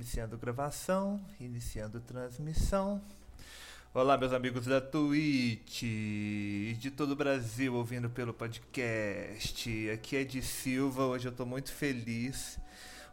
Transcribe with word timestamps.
Iniciando 0.00 0.38
gravação, 0.38 1.20
iniciando 1.38 2.00
transmissão. 2.00 3.02
Olá, 3.92 4.16
meus 4.16 4.32
amigos 4.32 4.64
da 4.64 4.80
Twitch 4.80 5.82
de 6.78 6.90
todo 6.90 7.10
o 7.10 7.14
Brasil 7.14 7.74
ouvindo 7.74 8.08
pelo 8.08 8.32
podcast. 8.32 9.90
Aqui 9.90 10.16
é 10.16 10.24
de 10.24 10.40
Silva, 10.40 11.04
hoje 11.04 11.28
eu 11.28 11.32
tô 11.32 11.44
muito 11.44 11.70
feliz. 11.70 12.58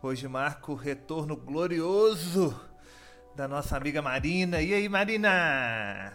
Hoje 0.01 0.29
marco 0.29 0.71
o 0.71 0.75
retorno 0.75 1.35
glorioso 1.35 2.57
da 3.35 3.49
nossa 3.49 3.75
amiga 3.75 4.01
Marina. 4.01 4.61
E 4.61 4.73
aí, 4.73 4.87
Marina? 4.87 6.13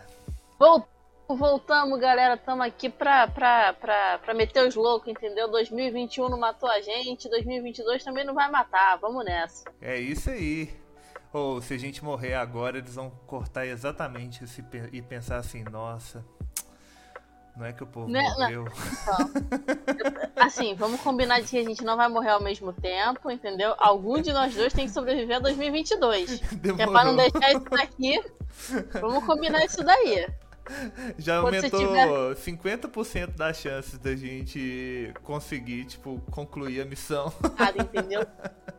Voltamos, 0.59 0.91
voltamos, 1.37 1.99
galera. 2.01 2.35
Estamos 2.35 2.67
aqui 2.67 2.89
pra, 2.89 3.27
pra, 3.29 3.73
pra, 3.75 4.19
pra 4.19 4.35
meter 4.35 4.67
os 4.67 4.75
loucos, 4.75 5.09
entendeu? 5.09 5.51
2021 5.51 6.29
não 6.29 6.39
matou 6.39 6.69
a 6.71 6.81
gente, 6.81 7.29
2022 7.29 8.03
também 8.05 8.25
não 8.25 8.35
vai 8.35 8.51
matar. 8.51 8.96
Vamos 8.99 9.25
nessa. 9.25 9.64
É 9.81 9.99
isso 9.99 10.31
aí. 10.31 10.71
Ou 11.32 11.63
se 11.63 11.73
a 11.75 11.79
gente 11.79 12.04
morrer 12.04 12.35
agora, 12.35 12.79
eles 12.79 12.95
vão 12.95 13.11
cortar 13.26 13.67
exatamente 13.67 14.45
esse 14.45 14.63
e 14.93 15.00
pensar 15.00 15.39
assim, 15.39 15.64
nossa, 15.64 16.23
não 17.57 17.64
é 17.64 17.73
que 17.73 17.82
o 17.82 17.87
povo 17.87 18.07
Né, 18.09 18.23
morreu. 18.39 18.67
Então, 19.03 19.31
assim, 20.37 20.75
vamos 20.75 21.01
combinar 21.01 21.40
de 21.40 21.49
que 21.49 21.59
a 21.59 21.62
gente 21.64 21.82
não 21.85 21.96
vai 21.96 22.09
morrer 22.09 22.31
ao 22.31 22.43
mesmo 22.43 22.71
tempo, 22.75 23.31
entendeu? 23.31 23.75
Algum 23.79 24.21
de 24.21 24.31
nós 24.32 24.54
dois 24.54 24.73
tem 24.75 24.87
que 24.87 24.93
sobreviver 24.93 25.37
a 25.37 25.40
2022. 25.40 26.39
Que 26.40 26.82
é 26.82 26.87
pra 26.87 27.04
não 27.04 27.17
Demorou. 27.17 27.31
deixar 27.32 27.51
isso 27.53 27.71
daqui. 27.71 28.23
Vamos 29.01 29.25
combinar 29.25 29.64
isso 29.64 29.82
daí. 29.82 30.26
Já 31.18 31.40
Quando 31.40 31.54
aumentou 31.57 31.80
tiver- 31.80 32.34
50% 32.36 33.36
das 33.36 33.56
chances 33.56 33.98
da 33.98 34.14
gente 34.14 35.12
conseguir, 35.22 35.84
tipo, 35.86 36.20
concluir 36.30 36.80
a 36.80 36.84
missão. 36.84 37.30
Cara, 37.56 37.83
entendeu? 37.83 38.25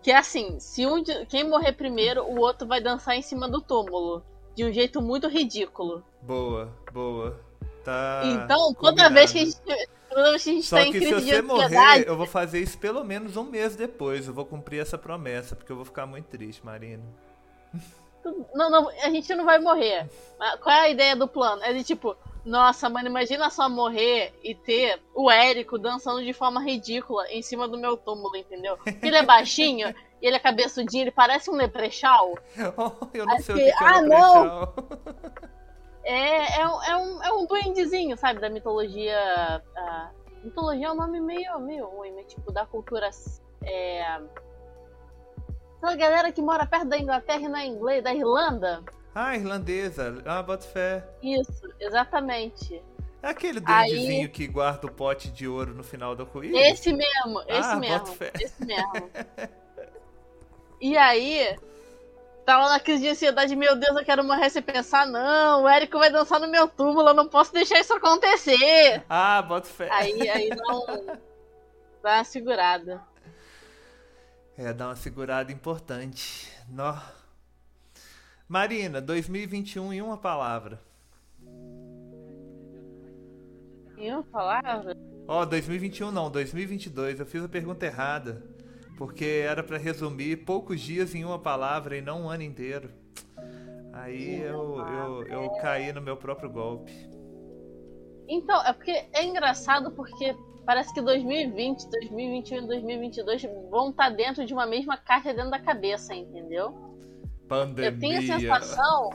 Que 0.01 0.11
é 0.11 0.17
assim, 0.17 0.59
se 0.59 0.85
um 0.85 1.01
de- 1.03 1.25
quem 1.27 1.47
morrer 1.47 1.73
primeiro, 1.73 2.23
o 2.23 2.39
outro 2.39 2.67
vai 2.67 2.81
dançar 2.81 3.15
em 3.15 3.21
cima 3.21 3.49
do 3.49 3.61
túmulo. 3.61 4.23
De 4.55 4.63
um 4.63 4.71
jeito 4.71 5.01
muito 5.01 5.27
ridículo. 5.27 6.03
boa, 6.21 6.71
boa. 6.91 7.39
Tá. 7.83 8.21
então, 8.25 8.73
toda 8.73 8.91
combinado. 8.91 9.13
vez 9.15 9.31
que 9.31 9.39
a 9.39 9.45
gente. 9.45 9.57
Toda 10.09 10.29
vez 10.29 10.43
que 10.43 10.49
a 10.51 10.53
gente 10.53 10.65
Só 10.67 10.75
tá 10.77 10.83
em 10.83 10.91
que 10.91 10.99
se 10.99 11.05
crise 11.11 11.25
você 11.25 11.41
morrer, 11.41 12.07
eu 12.07 12.15
vou 12.15 12.25
fazer 12.27 12.59
isso 12.59 12.77
pelo 12.77 13.03
menos 13.03 13.35
um 13.35 13.43
mês 13.43 13.75
depois. 13.75 14.25
Eu 14.27 14.33
vou 14.33 14.45
cumprir 14.45 14.79
essa 14.79 14.97
promessa, 14.97 15.53
porque 15.55 15.69
eu 15.71 15.75
vou 15.75 15.83
ficar 15.83 16.05
muito 16.05 16.27
triste, 16.27 16.63
Marina. 16.65 17.03
Não, 18.53 18.69
não, 18.69 18.89
a 18.89 19.09
gente 19.09 19.33
não 19.35 19.45
vai 19.45 19.59
morrer. 19.59 20.09
Mas 20.39 20.59
Qual 20.59 20.75
é 20.75 20.79
a 20.81 20.89
ideia 20.89 21.15
do 21.15 21.27
plano? 21.27 21.61
É 21.63 21.73
de 21.73 21.83
tipo, 21.83 22.15
nossa, 22.45 22.89
mano, 22.89 23.07
imagina 23.07 23.49
só 23.49 23.69
morrer 23.69 24.33
e 24.43 24.53
ter 24.55 25.01
o 25.15 25.29
Érico 25.31 25.77
dançando 25.77 26.23
de 26.23 26.33
forma 26.33 26.61
ridícula 26.61 27.25
em 27.29 27.41
cima 27.41 27.67
do 27.67 27.77
meu 27.77 27.95
túmulo, 27.97 28.35
entendeu? 28.35 28.77
Ele 29.01 29.15
é 29.17 29.23
baixinho 29.23 29.89
e 30.21 30.27
ele 30.27 30.35
é 30.35 30.39
cabeçudinho, 30.39 31.03
ele 31.03 31.11
parece 31.11 31.49
um 31.49 31.55
leprechal. 31.55 32.37
eu 33.13 33.25
não 33.25 33.33
Aí 33.35 33.41
sei 33.43 33.55
o 33.55 33.57
que- 33.57 33.63
que, 33.71 33.77
que 33.77 33.83
é 33.83 33.87
ah, 33.87 33.99
um 33.99 34.07
não! 34.07 34.59
leprechal. 34.59 34.73
É, 36.05 36.59
é, 36.59 36.67
um, 36.67 36.83
é, 36.83 36.97
um, 36.97 37.23
é 37.23 37.31
um 37.33 37.45
duendezinho, 37.45 38.17
sabe? 38.17 38.41
Da 38.41 38.49
mitologia. 38.49 39.63
ah, 39.77 40.09
mitologia 40.43 40.87
é 40.87 40.91
um 40.91 40.95
nome 40.95 41.21
meio, 41.21 41.57
meio 41.61 41.85
ruim, 41.87 42.11
mas 42.13 42.25
tipo, 42.25 42.51
da 42.51 42.65
cultura. 42.65 43.09
É, 43.61 44.19
aquela 45.83 45.95
galera 45.95 46.31
que 46.31 46.41
mora 46.41 46.65
perto 46.65 46.87
da 46.87 46.97
Inglaterra 46.97 47.41
e 47.41 47.47
não 47.49 47.57
é 47.59 47.65
inglês, 47.67 48.03
da 48.03 48.13
Irlanda. 48.13 48.81
Ah, 49.13 49.35
irlandesa. 49.35 50.21
Ah, 50.25 50.41
bota 50.41 50.65
fé. 50.65 51.03
Isso, 51.21 51.69
exatamente. 51.79 52.81
É 53.21 53.29
aquele 53.29 53.61
Aí- 53.65 53.89
duendezinho 53.89 54.29
que 54.29 54.47
guarda 54.47 54.87
o 54.87 54.91
pote 54.91 55.29
de 55.29 55.47
ouro 55.47 55.73
no 55.73 55.83
final 55.83 56.15
da 56.15 56.25
corrida? 56.25 56.57
Esse 56.57 56.91
mesmo, 56.93 57.41
esse 57.47 57.69
Ah, 57.69 57.75
mesmo. 57.75 58.15
Esse 58.39 58.65
mesmo. 58.65 58.91
E 60.81 60.97
aí, 60.97 61.57
tava 62.45 62.67
na 62.67 62.77
crise 62.77 63.03
de 63.03 63.07
ansiedade, 63.07 63.55
meu 63.55 63.73
Deus, 63.73 63.95
eu 63.95 64.03
quero 64.03 64.21
morrer 64.21 64.49
sem 64.49 64.61
pensar, 64.61 65.07
não, 65.07 65.63
o 65.63 65.69
Érico 65.69 65.97
vai 65.97 66.11
dançar 66.11 66.41
no 66.41 66.47
meu 66.49 66.67
túmulo, 66.67 67.07
eu 67.07 67.13
não 67.13 67.25
posso 67.25 67.53
deixar 67.53 67.79
isso 67.79 67.93
acontecer. 67.93 69.01
Ah, 69.07 69.41
bota 69.41 69.65
fé. 69.69 69.87
Aí, 69.89 70.29
aí 70.29 70.49
não. 70.49 70.85
Dá 72.03 72.15
uma 72.15 72.23
segurada. 72.25 73.01
É, 74.57 74.71
dá 74.71 74.89
uma 74.89 74.95
segurada 74.95 75.51
importante. 75.51 76.51
Nó. 76.69 76.95
Marina, 78.47 79.01
2021 79.01 79.93
em 79.93 80.01
uma 80.01 80.17
palavra. 80.17 80.79
Em 83.97 84.11
uma 84.11 84.23
palavra? 84.23 84.95
Ó, 85.27 85.43
2021 85.43 86.11
não, 86.11 86.29
2022. 86.29 87.19
Eu 87.19 87.25
fiz 87.25 87.43
a 87.43 87.49
pergunta 87.49 87.85
errada. 87.85 88.43
Porque 88.95 89.25
era 89.25 89.63
pra 89.63 89.77
resumir 89.77 90.45
poucos 90.45 90.79
dias 90.79 91.15
em 91.15 91.25
uma 91.25 91.39
palavra 91.39 91.97
e 91.97 92.01
não 92.01 92.23
um 92.23 92.29
ano 92.29 92.43
inteiro. 92.43 92.91
Aí 93.91 94.39
eu, 94.41 94.77
eu, 94.79 95.23
eu 95.23 95.49
caí 95.61 95.91
no 95.91 96.01
meu 96.01 96.15
próprio 96.15 96.49
golpe. 96.49 96.91
Então, 98.27 98.63
é 98.65 98.71
porque 98.71 98.91
é 99.13 99.23
engraçado 99.23 99.91
porque 99.91 100.35
parece 100.65 100.93
que 100.93 101.01
2020, 101.01 101.89
2021 101.89 102.57
e 102.57 102.67
2022 102.67 103.43
vão 103.69 103.89
estar 103.89 104.09
dentro 104.09 104.45
de 104.45 104.53
uma 104.53 104.65
mesma 104.65 104.97
caixa 104.97 105.33
dentro 105.33 105.51
da 105.51 105.59
cabeça, 105.59 106.13
entendeu? 106.13 106.73
Pandemia. 107.47 107.91
Eu 107.91 107.99
tenho 107.99 108.19
a 108.19 108.39
sensação 108.39 109.09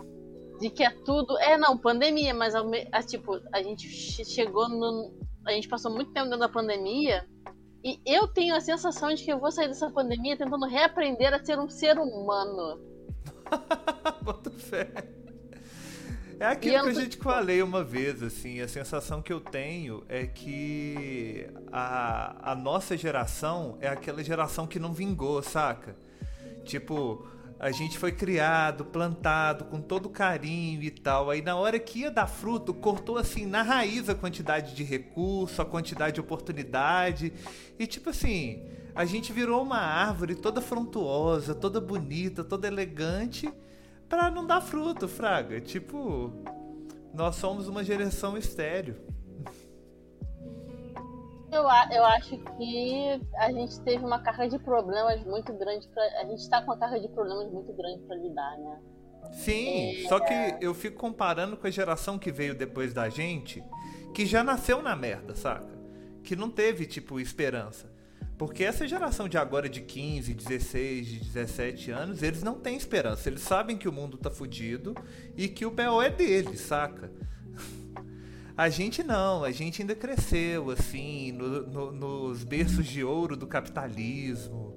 de 0.60 0.70
que 0.70 0.84
é 0.84 0.90
tudo. 0.90 1.38
É, 1.38 1.56
não, 1.56 1.76
pandemia, 1.76 2.34
mas 2.34 2.54
ah, 2.54 3.02
tipo, 3.02 3.40
a 3.52 3.62
gente 3.62 3.88
che- 3.88 4.24
chegou 4.24 4.68
no. 4.68 5.12
A 5.46 5.52
gente 5.52 5.68
passou 5.68 5.90
muito 5.90 6.12
tempo 6.12 6.26
dentro 6.26 6.40
da 6.40 6.48
pandemia. 6.48 7.26
E 7.82 8.00
eu 8.04 8.26
tenho 8.26 8.54
a 8.54 8.60
sensação 8.60 9.14
de 9.14 9.24
que 9.24 9.32
eu 9.32 9.38
vou 9.38 9.50
sair 9.52 9.68
dessa 9.68 9.88
pandemia 9.90 10.36
tentando 10.36 10.66
reaprender 10.66 11.32
a 11.32 11.42
ser 11.42 11.58
um 11.58 11.68
ser 11.68 11.96
humano. 11.96 12.80
Bota 14.22 14.50
fé. 14.50 15.17
É 16.40 16.46
aquilo 16.46 16.82
que 16.84 16.88
a 16.90 16.94
gente 16.94 17.16
falei 17.16 17.60
uma 17.62 17.82
vez, 17.82 18.22
assim, 18.22 18.60
a 18.60 18.68
sensação 18.68 19.20
que 19.20 19.32
eu 19.32 19.40
tenho 19.40 20.04
é 20.08 20.24
que 20.24 21.48
a, 21.72 22.52
a 22.52 22.54
nossa 22.54 22.96
geração 22.96 23.76
é 23.80 23.88
aquela 23.88 24.22
geração 24.22 24.66
que 24.66 24.78
não 24.78 24.92
vingou, 24.92 25.42
saca? 25.42 25.96
Tipo, 26.64 27.26
a 27.58 27.72
gente 27.72 27.98
foi 27.98 28.12
criado, 28.12 28.84
plantado 28.84 29.64
com 29.64 29.80
todo 29.80 30.08
carinho 30.08 30.80
e 30.82 30.90
tal. 30.90 31.28
Aí 31.28 31.42
na 31.42 31.56
hora 31.56 31.76
que 31.78 32.00
ia 32.00 32.10
dar 32.10 32.28
fruto, 32.28 32.72
cortou 32.72 33.18
assim 33.18 33.44
na 33.44 33.62
raiz 33.62 34.08
a 34.08 34.14
quantidade 34.14 34.76
de 34.76 34.84
recurso, 34.84 35.60
a 35.60 35.64
quantidade 35.64 36.14
de 36.14 36.20
oportunidade. 36.20 37.32
E 37.76 37.86
tipo 37.86 38.10
assim, 38.10 38.62
a 38.94 39.04
gente 39.04 39.32
virou 39.32 39.60
uma 39.60 39.78
árvore 39.78 40.36
toda 40.36 40.60
frontuosa, 40.60 41.52
toda 41.52 41.80
bonita, 41.80 42.44
toda 42.44 42.68
elegante, 42.68 43.52
pra 44.08 44.30
não 44.30 44.46
dar 44.46 44.60
fruto, 44.60 45.06
fraga. 45.06 45.60
Tipo, 45.60 46.32
nós 47.12 47.36
somos 47.36 47.68
uma 47.68 47.84
geração 47.84 48.36
estéreo. 48.36 48.96
Eu, 51.50 51.62
eu 51.62 52.04
acho 52.04 52.36
que 52.36 53.20
a 53.36 53.50
gente 53.50 53.80
teve 53.80 54.04
uma 54.04 54.18
carga 54.20 54.48
de 54.48 54.58
problemas 54.58 55.24
muito 55.24 55.52
grande 55.54 55.88
pra. 55.88 56.02
A 56.20 56.24
gente 56.26 56.48
tá 56.48 56.60
com 56.60 56.72
uma 56.72 56.78
carga 56.78 57.00
de 57.00 57.08
problemas 57.08 57.50
muito 57.50 57.72
grande 57.72 58.02
pra 58.02 58.16
lidar, 58.16 58.58
né? 58.58 58.78
Sim, 59.32 60.06
só 60.08 60.20
que 60.20 60.34
eu 60.60 60.74
fico 60.74 60.96
comparando 60.96 61.56
com 61.56 61.66
a 61.66 61.70
geração 61.70 62.18
que 62.18 62.30
veio 62.30 62.54
depois 62.54 62.94
da 62.94 63.08
gente, 63.08 63.62
que 64.14 64.24
já 64.24 64.42
nasceu 64.44 64.82
na 64.82 64.94
merda, 64.94 65.34
saca? 65.34 65.76
Que 66.22 66.36
não 66.36 66.50
teve, 66.50 66.86
tipo, 66.86 67.18
esperança. 67.18 67.90
Porque 68.38 68.62
essa 68.62 68.86
geração 68.86 69.28
de 69.28 69.36
agora 69.36 69.68
de 69.68 69.80
15, 69.80 70.32
16, 70.32 71.06
de 71.08 71.18
17 71.24 71.90
anos, 71.90 72.22
eles 72.22 72.42
não 72.42 72.54
têm 72.54 72.76
esperança. 72.76 73.28
Eles 73.28 73.40
sabem 73.42 73.76
que 73.76 73.88
o 73.88 73.92
mundo 73.92 74.16
tá 74.16 74.30
fudido 74.30 74.94
e 75.36 75.48
que 75.48 75.66
o 75.66 75.70
BO 75.72 76.00
é 76.00 76.08
deles, 76.08 76.60
saca? 76.60 77.10
A 78.56 78.68
gente 78.68 79.02
não, 79.02 79.44
a 79.44 79.50
gente 79.52 79.82
ainda 79.82 79.94
cresceu, 79.94 80.70
assim, 80.70 81.30
no- 81.32 81.66
no- 81.66 81.92
nos 81.92 82.42
berços 82.44 82.86
de 82.86 83.04
ouro 83.04 83.36
do 83.36 83.46
capitalismo. 83.46 84.76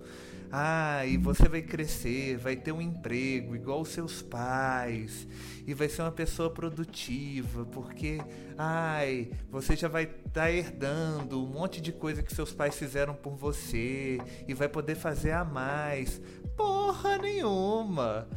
Ah, 0.51 1.05
e 1.05 1.15
você 1.15 1.47
vai 1.47 1.61
crescer, 1.61 2.35
vai 2.37 2.57
ter 2.57 2.73
um 2.73 2.81
emprego 2.81 3.55
igual 3.55 3.81
os 3.81 3.89
seus 3.89 4.21
pais, 4.21 5.25
e 5.65 5.73
vai 5.73 5.87
ser 5.87 6.01
uma 6.01 6.11
pessoa 6.11 6.49
produtiva, 6.49 7.65
porque, 7.65 8.19
ai, 8.57 9.31
você 9.49 9.77
já 9.77 9.87
vai 9.87 10.03
estar 10.03 10.51
herdando 10.51 11.41
um 11.41 11.47
monte 11.47 11.79
de 11.79 11.93
coisa 11.93 12.21
que 12.21 12.35
seus 12.35 12.51
pais 12.51 12.75
fizeram 12.75 13.13
por 13.13 13.35
você, 13.35 14.19
e 14.45 14.53
vai 14.53 14.67
poder 14.67 14.95
fazer 14.95 15.31
a 15.31 15.45
mais. 15.45 16.21
Porra 16.57 17.17
nenhuma! 17.17 18.27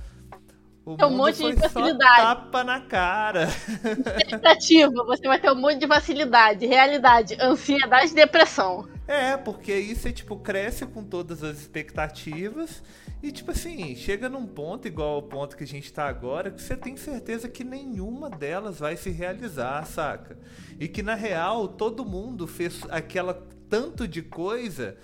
O 0.87 0.96
É 0.99 1.06
um 1.06 1.16
monte 1.16 1.43
de 1.43 1.56
facilidade. 1.56 2.16
tapa 2.16 2.62
na 2.62 2.78
cara. 2.78 3.49
Expectativa, 4.19 5.02
você 5.05 5.26
vai 5.26 5.40
ter 5.40 5.50
um 5.50 5.55
monte 5.55 5.78
de 5.78 5.87
facilidade, 5.88 6.66
realidade, 6.66 7.37
ansiedade 7.40 8.12
e 8.12 8.14
depressão. 8.14 8.87
É, 9.06 9.36
porque 9.36 9.70
aí 9.70 9.94
você, 9.94 10.12
tipo, 10.12 10.36
cresce 10.38 10.86
com 10.86 11.04
todas 11.04 11.42
as 11.42 11.58
expectativas 11.58 12.82
e, 13.22 13.30
tipo 13.30 13.50
assim, 13.50 13.94
chega 13.94 14.30
num 14.30 14.46
ponto 14.46 14.88
igual 14.88 15.16
ao 15.16 15.22
ponto 15.22 15.56
que 15.56 15.64
a 15.64 15.66
gente 15.66 15.92
tá 15.92 16.08
agora, 16.08 16.50
que 16.50 16.62
você 16.62 16.74
tem 16.74 16.96
certeza 16.96 17.48
que 17.48 17.62
nenhuma 17.62 18.30
delas 18.30 18.78
vai 18.78 18.96
se 18.96 19.10
realizar, 19.10 19.84
saca? 19.86 20.38
E 20.80 20.88
que, 20.88 21.02
na 21.02 21.14
real, 21.14 21.68
todo 21.68 22.04
mundo 22.04 22.46
fez 22.46 22.80
aquela 22.88 23.34
tanto 23.68 24.08
de 24.08 24.22
coisa, 24.22 24.96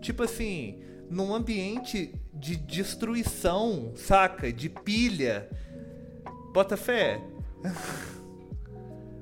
tipo 0.00 0.24
assim, 0.24 0.82
num 1.10 1.34
ambiente 1.34 2.14
de 2.34 2.54
destruição, 2.54 3.92
saca? 3.96 4.52
De 4.52 4.68
pilha. 4.68 5.48
Bota 6.52 6.76
fé. 6.76 7.20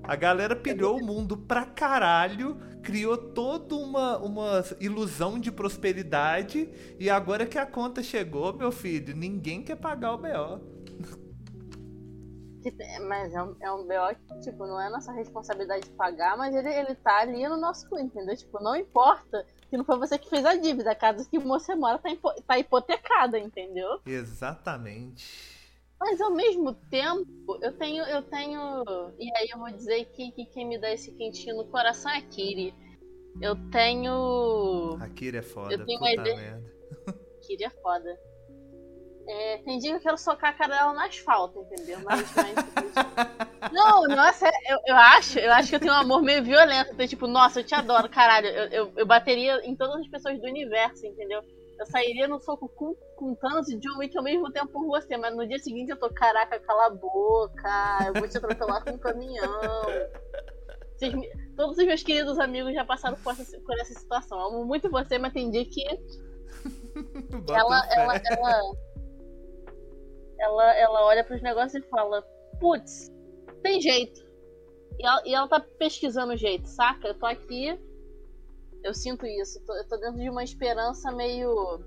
A 0.03 0.15
galera 0.15 0.55
pilhou 0.55 0.99
o 0.99 1.05
mundo 1.05 1.37
pra 1.37 1.65
caralho, 1.65 2.57
criou 2.87 3.19
toda 3.19 3.75
uma, 3.75 4.17
uma 4.19 4.65
ilusão 4.81 5.41
de 5.41 5.51
prosperidade 5.51 6.71
e 7.01 7.11
agora 7.11 7.45
que 7.45 7.59
a 7.59 7.67
conta 7.67 8.01
chegou, 8.01 8.53
meu 8.53 8.71
filho, 8.71 9.15
ninguém 9.15 9.61
quer 9.61 9.75
pagar 9.75 10.15
o 10.15 10.19
BO. 10.19 10.77
Mas 13.09 13.35
é 13.35 13.43
um, 13.43 13.57
é 13.61 13.73
um 13.73 13.85
BO 13.85 14.15
que, 14.29 14.41
tipo, 14.41 14.67
não 14.67 14.81
é 14.81 14.89
nossa 14.89 15.13
responsabilidade 15.13 15.89
de 15.89 15.97
pagar, 15.97 16.37
mas 16.37 16.55
ele, 16.55 16.73
ele 16.73 16.95
tá 16.95 17.19
ali 17.19 17.49
no 17.49 17.57
nosso 17.57 17.89
cu, 17.89 17.99
entendeu? 17.99 18.37
Tipo, 18.37 18.63
não 18.63 18.77
importa 18.77 19.45
que 19.69 19.77
não 19.77 19.85
foi 19.85 19.99
você 19.99 20.17
que 20.17 20.31
fez 20.31 20.45
a 20.45 20.55
dívida, 20.55 20.93
a 20.93 20.95
casa 20.95 21.29
que 21.29 21.41
você 21.41 21.75
mora 21.75 21.99
tá, 21.99 22.09
tá 22.47 22.59
hipotecada, 22.59 23.37
entendeu? 23.37 24.01
Exatamente. 24.07 25.56
Mas 25.99 26.21
ao 26.21 26.31
mesmo 26.31 26.75
tempo, 26.91 27.59
eu 27.63 27.73
tenho, 27.73 28.05
eu 28.05 28.23
tenho. 28.23 28.85
E 29.19 29.35
aí 29.37 29.49
eu 29.51 29.59
vou 29.59 29.71
dizer 29.71 30.05
que, 30.07 30.31
que 30.33 30.47
quem 30.47 30.67
me 30.67 30.79
dá 30.79 30.93
esse 30.93 31.11
quentinho 31.13 31.57
no 31.57 31.67
coração 31.67 32.11
é 32.11 32.19
a 32.19 32.23
Kiri. 32.23 32.75
Eu 33.41 33.57
tenho. 33.71 34.99
A 35.01 35.09
Kiri 35.09 35.39
é 35.39 35.43
foda, 35.43 35.75
eu 35.75 35.85
tenho 35.85 35.99
puta 35.99 36.13
ideia... 36.13 36.37
merda. 36.37 36.73
Kiri 37.47 37.65
é 37.65 37.71
foda. 37.71 38.19
É, 39.29 39.59
tem 39.59 39.79
dia 39.79 39.91
que 39.91 39.97
eu 39.97 40.03
quero 40.03 40.19
socar 40.19 40.51
a 40.51 40.53
cara 40.53 40.77
dela 40.77 40.93
no 40.93 41.01
asfalto, 41.01 41.59
entendeu? 41.61 41.99
Mas, 42.05 42.33
mas... 42.37 43.73
não, 43.73 44.05
nossa, 44.05 44.47
eu, 44.69 44.79
eu 44.87 44.95
acho, 44.95 45.39
eu 45.41 45.53
acho 45.53 45.69
que 45.69 45.75
eu 45.75 45.81
tenho 45.81 45.93
um 45.93 45.97
amor 45.97 46.23
meio 46.23 46.45
violento. 46.45 46.93
Então, 46.93 47.07
tipo, 47.09 47.27
nossa, 47.27 47.59
eu 47.59 47.65
te 47.65 47.75
adoro, 47.75 48.09
caralho. 48.09 48.47
Eu, 48.47 48.67
eu, 48.69 48.93
eu 48.97 49.07
bateria 49.07 49.61
em 49.65 49.75
todas 49.75 49.97
as 49.97 50.09
pessoas 50.09 50.41
do 50.41 50.47
universo, 50.47 51.05
entendeu? 51.05 51.43
Eu 51.79 51.87
sairia 51.87 52.27
no 52.27 52.41
soco 52.41 52.69
com, 52.69 52.95
com 53.17 53.35
Thanos 53.35 53.69
e 53.69 53.77
John 53.79 53.99
Wick 53.99 54.17
ao 54.17 54.25
mesmo 54.25 54.51
tempo 54.51 54.69
por 54.69 54.87
você, 54.87 55.17
mas 55.17 55.37
no 55.37 55.47
dia 55.47 55.59
seguinte 55.59 55.91
eu 55.91 55.99
tô, 55.99 56.09
caraca, 56.11 56.59
cala 56.61 56.87
a 56.87 56.91
boca, 56.91 57.99
eu 58.07 58.15
vou 58.15 58.29
te 58.29 58.39
atropelar 58.39 58.83
com 58.83 58.93
um 58.93 58.99
caminhão. 58.99 59.61
Me... 61.03 61.31
Todos 61.57 61.77
os 61.77 61.85
meus 61.85 62.03
queridos 62.03 62.39
amigos 62.39 62.73
já 62.73 62.85
passaram 62.85 63.17
por 63.19 63.33
essa, 63.33 63.61
por 63.61 63.79
essa 63.79 63.93
situação. 63.93 64.39
Eu 64.39 64.47
amo 64.47 64.65
muito 64.65 64.91
você, 64.91 65.19
mas 65.19 65.33
tem 65.33 65.51
dia 65.51 65.65
que. 65.65 65.85
ela, 67.53 67.87
ela, 67.95 68.15
ela, 68.17 68.77
ela, 70.39 70.77
ela 70.77 71.05
olha 71.05 71.25
pros 71.25 71.43
negócios 71.43 71.85
e 71.85 71.89
fala: 71.89 72.23
Putz, 72.59 73.13
tem 73.63 73.81
jeito. 73.81 74.25
E 74.99 75.07
ela, 75.07 75.23
e 75.27 75.35
ela 75.35 75.49
tá 75.49 75.61
pesquisando 75.61 76.33
o 76.33 76.37
jeito, 76.37 76.67
saca? 76.67 77.09
Eu 77.09 77.19
tô 77.19 77.27
aqui 77.27 77.79
eu 78.87 78.95
sinto 78.95 79.27
isso. 79.27 79.59
Eu 79.59 79.65
tô, 79.65 79.75
eu 79.75 79.89
tô 79.89 79.97
dentro 79.97 80.21
de 80.21 80.31
uma 80.31 80.45
esperança 80.45 81.11
meio. 81.13 81.81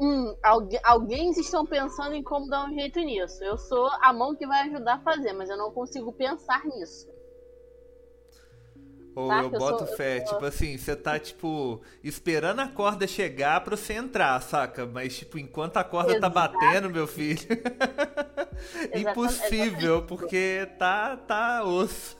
Hum, 0.00 0.34
algu 0.42 0.78
alguém 0.82 1.30
estão 1.30 1.66
pensando 1.66 2.14
em 2.14 2.22
como 2.22 2.48
dar 2.48 2.66
um 2.66 2.74
jeito 2.74 3.00
nisso. 3.00 3.42
Eu 3.42 3.58
sou 3.58 3.88
a 4.00 4.12
mão 4.12 4.34
que 4.36 4.46
vai 4.46 4.68
ajudar 4.68 4.94
a 4.94 5.00
fazer, 5.00 5.32
mas 5.32 5.48
eu 5.48 5.56
não 5.56 5.72
consigo 5.72 6.12
pensar 6.12 6.64
nisso. 6.64 7.08
Ou 9.14 9.28
tá? 9.28 9.42
eu 9.42 9.50
boto 9.50 9.84
eu 9.84 9.86
sou, 9.88 9.96
fé, 9.96 10.18
eu 10.18 10.24
tipo 10.24 10.44
assim, 10.44 10.78
você 10.78 10.94
tá, 10.94 11.18
tipo, 11.18 11.82
esperando 12.02 12.60
a 12.60 12.68
corda 12.68 13.06
chegar 13.06 13.62
pra 13.62 13.76
você 13.76 13.94
entrar, 13.94 14.40
saca? 14.40 14.86
Mas, 14.86 15.18
tipo, 15.18 15.38
enquanto 15.38 15.76
a 15.78 15.84
corda 15.84 16.12
Exato. 16.12 16.20
tá 16.20 16.28
batendo, 16.28 16.88
meu 16.88 17.06
filho. 17.06 17.40
Impossível, 18.94 19.96
exatamente. 19.96 20.06
porque 20.06 20.68
tá, 20.78 21.16
tá 21.16 21.64
osso. 21.64 22.16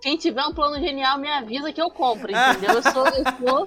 Quem 0.00 0.16
tiver 0.16 0.44
um 0.44 0.52
plano 0.52 0.78
genial, 0.78 1.18
me 1.18 1.28
avisa 1.28 1.72
que 1.72 1.80
eu 1.80 1.90
compro, 1.90 2.30
entendeu? 2.30 2.74
Eu 2.74 2.82
sou, 2.82 3.06
eu 3.06 3.24
sou, 3.38 3.64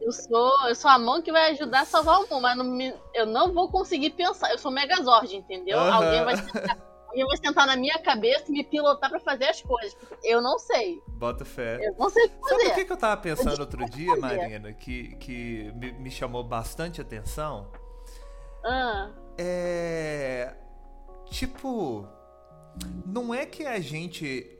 eu 0.00 0.12
sou, 0.12 0.68
eu 0.68 0.74
sou 0.74 0.90
a 0.90 0.98
mão 0.98 1.20
que 1.20 1.30
vai 1.30 1.50
ajudar 1.50 1.82
a 1.82 1.84
salvar 1.84 2.18
o 2.18 2.22
mundo, 2.22 2.40
mas 2.40 2.56
não 2.56 2.64
me, 2.64 2.94
eu 3.14 3.26
não 3.26 3.52
vou 3.52 3.70
conseguir 3.70 4.10
pensar. 4.10 4.50
Eu 4.50 4.58
sou 4.58 4.70
Megazord, 4.70 5.36
entendeu? 5.36 5.78
Uhum. 5.78 5.92
Alguém 5.92 6.24
vai 6.24 6.36
tentar, 6.36 6.78
alguém 7.08 7.26
vai 7.26 7.36
sentar 7.36 7.66
na 7.66 7.76
minha 7.76 7.98
cabeça 7.98 8.46
e 8.48 8.52
me 8.52 8.64
pilotar 8.64 9.10
para 9.10 9.20
fazer 9.20 9.44
as 9.44 9.60
coisas. 9.60 9.96
Eu 10.24 10.40
não 10.40 10.58
sei. 10.58 11.02
Bota 11.08 11.44
fé. 11.44 11.78
Eu 11.82 11.94
não 11.98 12.08
sei 12.08 12.24
o 12.24 12.28
que 12.30 12.38
fazer. 12.40 12.68
Sabe 12.68 12.82
o 12.82 12.86
que, 12.86 12.92
eu 12.92 12.96
tava 12.96 13.20
pensando 13.20 13.60
outro 13.60 13.84
dia, 13.90 14.16
Marina, 14.16 14.72
que, 14.72 15.14
que 15.16 15.70
me, 15.74 15.92
me 15.92 16.10
chamou 16.10 16.42
bastante 16.42 17.00
atenção? 17.00 17.70
Ah. 18.64 19.10
É. 19.36 20.54
Tipo. 21.26 22.08
Não 23.04 23.34
é 23.34 23.44
que 23.44 23.66
a 23.66 23.80
gente 23.80 24.57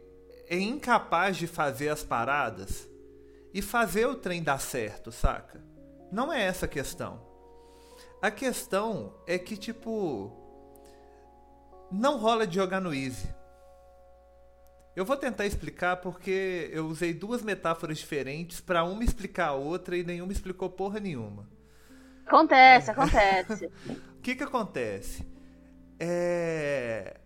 é 0.49 0.59
incapaz 0.59 1.37
de 1.37 1.47
fazer 1.47 1.91
as 1.91 2.03
paradas 2.03 2.89
e 3.53 3.61
fazer 3.61 4.07
o 4.07 4.15
trem 4.15 4.43
dar 4.43 4.61
certo, 4.61 5.13
saca? 5.13 5.63
Não 6.11 6.33
é 6.33 6.43
essa 6.43 6.65
a 6.65 6.69
questão. 6.69 7.21
A 8.21 8.31
questão 8.31 9.15
é 9.27 9.39
que, 9.39 9.57
tipo, 9.57 10.33
não 11.93 12.19
rola 12.19 12.47
de 12.47 12.57
jogar 12.57 12.81
no 12.81 12.95
easy. 12.95 13.29
Eu 14.97 15.05
vou 15.05 15.17
tentar 15.17 15.47
explicar 15.47 15.99
porque 15.99 16.71
eu 16.73 16.87
usei 16.87 17.15
duas 17.15 17.43
metáforas 17.43 17.99
diferentes 17.99 18.61
para 18.61 18.83
uma 18.83 19.05
explicar 19.05 19.49
a 19.49 19.55
outra 19.55 19.97
e 19.97 20.03
nenhuma 20.03 20.33
explicou 20.33 20.69
porra 20.69 20.99
nenhuma. 20.99 21.49
Acontece, 22.27 22.91
acontece. 22.91 23.67
o 23.87 24.21
que 24.21 24.35
que 24.35 24.43
acontece? 24.43 25.25
É... 26.01 27.21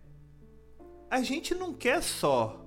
A 1.09 1.21
gente 1.21 1.55
não 1.55 1.73
quer 1.73 2.03
só 2.03 2.62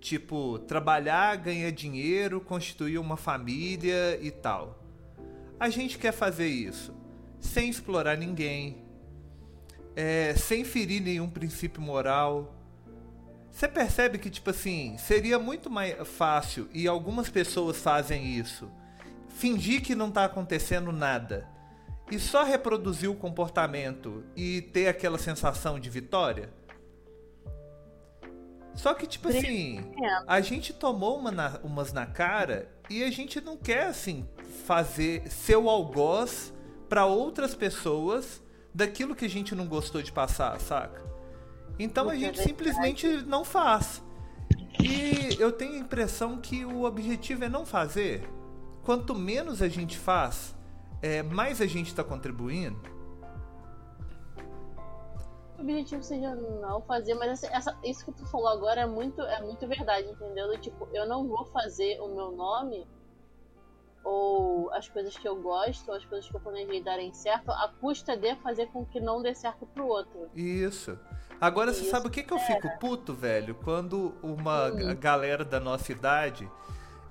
Tipo, 0.00 0.58
trabalhar, 0.60 1.36
ganhar 1.36 1.70
dinheiro, 1.70 2.40
constituir 2.40 2.98
uma 2.98 3.16
família 3.16 4.18
e 4.20 4.30
tal. 4.30 4.82
A 5.58 5.68
gente 5.68 5.98
quer 5.98 6.12
fazer 6.12 6.48
isso 6.48 6.94
sem 7.40 7.68
explorar 7.68 8.16
ninguém, 8.16 8.82
é, 9.96 10.34
sem 10.36 10.64
ferir 10.64 11.02
nenhum 11.02 11.28
princípio 11.28 11.80
moral. 11.80 12.54
Você 13.50 13.66
percebe 13.66 14.18
que, 14.18 14.30
tipo 14.30 14.50
assim, 14.50 14.96
seria 14.98 15.38
muito 15.38 15.68
mais 15.68 16.06
fácil, 16.06 16.68
e 16.72 16.86
algumas 16.86 17.28
pessoas 17.28 17.78
fazem 17.78 18.38
isso, 18.38 18.70
fingir 19.28 19.82
que 19.82 19.94
não 19.94 20.10
tá 20.10 20.24
acontecendo 20.24 20.92
nada 20.92 21.48
e 22.10 22.18
só 22.18 22.44
reproduzir 22.44 23.08
o 23.08 23.14
comportamento 23.14 24.24
e 24.36 24.60
ter 24.60 24.88
aquela 24.88 25.18
sensação 25.18 25.78
de 25.78 25.88
vitória? 25.88 26.52
Só 28.80 28.94
que, 28.94 29.06
tipo 29.06 29.28
assim, 29.28 29.84
a 30.26 30.40
gente 30.40 30.72
tomou 30.72 31.18
uma 31.18 31.30
na, 31.30 31.60
umas 31.62 31.92
na 31.92 32.06
cara 32.06 32.66
e 32.88 33.04
a 33.04 33.10
gente 33.10 33.38
não 33.38 33.54
quer, 33.54 33.88
assim, 33.88 34.26
fazer 34.64 35.30
seu 35.30 35.68
algoz 35.68 36.50
para 36.88 37.04
outras 37.04 37.54
pessoas 37.54 38.42
daquilo 38.74 39.14
que 39.14 39.26
a 39.26 39.28
gente 39.28 39.54
não 39.54 39.66
gostou 39.66 40.00
de 40.00 40.10
passar, 40.10 40.58
saca? 40.58 41.04
Então 41.78 42.08
a 42.08 42.16
gente 42.16 42.42
simplesmente 42.42 43.06
não 43.26 43.44
faz. 43.44 44.02
E 44.82 45.36
eu 45.38 45.52
tenho 45.52 45.74
a 45.74 45.78
impressão 45.78 46.38
que 46.38 46.64
o 46.64 46.84
objetivo 46.84 47.44
é 47.44 47.50
não 47.50 47.66
fazer. 47.66 48.26
Quanto 48.82 49.14
menos 49.14 49.60
a 49.60 49.68
gente 49.68 49.98
faz, 49.98 50.56
é, 51.02 51.22
mais 51.22 51.60
a 51.60 51.66
gente 51.66 51.88
está 51.88 52.02
contribuindo 52.02 52.80
o 55.60 55.62
objetivo 55.62 56.02
seja 56.02 56.34
não 56.34 56.80
fazer, 56.82 57.14
mas 57.14 57.42
essa, 57.44 57.76
isso 57.84 58.04
que 58.04 58.12
tu 58.12 58.26
falou 58.26 58.48
agora 58.48 58.80
é 58.80 58.86
muito, 58.86 59.20
é 59.20 59.42
muito 59.42 59.66
verdade, 59.68 60.08
entendeu? 60.08 60.58
Tipo, 60.58 60.88
eu 60.92 61.06
não 61.06 61.28
vou 61.28 61.44
fazer 61.46 62.00
o 62.00 62.08
meu 62.08 62.32
nome 62.32 62.88
ou 64.02 64.72
as 64.72 64.88
coisas 64.88 65.14
que 65.14 65.28
eu 65.28 65.36
gosto, 65.36 65.86
ou 65.90 65.94
as 65.94 66.04
coisas 66.06 66.28
que 66.28 66.34
eu 66.34 66.40
planejei 66.40 66.82
darem 66.82 67.12
certo, 67.12 67.50
a 67.50 67.68
custa 67.80 68.16
de 68.16 68.34
fazer 68.36 68.68
com 68.68 68.86
que 68.86 68.98
não 68.98 69.20
dê 69.20 69.34
certo 69.34 69.66
pro 69.66 69.86
outro. 69.86 70.30
Isso. 70.34 70.98
Agora, 71.38 71.72
você 71.74 71.84
sabe 71.84 72.06
o 72.06 72.10
que, 72.10 72.22
que 72.22 72.32
eu 72.32 72.38
é. 72.38 72.46
fico 72.46 72.78
puto, 72.78 73.12
velho? 73.12 73.54
Quando 73.54 74.14
uma 74.22 74.68
hum. 74.68 74.96
galera 74.98 75.44
da 75.44 75.60
nossa 75.60 75.92
idade 75.92 76.50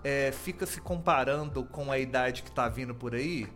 é, 0.04 0.32
fica 0.32 0.66
se 0.66 0.82
comparando 0.82 1.64
com 1.66 1.92
a 1.92 2.00
idade 2.00 2.42
que 2.42 2.52
tá 2.52 2.68
vindo 2.68 2.96
por 2.96 3.14
aí 3.14 3.48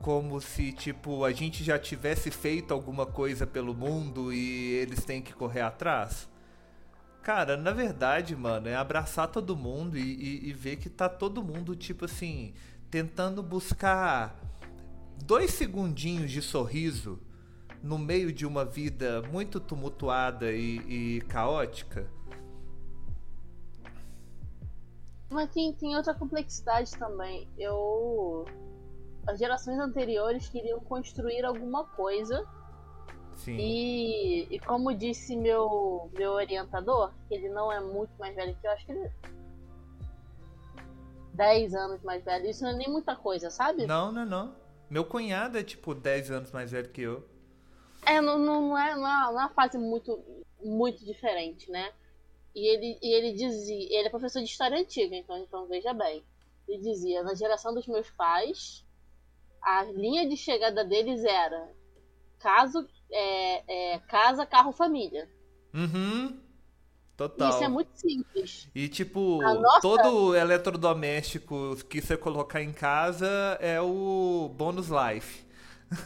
como 0.00 0.40
se 0.40 0.72
tipo 0.72 1.24
a 1.24 1.32
gente 1.32 1.62
já 1.62 1.78
tivesse 1.78 2.30
feito 2.30 2.72
alguma 2.72 3.04
coisa 3.04 3.46
pelo 3.46 3.74
mundo 3.74 4.32
e 4.32 4.72
eles 4.74 5.04
têm 5.04 5.20
que 5.20 5.32
correr 5.34 5.60
atrás. 5.60 6.28
Cara, 7.22 7.56
na 7.56 7.70
verdade, 7.70 8.34
mano, 8.34 8.66
é 8.66 8.74
abraçar 8.74 9.28
todo 9.28 9.54
mundo 9.54 9.98
e, 9.98 10.00
e, 10.00 10.48
e 10.48 10.52
ver 10.54 10.76
que 10.76 10.88
tá 10.88 11.06
todo 11.06 11.42
mundo, 11.42 11.76
tipo 11.76 12.06
assim, 12.06 12.54
tentando 12.90 13.42
buscar 13.42 14.40
dois 15.22 15.50
segundinhos 15.52 16.30
de 16.30 16.40
sorriso 16.40 17.20
no 17.82 17.98
meio 17.98 18.32
de 18.32 18.46
uma 18.46 18.64
vida 18.64 19.22
muito 19.30 19.60
tumultuada 19.60 20.50
e, 20.50 21.18
e 21.18 21.20
caótica. 21.22 22.10
Mas 25.28 25.50
tem, 25.50 25.72
tem 25.74 25.94
outra 25.94 26.14
complexidade 26.14 26.90
também. 26.96 27.46
Eu 27.58 28.46
as 29.30 29.38
gerações 29.38 29.78
anteriores 29.78 30.48
queriam 30.48 30.80
construir 30.80 31.44
alguma 31.44 31.84
coisa. 31.84 32.46
Sim. 33.36 33.56
E, 33.56 34.42
e 34.50 34.58
como 34.60 34.92
disse 34.92 35.36
meu, 35.36 36.10
meu 36.12 36.32
orientador, 36.32 37.12
que 37.26 37.34
ele 37.34 37.48
não 37.48 37.72
é 37.72 37.80
muito 37.80 38.10
mais 38.18 38.34
velho 38.34 38.56
que 38.60 38.66
eu, 38.66 38.70
acho 38.72 38.84
que 38.84 38.92
ele. 38.92 39.10
10 41.32 41.74
anos 41.74 42.02
mais 42.02 42.22
velho. 42.24 42.50
Isso 42.50 42.64
não 42.64 42.70
é 42.70 42.74
nem 42.74 42.88
muita 42.88 43.16
coisa, 43.16 43.50
sabe? 43.50 43.86
Não, 43.86 44.12
não, 44.12 44.22
é 44.22 44.26
não. 44.26 44.54
Meu 44.90 45.04
cunhado 45.04 45.56
é 45.56 45.62
tipo 45.62 45.94
10 45.94 46.30
anos 46.32 46.52
mais 46.52 46.70
velho 46.72 46.90
que 46.90 47.00
eu. 47.00 47.26
É, 48.04 48.20
não, 48.20 48.38
não, 48.38 48.76
é, 48.76 48.94
não, 48.94 49.06
é, 49.06 49.32
não 49.32 49.40
é 49.40 49.44
uma 49.44 49.48
fase 49.50 49.78
muito, 49.78 50.22
muito 50.62 51.04
diferente, 51.04 51.70
né? 51.70 51.92
E 52.54 52.66
ele, 52.66 52.98
e 53.00 53.14
ele 53.14 53.32
dizia, 53.32 53.98
ele 53.98 54.08
é 54.08 54.10
professor 54.10 54.40
de 54.40 54.48
história 54.48 54.76
antiga, 54.76 55.14
então, 55.14 55.38
então 55.38 55.66
veja 55.68 55.94
bem. 55.94 56.24
Ele 56.66 56.82
dizia, 56.82 57.22
na 57.22 57.34
geração 57.34 57.72
dos 57.72 57.86
meus 57.86 58.10
pais, 58.10 58.84
a 59.62 59.84
linha 59.84 60.28
de 60.28 60.36
chegada 60.36 60.84
deles 60.84 61.24
era 61.24 61.68
caso, 62.38 62.86
é, 63.10 63.94
é, 63.94 63.98
casa, 64.00 64.46
carro, 64.46 64.72
família. 64.72 65.28
Uhum. 65.74 66.40
Total. 67.16 67.50
Isso 67.50 67.62
é 67.64 67.68
muito 67.68 67.90
simples. 67.94 68.68
E 68.74 68.88
tipo, 68.88 69.42
nossa- 69.42 69.80
todo 69.80 70.34
eletrodoméstico 70.34 71.76
que 71.88 72.00
você 72.00 72.16
colocar 72.16 72.62
em 72.62 72.72
casa 72.72 73.28
é 73.60 73.80
o 73.80 74.50
bônus 74.56 74.88
life. 74.88 75.44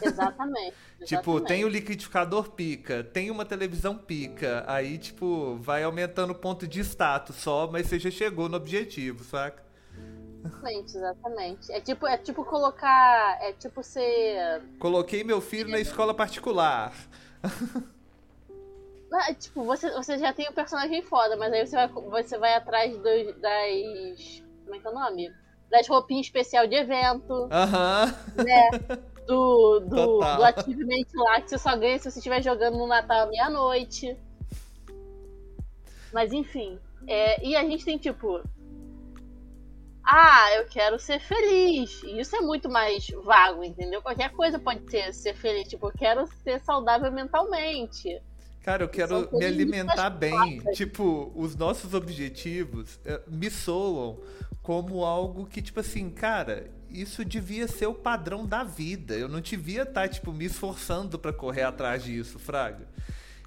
Exatamente. 0.01 0.75
Tipo, 1.05 1.37
exatamente. 1.37 1.47
tem 1.47 1.65
o 1.65 1.67
liquidificador 1.67 2.51
pica, 2.51 3.03
tem 3.03 3.29
uma 3.29 3.45
televisão 3.45 3.95
pica, 3.97 4.63
aí 4.65 4.97
tipo, 4.97 5.57
vai 5.57 5.83
aumentando 5.83 6.31
o 6.31 6.35
ponto 6.35 6.65
de 6.65 6.79
status 6.79 7.35
só, 7.35 7.67
mas 7.69 7.87
você 7.87 7.99
já 7.99 8.09
chegou 8.09 8.49
no 8.49 8.55
objetivo, 8.57 9.23
saca? 9.23 9.63
Exatamente, 10.45 10.97
exatamente. 10.97 11.71
É 11.71 11.81
tipo, 11.81 12.07
é 12.07 12.17
tipo 12.17 12.45
colocar. 12.45 13.37
É 13.41 13.51
tipo 13.53 13.81
ser. 13.83 14.61
Coloquei 14.79 15.23
meu 15.23 15.41
filho 15.41 15.69
na 15.69 15.79
escola 15.79 16.13
particular. 16.13 16.93
É 19.27 19.33
tipo, 19.33 19.63
você, 19.63 19.89
você 19.91 20.17
já 20.17 20.33
tem 20.33 20.49
o 20.49 20.53
personagem 20.53 21.01
foda, 21.01 21.37
mas 21.37 21.53
aí 21.53 21.65
você 21.65 21.75
vai, 21.75 21.87
você 21.87 22.37
vai 22.37 22.53
atrás 22.53 22.91
dos, 22.97 23.35
das. 23.39 24.43
Como 24.65 24.75
é 24.75 24.79
que 24.79 24.87
é 24.87 24.89
o 24.89 24.93
nome? 24.93 25.33
Das 25.69 25.87
roupinhas 25.87 26.25
especial 26.25 26.67
de 26.67 26.75
evento, 26.75 27.47
Aham. 27.51 28.13
né? 28.35 28.69
Do, 29.25 29.79
do, 29.79 29.95
Total. 29.95 30.37
do 30.37 30.43
Achievement 30.43 31.05
lá, 31.15 31.41
que 31.41 31.49
você 31.49 31.57
só 31.57 31.75
ganha 31.77 31.97
se 31.97 32.11
você 32.11 32.19
estiver 32.19 32.43
jogando 32.43 32.77
no 32.77 32.87
Natal 32.87 33.23
à 33.23 33.27
meia-noite. 33.27 34.17
Mas 36.13 36.33
enfim. 36.33 36.77
é, 37.07 37.43
e 37.43 37.55
a 37.55 37.63
gente 37.63 37.85
tem 37.85 37.97
tipo. 37.97 38.41
Ah, 40.05 40.53
eu 40.55 40.65
quero 40.67 40.99
ser 40.99 41.19
feliz. 41.19 42.03
E 42.03 42.19
isso 42.19 42.35
é 42.35 42.41
muito 42.41 42.69
mais 42.69 43.07
vago, 43.23 43.63
entendeu? 43.63 44.01
Qualquer 44.01 44.31
coisa 44.31 44.59
pode 44.59 44.89
ser 44.89 45.13
ser 45.13 45.35
feliz. 45.35 45.67
Tipo, 45.67 45.87
eu 45.87 45.93
quero 45.93 46.27
ser 46.43 46.59
saudável 46.61 47.11
mentalmente. 47.11 48.21
Cara, 48.61 48.83
eu 48.83 48.89
quero 48.89 49.29
me 49.31 49.45
alimentar 49.45 50.09
bem. 50.11 50.61
Tipo, 50.73 51.31
os 51.35 51.55
nossos 51.55 51.93
objetivos 51.93 52.99
eh, 53.05 53.21
me 53.27 53.49
soam 53.49 54.19
como 54.61 55.03
algo 55.03 55.45
que, 55.45 55.61
tipo 55.61 55.79
assim, 55.79 56.09
cara, 56.09 56.67
isso 56.89 57.23
devia 57.23 57.67
ser 57.67 57.87
o 57.87 57.93
padrão 57.93 58.45
da 58.45 58.63
vida. 58.63 59.15
Eu 59.15 59.27
não 59.27 59.41
devia 59.41 59.83
estar, 59.83 60.07
tipo, 60.07 60.31
me 60.31 60.45
esforçando 60.45 61.19
pra 61.19 61.33
correr 61.33 61.63
atrás 61.63 62.03
disso, 62.03 62.39
Fraga. 62.39 62.87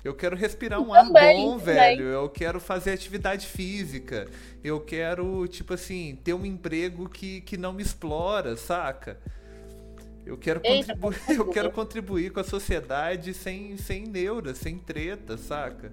Eu 0.08 0.14
quero 0.14 0.34
respirar 0.34 0.80
um 0.80 0.92
ar 0.94 1.04
bom, 1.04 1.12
também. 1.12 1.58
velho. 1.58 2.04
Eu 2.04 2.28
quero 2.30 2.58
fazer 2.58 2.92
atividade 2.92 3.46
física. 3.46 4.26
Eu 4.64 4.80
quero, 4.80 5.46
tipo 5.46 5.74
assim, 5.74 6.18
ter 6.24 6.32
um 6.32 6.46
emprego 6.46 7.08
que, 7.08 7.42
que 7.42 7.56
não 7.58 7.72
me 7.74 7.82
explora, 7.82 8.56
saca? 8.56 9.18
Eu 10.24 10.36
quero, 10.38 10.60
Eita, 10.64 10.96
contribuir, 10.96 11.20
eu 11.38 11.48
quero 11.50 11.70
contribuir 11.70 12.32
com 12.32 12.40
a 12.40 12.44
sociedade 12.44 13.34
sem, 13.34 13.76
sem 13.76 14.04
neura, 14.06 14.54
sem 14.54 14.78
treta, 14.78 15.36
saca? 15.36 15.92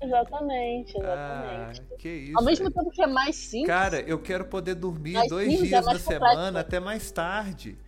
Exatamente, 0.00 0.94
Ah, 0.98 1.70
exatamente. 1.70 1.82
que 1.98 2.08
isso. 2.08 2.38
Ao 2.38 2.44
mesmo 2.44 2.70
tempo 2.72 2.90
que 2.90 3.02
é 3.02 3.06
mais 3.06 3.36
simples. 3.36 3.68
Cara, 3.68 4.00
eu 4.00 4.18
quero 4.18 4.44
poder 4.46 4.74
dormir 4.74 5.28
dois 5.28 5.52
é 5.52 5.56
dias 5.58 5.70
na 5.70 5.82
mais 5.82 6.02
complexo. 6.02 6.28
semana 6.28 6.60
até 6.60 6.80
mais 6.80 7.10
tarde. 7.12 7.78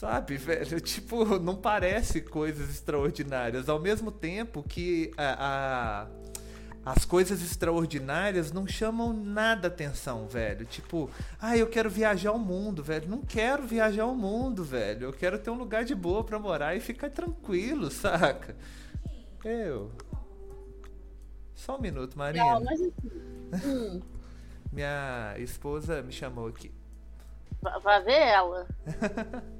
Sabe, 0.00 0.38
velho? 0.38 0.80
Tipo, 0.80 1.38
não 1.38 1.54
parece 1.56 2.22
coisas 2.22 2.70
extraordinárias. 2.70 3.68
Ao 3.68 3.78
mesmo 3.78 4.10
tempo 4.10 4.62
que 4.62 5.10
a, 5.14 6.06
a- 6.86 6.90
as 6.92 7.04
coisas 7.04 7.42
extraordinárias 7.42 8.50
não 8.50 8.66
chamam 8.66 9.12
nada 9.12 9.68
atenção, 9.68 10.26
velho. 10.26 10.64
Tipo, 10.64 11.10
ah, 11.38 11.54
eu 11.54 11.66
quero 11.66 11.90
viajar 11.90 12.30
ao 12.30 12.38
mundo, 12.38 12.82
velho. 12.82 13.06
Não 13.10 13.20
quero 13.20 13.66
viajar 13.66 14.04
ao 14.04 14.14
mundo, 14.14 14.64
velho. 14.64 15.08
Eu 15.08 15.12
quero 15.12 15.38
ter 15.38 15.50
um 15.50 15.58
lugar 15.58 15.84
de 15.84 15.94
boa 15.94 16.24
pra 16.24 16.38
morar 16.38 16.74
e 16.74 16.80
ficar 16.80 17.10
tranquilo, 17.10 17.90
saca? 17.92 18.56
Eu. 19.44 19.92
Só 21.54 21.76
um 21.76 21.80
minuto, 21.82 22.16
Marina. 22.16 22.42
Não, 22.42 22.64
mas 22.64 22.80
assim. 22.80 22.92
hum, 23.66 24.00
Minha 24.72 25.34
esposa 25.36 26.00
me 26.00 26.10
chamou 26.10 26.46
aqui. 26.48 26.72
vá 27.82 27.98
ver 28.00 28.12
ela. 28.28 28.66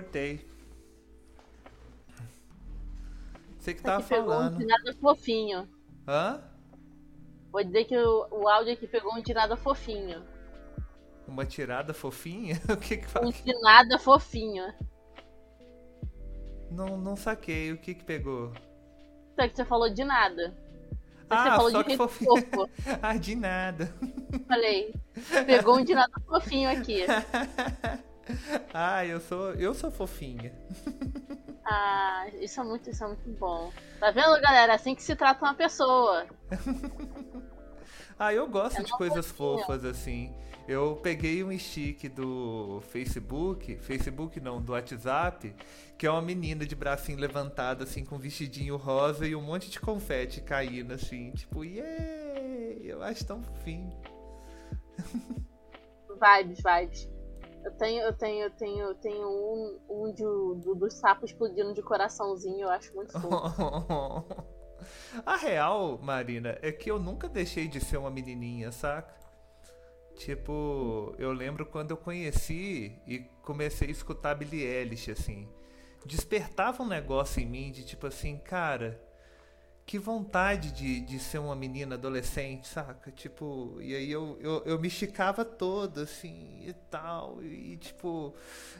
Voltei. 0.00 0.40
Você 3.58 3.74
que 3.74 3.82
tava 3.82 4.00
Aqui 4.00 4.04
pegou 4.04 4.40
um 4.42 4.48
falando. 4.48 4.64
nada 4.66 4.94
fofinho. 4.98 5.68
Hã? 6.06 6.42
Vou 7.52 7.62
dizer 7.62 7.84
que 7.84 7.96
o, 7.96 8.26
o 8.32 8.48
áudio 8.48 8.72
aqui 8.72 8.88
pegou 8.88 9.14
um 9.14 9.22
de 9.22 9.32
nada 9.32 9.56
fofinho. 9.56 10.26
Uma 11.26 11.46
tirada 11.46 11.94
fofinha? 11.94 12.60
O 12.68 12.76
que 12.76 12.96
que 12.98 13.08
Um 13.20 13.30
faz? 13.30 13.42
de 13.44 13.52
nada 13.62 13.98
fofinho. 14.00 14.64
Não, 16.70 16.96
não 16.96 17.16
saquei. 17.16 17.70
O 17.72 17.78
que 17.78 17.94
que 17.94 18.04
pegou? 18.04 18.52
Só 19.38 19.48
que 19.48 19.56
você 19.56 19.64
falou 19.64 19.92
de 19.92 20.04
nada. 20.04 20.56
Você 21.28 21.50
Ah, 21.50 21.52
falou 21.52 21.70
só 21.70 21.82
de 21.82 21.84
que 21.84 21.90
fofinho. 21.90 22.30
fofo. 22.30 22.70
ah, 23.02 23.16
de 23.16 23.34
nada. 23.34 23.92
Falei. 24.46 24.94
Pegou 25.44 25.78
um 25.78 25.84
de 25.84 25.94
nada 25.94 26.12
fofinho 26.26 26.70
aqui. 26.70 27.14
ah, 28.72 29.04
eu 29.06 29.20
sou, 29.20 29.52
eu 29.54 29.74
sou 29.74 29.90
fofinha. 29.90 30.52
Ah, 31.64 32.26
isso 32.40 32.60
é 32.60 32.64
muito, 32.64 32.90
isso 32.90 33.04
é 33.04 33.06
muito 33.08 33.30
bom. 33.38 33.72
Tá 33.98 34.10
vendo, 34.10 34.40
galera? 34.40 34.72
É 34.72 34.74
Assim 34.76 34.94
que 34.94 35.02
se 35.02 35.14
trata 35.16 35.44
uma 35.44 35.54
pessoa. 35.54 36.26
Ah, 38.18 38.34
eu 38.34 38.46
gosto 38.48 38.80
É 38.80 38.84
de 38.84 38.94
coisas 38.94 39.30
fofinha. 39.30 39.66
fofas 39.66 39.84
assim. 39.84 40.34
Eu 40.68 40.96
peguei 41.02 41.42
um 41.42 41.56
stick 41.58 42.08
do 42.08 42.80
Facebook, 42.90 43.76
Facebook 43.78 44.38
não, 44.40 44.60
do 44.62 44.72
WhatsApp, 44.72 45.54
que 45.98 46.06
é 46.06 46.10
uma 46.10 46.22
menina 46.22 46.64
de 46.66 46.76
bracinho 46.76 47.18
levantado 47.18 47.82
assim 47.82 48.04
com 48.04 48.16
um 48.16 48.18
vestidinho 48.18 48.76
rosa 48.76 49.26
e 49.26 49.34
um 49.34 49.42
monte 49.42 49.70
de 49.70 49.80
confete 49.80 50.40
caindo 50.40 50.92
assim, 50.92 51.32
tipo, 51.32 51.64
yeah! 51.64 52.78
Eu 52.82 53.02
acho 53.02 53.24
tão 53.26 53.42
fofinho. 53.42 53.90
Vibes, 56.20 56.60
vibes. 56.62 57.08
Eu 57.64 57.72
tenho, 57.72 58.02
eu 58.02 58.12
tenho, 58.12 58.44
eu 58.44 58.50
tenho, 58.50 58.78
eu 58.78 58.94
tenho 58.94 59.28
um, 59.28 59.80
um 59.88 60.12
de, 60.12 60.22
do, 60.22 60.74
dos 60.74 60.94
sapos 60.94 61.30
explodindo 61.30 61.74
de 61.74 61.82
coraçãozinho, 61.82 62.62
eu 62.62 62.70
acho 62.70 62.94
muito 62.94 63.12
fofo. 63.20 64.50
A 65.26 65.36
real, 65.36 65.98
Marina, 65.98 66.58
é 66.62 66.72
que 66.72 66.90
eu 66.90 66.98
nunca 66.98 67.28
deixei 67.28 67.68
de 67.68 67.80
ser 67.80 67.98
uma 67.98 68.10
menininha, 68.10 68.72
saca? 68.72 69.14
Tipo, 70.16 71.14
eu 71.18 71.32
lembro 71.32 71.66
quando 71.66 71.90
eu 71.90 71.96
conheci 71.96 72.98
e 73.06 73.20
comecei 73.42 73.88
a 73.88 73.90
escutar 73.90 74.34
Billie 74.34 74.64
Eilish, 74.64 75.10
assim. 75.10 75.48
Despertava 76.04 76.82
um 76.82 76.88
negócio 76.88 77.42
em 77.42 77.46
mim 77.46 77.70
de 77.70 77.84
tipo 77.84 78.06
assim, 78.06 78.38
cara, 78.38 79.00
que 79.90 79.98
vontade 79.98 80.70
de, 80.70 81.00
de 81.00 81.18
ser 81.18 81.38
uma 81.38 81.56
menina 81.56 81.96
adolescente, 81.96 82.68
saca? 82.68 83.10
Tipo, 83.10 83.76
e 83.80 83.92
aí 83.92 84.08
eu, 84.08 84.38
eu, 84.40 84.62
eu 84.64 84.78
me 84.78 84.86
esticava 84.86 85.44
toda, 85.44 86.04
assim, 86.04 86.60
e 86.64 86.72
tal, 86.88 87.42
e 87.42 87.76
tipo, 87.76 88.32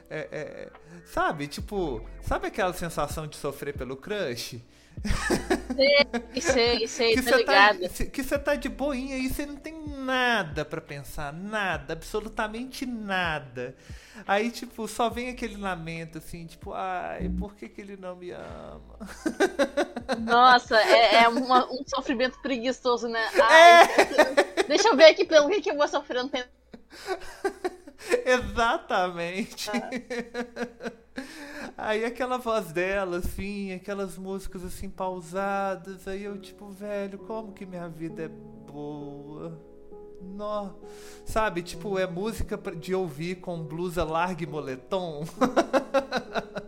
é, 0.08 0.28
é, 0.30 0.70
sabe? 1.06 1.48
Tipo, 1.48 2.00
sabe 2.22 2.46
aquela 2.46 2.72
sensação 2.72 3.26
de 3.26 3.36
sofrer 3.36 3.76
pelo 3.76 3.96
crush? 3.96 4.62
Sei, 5.74 6.40
sei, 6.40 6.86
sei, 6.86 7.14
que 7.18 7.22
você 7.22 7.44
tá, 7.44 7.74
que 8.12 8.22
você 8.22 8.38
tá 8.38 8.54
de 8.54 8.68
boinha 8.68 9.18
e 9.18 9.28
você 9.28 9.44
não 9.44 9.56
tem 9.56 9.74
nada 10.04 10.64
para 10.64 10.80
pensar, 10.80 11.32
nada, 11.32 11.92
absolutamente 11.92 12.84
nada. 12.86 13.74
Aí, 14.26 14.50
tipo, 14.50 14.86
só 14.88 15.08
vem 15.08 15.28
aquele 15.28 15.56
lamento, 15.56 16.18
assim, 16.18 16.46
tipo, 16.46 16.72
ai, 16.72 17.30
por 17.38 17.54
que, 17.54 17.68
que 17.68 17.80
ele 17.80 17.96
não 17.96 18.16
me 18.16 18.30
ama? 18.30 18.98
Nossa, 20.20 20.76
é, 20.76 21.22
é 21.24 21.28
uma, 21.28 21.66
um 21.70 21.82
sofrimento 21.86 22.40
preguiçoso, 22.40 23.08
né? 23.08 23.28
Ai, 23.40 23.82
é. 23.82 24.62
Deixa 24.64 24.88
eu 24.88 24.96
ver 24.96 25.06
aqui 25.06 25.24
pelo 25.24 25.48
que, 25.48 25.60
que 25.60 25.70
eu 25.70 25.76
vou 25.76 25.88
sofrendo. 25.88 26.30
Exatamente. 28.24 29.70
Ah. 29.70 29.90
Aí 31.76 32.04
aquela 32.04 32.38
voz 32.38 32.72
dela, 32.72 33.18
assim, 33.18 33.72
aquelas 33.72 34.16
músicas 34.16 34.64
assim 34.64 34.88
pausadas, 34.88 36.06
aí 36.06 36.24
eu 36.24 36.38
tipo, 36.38 36.68
velho, 36.70 37.18
como 37.18 37.52
que 37.52 37.66
minha 37.66 37.88
vida 37.88 38.24
é 38.24 38.28
boa? 38.28 39.58
Nó. 40.20 40.70
Sabe, 41.24 41.62
tipo, 41.62 41.98
é 41.98 42.06
música 42.06 42.58
de 42.76 42.94
ouvir 42.94 43.36
com 43.36 43.62
blusa 43.62 44.04
larga 44.04 44.42
e 44.42 44.46
moletom. 44.46 45.24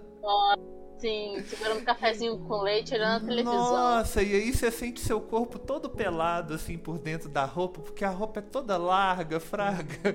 Sim, 1.02 1.42
segurando 1.48 1.80
um 1.80 1.84
cafezinho 1.84 2.38
com 2.38 2.62
leite, 2.62 2.94
olhando 2.94 3.24
a 3.24 3.26
televisão. 3.26 3.72
Nossa, 3.72 4.22
e 4.22 4.36
aí 4.36 4.54
você 4.54 4.70
sente 4.70 5.00
seu 5.00 5.20
corpo 5.20 5.58
todo 5.58 5.90
pelado, 5.90 6.54
assim, 6.54 6.78
por 6.78 6.96
dentro 6.96 7.28
da 7.28 7.44
roupa, 7.44 7.80
porque 7.80 8.04
a 8.04 8.10
roupa 8.10 8.38
é 8.38 8.42
toda 8.42 8.76
larga, 8.76 9.40
fraga. 9.40 10.14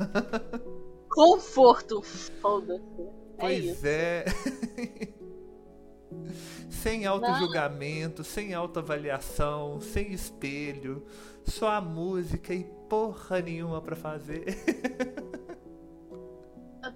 Conforto, 1.08 2.02
foda-se. 2.02 3.02
É 3.38 3.40
pois 3.40 3.84
é. 3.84 4.24
é. 4.24 5.08
sem 6.68 7.06
auto-julgamento, 7.06 8.24
sem 8.24 8.52
autoavaliação, 8.52 9.80
sem 9.80 10.10
espelho, 10.12 11.06
só 11.46 11.68
a 11.68 11.80
música 11.80 12.52
e 12.52 12.64
porra 12.88 13.40
nenhuma 13.40 13.80
para 13.80 13.96
fazer. 13.96 14.44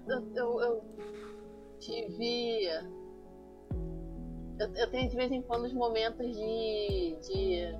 eu, 0.07 0.35
eu, 0.35 0.61
eu, 0.61 0.83
tive. 1.79 2.65
Eu, 4.59 4.75
eu, 4.75 4.91
tenho 4.91 5.09
de 5.09 5.15
vez 5.15 5.31
em 5.31 5.41
quando 5.41 5.65
os 5.65 5.73
momentos 5.73 6.35
de, 6.35 7.17
de. 7.21 7.75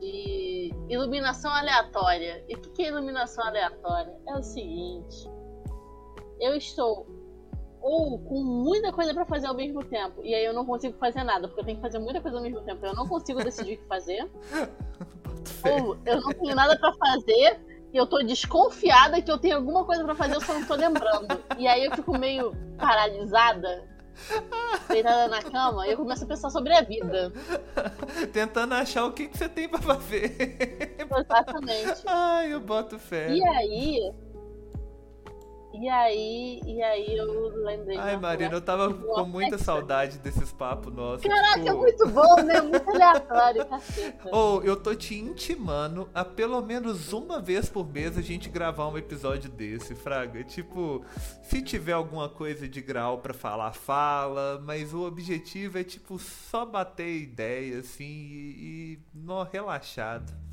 de 0.00 0.74
iluminação 0.88 1.50
aleatória. 1.52 2.44
E 2.48 2.54
o 2.54 2.60
que 2.60 2.82
é 2.82 2.88
iluminação 2.88 3.44
aleatória? 3.44 4.16
É 4.26 4.36
o 4.36 4.42
seguinte 4.42 5.28
eu 6.40 6.54
estou 6.56 7.06
ou 7.84 8.18
com 8.18 8.42
muita 8.42 8.90
coisa 8.90 9.12
para 9.12 9.26
fazer 9.26 9.46
ao 9.46 9.54
mesmo 9.54 9.84
tempo. 9.84 10.22
E 10.24 10.34
aí 10.34 10.42
eu 10.42 10.54
não 10.54 10.64
consigo 10.64 10.96
fazer 10.96 11.22
nada 11.22 11.46
porque 11.46 11.60
eu 11.60 11.64
tenho 11.66 11.76
que 11.76 11.82
fazer 11.82 11.98
muita 11.98 12.18
coisa 12.18 12.38
ao 12.38 12.42
mesmo 12.42 12.62
tempo. 12.62 12.84
Eu 12.84 12.94
não 12.94 13.06
consigo 13.06 13.44
decidir 13.44 13.74
o 13.74 13.78
que 13.78 13.86
fazer. 13.86 14.26
Ou 15.62 15.98
eu 16.06 16.20
não 16.22 16.32
tenho 16.32 16.56
nada 16.56 16.78
para 16.78 16.94
fazer 16.94 17.60
e 17.92 17.96
eu 17.96 18.06
tô 18.06 18.22
desconfiada 18.22 19.20
que 19.20 19.30
eu 19.30 19.36
tenho 19.36 19.56
alguma 19.56 19.84
coisa 19.84 20.02
para 20.02 20.14
fazer 20.14 20.34
eu 20.34 20.40
só 20.40 20.54
não 20.54 20.64
tô 20.64 20.74
lembrando. 20.74 21.38
E 21.58 21.68
aí 21.68 21.84
eu 21.84 21.94
fico 21.94 22.18
meio 22.18 22.56
paralisada 22.78 23.84
deitada 24.88 25.28
na 25.28 25.42
cama 25.42 25.86
e 25.86 25.90
eu 25.90 25.98
começo 25.98 26.24
a 26.24 26.26
pensar 26.26 26.48
sobre 26.48 26.72
a 26.72 26.80
vida. 26.80 27.30
Tentando 28.32 28.72
achar 28.72 29.04
o 29.04 29.12
que, 29.12 29.28
que 29.28 29.36
você 29.36 29.48
tem 29.48 29.68
para 29.68 29.82
fazer. 29.82 30.96
Exatamente. 30.98 32.02
Ai 32.06 32.54
eu 32.54 32.60
boto 32.60 32.98
fé. 32.98 33.30
E 33.30 33.46
aí 33.46 34.14
e 35.74 35.88
aí, 35.88 36.60
e 36.64 36.82
aí 36.82 37.16
eu 37.16 37.48
lembrei. 37.64 37.98
Ai, 37.98 38.16
Marina, 38.16 38.54
eu 38.54 38.60
tava 38.60 38.94
com 38.94 39.24
muita 39.24 39.58
saudade 39.58 40.18
desses 40.18 40.52
papos 40.52 40.94
nossos. 40.94 41.26
Caraca, 41.26 41.58
tipo... 41.58 41.68
é 41.68 41.72
muito 41.74 42.08
bom, 42.08 42.36
né? 42.42 42.60
Muito 42.60 42.88
aleatório, 42.88 43.66
caceta. 43.66 44.28
Ou 44.30 44.60
oh, 44.60 44.62
eu 44.62 44.76
tô 44.76 44.94
te 44.94 45.16
intimando 45.16 46.08
a 46.14 46.24
pelo 46.24 46.62
menos 46.62 47.12
uma 47.12 47.40
vez 47.40 47.68
por 47.68 47.90
mês 47.90 48.16
a 48.16 48.22
gente 48.22 48.48
gravar 48.48 48.88
um 48.88 48.96
episódio 48.96 49.50
desse, 49.50 49.96
Fraga. 49.96 50.44
Tipo, 50.44 51.04
se 51.42 51.60
tiver 51.60 51.92
alguma 51.92 52.28
coisa 52.28 52.68
de 52.68 52.80
grau 52.80 53.18
para 53.18 53.34
falar, 53.34 53.72
fala, 53.72 54.60
mas 54.64 54.94
o 54.94 55.02
objetivo 55.02 55.78
é, 55.78 55.82
tipo, 55.82 56.18
só 56.20 56.64
bater 56.64 57.16
ideia, 57.16 57.80
assim, 57.80 58.04
e, 58.04 58.92
e 58.94 58.98
no, 59.12 59.42
relaxado 59.42 60.43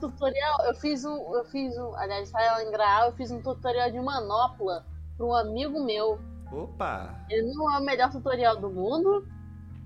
tutorial, 0.00 0.66
eu 0.66 0.74
fiz 0.74 1.04
um. 1.04 1.34
Eu 1.34 1.44
fiz 1.44 1.76
um. 1.76 1.94
Aliás, 1.96 2.30
para 2.30 2.62
em 2.64 2.70
Graal, 2.70 3.06
eu 3.06 3.12
fiz 3.12 3.30
um 3.30 3.40
tutorial 3.40 3.90
de 3.90 4.00
manopla 4.00 4.86
para 5.16 5.26
um 5.26 5.34
amigo 5.34 5.84
meu. 5.84 6.20
Opa! 6.52 7.14
Ele 7.28 7.52
não 7.52 7.72
é 7.74 7.78
o 7.78 7.84
melhor 7.84 8.10
tutorial 8.10 8.56
do 8.56 8.70
mundo, 8.70 9.26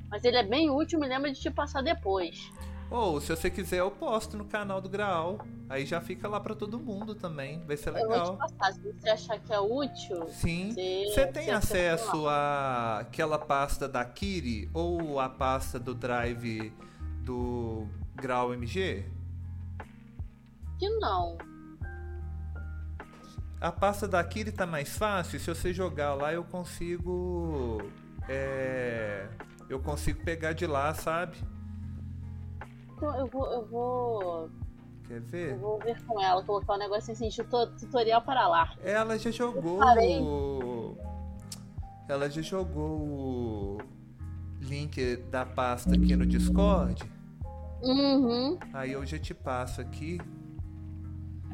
mas 0.08 0.24
ele 0.24 0.36
é 0.36 0.42
bem 0.42 0.70
útil, 0.70 0.98
me 0.98 1.06
lembra 1.06 1.32
de 1.32 1.40
te 1.40 1.50
passar 1.50 1.82
depois. 1.82 2.50
Ou, 2.90 3.20
se 3.20 3.34
você 3.34 3.50
quiser, 3.50 3.80
eu 3.80 3.90
posto 3.90 4.36
no 4.36 4.44
canal 4.44 4.80
do 4.80 4.88
Graal. 4.88 5.38
Aí 5.68 5.84
já 5.84 6.00
fica 6.00 6.28
lá 6.28 6.38
para 6.38 6.54
todo 6.54 6.78
mundo 6.78 7.14
também. 7.14 7.64
Vai 7.66 7.76
ser 7.76 7.90
legal. 7.90 8.10
Eu 8.10 8.24
vou 8.24 8.32
te 8.34 8.38
passar. 8.38 8.72
Se 8.74 8.80
você 8.80 9.08
achar 9.08 9.38
que 9.40 9.52
é 9.52 9.58
útil. 9.58 10.28
Sim. 10.28 10.72
Você, 10.72 11.04
você 11.06 11.26
tem 11.26 11.50
acesso 11.50 12.28
à 12.28 13.00
aquela 13.00 13.38
pasta 13.38 13.88
da 13.88 14.04
Kiri 14.04 14.70
ou 14.72 15.18
a 15.18 15.28
pasta 15.28 15.78
do 15.78 15.94
Drive 15.94 16.72
do 17.22 17.88
Grau 18.14 18.52
MG? 18.52 19.04
Que 20.84 20.88
não. 20.98 21.38
A 23.60 23.72
pasta 23.72 24.06
da 24.06 24.22
Kiri 24.22 24.52
tá 24.52 24.66
mais 24.66 24.96
fácil. 24.96 25.40
Se 25.40 25.46
você 25.46 25.72
jogar 25.72 26.14
lá, 26.14 26.32
eu 26.34 26.44
consigo. 26.44 27.80
É, 28.28 29.26
eu 29.68 29.80
consigo 29.80 30.22
pegar 30.22 30.52
de 30.52 30.66
lá, 30.66 30.92
sabe? 30.92 31.38
Então 32.92 33.18
eu 33.18 33.26
vou. 33.26 33.46
Eu 33.52 33.66
vou... 33.66 34.50
Quer 35.08 35.20
ver? 35.20 35.52
Eu 35.52 35.58
vou 35.58 35.78
ver 35.78 36.02
com 36.04 36.20
ela, 36.20 36.42
colocar 36.42 36.74
um 36.74 36.78
negócio 36.78 37.12
assim, 37.12 37.28
tutorial 37.78 38.22
para 38.22 38.48
lá. 38.48 38.74
Ela 38.82 39.18
já 39.18 39.30
jogou. 39.30 39.80
Ela 42.06 42.28
já 42.28 42.42
jogou 42.42 43.00
o 43.00 43.78
link 44.60 45.16
da 45.30 45.46
pasta 45.46 45.94
aqui 45.94 46.16
no 46.16 46.26
Discord. 46.26 47.02
Uhum. 47.82 48.58
Aí 48.72 48.92
eu 48.92 49.04
já 49.04 49.18
te 49.18 49.34
passo 49.34 49.80
aqui. 49.80 50.18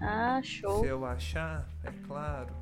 Ah, 0.01 0.41
show. 0.43 0.81
Se 0.81 0.87
eu 0.87 1.05
achar, 1.05 1.69
é 1.85 1.91
claro. 2.07 2.55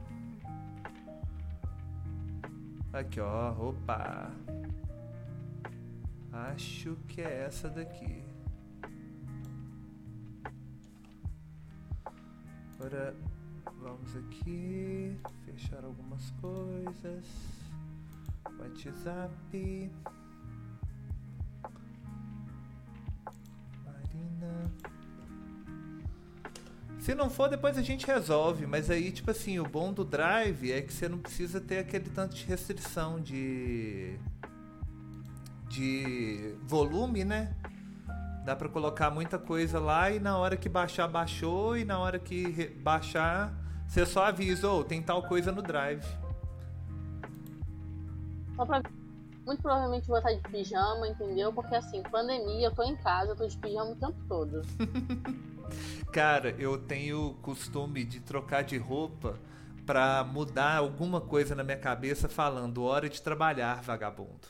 Aqui, 2.93 3.21
ó. 3.21 3.53
Opa. 3.53 4.31
Acho 6.33 6.97
que 7.07 7.21
é 7.21 7.45
essa 7.45 7.69
daqui. 7.69 8.25
Agora 12.75 13.15
vamos 13.81 14.17
aqui 14.17 15.19
fechar 15.45 15.85
algumas 15.85 16.31
coisas. 16.41 17.27
WhatsApp. 18.59 19.91
Marina. 23.85 24.73
Se 26.99 27.15
não 27.15 27.31
for, 27.31 27.49
depois 27.49 27.79
a 27.79 27.83
gente 27.83 28.07
resolve. 28.07 28.67
Mas 28.67 28.91
aí, 28.91 29.13
tipo 29.13 29.31
assim, 29.31 29.59
o 29.59 29.65
bom 29.65 29.93
do 29.93 30.05
Drive 30.05 30.73
é 30.73 30.83
que 30.83 30.93
você 30.93 31.09
não 31.09 31.19
precisa 31.19 31.61
ter 31.61 31.79
aquele 31.79 32.11
tanto 32.11 32.35
de 32.35 32.45
restrição 32.45 33.21
de. 33.21 34.19
de 35.69 36.55
volume, 36.63 37.25
né? 37.25 37.55
Dá 38.45 38.57
pra 38.57 38.69
colocar 38.69 39.11
muita 39.11 39.39
coisa 39.39 39.79
lá 39.79 40.11
e 40.11 40.19
na 40.19 40.37
hora 40.39 40.57
que 40.57 40.69
baixar, 40.69 41.07
baixou. 41.07 41.77
E 41.77 41.85
na 41.85 41.99
hora 41.99 42.19
que 42.19 42.69
baixar, 42.83 43.55
você 43.87 44.05
só 44.05 44.25
avisa, 44.25 44.69
ou 44.69 44.81
oh, 44.81 44.85
tem 44.85 45.01
tal 45.01 45.23
coisa 45.23 45.53
no 45.53 45.63
Drive. 45.63 46.05
Só 48.57 48.67
pra 48.67 48.83
muito 49.47 49.63
provavelmente 49.63 50.07
vou 50.07 50.19
estar 50.19 50.33
de 50.33 50.43
pijama, 50.43 51.09
entendeu? 51.09 51.51
Porque 51.51 51.75
assim, 51.75 52.03
pandemia, 52.03 52.67
eu 52.67 52.75
tô 52.75 52.83
em 52.83 52.95
casa, 52.97 53.33
eu 53.33 53.37
tô 53.37 53.47
de 53.47 53.57
pijama 53.57 53.93
o 53.93 53.97
tempo 53.97 54.19
todo. 54.29 54.61
Cara, 56.13 56.55
eu 56.59 56.79
tenho 56.79 57.35
costume 57.43 58.05
de 58.05 58.21
trocar 58.21 58.63
de 58.63 58.77
roupa 58.77 59.39
para 59.87 60.23
mudar 60.25 60.77
alguma 60.77 61.21
coisa 61.21 61.55
na 61.55 61.65
minha 61.65 61.79
cabeça 61.79 62.29
falando 62.29 62.85
hora 62.85 63.09
de 63.09 63.23
trabalhar, 63.23 63.83
vagabundo. 63.83 64.49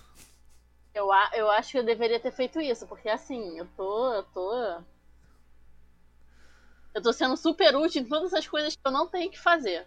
Eu, 0.94 1.08
eu 1.34 1.50
acho 1.50 1.72
que 1.72 1.78
eu 1.78 1.84
deveria 1.84 2.18
ter 2.18 2.32
feito 2.32 2.60
isso, 2.60 2.86
porque 2.86 3.08
assim, 3.08 3.58
eu 3.58 3.66
tô. 3.76 4.14
Eu 4.14 4.22
tô. 4.24 4.80
Eu 6.94 7.02
tô 7.02 7.12
sendo 7.12 7.36
super 7.36 7.76
útil 7.76 8.02
em 8.02 8.04
todas 8.04 8.34
as 8.34 8.48
coisas 8.48 8.74
que 8.74 8.80
eu 8.84 8.90
não 8.90 9.06
tenho 9.06 9.30
que 9.30 9.38
fazer. 9.38 9.86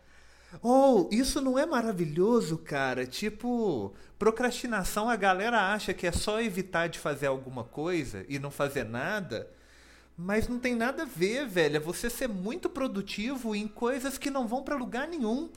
Oh, 0.62 1.08
isso 1.12 1.42
não 1.42 1.58
é 1.58 1.66
maravilhoso, 1.66 2.58
cara? 2.58 3.06
Tipo, 3.06 3.94
procrastinação 4.20 5.10
a 5.10 5.16
galera 5.16 5.74
acha 5.74 5.94
que 5.94 6.06
é 6.06 6.12
só 6.12 6.42
evitar 6.42 6.88
de 6.88 7.00
fazer 7.00 7.28
alguma 7.28 7.64
coisa 7.64 8.26
e 8.28 8.38
não 8.40 8.52
fazer 8.52 8.84
nada. 8.84 9.50
Mas 10.18 10.48
não 10.48 10.60
tem 10.60 10.76
nada 10.76 11.04
a 11.04 11.06
ver, 11.06 11.48
velho. 11.48 11.78
É 11.78 11.80
você 11.80 12.10
ser 12.10 12.28
muito 12.28 12.70
produtivo 12.70 13.56
em 13.56 13.68
coisas 13.68 14.18
que 14.18 14.30
não 14.30 14.48
vão 14.48 14.64
para 14.64 14.76
lugar 14.76 15.08
nenhum. 15.08 15.50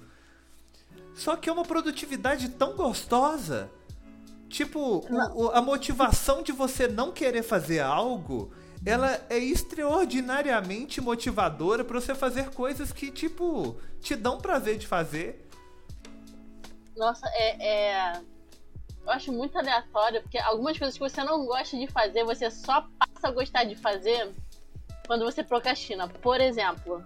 Só 1.14 1.36
que 1.36 1.48
é 1.48 1.52
uma 1.52 1.64
produtividade 1.64 2.48
tão 2.50 2.74
gostosa. 2.74 3.70
Tipo, 4.48 5.04
o, 5.34 5.48
a 5.50 5.60
motivação 5.60 6.42
de 6.42 6.52
você 6.52 6.86
não 6.86 7.12
querer 7.12 7.42
fazer 7.42 7.80
algo, 7.80 8.52
ela 8.86 9.20
é 9.28 9.38
extraordinariamente 9.38 11.00
motivadora 11.00 11.84
para 11.84 12.00
você 12.00 12.14
fazer 12.14 12.50
coisas 12.50 12.92
que, 12.92 13.10
tipo, 13.10 13.76
te 14.00 14.14
dão 14.14 14.38
prazer 14.38 14.78
de 14.78 14.86
fazer. 14.86 15.48
Nossa, 16.96 17.26
é, 17.34 17.66
é. 17.66 18.22
Eu 19.04 19.12
acho 19.12 19.30
muito 19.30 19.58
aleatório, 19.58 20.22
porque 20.22 20.38
algumas 20.38 20.78
coisas 20.78 20.94
que 20.94 21.00
você 21.00 21.22
não 21.22 21.44
gosta 21.44 21.76
de 21.76 21.86
fazer, 21.86 22.24
você 22.24 22.50
só 22.50 22.86
passa 22.98 23.28
a 23.28 23.30
gostar 23.30 23.64
de 23.64 23.76
fazer 23.76 24.32
quando 25.06 25.24
você 25.24 25.44
procrastina. 25.44 26.08
Por 26.08 26.40
exemplo, 26.40 27.04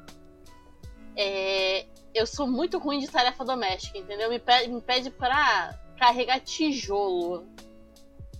é, 1.16 1.86
eu 2.14 2.24
sou 2.26 2.46
muito 2.46 2.78
ruim 2.78 3.00
de 3.00 3.08
tarefa 3.08 3.44
doméstica, 3.44 3.98
entendeu? 3.98 4.30
Me 4.30 4.38
pede, 4.38 4.68
me 4.72 4.80
pede 4.80 5.10
pra 5.10 5.76
carregar 5.98 6.38
tijolo. 6.40 7.48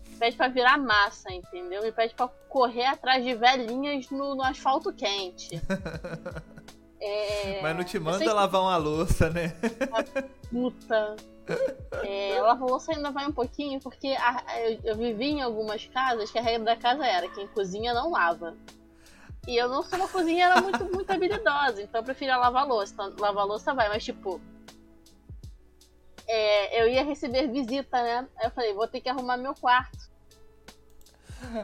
Me 0.09 0.17
pede 0.19 0.37
pra 0.37 0.47
virar 0.47 0.79
massa, 0.79 1.33
entendeu? 1.33 1.83
Me 1.83 1.91
pede 1.91 2.15
pra 2.15 2.29
correr 2.49 2.85
atrás 2.85 3.25
de 3.25 3.35
velhinhas 3.35 4.09
no, 4.11 4.37
no 4.37 4.43
asfalto 4.43 4.93
quente. 4.93 5.51
É... 7.01 7.61
Mas 7.63 7.77
não 7.77 7.85
te 7.85 7.99
manda 7.99 8.33
lavar 8.33 8.61
uma 8.61 8.77
louça, 8.77 9.31
né? 9.31 9.55
Puta. 10.51 11.17
É, 12.05 12.41
lavar 12.41 12.69
louça 12.69 12.93
ainda 12.93 13.11
vai 13.11 13.27
um 13.27 13.33
pouquinho, 13.33 13.81
porque 13.81 14.09
a, 14.09 14.45
eu, 14.61 14.81
eu 14.85 14.97
vivi 14.97 15.27
em 15.27 15.43
algumas 15.43 15.87
casas 15.87 16.31
que 16.31 16.39
a 16.39 16.43
regra 16.43 16.65
da 16.65 16.77
casa 16.77 17.07
era 17.07 17.29
quem 17.29 17.47
cozinha 17.49 17.95
não 17.95 18.11
lava. 18.11 18.55
E 19.47 19.57
eu 19.57 19.67
não 19.67 19.83
sou 19.83 19.99
uma 19.99 20.09
cozinheira 20.09 20.61
muito, 20.61 20.85
muito 20.85 21.11
habilidosa, 21.11 21.81
então 21.81 22.01
eu 22.01 22.05
prefiro 22.05 22.39
lavar 22.39 22.67
louça. 22.67 22.93
Então, 22.93 23.15
lavar 23.19 23.47
louça 23.47 23.73
vai, 23.73 23.89
mas 23.89 24.05
tipo. 24.05 24.41
É, 26.27 26.83
eu 26.83 26.89
ia 26.89 27.03
receber 27.03 27.49
visita, 27.49 28.03
né? 28.03 28.29
Aí 28.37 28.47
eu 28.47 28.51
falei, 28.51 28.75
vou 28.75 28.87
ter 28.87 29.01
que 29.01 29.09
arrumar 29.09 29.39
meu 29.39 29.55
quarto. 29.55 30.11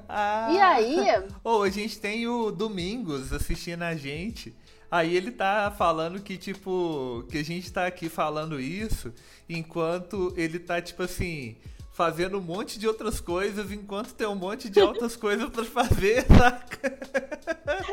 Ah. 0.08 0.48
E 0.50 0.58
aí. 0.58 0.96
Ou 1.44 1.60
oh, 1.60 1.62
a 1.62 1.68
gente 1.68 2.00
tem 2.00 2.26
o 2.26 2.50
Domingos 2.50 3.34
assistindo 3.34 3.82
a 3.82 3.94
gente. 3.94 4.56
Aí 4.94 5.16
ele 5.16 5.32
tá 5.32 5.74
falando 5.76 6.20
que, 6.20 6.38
tipo, 6.38 7.24
que 7.28 7.38
a 7.38 7.42
gente 7.42 7.72
tá 7.72 7.84
aqui 7.84 8.08
falando 8.08 8.60
isso 8.60 9.12
enquanto 9.48 10.32
ele 10.36 10.60
tá, 10.60 10.80
tipo 10.80 11.02
assim, 11.02 11.56
fazendo 11.90 12.38
um 12.38 12.40
monte 12.40 12.78
de 12.78 12.86
outras 12.86 13.18
coisas 13.18 13.72
enquanto 13.72 14.14
tem 14.14 14.24
um 14.28 14.36
monte 14.36 14.70
de 14.70 14.78
outras 14.78 15.16
coisas 15.18 15.50
para 15.50 15.64
fazer, 15.64 16.24
saca? 16.30 16.96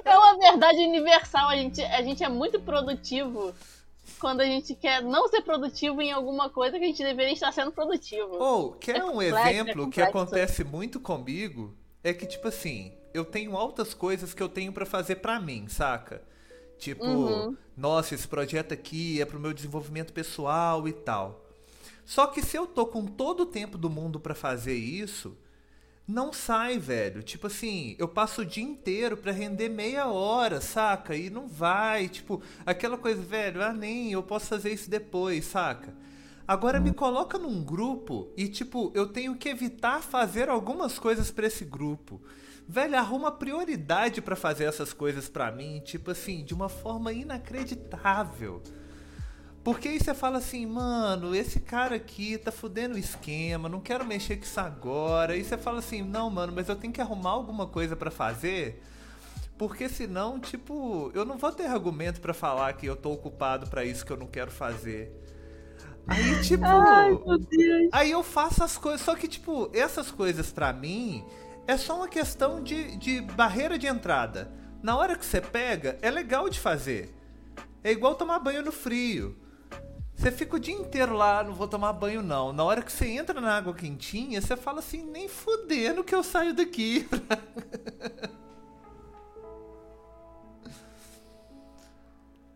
É 0.06 0.16
uma 0.16 0.38
verdade 0.38 0.78
universal. 0.78 1.50
A 1.50 1.56
gente, 1.56 1.82
a 1.82 2.04
gente 2.04 2.24
é 2.24 2.30
muito 2.30 2.62
produtivo 2.62 3.52
quando 4.20 4.42
a 4.42 4.46
gente 4.46 4.76
quer 4.76 5.02
não 5.02 5.28
ser 5.28 5.42
produtivo 5.42 6.04
em 6.04 6.12
alguma 6.12 6.52
coisa 6.52 6.78
que 6.78 6.84
a 6.84 6.88
gente 6.88 7.02
deveria 7.02 7.34
estar 7.34 7.52
sendo 7.52 7.72
produtivo. 7.72 8.36
Ou, 8.36 8.68
oh, 8.68 8.72
quer 8.74 8.98
é 8.98 9.04
um 9.04 9.14
complexo, 9.14 9.38
é 9.38 9.50
exemplo 9.50 9.88
é 9.88 9.90
que 9.90 10.02
acontece 10.04 10.64
muito 10.64 11.00
comigo? 11.00 11.76
É 12.04 12.14
que, 12.14 12.28
tipo 12.28 12.48
assim, 12.48 12.94
eu 13.12 13.26
tenho 13.26 13.58
altas 13.58 13.96
coisas 13.96 14.36
que 14.36 14.44
eu 14.44 14.50
tenho 14.50 14.72
para 14.72 14.86
fazer 14.86 15.16
para 15.16 15.40
mim, 15.40 15.68
saca? 15.68 16.30
Tipo, 16.82 17.06
uhum. 17.06 17.56
nossa, 17.78 18.16
esse 18.16 18.28
projeto 18.28 18.74
aqui 18.74 19.22
é 19.22 19.26
pro 19.26 19.40
meu 19.40 19.54
desenvolvimento 19.54 20.12
pessoal 20.12 20.88
e 20.88 20.92
tal. 20.92 21.46
Só 22.04 22.26
que 22.26 22.42
se 22.42 22.58
eu 22.58 22.66
tô 22.66 22.88
com 22.88 23.06
todo 23.06 23.42
o 23.42 23.46
tempo 23.46 23.78
do 23.78 23.88
mundo 23.88 24.20
para 24.20 24.34
fazer 24.34 24.74
isso, 24.74 25.38
não 26.08 26.34
sai, 26.34 26.80
velho. 26.80 27.22
Tipo 27.22 27.46
assim, 27.46 27.96
eu 28.00 28.08
passo 28.08 28.42
o 28.42 28.46
dia 28.46 28.64
inteiro 28.64 29.16
para 29.16 29.32
render 29.32 29.70
meia 29.70 30.08
hora, 30.08 30.60
saca? 30.60 31.16
E 31.16 31.30
não 31.30 31.48
vai, 31.48 32.10
tipo, 32.10 32.42
aquela 32.66 32.98
coisa, 32.98 33.22
velho, 33.22 33.62
ah, 33.62 33.74
nem, 33.74 34.12
eu 34.12 34.24
posso 34.24 34.48
fazer 34.48 34.74
isso 34.74 34.90
depois, 34.90 35.46
saca? 35.46 35.94
Agora 36.48 36.80
me 36.80 36.92
coloca 36.92 37.38
num 37.38 37.64
grupo 37.64 38.28
e, 38.36 38.48
tipo, 38.48 38.92
eu 38.96 39.06
tenho 39.06 39.36
que 39.36 39.50
evitar 39.50 40.02
fazer 40.02 40.50
algumas 40.50 40.98
coisas 40.98 41.30
para 41.30 41.46
esse 41.46 41.64
grupo. 41.64 42.20
Velho, 42.72 42.98
arruma 42.98 43.34
prioridade 43.34 44.22
para 44.22 44.34
fazer 44.34 44.64
essas 44.64 44.94
coisas 44.94 45.28
para 45.28 45.52
mim, 45.52 45.82
tipo 45.84 46.10
assim, 46.10 46.42
de 46.42 46.54
uma 46.54 46.70
forma 46.70 47.12
inacreditável. 47.12 48.64
Porque 49.62 49.90
aí 49.90 50.00
você 50.00 50.14
fala 50.14 50.38
assim, 50.38 50.66
mano, 50.66 51.36
esse 51.36 51.60
cara 51.60 51.98
aqui 51.98 52.38
tá 52.38 52.50
fudendo 52.50 52.96
o 52.96 52.98
esquema, 52.98 53.68
não 53.68 53.82
quero 53.82 54.06
mexer 54.06 54.38
com 54.38 54.44
isso 54.44 54.58
agora. 54.58 55.34
Aí 55.34 55.44
você 55.44 55.58
fala 55.58 55.80
assim, 55.80 56.02
não, 56.02 56.30
mano, 56.30 56.54
mas 56.56 56.70
eu 56.70 56.78
tenho 56.78 56.94
que 56.94 57.02
arrumar 57.02 57.32
alguma 57.32 57.68
coisa 57.68 57.94
para 57.94 58.10
fazer. 58.10 58.82
Porque 59.58 59.90
senão, 59.90 60.40
tipo, 60.40 61.12
eu 61.14 61.26
não 61.26 61.38
vou 61.38 61.52
ter 61.52 61.66
argumento 61.66 62.22
para 62.22 62.34
falar 62.34 62.72
que 62.72 62.86
eu 62.86 62.96
tô 62.96 63.12
ocupado 63.12 63.68
para 63.68 63.84
isso 63.84 64.06
que 64.06 64.14
eu 64.14 64.18
não 64.18 64.28
quero 64.28 64.50
fazer. 64.50 65.12
Aí, 66.08 66.42
tipo. 66.42 66.64
Ai, 66.64 67.20
aí 67.92 68.12
eu 68.12 68.24
faço 68.24 68.64
as 68.64 68.78
coisas. 68.78 69.02
Só 69.02 69.14
que, 69.14 69.28
tipo, 69.28 69.70
essas 69.74 70.10
coisas 70.10 70.54
para 70.54 70.72
mim 70.72 71.26
é 71.72 71.78
só 71.78 71.96
uma 71.96 72.10
questão 72.10 72.62
de, 72.62 72.98
de 72.98 73.22
barreira 73.22 73.78
de 73.78 73.88
entrada. 73.88 74.52
Na 74.84 74.98
hora 74.98 75.16
que 75.16 75.26
você 75.26 75.40
pega, 75.40 75.98
é 76.02 76.12
legal 76.12 76.50
de 76.50 76.60
fazer. 76.60 77.16
É 77.82 77.90
igual 77.92 78.16
tomar 78.16 78.40
banho 78.40 78.62
no 78.62 78.74
frio. 78.74 79.38
Você 80.14 80.30
fica 80.32 80.58
o 80.58 80.60
dia 80.60 80.76
inteiro 80.76 81.14
lá, 81.14 81.42
não 81.42 81.54
vou 81.54 81.70
tomar 81.70 81.94
banho 81.94 82.22
não. 82.22 82.52
Na 82.52 82.66
hora 82.66 82.82
que 82.82 82.92
você 82.92 83.08
entra 83.08 83.40
na 83.40 83.56
água 83.56 83.74
quentinha, 83.74 84.42
você 84.42 84.58
fala 84.58 84.80
assim, 84.80 85.02
nem 85.02 85.30
fudendo 85.30 86.04
que 86.04 86.14
eu 86.14 86.22
saio 86.24 86.54
daqui. 86.54 87.08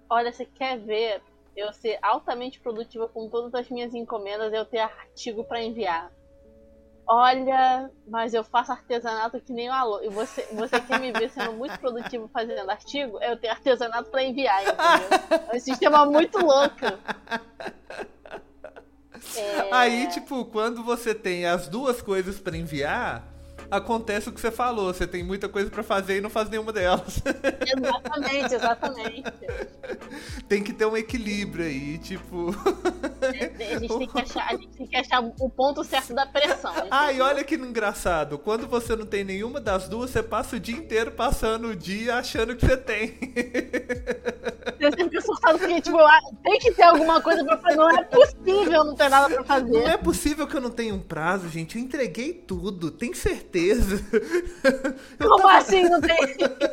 Olha, 0.09 0.33
você 0.33 0.45
quer 0.45 0.77
ver 0.77 1.21
eu 1.55 1.71
ser 1.71 1.97
altamente 2.01 2.59
produtiva 2.59 3.07
com 3.07 3.29
todas 3.29 3.55
as 3.55 3.69
minhas 3.69 3.93
encomendas, 3.95 4.51
eu 4.53 4.65
ter 4.65 4.79
artigo 4.79 5.45
para 5.45 5.63
enviar. 5.63 6.11
Olha, 7.07 7.89
mas 8.07 8.33
eu 8.33 8.43
faço 8.43 8.71
artesanato 8.71 9.39
que 9.39 9.53
nem 9.53 9.69
o 9.69 9.73
alô. 9.73 10.01
E 10.01 10.09
você, 10.09 10.47
você 10.51 10.79
quer 10.81 10.99
me 10.99 11.11
ver 11.11 11.29
sendo 11.29 11.53
muito 11.53 11.77
produtivo 11.79 12.27
fazendo 12.33 12.69
artigo? 12.69 13.21
Eu 13.21 13.37
tenho 13.37 13.53
artesanato 13.53 14.09
para 14.09 14.23
enviar, 14.23 14.61
entendeu? 14.63 15.45
É 15.51 15.55
um 15.55 15.59
sistema 15.59 16.05
muito 16.05 16.39
louco. 16.39 16.85
É... 19.35 19.73
Aí, 19.73 20.07
tipo, 20.07 20.45
quando 20.45 20.83
você 20.83 21.13
tem 21.13 21.45
as 21.45 21.67
duas 21.67 22.01
coisas 22.01 22.39
para 22.39 22.57
enviar, 22.57 23.23
acontece 23.69 24.29
o 24.29 24.31
que 24.31 24.39
você 24.39 24.51
falou. 24.51 24.93
Você 24.93 25.07
tem 25.07 25.23
muita 25.23 25.49
coisa 25.49 25.69
para 25.69 25.83
fazer 25.83 26.17
e 26.17 26.21
não 26.21 26.29
faz 26.29 26.49
nenhuma 26.49 26.71
delas. 26.71 27.21
Exatamente, 27.65 28.55
exatamente. 28.55 29.33
Tem 30.47 30.63
que 30.63 30.73
ter 30.73 30.85
um 30.85 30.95
equilíbrio 30.95 31.65
aí, 31.65 31.97
tipo. 31.97 32.55
É, 33.21 33.75
a, 33.75 33.79
gente 33.79 33.97
tem 33.97 34.07
que 34.07 34.21
achar, 34.21 34.47
a 34.47 34.51
gente 34.51 34.77
tem 34.77 34.87
que 34.87 34.95
achar 34.95 35.19
o 35.19 35.49
ponto 35.49 35.83
certo 35.83 36.13
da 36.13 36.25
pressão. 36.25 36.71
Ah, 36.91 37.11
e 37.11 37.19
olha 37.19 37.43
que 37.43 37.55
engraçado. 37.55 38.37
Quando 38.37 38.67
você 38.67 38.95
não 38.95 39.05
tem 39.05 39.23
nenhuma 39.23 39.59
das 39.59 39.89
duas, 39.89 40.11
você 40.11 40.21
passa 40.21 40.55
o 40.55 40.59
dia 40.59 40.75
inteiro 40.75 41.11
passando 41.11 41.69
o 41.69 41.75
dia 41.75 42.15
achando 42.15 42.55
que 42.55 42.65
você 42.65 42.77
tem. 42.77 43.17
Eu 44.79 44.91
sempre 44.95 45.21
surtado 45.21 45.57
porque, 45.57 45.81
tipo, 45.81 45.97
ah, 45.97 46.19
tem 46.43 46.59
que 46.59 46.71
ter 46.71 46.83
alguma 46.83 47.21
coisa 47.21 47.43
pra 47.43 47.57
fazer. 47.57 47.75
Não 47.75 47.89
é 47.89 48.03
possível 48.03 48.83
não 48.83 48.95
ter 48.95 49.09
nada 49.09 49.33
pra 49.33 49.43
fazer. 49.43 49.71
Não 49.71 49.89
é 49.89 49.97
possível 49.97 50.47
que 50.47 50.55
eu 50.55 50.61
não 50.61 50.71
tenha 50.71 50.93
um 50.93 50.99
prazo, 50.99 51.49
gente. 51.49 51.77
Eu 51.77 51.83
entreguei 51.83 52.33
tudo. 52.33 52.91
Tem 52.91 53.13
certeza 53.13 53.54
certeza. 53.55 54.03
Como 55.17 55.37
tava... 55.37 55.57
assim 55.57 55.83
não 55.83 56.01
tem 56.01 56.17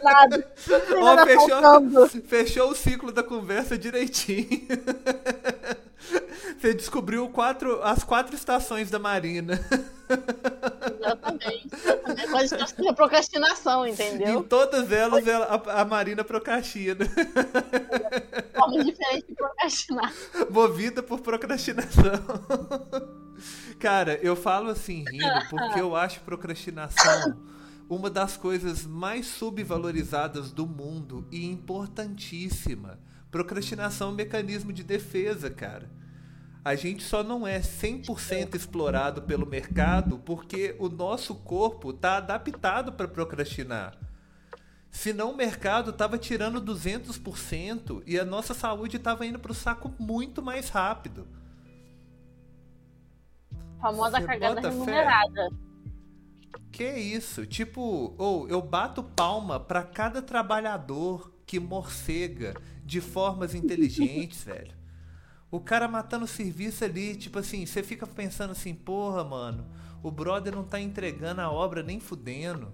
nada? 0.03 0.53
Não 0.67 0.81
tem 0.81 0.97
Ó, 0.97 1.15
nada 1.15 1.27
fechou, 1.27 2.23
fechou 2.27 2.71
o 2.71 2.75
ciclo 2.75 3.13
da 3.13 3.23
conversa 3.23 3.79
direitinho. 3.79 4.67
Você 6.59 6.75
descobriu 6.75 7.29
quatro, 7.29 7.83
as 7.83 8.05
quatro 8.05 8.35
estações 8.35 8.91
da 8.91 8.99
Marina. 8.99 9.61
Exatamente. 10.97 11.69
estar 12.45 12.95
procrastinação, 12.95 13.87
entendeu? 13.87 14.41
Em 14.41 14.43
todas 14.43 14.93
elas, 14.93 15.27
ela, 15.27 15.47
a, 15.47 15.81
a 15.81 15.85
Marina 15.85 16.23
procrastina. 16.25 17.07
Forma 18.55 18.85
diferente 18.85 19.27
de 19.29 19.35
procrastinar. 19.35 20.13
Movida 20.51 21.03
por 21.03 21.21
procrastinação. 21.21 22.13
Cara, 23.79 24.19
eu 24.23 24.37
falo 24.37 24.71
assim 24.71 25.05
rindo 25.11 25.49
porque 25.51 25.81
eu 25.81 25.97
acho 25.97 26.21
procrastinação 26.21 27.37
uma 27.89 28.09
das 28.09 28.37
coisas 28.37 28.87
mais 28.87 29.27
subvalorizadas 29.27 30.51
do 30.51 30.67
mundo 30.67 31.27
e 31.31 31.45
importantíssima. 31.47 32.99
Procrastinação 33.33 34.09
é 34.09 34.13
um 34.13 34.15
mecanismo 34.15 34.75
de 34.75 34.85
defesa, 34.85 35.49
cara. 35.49 35.91
A 36.63 36.75
gente 36.75 37.03
só 37.03 37.25
não 37.25 37.47
é 37.47 37.61
100% 37.61 38.55
explorado 38.55 39.23
pelo 39.23 39.47
mercado 39.47 40.19
porque 40.19 40.77
o 40.79 40.91
nosso 40.91 41.35
corpo 41.37 41.91
está 41.91 42.19
adaptado 42.19 42.93
para 42.93 43.09
procrastinar. 43.09 43.97
Senão 44.91 45.31
o 45.31 45.37
mercado 45.37 45.95
tava 45.95 46.19
tirando 46.19 46.61
200% 46.61 48.03
e 48.07 48.19
a 48.19 48.25
nossa 48.25 48.53
saúde 48.53 48.99
tava 48.99 49.25
indo 49.25 49.39
pro 49.39 49.55
saco 49.55 49.91
muito 49.99 50.43
mais 50.43 50.69
rápido. 50.69 51.27
Famosa 53.81 54.21
Você 54.21 54.27
cagada 54.27 54.61
remunerada. 54.61 55.49
Fé? 55.49 55.57
Que 56.71 56.93
isso? 56.93 57.47
Tipo, 57.47 58.15
ou 58.19 58.45
oh, 58.45 58.49
eu 58.49 58.61
bato 58.61 59.03
palma 59.03 59.59
para 59.59 59.83
cada 59.83 60.21
trabalhador 60.21 61.33
que 61.47 61.59
morcega 61.59 62.55
de 62.83 63.01
formas 63.01 63.55
inteligentes, 63.55 64.43
velho. 64.45 64.73
O 65.51 65.61
cara 65.61 65.87
matando 65.87 66.25
o 66.25 66.29
serviço 66.29 66.85
ali, 66.85 67.15
tipo 67.15 67.39
assim, 67.39 67.67
você 67.67 67.83
fica 67.83 68.07
pensando 68.07 68.53
assim, 68.53 68.75
porra, 68.75 69.23
mano, 69.23 69.67
o 70.03 70.11
brother 70.11 70.55
não 70.55 70.65
tá 70.65 70.81
entregando 70.81 71.41
a 71.41 71.51
obra 71.51 71.83
nem 71.83 72.01
fudendo. 72.01 72.73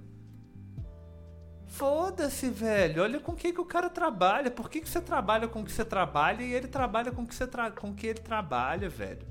Foda-se, 1.67 2.49
velho. 2.49 3.03
Olha 3.03 3.21
com 3.21 3.35
que, 3.35 3.53
que 3.53 3.61
o 3.61 3.65
cara 3.65 3.91
trabalha. 3.91 4.51
Por 4.51 4.71
que, 4.71 4.81
que 4.81 4.89
você 4.89 5.01
trabalha 5.01 5.47
com 5.47 5.61
o 5.61 5.65
que 5.65 5.73
você 5.73 5.85
trabalha 5.85 6.43
e 6.43 6.53
ele 6.53 6.67
trabalha 6.67 7.13
com 7.13 7.23
o 7.23 7.27
que, 7.27 7.35
você 7.35 7.47
tra... 7.47 7.71
com 7.71 7.95
que 7.95 8.07
ele 8.07 8.21
trabalha, 8.21 8.89
velho? 8.89 9.27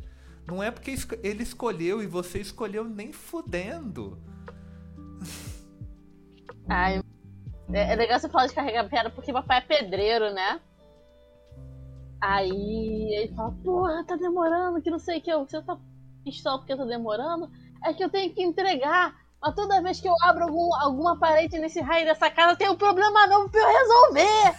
Não 0.45 0.61
é 0.61 0.69
porque 0.69 0.95
ele 1.23 1.43
escolheu 1.43 2.01
e 2.01 2.07
você 2.07 2.39
escolheu 2.39 2.83
nem 2.85 3.11
fudendo. 3.11 4.17
Ai, 6.69 7.01
é, 7.73 7.93
é 7.93 7.95
legal 7.95 8.19
você 8.19 8.29
falar 8.29 8.47
de 8.47 8.53
carregar 8.53 8.89
pedra 8.89 9.09
porque 9.09 9.33
papai 9.33 9.57
é 9.59 9.61
pedreiro, 9.61 10.31
né? 10.33 10.59
Aí 12.21 13.13
ele 13.13 13.33
fala, 13.35 13.53
porra, 13.63 14.03
tá 14.05 14.15
demorando, 14.15 14.81
que 14.81 14.89
não 14.89 14.99
sei 14.99 15.19
o 15.19 15.21
que. 15.21 15.35
Você 15.35 15.61
tá 15.61 15.77
pistola 16.23 16.57
porque 16.59 16.75
tá 16.75 16.85
demorando? 16.85 17.49
É 17.83 17.93
que 17.93 18.03
eu 18.03 18.09
tenho 18.09 18.33
que 18.33 18.41
entregar. 18.41 19.15
Mas 19.39 19.53
toda 19.53 19.81
vez 19.83 19.99
que 19.99 20.07
eu 20.07 20.15
abro 20.23 20.45
algum, 20.45 20.73
alguma 20.75 21.17
parede 21.17 21.59
nesse 21.59 21.79
raio 21.79 22.05
dessa 22.05 22.29
casa, 22.31 22.55
tem 22.55 22.69
um 22.69 22.75
problema 22.75 23.27
novo 23.27 23.49
pra 23.49 23.61
eu 23.61 23.67
resolver. 23.67 24.55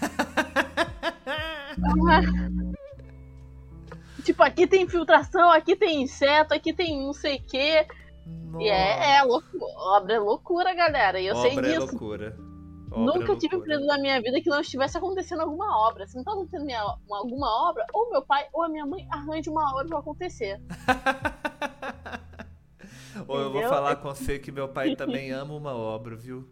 tipo, 4.25 4.43
aqui 4.43 4.69
tem 4.69 4.83
infiltração, 4.85 5.51
aqui 5.51 5.75
tem 5.75 6.03
inseto, 6.03 6.55
aqui 6.55 6.73
tem 6.73 7.05
não 7.05 7.13
sei 7.13 7.39
o 7.39 7.43
que. 7.43 7.87
E 8.61 8.69
é, 8.69 9.17
é 9.17 9.23
loucura. 9.25 9.65
Obra 9.97 10.15
é 10.15 10.19
loucura, 10.21 10.75
galera. 10.75 11.21
E 11.21 11.27
eu 11.27 11.37
obra 11.37 11.51
sei 11.51 11.59
é 11.59 11.63
disso. 11.63 11.75
É 11.75 11.91
loucura. 11.91 12.48
Obra 12.91 13.19
Nunca 13.19 13.33
é 13.33 13.37
tive 13.37 13.57
um 13.57 13.61
período 13.61 13.87
na 13.87 13.99
minha 13.99 14.21
vida 14.21 14.41
que 14.41 14.49
não 14.49 14.61
estivesse 14.61 14.97
acontecendo 14.97 15.41
alguma 15.41 15.89
obra. 15.89 16.07
Se 16.07 16.17
não 16.17 16.25
tá 16.25 16.33
acontecendo 16.33 16.65
minha, 16.65 16.81
alguma 17.11 17.69
obra, 17.69 17.87
ou 17.93 18.11
meu 18.11 18.23
pai 18.23 18.47
ou 18.53 18.63
a 18.63 18.69
minha 18.69 18.87
mãe 18.87 19.07
arranja 19.11 19.51
uma 19.51 19.73
obra 19.73 19.87
pra 19.87 19.99
acontecer. 19.99 20.61
ou 23.29 23.41
eu 23.41 23.53
vou 23.53 23.63
falar 23.65 23.97
com 23.97 24.09
você 24.09 24.39
que 24.39 24.51
meu 24.51 24.69
pai 24.69 24.97
também 24.97 25.31
ama 25.33 25.55
uma 25.55 25.75
obra, 25.75 26.17
viu? 26.17 26.49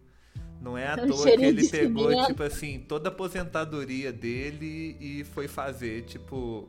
Não 0.61 0.77
é 0.77 0.89
à 0.89 0.97
toa 0.97 1.25
que 1.25 1.45
ele 1.45 1.69
pegou, 1.69 2.27
tipo 2.27 2.43
assim, 2.43 2.81
toda 2.81 3.09
a 3.09 3.13
aposentadoria 3.13 4.13
dele 4.13 4.97
e 4.99 5.25
foi 5.25 5.47
fazer, 5.47 6.03
tipo, 6.05 6.69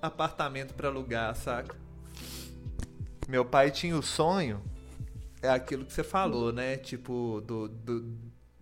apartamento 0.00 0.72
para 0.74 0.88
alugar, 0.88 1.34
saca? 1.34 1.76
Meu 3.28 3.44
pai 3.44 3.70
tinha 3.70 3.98
o 3.98 4.02
sonho, 4.02 4.62
é 5.42 5.48
aquilo 5.48 5.84
que 5.84 5.92
você 5.92 6.04
falou, 6.04 6.52
né? 6.52 6.76
Tipo, 6.76 7.42
do, 7.44 7.68
do, 7.68 8.16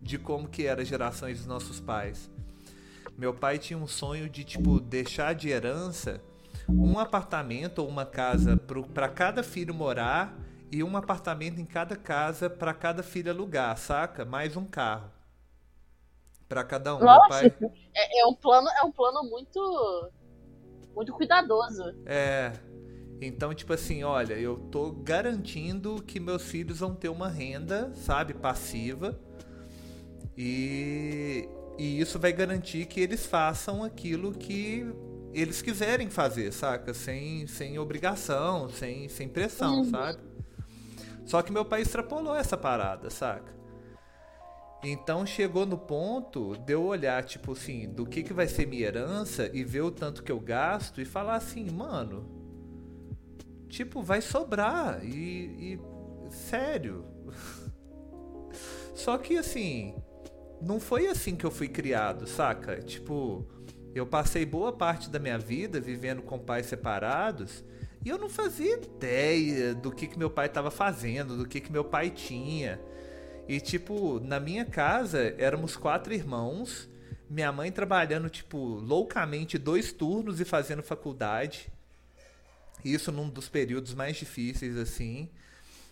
de 0.04 0.18
como 0.18 0.46
que 0.46 0.66
era 0.66 0.82
as 0.82 0.88
gerações 0.88 1.38
dos 1.38 1.46
nossos 1.46 1.80
pais. 1.80 2.30
Meu 3.16 3.32
pai 3.32 3.58
tinha 3.58 3.78
um 3.78 3.86
sonho 3.86 4.28
de, 4.28 4.44
tipo, 4.44 4.78
deixar 4.78 5.34
de 5.34 5.48
herança 5.48 6.20
um 6.68 6.98
apartamento 6.98 7.78
ou 7.80 7.88
uma 7.88 8.06
casa 8.06 8.56
para 8.92 9.08
cada 9.08 9.42
filho 9.42 9.74
morar 9.74 10.38
e 10.70 10.82
um 10.82 10.96
apartamento 10.96 11.60
em 11.60 11.64
cada 11.64 11.96
casa 11.96 12.48
para 12.48 12.72
cada 12.74 13.02
filho 13.02 13.30
alugar, 13.30 13.76
saca? 13.76 14.24
Mais 14.24 14.56
um 14.56 14.64
carro 14.64 15.10
para 16.48 16.62
cada 16.64 16.94
um. 16.94 17.00
Nossa, 17.00 17.28
pai... 17.28 17.52
é, 17.94 18.20
é, 18.20 18.26
um 18.26 18.34
plano, 18.34 18.68
é 18.68 18.82
um 18.84 18.92
plano 18.92 19.22
muito, 19.28 20.10
muito 20.94 21.12
cuidadoso. 21.12 21.82
É. 22.06 22.52
Então, 23.20 23.54
tipo 23.54 23.72
assim, 23.72 24.04
olha, 24.04 24.34
eu 24.34 24.56
tô 24.70 24.92
garantindo 24.92 26.02
que 26.02 26.20
meus 26.20 26.42
filhos 26.42 26.80
vão 26.80 26.94
ter 26.94 27.08
uma 27.08 27.28
renda, 27.28 27.92
sabe, 27.94 28.34
passiva. 28.34 29.18
E, 30.36 31.48
e 31.78 32.00
isso 32.00 32.18
vai 32.18 32.32
garantir 32.32 32.86
que 32.86 33.00
eles 33.00 33.26
façam 33.26 33.84
aquilo 33.84 34.32
que 34.32 34.84
eles 35.32 35.60
quiserem 35.60 36.08
fazer, 36.10 36.52
saca? 36.52 36.94
Sem, 36.94 37.46
sem 37.46 37.78
obrigação, 37.78 38.68
sem, 38.68 39.08
sem 39.08 39.28
pressão, 39.28 39.78
uhum. 39.78 39.90
sabe? 39.90 40.18
Só 41.24 41.42
que 41.42 41.52
meu 41.52 41.64
pai 41.64 41.82
extrapolou 41.82 42.36
essa 42.36 42.56
parada, 42.56 43.10
saca? 43.10 43.52
Então 44.82 45.24
chegou 45.24 45.64
no 45.64 45.78
ponto 45.78 46.56
de 46.58 46.74
eu 46.74 46.84
olhar, 46.84 47.24
tipo 47.24 47.52
assim, 47.52 47.88
do 47.88 48.04
que, 48.04 48.22
que 48.22 48.34
vai 48.34 48.46
ser 48.46 48.66
minha 48.66 48.86
herança 48.86 49.50
e 49.52 49.64
ver 49.64 49.80
o 49.80 49.90
tanto 49.90 50.22
que 50.22 50.30
eu 50.30 50.38
gasto 50.38 51.00
e 51.00 51.06
falar 51.06 51.36
assim, 51.36 51.70
mano, 51.70 52.28
tipo, 53.68 54.02
vai 54.02 54.20
sobrar. 54.20 55.02
E, 55.02 55.78
e 55.78 56.30
sério. 56.30 57.04
Só 58.94 59.16
que 59.16 59.38
assim, 59.38 59.96
não 60.64 60.80
foi 60.80 61.06
assim 61.06 61.36
que 61.36 61.44
eu 61.44 61.50
fui 61.50 61.68
criado, 61.68 62.26
saca? 62.26 62.80
Tipo, 62.80 63.46
eu 63.94 64.06
passei 64.06 64.46
boa 64.46 64.72
parte 64.72 65.10
da 65.10 65.18
minha 65.18 65.38
vida 65.38 65.80
vivendo 65.80 66.22
com 66.22 66.38
pais 66.38 66.66
separados 66.66 67.62
e 68.04 68.08
eu 68.08 68.18
não 68.18 68.28
fazia 68.28 68.74
ideia 68.74 69.74
do 69.74 69.92
que, 69.92 70.06
que 70.06 70.18
meu 70.18 70.30
pai 70.30 70.46
estava 70.46 70.70
fazendo, 70.70 71.36
do 71.36 71.46
que, 71.46 71.60
que 71.60 71.70
meu 71.70 71.84
pai 71.84 72.10
tinha. 72.10 72.80
E, 73.46 73.60
tipo, 73.60 74.20
na 74.20 74.40
minha 74.40 74.64
casa 74.64 75.34
éramos 75.38 75.76
quatro 75.76 76.12
irmãos, 76.12 76.88
minha 77.28 77.52
mãe 77.52 77.70
trabalhando, 77.70 78.28
tipo, 78.30 78.58
loucamente 78.58 79.58
dois 79.58 79.92
turnos 79.92 80.40
e 80.40 80.44
fazendo 80.44 80.82
faculdade. 80.82 81.70
Isso 82.84 83.12
num 83.12 83.28
dos 83.28 83.48
períodos 83.48 83.94
mais 83.94 84.16
difíceis, 84.16 84.76
assim. 84.76 85.30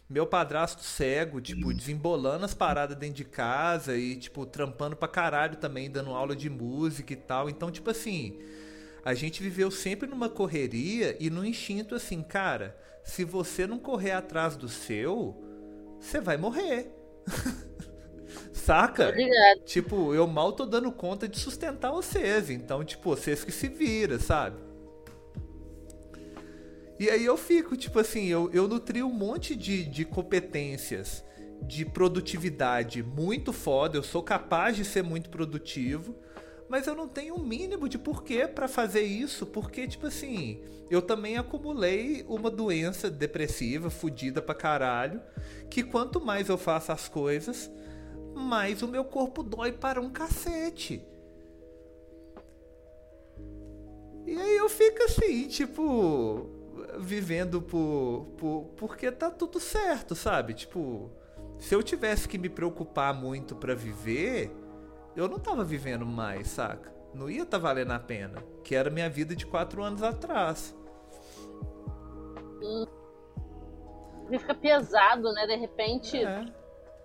Meu 0.08 0.26
padrasto 0.26 0.82
cego, 0.82 1.40
tipo, 1.40 1.72
desembolando 1.72 2.44
as 2.44 2.52
paradas 2.52 2.96
dentro 2.96 3.16
de 3.16 3.24
casa 3.24 3.96
e, 3.96 4.16
tipo, 4.16 4.44
trampando 4.44 4.94
pra 4.94 5.08
caralho 5.08 5.56
também, 5.56 5.90
dando 5.90 6.10
aula 6.10 6.36
de 6.36 6.50
música 6.50 7.12
e 7.12 7.16
tal. 7.16 7.48
Então, 7.48 7.70
tipo 7.70 7.90
assim, 7.90 8.38
a 9.04 9.14
gente 9.14 9.42
viveu 9.42 9.70
sempre 9.70 10.08
numa 10.08 10.28
correria 10.28 11.16
e 11.18 11.30
no 11.30 11.44
instinto 11.44 11.94
assim, 11.94 12.22
cara, 12.22 12.76
se 13.02 13.24
você 13.24 13.66
não 13.66 13.78
correr 13.78 14.12
atrás 14.12 14.56
do 14.56 14.68
seu, 14.68 15.36
você 15.98 16.20
vai 16.20 16.36
morrer. 16.36 16.90
Saca? 18.52 19.12
Tipo, 19.64 20.14
eu 20.14 20.26
mal 20.26 20.52
tô 20.52 20.64
dando 20.66 20.92
conta 20.92 21.26
de 21.26 21.38
sustentar 21.38 21.90
vocês. 21.90 22.50
Então, 22.50 22.84
tipo, 22.84 23.10
vocês 23.10 23.44
que 23.44 23.52
se 23.52 23.68
viram, 23.68 24.18
sabe? 24.20 24.56
E 27.02 27.10
aí 27.10 27.24
eu 27.24 27.36
fico, 27.36 27.76
tipo 27.76 27.98
assim, 27.98 28.26
eu, 28.26 28.48
eu 28.52 28.68
nutri 28.68 29.02
um 29.02 29.12
monte 29.12 29.56
de, 29.56 29.84
de 29.84 30.04
competências 30.04 31.24
de 31.60 31.84
produtividade 31.84 33.02
muito 33.02 33.52
foda, 33.52 33.98
eu 33.98 34.04
sou 34.04 34.22
capaz 34.22 34.76
de 34.76 34.84
ser 34.84 35.02
muito 35.02 35.28
produtivo, 35.28 36.14
mas 36.68 36.86
eu 36.86 36.94
não 36.94 37.08
tenho 37.08 37.34
um 37.34 37.44
mínimo 37.44 37.88
de 37.88 37.98
porquê 37.98 38.46
para 38.46 38.68
fazer 38.68 39.02
isso, 39.02 39.44
porque, 39.44 39.88
tipo 39.88 40.06
assim, 40.06 40.62
eu 40.88 41.02
também 41.02 41.36
acumulei 41.36 42.24
uma 42.28 42.48
doença 42.48 43.10
depressiva, 43.10 43.90
fodida 43.90 44.40
pra 44.40 44.54
caralho, 44.54 45.20
que 45.68 45.82
quanto 45.82 46.20
mais 46.20 46.48
eu 46.48 46.56
faço 46.56 46.92
as 46.92 47.08
coisas, 47.08 47.68
mais 48.32 48.80
o 48.80 48.86
meu 48.86 49.04
corpo 49.04 49.42
dói 49.42 49.72
para 49.72 50.00
um 50.00 50.08
cacete. 50.08 51.04
E 54.24 54.36
aí 54.36 54.56
eu 54.56 54.68
fico 54.68 55.02
assim, 55.02 55.48
tipo, 55.48 56.61
vivendo 56.98 57.60
por, 57.62 58.26
por 58.36 58.64
porque 58.76 59.10
tá 59.10 59.30
tudo 59.30 59.58
certo, 59.60 60.14
sabe? 60.14 60.54
Tipo, 60.54 61.10
se 61.58 61.74
eu 61.74 61.82
tivesse 61.82 62.28
que 62.28 62.38
me 62.38 62.48
preocupar 62.48 63.14
muito 63.14 63.54
para 63.54 63.74
viver, 63.74 64.50
eu 65.14 65.28
não 65.28 65.38
tava 65.38 65.64
vivendo 65.64 66.04
mais, 66.04 66.48
saca? 66.48 66.92
Não 67.14 67.28
ia 67.28 67.44
tá 67.44 67.58
valendo 67.58 67.92
a 67.92 67.98
pena, 67.98 68.42
que 68.64 68.74
era 68.74 68.90
minha 68.90 69.08
vida 69.08 69.36
de 69.36 69.46
quatro 69.46 69.82
anos 69.82 70.02
atrás. 70.02 70.74
Hum. 72.62 72.86
Fica 74.30 74.54
pesado, 74.54 75.30
né? 75.32 75.46
De 75.46 75.56
repente, 75.56 76.16
é. 76.16 76.46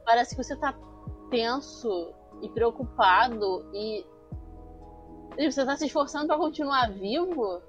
parece 0.05 0.35
que 0.35 0.43
você 0.43 0.55
tá 0.55 0.73
tenso 1.29 2.13
e 2.41 2.49
preocupado 2.49 3.69
e, 3.73 4.05
e 5.37 5.51
você 5.51 5.65
tá 5.65 5.75
se 5.75 5.87
esforçando 5.87 6.27
para 6.27 6.37
continuar 6.37 6.91
vivo 6.91 7.61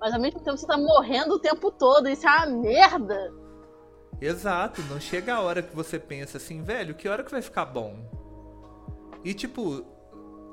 mas 0.00 0.14
ao 0.14 0.20
mesmo 0.20 0.40
tempo 0.40 0.56
você 0.56 0.66
tá 0.66 0.76
morrendo 0.76 1.34
o 1.34 1.38
tempo 1.38 1.70
todo. 1.70 2.08
Isso 2.08 2.26
é 2.26 2.30
uma 2.30 2.46
merda. 2.46 3.32
Exato, 4.20 4.82
não 4.82 4.98
chega 4.98 5.34
a 5.34 5.40
hora 5.40 5.62
que 5.62 5.74
você 5.74 5.98
pensa 5.98 6.38
assim, 6.38 6.62
velho, 6.62 6.94
que 6.94 7.08
hora 7.08 7.22
que 7.22 7.30
vai 7.30 7.40
ficar 7.40 7.64
bom? 7.66 7.96
E 9.24 9.32
tipo, 9.32 9.84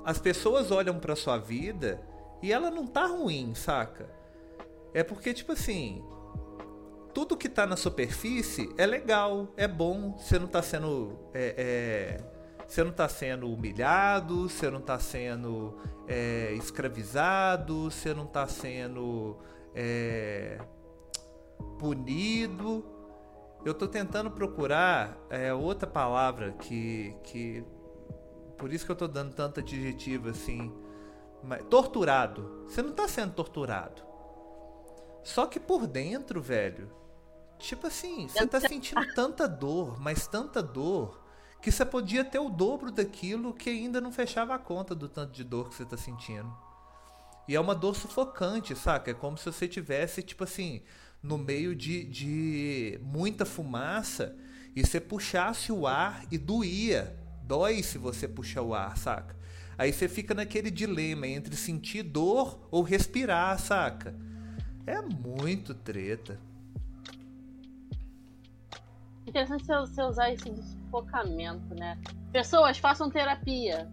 as 0.06 0.20
pessoas 0.20 0.70
olham 0.72 1.00
pra 1.00 1.16
sua 1.16 1.38
vida 1.38 2.00
e 2.42 2.54
ela 2.54 2.70
não 2.70 2.86
tá 2.86 3.08
ruim, 3.08 3.56
saca? 3.56 4.08
É 4.94 5.04
porque, 5.04 5.34
tipo 5.34 5.52
assim, 5.52 6.04
tudo 7.14 7.36
que 7.36 7.50
tá 7.50 7.66
na 7.66 7.76
superfície 7.76 8.70
é 8.78 8.86
legal, 8.86 9.48
é 9.58 9.68
bom, 9.68 10.16
você 10.18 10.38
não 10.38 10.48
tá 10.48 10.62
sendo 10.62 11.18
é, 11.34 11.56
é, 11.58 12.35
Você 12.68 12.84
não 12.84 12.92
está 12.92 13.08
sendo 13.08 13.52
humilhado, 13.52 14.50
você 14.50 14.70
não 14.70 14.80
está 14.80 14.98
sendo 14.98 15.78
é, 16.08 16.52
escravizado, 16.54 17.92
você 17.92 18.14
não 18.14 18.26
está 18.26 18.48
sendo 18.48 19.38
é, 19.74 20.60
punido. 21.80 22.84
Eu 23.64 23.72
estou 23.72 23.88
tentando 23.88 24.32
procurar 24.32 25.18
é, 25.30 25.54
outra 25.54 25.88
palavra 25.88 26.54
que, 26.54 27.16
que. 27.24 27.64
Por 28.58 28.72
isso 28.74 28.86
que 28.86 28.92
eu 28.92 28.96
estou 28.96 29.08
dando 29.08 29.34
tanto 29.34 29.60
adjetivo 29.60 30.30
assim. 30.30 30.74
Mas, 31.44 31.64
torturado. 31.66 32.64
Você 32.68 32.82
não 32.82 32.92
está 32.92 33.08
sendo 33.08 33.34
torturado. 33.34 34.02
Só 35.24 35.46
que 35.46 35.60
por 35.60 35.88
dentro, 35.88 36.42
velho. 36.42 36.92
Tipo 37.58 37.88
assim, 37.88 38.28
você 38.28 38.44
está 38.44 38.60
sentindo 38.60 39.02
tanta 39.14 39.48
dor, 39.48 40.00
mas 40.00 40.28
tanta 40.28 40.62
dor 40.62 41.25
que 41.66 41.72
você 41.72 41.84
podia 41.84 42.24
ter 42.24 42.38
o 42.38 42.48
dobro 42.48 42.92
daquilo 42.92 43.52
que 43.52 43.72
ainda 43.72 44.00
não 44.00 44.12
fechava 44.12 44.54
a 44.54 44.60
conta 44.60 44.94
do 44.94 45.10
tanto 45.10 45.34
de 45.34 45.44
dor 45.44 45.68
que 45.68 45.74
você 45.74 45.82
está 45.82 45.98
sentindo. 45.98 46.56
E 47.48 47.56
é 47.56 47.60
uma 47.60 47.74
dor 47.74 47.96
sufocante, 47.96 48.76
saca? 48.76 49.10
É 49.10 49.16
como 49.16 49.36
se 49.36 49.46
você 49.46 49.68
tivesse, 49.68 50.22
tipo 50.22 50.44
assim, 50.44 50.84
no 51.24 51.40
meio 51.40 51.76
de, 51.76 52.04
de 52.04 53.00
muita 53.02 53.46
fumaça 53.46 54.38
e 54.76 54.86
você 54.86 55.02
puxasse 55.02 55.72
o 55.72 55.88
ar 55.88 56.24
e 56.30 56.38
doía. 56.38 57.18
Dói 57.42 57.82
se 57.82 57.98
você 57.98 58.28
puxar 58.28 58.62
o 58.62 58.76
ar, 58.76 58.96
saca? 58.96 59.36
Aí 59.76 59.92
você 59.92 60.08
fica 60.08 60.36
naquele 60.36 60.70
dilema 60.70 61.26
entre 61.26 61.56
sentir 61.56 62.04
dor 62.04 62.68
ou 62.70 62.84
respirar, 62.84 63.58
saca? 63.58 64.14
É 64.86 65.02
muito 65.02 65.74
treta. 65.74 66.40
Interessante 69.28 69.66
você 69.66 70.02
usar 70.04 70.32
esse 70.32 70.56
sufocamento, 70.56 71.74
né? 71.76 71.98
Pessoas 72.32 72.78
façam 72.78 73.10
terapia. 73.10 73.90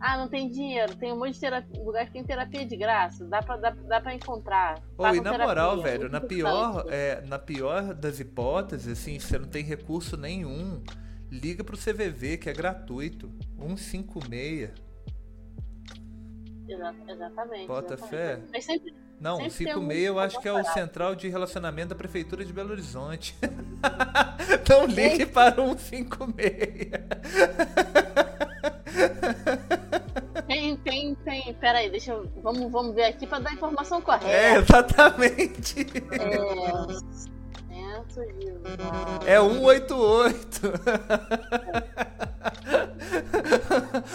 Ah, 0.00 0.18
não 0.18 0.28
tem 0.28 0.50
dinheiro, 0.50 0.94
tem 0.96 1.12
um 1.12 1.18
monte 1.18 1.34
de 1.34 1.40
terapia, 1.40 1.82
lugar 1.82 2.06
que 2.06 2.12
tem 2.12 2.24
terapia 2.24 2.66
de 2.66 2.76
graça, 2.76 3.24
dá 3.24 3.40
pra, 3.40 3.56
dá, 3.56 3.70
dá 3.70 4.00
pra 4.00 4.12
encontrar. 4.14 4.82
Oh, 4.98 5.06
e 5.06 5.16
na 5.20 5.30
terapia, 5.30 5.46
moral, 5.46 5.80
velho, 5.80 6.10
na 6.10 6.20
pior, 6.20 6.84
é, 6.90 7.22
na 7.22 7.38
pior 7.38 7.94
das 7.94 8.20
hipóteses, 8.20 8.98
assim, 8.98 9.18
você 9.18 9.38
não 9.38 9.48
tem 9.48 9.64
recurso 9.64 10.16
nenhum, 10.16 10.82
liga 11.30 11.64
pro 11.64 11.76
CVV, 11.76 12.36
que 12.36 12.50
é 12.50 12.52
gratuito, 12.52 13.30
156. 13.58 14.72
exatamente. 17.08 17.66
Bota 17.66 17.94
exatamente. 17.94 18.10
fé. 18.10 18.42
Mas 18.52 18.64
sempre, 18.64 18.94
não, 19.24 19.38
o 19.38 19.50
56 19.50 20.04
eu 20.04 20.18
acho 20.18 20.38
que 20.38 20.46
é 20.46 20.52
o 20.52 20.62
Central 20.64 21.14
de 21.14 21.30
Relacionamento 21.30 21.88
da 21.88 21.94
Prefeitura 21.94 22.44
de 22.44 22.52
Belo 22.52 22.72
Horizonte. 22.72 23.34
Não 24.68 24.84
ligue 24.84 25.24
para 25.24 25.62
o 25.62 25.78
156. 25.78 26.90
Tem, 30.46 30.76
tem, 30.76 31.14
tem. 31.14 31.54
Pera 31.54 31.78
aí, 31.78 31.88
deixa 31.88 32.12
eu. 32.12 32.30
Vamos, 32.42 32.70
vamos 32.70 32.94
ver 32.94 33.04
aqui 33.04 33.26
para 33.26 33.38
dar 33.38 33.48
a 33.48 33.54
informação 33.54 34.02
correta. 34.02 34.28
É, 34.28 34.56
exatamente. 34.56 35.86
É. 39.26 39.32
É 39.32 39.40
188. 39.40 40.72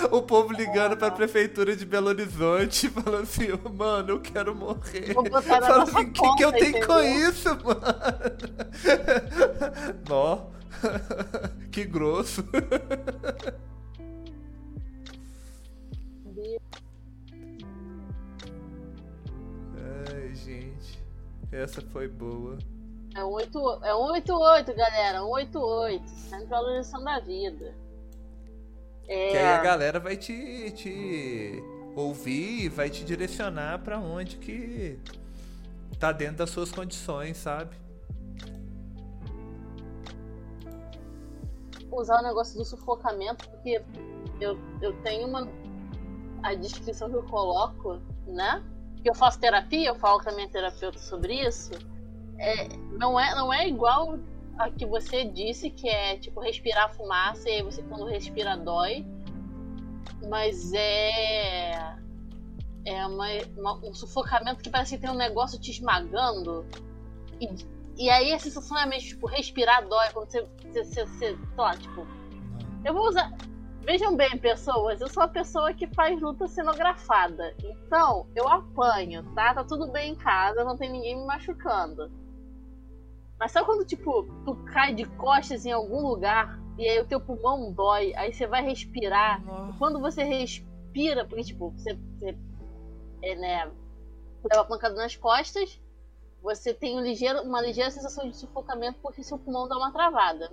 o 0.15 0.21
povo 0.21 0.53
ligando 0.53 0.97
pra 0.97 1.11
prefeitura 1.11 1.75
de 1.75 1.85
Belo 1.85 2.07
Horizonte, 2.07 2.89
falando 2.89 3.23
assim, 3.23 3.47
mano, 3.73 4.11
eu 4.11 4.19
quero 4.19 4.55
morrer. 4.55 5.13
Fala 5.13 5.83
assim, 5.83 6.01
o 6.01 6.11
que, 6.11 6.35
que 6.35 6.43
eu 6.43 6.51
tenho 6.51 6.69
entendeu? 6.69 6.87
com 6.87 6.99
isso, 6.99 7.49
mano? 7.63 7.81
Nó. 10.07 10.47
que 11.71 11.83
grosso. 11.85 12.43
Ai, 20.11 20.33
gente. 20.35 21.03
Essa 21.51 21.81
foi 21.81 22.07
boa. 22.07 22.57
É 23.15 23.21
188, 23.21 23.83
é 23.83 23.91
188 23.91 24.75
galera. 24.75 25.19
188. 25.19 26.07
Centralização 26.07 27.03
da 27.03 27.19
vida. 27.19 27.75
É... 29.09 29.31
Que 29.31 29.37
aí 29.37 29.45
a 29.45 29.57
galera 29.57 29.99
vai 29.99 30.15
te, 30.15 30.71
te 30.71 31.63
ouvir 31.95 32.65
e 32.65 32.69
vai 32.69 32.91
te 32.91 33.03
direcionar 33.03 33.79
para 33.79 33.97
onde 33.97 34.37
que 34.37 34.99
tá 35.99 36.11
dentro 36.11 36.37
das 36.37 36.51
suas 36.51 36.71
condições, 36.71 37.35
sabe? 37.37 37.75
Usar 41.91 42.19
o 42.19 42.23
negócio 42.23 42.55
do 42.55 42.63
sufocamento, 42.63 43.49
porque 43.49 43.81
eu, 44.39 44.57
eu 44.79 44.93
tenho 45.01 45.27
uma. 45.27 45.49
A 46.43 46.53
descrição 46.53 47.09
que 47.09 47.15
eu 47.17 47.23
coloco, 47.23 47.99
né? 48.27 48.63
Que 49.03 49.09
eu 49.09 49.15
faço 49.15 49.39
terapia, 49.39 49.89
eu 49.89 49.95
falo 49.95 50.23
com 50.23 50.29
a 50.29 50.33
minha 50.33 50.47
terapeuta 50.47 50.99
sobre 50.99 51.33
isso. 51.33 51.71
É, 52.37 52.69
não, 52.91 53.19
é, 53.19 53.33
não 53.35 53.51
é 53.51 53.67
igual 53.67 54.19
a 54.59 54.69
que 54.69 54.85
você 54.85 55.23
disse, 55.23 55.69
que 55.69 55.87
é 55.87 56.17
tipo 56.17 56.41
respirar 56.41 56.93
fumaça, 56.93 57.49
e 57.49 57.53
aí 57.53 57.63
você 57.63 57.81
quando 57.83 58.05
respira 58.05 58.57
dói. 58.57 59.05
Mas 60.27 60.73
é. 60.73 61.97
É 62.85 63.05
uma, 63.05 63.27
uma, 63.57 63.75
um 63.85 63.93
sufocamento 63.93 64.63
que 64.63 64.69
parece 64.69 64.95
que 64.95 65.01
tem 65.01 65.09
um 65.09 65.17
negócio 65.17 65.59
te 65.59 65.71
esmagando. 65.71 66.65
E, 67.39 67.47
e 67.97 68.09
aí 68.09 68.33
a 68.33 68.39
sensação 68.39 68.77
é 68.77 68.85
mesmo, 68.85 69.09
tipo, 69.09 69.27
respirar 69.27 69.87
dói, 69.87 70.09
quando 70.11 70.29
você, 70.29 70.41
você, 70.41 70.83
você, 70.83 71.05
você 71.05 71.37
lá, 71.57 71.75
tipo. 71.75 72.05
Eu 72.83 72.93
vou 72.93 73.07
usar. 73.07 73.31
Vejam 73.81 74.15
bem, 74.15 74.37
pessoas, 74.37 75.01
eu 75.01 75.07
sou 75.07 75.23
a 75.23 75.27
pessoa 75.27 75.73
que 75.73 75.87
faz 75.87 76.21
luta 76.21 76.47
cenografada. 76.47 77.55
Então, 77.63 78.27
eu 78.35 78.47
apanho, 78.47 79.23
tá? 79.33 79.53
Tá 79.53 79.63
tudo 79.63 79.87
bem 79.91 80.11
em 80.11 80.15
casa, 80.15 80.63
não 80.63 80.77
tem 80.77 80.91
ninguém 80.91 81.17
me 81.17 81.25
machucando. 81.25 82.11
Mas 83.39 83.51
sabe 83.51 83.65
quando, 83.65 83.85
tipo, 83.85 84.23
tu 84.43 84.55
cai 84.65 84.93
de 84.93 85.05
costas 85.05 85.65
em 85.65 85.71
algum 85.71 86.01
lugar 86.05 86.59
e 86.77 86.87
aí 86.87 86.99
o 86.99 87.07
teu 87.07 87.21
pulmão 87.21 87.71
dói, 87.71 88.13
aí 88.15 88.33
você 88.33 88.45
vai 88.45 88.61
respirar. 88.61 89.41
Quando 89.77 89.99
você 89.99 90.23
respira, 90.23 91.25
porque, 91.25 91.43
tipo, 91.43 91.69
você, 91.71 91.93
você 91.93 92.37
é, 93.21 93.35
né, 93.35 93.71
leva 94.43 94.65
pancada 94.65 94.95
nas 94.95 95.15
costas, 95.15 95.79
você 96.41 96.73
tem 96.73 96.97
um 96.97 97.01
ligeiro, 97.01 97.41
uma 97.41 97.61
ligeira 97.61 97.91
sensação 97.91 98.29
de 98.29 98.35
sufocamento 98.35 98.99
porque 99.01 99.23
seu 99.23 99.37
pulmão 99.37 99.67
dá 99.67 99.77
uma 99.77 99.91
travada. 99.91 100.51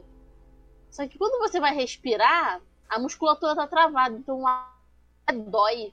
Só 0.91 1.07
que 1.07 1.19
quando 1.19 1.39
você 1.39 1.61
vai 1.61 1.75
respirar, 1.75 2.61
a 2.89 2.99
musculatura 2.99 3.55
tá 3.55 3.67
travada, 3.67 4.17
então 4.17 4.47
a 4.47 4.73
dói. 5.49 5.93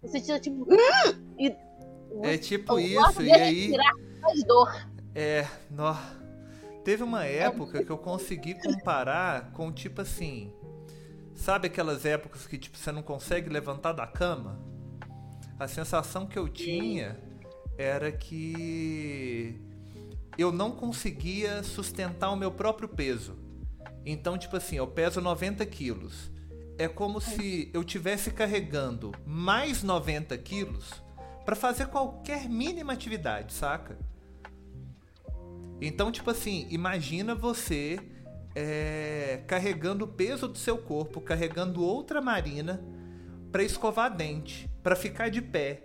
Você 0.00 0.20
tira 0.20 0.40
tipo. 0.40 0.66
E 1.38 1.56
é 2.22 2.38
tipo 2.38 2.78
isso, 2.78 3.22
e 3.22 3.32
aí. 3.32 3.72
Faz 4.20 4.44
dor. 4.44 4.91
É, 5.14 5.46
nó. 5.70 5.94
Teve 6.84 7.02
uma 7.02 7.24
época 7.24 7.84
que 7.84 7.90
eu 7.90 7.98
consegui 7.98 8.54
comparar 8.54 9.52
com 9.52 9.70
tipo 9.70 10.00
assim. 10.00 10.52
Sabe 11.34 11.66
aquelas 11.66 12.04
épocas 12.04 12.46
que 12.46 12.58
tipo, 12.58 12.76
você 12.76 12.92
não 12.92 13.02
consegue 13.02 13.48
levantar 13.48 13.92
da 13.92 14.06
cama? 14.06 14.58
A 15.58 15.68
sensação 15.68 16.26
que 16.26 16.38
eu 16.38 16.48
tinha 16.48 17.18
era 17.78 18.10
que 18.10 19.60
eu 20.36 20.52
não 20.52 20.72
conseguia 20.72 21.62
sustentar 21.62 22.30
o 22.30 22.36
meu 22.36 22.50
próprio 22.50 22.88
peso. 22.88 23.36
Então, 24.04 24.36
tipo 24.36 24.56
assim, 24.56 24.76
eu 24.76 24.86
peso 24.86 25.20
90 25.20 25.64
quilos. 25.66 26.30
É 26.78 26.88
como 26.88 27.20
se 27.20 27.70
eu 27.72 27.84
tivesse 27.84 28.30
carregando 28.30 29.12
mais 29.24 29.82
90 29.82 30.36
quilos 30.38 31.02
para 31.44 31.54
fazer 31.54 31.86
qualquer 31.86 32.48
mínima 32.48 32.92
atividade, 32.92 33.52
saca? 33.52 33.96
Então, 35.84 36.12
tipo 36.12 36.30
assim, 36.30 36.64
imagina 36.70 37.34
você 37.34 37.98
é, 38.54 39.42
carregando 39.48 40.04
o 40.04 40.08
peso 40.08 40.46
do 40.46 40.56
seu 40.56 40.78
corpo, 40.78 41.20
carregando 41.20 41.82
outra 41.84 42.20
marina 42.20 42.80
para 43.50 43.64
escovar 43.64 44.16
dente, 44.16 44.70
para 44.80 44.94
ficar 44.94 45.28
de 45.28 45.42
pé. 45.42 45.84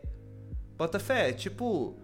Bota 0.77 0.99
fé, 0.99 1.33
tipo. 1.33 1.95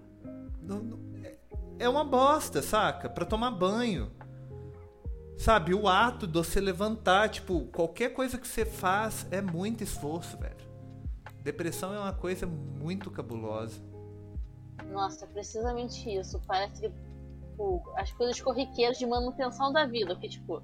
É 1.78 1.88
uma 1.88 2.04
bosta, 2.04 2.64
saca? 2.64 3.08
Pra 3.08 3.26
tomar 3.26 3.52
banho. 3.52 4.12
Sabe, 5.38 5.76
o 5.76 5.88
ato 5.88 6.26
de 6.26 6.34
você 6.34 6.60
levantar, 6.60 7.30
tipo, 7.30 7.66
qualquer 7.68 8.10
coisa 8.10 8.40
que 8.40 8.48
você 8.48 8.66
faz 8.66 9.28
é 9.30 9.40
muito 9.40 9.84
esforço, 9.84 10.36
velho. 10.38 10.56
Depressão 11.44 11.94
é 11.94 12.00
uma 12.00 12.14
coisa 12.14 12.48
muito 12.48 13.12
cabulosa. 13.12 13.80
Nossa, 14.92 15.26
é 15.26 15.28
precisamente 15.28 16.10
isso. 16.10 16.42
Parece 16.48 16.82
que 16.82 17.13
tipo, 17.54 17.84
as 17.96 18.12
coisas 18.12 18.42
corriqueiras 18.42 18.98
de 18.98 19.06
manutenção 19.06 19.72
da 19.72 19.86
vida, 19.86 20.16
que 20.16 20.28
tipo, 20.28 20.62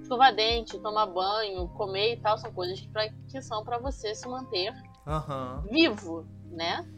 escovar 0.00 0.34
dente, 0.34 0.78
tomar 0.78 1.06
banho, 1.06 1.68
comer 1.70 2.14
e 2.14 2.16
tal, 2.20 2.38
são 2.38 2.52
coisas 2.52 2.80
que, 2.80 2.88
pra, 2.88 3.08
que 3.08 3.42
são 3.42 3.64
para 3.64 3.78
você 3.78 4.14
se 4.14 4.26
manter 4.28 4.72
uhum. 5.06 5.62
vivo, 5.70 6.26
né? 6.50 6.88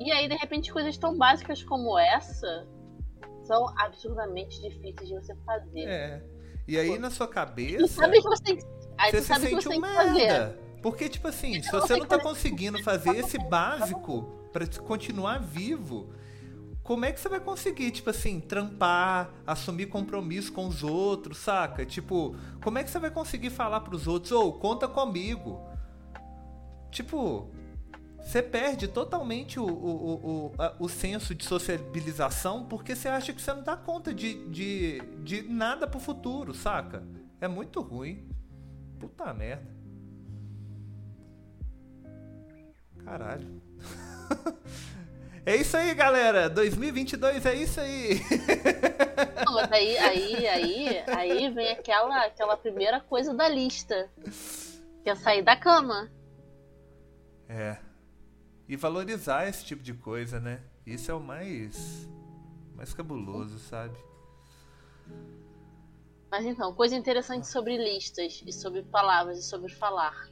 E 0.00 0.10
aí, 0.10 0.28
de 0.28 0.34
repente, 0.34 0.72
coisas 0.72 0.96
tão 0.96 1.16
básicas 1.16 1.62
como 1.62 1.98
essa 1.98 2.66
são 3.44 3.72
absurdamente 3.78 4.60
difíceis 4.60 5.08
de 5.08 5.14
você 5.14 5.34
fazer. 5.44 5.84
É. 5.84 6.24
E 6.66 6.78
aí, 6.78 6.98
na 6.98 7.10
sua 7.10 7.28
cabeça. 7.28 7.86
sabe 7.88 8.20
que 8.20 8.28
você 8.28 8.42
tem 8.42 8.56
que... 8.56 8.64
Aí 8.98 9.10
você 9.10 9.20
se 9.20 9.26
sabe 9.26 9.46
o 9.46 9.48
que 9.48 9.50
sente 9.50 9.64
você 9.64 9.68
um 9.68 9.72
tem 9.72 9.82
que 9.82 9.96
fazer. 9.96 10.12
merda. 10.12 10.58
Porque, 10.80 11.08
tipo 11.08 11.28
assim, 11.28 11.62
se 11.62 11.72
não 11.72 11.80
você 11.80 11.96
não 11.96 12.06
tá 12.06 12.18
conseguindo 12.18 12.82
fazer 12.82 13.16
esse 13.16 13.38
básico 13.38 14.22
pra 14.52 14.66
te 14.66 14.80
continuar 14.80 15.38
vivo, 15.38 16.12
como 16.82 17.04
é 17.04 17.12
que 17.12 17.20
você 17.20 17.28
vai 17.28 17.38
conseguir, 17.38 17.92
tipo 17.92 18.10
assim, 18.10 18.40
trampar, 18.40 19.30
assumir 19.46 19.86
compromisso 19.86 20.52
com 20.52 20.66
os 20.66 20.82
outros, 20.82 21.38
saca? 21.38 21.86
Tipo, 21.86 22.34
como 22.62 22.78
é 22.78 22.84
que 22.84 22.90
você 22.90 22.98
vai 22.98 23.10
conseguir 23.10 23.50
falar 23.50 23.80
pros 23.82 24.08
outros, 24.08 24.32
ô, 24.32 24.52
conta 24.52 24.88
comigo? 24.88 25.60
Tipo, 26.90 27.48
você 28.20 28.42
perde 28.42 28.88
totalmente 28.88 29.60
o, 29.60 29.64
o, 29.64 30.48
o, 30.48 30.52
o 30.80 30.88
senso 30.88 31.34
de 31.34 31.44
sociabilização 31.44 32.66
porque 32.66 32.96
você 32.96 33.08
acha 33.08 33.32
que 33.32 33.40
você 33.40 33.52
não 33.52 33.62
dá 33.62 33.76
conta 33.76 34.12
de, 34.12 34.48
de, 34.48 35.00
de 35.22 35.42
nada 35.42 35.86
pro 35.86 36.00
futuro, 36.00 36.52
saca? 36.52 37.02
É 37.40 37.46
muito 37.46 37.80
ruim. 37.80 38.28
Puta 38.98 39.32
merda. 39.32 39.70
Caralho. 43.04 43.62
É 45.44 45.56
isso 45.56 45.76
aí, 45.76 45.92
galera. 45.94 46.48
2022 46.48 47.44
é 47.46 47.54
isso 47.54 47.80
aí. 47.80 48.20
Não, 49.44 49.54
mas 49.54 49.72
aí, 49.72 49.98
aí, 49.98 50.46
aí, 50.46 51.04
aí 51.06 51.50
vem 51.50 51.70
aquela, 51.70 52.26
aquela 52.26 52.56
primeira 52.56 53.00
coisa 53.00 53.34
da 53.34 53.48
lista. 53.48 54.08
Que 55.02 55.10
é 55.10 55.14
sair 55.16 55.42
da 55.42 55.56
cama. 55.56 56.10
É. 57.48 57.76
E 58.68 58.76
valorizar 58.76 59.48
esse 59.48 59.64
tipo 59.64 59.82
de 59.82 59.94
coisa, 59.94 60.38
né? 60.38 60.60
Isso 60.86 61.10
é 61.10 61.14
o 61.14 61.20
mais 61.20 62.08
mais 62.74 62.94
cabuloso, 62.94 63.58
sabe? 63.58 63.96
Mas 66.30 66.44
então, 66.46 66.74
coisa 66.74 66.96
interessante 66.96 67.46
sobre 67.46 67.76
listas 67.76 68.42
e 68.46 68.52
sobre 68.52 68.82
palavras 68.82 69.38
e 69.38 69.42
sobre 69.42 69.70
falar. 69.72 70.31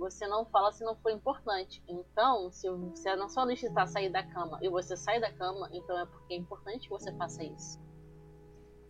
Você 0.00 0.26
não 0.26 0.46
fala 0.46 0.72
se 0.72 0.82
não 0.82 0.96
for 0.96 1.12
importante. 1.12 1.84
Então, 1.86 2.50
se, 2.50 2.66
se 2.94 3.14
na 3.16 3.28
sua 3.28 3.44
lista 3.44 3.66
está 3.66 3.86
sair 3.86 4.08
da 4.08 4.22
cama 4.22 4.58
e 4.62 4.68
você 4.70 4.96
sai 4.96 5.20
da 5.20 5.30
cama, 5.30 5.68
então 5.74 5.96
é 5.98 6.06
porque 6.06 6.32
é 6.32 6.38
importante 6.38 6.84
que 6.84 6.88
você 6.88 7.14
faça 7.16 7.44
isso. 7.44 7.78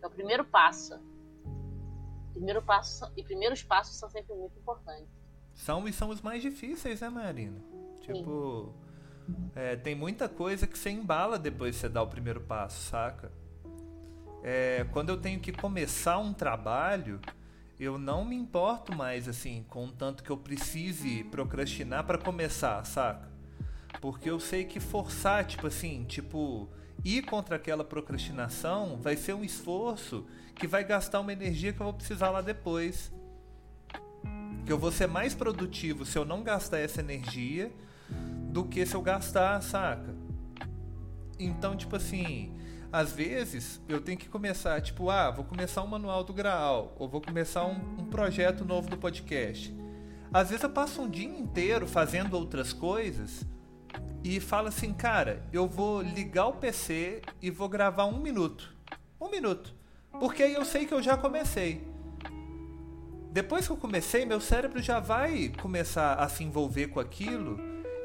É 0.01 0.07
o 0.07 0.09
primeiro 0.09 0.45
passo. 0.45 0.97
Primeiro 2.31 2.61
passo 2.61 3.11
e 3.17 3.23
primeiros 3.25 3.61
passos 3.61 3.97
são 3.97 4.09
sempre 4.09 4.33
muito 4.33 4.57
importantes. 4.57 5.11
São 5.53 5.85
e 5.85 5.91
são 5.91 6.07
os 6.07 6.21
mais 6.21 6.41
difíceis, 6.41 7.01
né, 7.01 7.09
Marina? 7.09 7.61
Tipo, 7.99 8.73
é, 9.53 9.75
tem 9.75 9.93
muita 9.93 10.29
coisa 10.29 10.65
que 10.65 10.79
você 10.79 10.91
embala 10.91 11.37
depois 11.37 11.75
que 11.75 11.81
você 11.81 11.89
dá 11.89 12.01
o 12.01 12.07
primeiro 12.07 12.39
passo, 12.39 12.89
saca? 12.89 13.29
É, 14.41 14.87
quando 14.93 15.09
eu 15.09 15.19
tenho 15.19 15.41
que 15.41 15.51
começar 15.51 16.19
um 16.19 16.33
trabalho, 16.33 17.19
eu 17.81 17.97
não 17.97 18.23
me 18.23 18.35
importo 18.35 18.95
mais 18.95 19.27
assim 19.27 19.65
com 19.67 19.87
tanto 19.87 20.23
que 20.23 20.29
eu 20.29 20.37
precise 20.37 21.23
procrastinar 21.23 22.05
para 22.05 22.19
começar, 22.19 22.85
saca? 22.85 23.27
Porque 23.99 24.29
eu 24.29 24.39
sei 24.39 24.65
que 24.65 24.79
forçar, 24.79 25.43
tipo 25.45 25.65
assim, 25.65 26.03
tipo, 26.03 26.69
ir 27.03 27.23
contra 27.23 27.55
aquela 27.55 27.83
procrastinação 27.83 28.97
vai 29.01 29.17
ser 29.17 29.33
um 29.33 29.43
esforço 29.43 30.27
que 30.53 30.67
vai 30.67 30.83
gastar 30.83 31.21
uma 31.21 31.33
energia 31.33 31.73
que 31.73 31.81
eu 31.81 31.85
vou 31.85 31.93
precisar 31.95 32.29
lá 32.29 32.41
depois. 32.41 33.11
Que 34.63 34.71
eu 34.71 34.77
vou 34.77 34.91
ser 34.91 35.07
mais 35.07 35.33
produtivo 35.33 36.05
se 36.05 36.19
eu 36.19 36.23
não 36.23 36.43
gastar 36.43 36.77
essa 36.77 37.01
energia 37.01 37.71
do 38.51 38.63
que 38.63 38.85
se 38.85 38.93
eu 38.93 39.01
gastar, 39.01 39.59
saca? 39.63 40.13
Então, 41.39 41.75
tipo 41.75 41.95
assim, 41.95 42.53
às 42.91 43.13
vezes 43.13 43.81
eu 43.87 44.01
tenho 44.01 44.17
que 44.17 44.27
começar, 44.27 44.81
tipo, 44.81 45.09
ah, 45.09 45.31
vou 45.31 45.45
começar 45.45 45.81
um 45.81 45.87
manual 45.87 46.23
do 46.23 46.33
Graal, 46.33 46.93
ou 46.99 47.07
vou 47.07 47.21
começar 47.21 47.65
um, 47.65 47.79
um 47.99 48.05
projeto 48.05 48.65
novo 48.65 48.89
do 48.89 48.97
podcast. 48.97 49.73
Às 50.33 50.49
vezes 50.49 50.63
eu 50.63 50.69
passo 50.69 51.01
um 51.01 51.09
dia 51.09 51.27
inteiro 51.27 51.87
fazendo 51.87 52.33
outras 52.35 52.73
coisas 52.73 53.45
e 54.23 54.39
falo 54.39 54.67
assim, 54.67 54.93
cara, 54.93 55.43
eu 55.51 55.67
vou 55.67 56.01
ligar 56.01 56.47
o 56.47 56.53
PC 56.53 57.21
e 57.41 57.49
vou 57.49 57.69
gravar 57.69 58.05
um 58.05 58.19
minuto. 58.19 58.75
Um 59.19 59.29
minuto. 59.29 59.73
Porque 60.19 60.43
aí 60.43 60.53
eu 60.53 60.65
sei 60.65 60.85
que 60.85 60.93
eu 60.93 61.01
já 61.01 61.17
comecei. 61.17 61.81
Depois 63.31 63.65
que 63.65 63.71
eu 63.71 63.77
comecei, 63.77 64.25
meu 64.25 64.41
cérebro 64.41 64.81
já 64.81 64.99
vai 64.99 65.49
começar 65.61 66.15
a 66.15 66.27
se 66.27 66.43
envolver 66.43 66.87
com 66.87 66.99
aquilo 66.99 67.57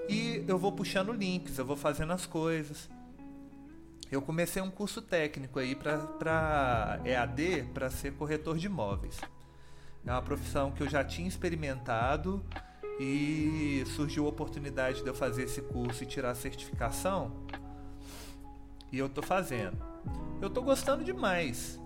e 0.08 0.44
eu 0.46 0.56
vou 0.56 0.70
puxando 0.70 1.12
links, 1.12 1.58
eu 1.58 1.66
vou 1.66 1.76
fazendo 1.76 2.12
as 2.12 2.26
coisas. 2.26 2.88
Eu 4.10 4.22
comecei 4.22 4.62
um 4.62 4.70
curso 4.70 5.02
técnico 5.02 5.58
aí 5.58 5.74
para 5.74 7.00
EAD, 7.04 7.64
para 7.74 7.90
ser 7.90 8.12
corretor 8.12 8.56
de 8.56 8.66
imóveis. 8.66 9.20
É 10.06 10.12
uma 10.12 10.22
profissão 10.22 10.70
que 10.70 10.82
eu 10.82 10.88
já 10.88 11.02
tinha 11.02 11.26
experimentado 11.26 12.44
e 13.00 13.84
surgiu 13.94 14.26
a 14.26 14.28
oportunidade 14.28 15.02
de 15.02 15.08
eu 15.08 15.14
fazer 15.14 15.42
esse 15.42 15.60
curso 15.60 16.04
e 16.04 16.06
tirar 16.06 16.30
a 16.30 16.34
certificação. 16.34 17.32
E 18.92 18.98
eu 18.98 19.08
tô 19.08 19.20
fazendo. 19.22 19.76
Eu 20.40 20.48
tô 20.48 20.62
gostando 20.62 21.02
demais. 21.02 21.80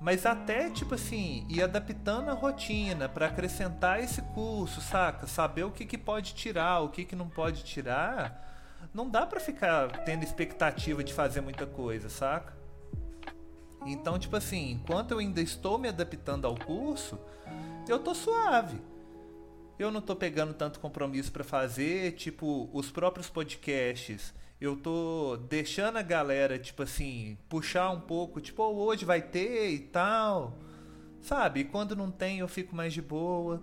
Mas 0.00 0.26
até, 0.26 0.70
tipo 0.70 0.94
assim, 0.94 1.46
ir 1.48 1.62
adaptando 1.62 2.30
a 2.30 2.34
rotina 2.34 3.08
para 3.08 3.26
acrescentar 3.26 4.02
esse 4.02 4.20
curso, 4.22 4.80
saca? 4.80 5.26
Saber 5.26 5.64
o 5.64 5.70
que, 5.70 5.84
que 5.84 5.98
pode 5.98 6.34
tirar, 6.34 6.80
o 6.80 6.88
que, 6.88 7.04
que 7.04 7.14
não 7.14 7.28
pode 7.28 7.62
tirar. 7.62 8.53
Não 8.94 9.10
dá 9.10 9.26
pra 9.26 9.40
ficar 9.40 10.04
tendo 10.04 10.22
expectativa 10.22 11.02
de 11.02 11.12
fazer 11.12 11.40
muita 11.40 11.66
coisa, 11.66 12.08
saca? 12.08 12.56
Então, 13.84 14.16
tipo 14.16 14.36
assim, 14.36 14.70
enquanto 14.70 15.10
eu 15.10 15.18
ainda 15.18 15.42
estou 15.42 15.76
me 15.78 15.88
adaptando 15.88 16.46
ao 16.46 16.54
curso, 16.54 17.18
eu 17.88 17.98
tô 17.98 18.14
suave. 18.14 18.80
Eu 19.76 19.90
não 19.90 20.00
tô 20.00 20.14
pegando 20.14 20.54
tanto 20.54 20.78
compromisso 20.78 21.32
para 21.32 21.42
fazer, 21.42 22.12
tipo, 22.12 22.70
os 22.72 22.92
próprios 22.92 23.28
podcasts. 23.28 24.32
Eu 24.60 24.76
tô 24.76 25.36
deixando 25.48 25.96
a 25.96 26.02
galera, 26.02 26.56
tipo 26.56 26.84
assim, 26.84 27.36
puxar 27.48 27.90
um 27.90 28.00
pouco, 28.00 28.40
tipo, 28.40 28.62
oh, 28.62 28.84
hoje 28.84 29.04
vai 29.04 29.20
ter 29.20 29.70
e 29.70 29.80
tal. 29.80 30.56
Sabe? 31.20 31.60
E 31.60 31.64
quando 31.64 31.96
não 31.96 32.12
tem, 32.12 32.38
eu 32.38 32.46
fico 32.46 32.76
mais 32.76 32.92
de 32.92 33.02
boa. 33.02 33.60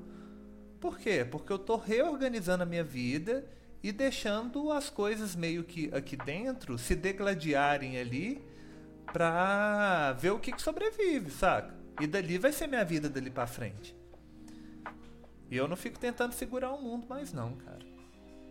Por 0.82 1.00
quê? 1.00 1.24
Porque 1.24 1.54
eu 1.54 1.60
tô 1.60 1.78
reorganizando 1.78 2.64
a 2.64 2.66
minha 2.66 2.84
vida 2.84 3.48
e 3.84 3.92
deixando 3.92 4.72
as 4.72 4.90
coisas 4.90 5.36
meio 5.36 5.64
que 5.64 5.94
aqui 5.94 6.16
dentro 6.16 6.78
se 6.78 6.96
degladiarem 6.96 7.98
ali 7.98 8.44
pra 9.12 10.14
ver 10.14 10.32
o 10.32 10.40
que, 10.40 10.52
que 10.52 10.62
sobrevive, 10.62 11.32
saca? 11.32 11.74
E 12.00 12.08
dali 12.08 12.38
vai 12.38 12.52
ser 12.52 12.68
minha 12.68 12.86
vida 12.86 13.10
dali 13.10 13.30
pra 13.30 13.48
frente. 13.48 13.96
E 15.50 15.58
eu 15.58 15.68
não 15.68 15.76
fico 15.76 16.00
tentando 16.00 16.34
segurar 16.34 16.72
o 16.72 16.82
mundo 16.82 17.08
mais 17.08 17.34
não, 17.34 17.54
cara. 17.58 17.86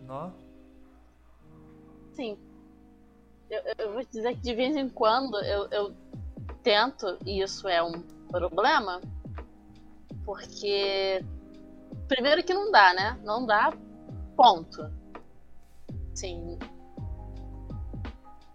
Nó. 0.05 0.31
Sim. 2.13 2.37
Eu, 3.49 3.61
eu 3.77 3.93
vou 3.93 4.05
dizer 4.05 4.35
que 4.35 4.41
de 4.41 4.53
vez 4.53 4.75
em 4.75 4.87
quando 4.87 5.37
eu, 5.43 5.67
eu 5.71 5.95
tento, 6.61 7.17
e 7.25 7.41
isso 7.41 7.67
é 7.67 7.81
um 7.81 8.01
problema, 8.29 9.01
porque 10.23 11.23
primeiro 12.07 12.43
que 12.43 12.53
não 12.53 12.71
dá, 12.71 12.93
né? 12.93 13.19
Não 13.23 13.45
dá, 13.45 13.73
ponto. 14.35 15.00
Sim. 16.13 16.57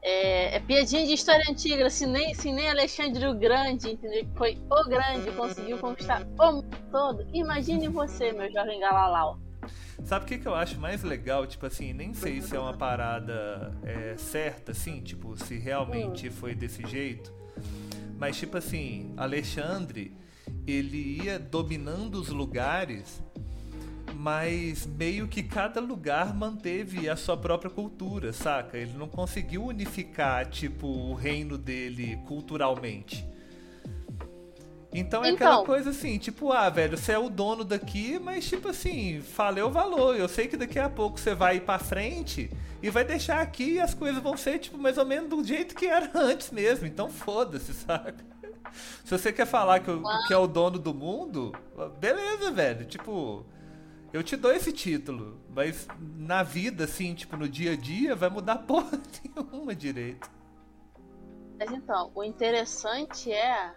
É, 0.03 0.57
é 0.57 0.61
piadinha 0.61 1.05
de 1.05 1.15
história 1.15 1.45
antiga, 1.51 1.91
se 1.91 2.07
nem, 2.07 2.33
se 2.33 2.53
nem 2.53 2.71
Alexandre 2.71 3.27
o 3.27 3.35
Grande, 3.35 3.91
entendeu? 3.91 4.25
Que 4.25 4.39
foi 4.39 4.59
o 4.71 4.89
grande, 4.89 5.33
conseguiu 5.33 5.79
conquistar 5.79 6.23
o 6.39 6.53
mundo 6.53 6.79
todo. 6.93 7.27
Imagine 7.33 7.89
você, 7.89 8.33
meu 8.33 8.51
jovem 8.53 8.79
Galalau. 8.79 9.41
Sabe 10.05 10.25
o 10.25 10.29
que, 10.29 10.39
que 10.39 10.47
eu 10.47 10.55
acho 10.55 10.79
mais 10.79 11.03
legal? 11.03 11.45
Tipo 11.47 11.67
assim, 11.67 11.93
nem 11.93 12.15
sei 12.15 12.41
se 12.41 12.55
é 12.55 12.61
uma 12.61 12.77
parada 12.77 13.77
é, 13.83 14.17
certa, 14.17 14.71
assim, 14.71 15.01
tipo, 15.01 15.37
se 15.37 15.59
realmente 15.59 16.31
foi 16.31 16.55
desse 16.55 16.87
jeito. 16.87 17.33
Mas, 18.17 18.37
tipo 18.37 18.57
assim, 18.57 19.13
Alexandre, 19.17 20.17
ele 20.67 21.23
ia 21.25 21.39
dominando 21.39 22.15
os 22.15 22.29
lugares, 22.29 23.21
mas 24.15 24.87
meio 24.87 25.27
que 25.29 25.43
cada 25.43 25.81
lugar 25.81 26.35
manteve 26.35 27.09
a 27.09 27.17
sua 27.17 27.37
própria 27.37 27.71
cultura, 27.71 28.33
saca? 28.33 28.77
Ele 28.79 28.93
não 28.97 29.09
conseguiu 29.09 29.65
unificar, 29.65 30.47
tipo, 30.47 30.87
o 30.87 31.15
reino 31.15 31.57
dele 31.59 32.19
culturalmente. 32.27 33.27
Então 34.93 35.23
é 35.25 35.31
aquela 35.31 35.55
Então. 35.57 35.67
coisa 35.67 35.91
assim, 35.91 36.17
tipo, 36.19 36.53
ah, 36.53 36.71
velho, 36.71 36.97
você 36.97 37.13
é 37.13 37.19
o 37.19 37.29
dono 37.29 37.65
daqui, 37.65 38.19
mas 38.19 38.49
tipo 38.49 38.69
assim, 38.69 39.21
falei 39.21 39.63
o 39.63 39.71
valor. 39.71 40.17
Eu 40.17 40.29
sei 40.29 40.47
que 40.49 40.57
daqui 40.57 40.79
a 40.79 40.89
pouco 40.89 41.19
você 41.21 41.35
vai 41.35 41.57
ir 41.57 41.61
pra 41.61 41.79
frente 41.79 42.51
e 42.83 42.89
vai 42.89 43.05
deixar 43.05 43.41
aqui 43.43 43.73
e 43.75 43.81
as 43.81 43.93
coisas 43.93 44.23
vão 44.23 44.37
ser, 44.37 44.59
tipo, 44.59 44.79
mais 44.79 44.97
ou 44.97 45.05
menos 45.05 45.29
do 45.29 45.45
jeito 45.45 45.75
que 45.75 45.87
era 45.87 46.11
antes 46.15 46.51
mesmo. 46.51 46.87
Então 46.87 47.11
foda-se, 47.11 47.75
saca? 47.75 48.25
Se 49.05 49.11
você 49.11 49.33
quer 49.33 49.47
falar 49.47 49.81
que, 49.81 49.91
que 50.27 50.33
é 50.33 50.37
o 50.37 50.47
dono 50.47 50.79
do 50.79 50.95
mundo, 50.95 51.53
beleza, 52.01 52.51
velho. 52.51 52.85
Tipo, 52.87 53.45
eu 54.17 54.23
te 54.23 54.35
dou 54.35 54.51
esse 54.51 54.73
título, 54.73 55.39
mas 55.51 55.87
na 56.17 56.43
vida, 56.43 56.85
assim, 56.85 57.15
tipo, 57.15 57.37
no 57.37 57.47
dia 57.47 57.73
a 57.73 57.77
dia, 57.77 58.17
vai 58.17 58.31
mudar 58.31 58.57
porra 58.67 58.99
nenhuma 59.23 59.75
direito. 59.75 60.31
Mas 61.59 61.71
então, 61.71 62.11
o 62.15 62.25
interessante 62.25 63.31
é 63.31 63.75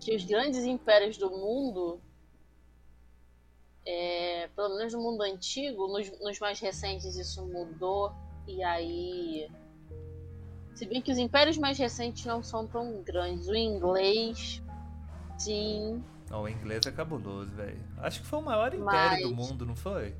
que 0.00 0.16
os 0.16 0.24
grandes 0.24 0.64
impérios 0.64 1.16
do 1.18 1.30
mundo 1.30 2.00
É, 3.86 4.48
pelo 4.56 4.78
menos 4.78 4.94
no 4.94 5.02
mundo 5.02 5.22
antigo, 5.22 5.86
nos, 5.88 6.10
nos 6.20 6.38
mais 6.40 6.58
recentes 6.58 7.16
isso 7.16 7.44
mudou. 7.46 8.10
E 8.46 8.62
aí. 8.62 9.50
Se 10.74 10.86
bem 10.86 11.02
que 11.02 11.12
os 11.12 11.18
impérios 11.18 11.58
mais 11.58 11.76
recentes 11.78 12.24
não 12.24 12.42
são 12.42 12.66
tão 12.66 13.02
grandes. 13.02 13.46
O 13.48 13.54
inglês, 13.54 14.62
sim. 15.38 16.02
Não, 16.34 16.42
o 16.42 16.48
inglês 16.48 16.84
é 16.84 16.90
cabuloso, 16.90 17.48
velho. 17.52 17.80
Acho 17.98 18.20
que 18.20 18.26
foi 18.26 18.40
o 18.40 18.42
maior 18.42 18.74
império 18.74 18.84
Mas- 18.84 19.22
do 19.22 19.36
mundo, 19.36 19.64
não 19.64 19.76
foi? 19.76 20.16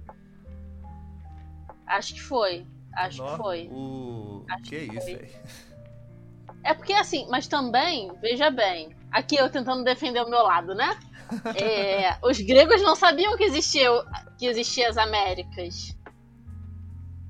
Acho 1.85 2.15
que 2.15 2.23
foi. 2.23 2.65
Acho 2.95 3.21
que 3.25 3.37
foi. 3.37 3.69
O... 3.73 4.47
Acho 4.49 4.63
que 4.63 4.87
que 4.87 4.97
isso, 4.97 5.07
foi. 5.07 5.17
velho? 5.17 5.35
É 6.63 6.73
porque 6.73 6.93
assim, 6.93 7.27
mas 7.29 7.49
também, 7.49 8.13
veja 8.21 8.49
bem, 8.49 8.95
aqui 9.11 9.35
eu 9.35 9.51
tentando 9.51 9.83
defender 9.83 10.23
o 10.23 10.31
meu 10.31 10.43
lado, 10.45 10.73
né? 10.73 10.97
É, 11.61 12.17
os 12.23 12.39
gregos 12.39 12.81
não 12.83 12.95
sabiam 12.95 13.37
que 13.37 13.43
existia, 13.43 13.89
que 14.39 14.47
existia 14.47 14.89
as 14.91 14.97
Américas. 14.97 15.97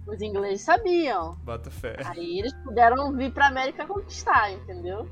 Os 0.06 0.20
ingleses 0.20 0.60
sabiam. 0.62 1.36
Bota 1.36 1.70
fé. 1.70 1.96
Aí 2.04 2.40
eles 2.40 2.52
puderam 2.64 3.12
vir 3.16 3.32
pra 3.32 3.46
América 3.46 3.86
conquistar, 3.86 4.52
entendeu? 4.52 5.08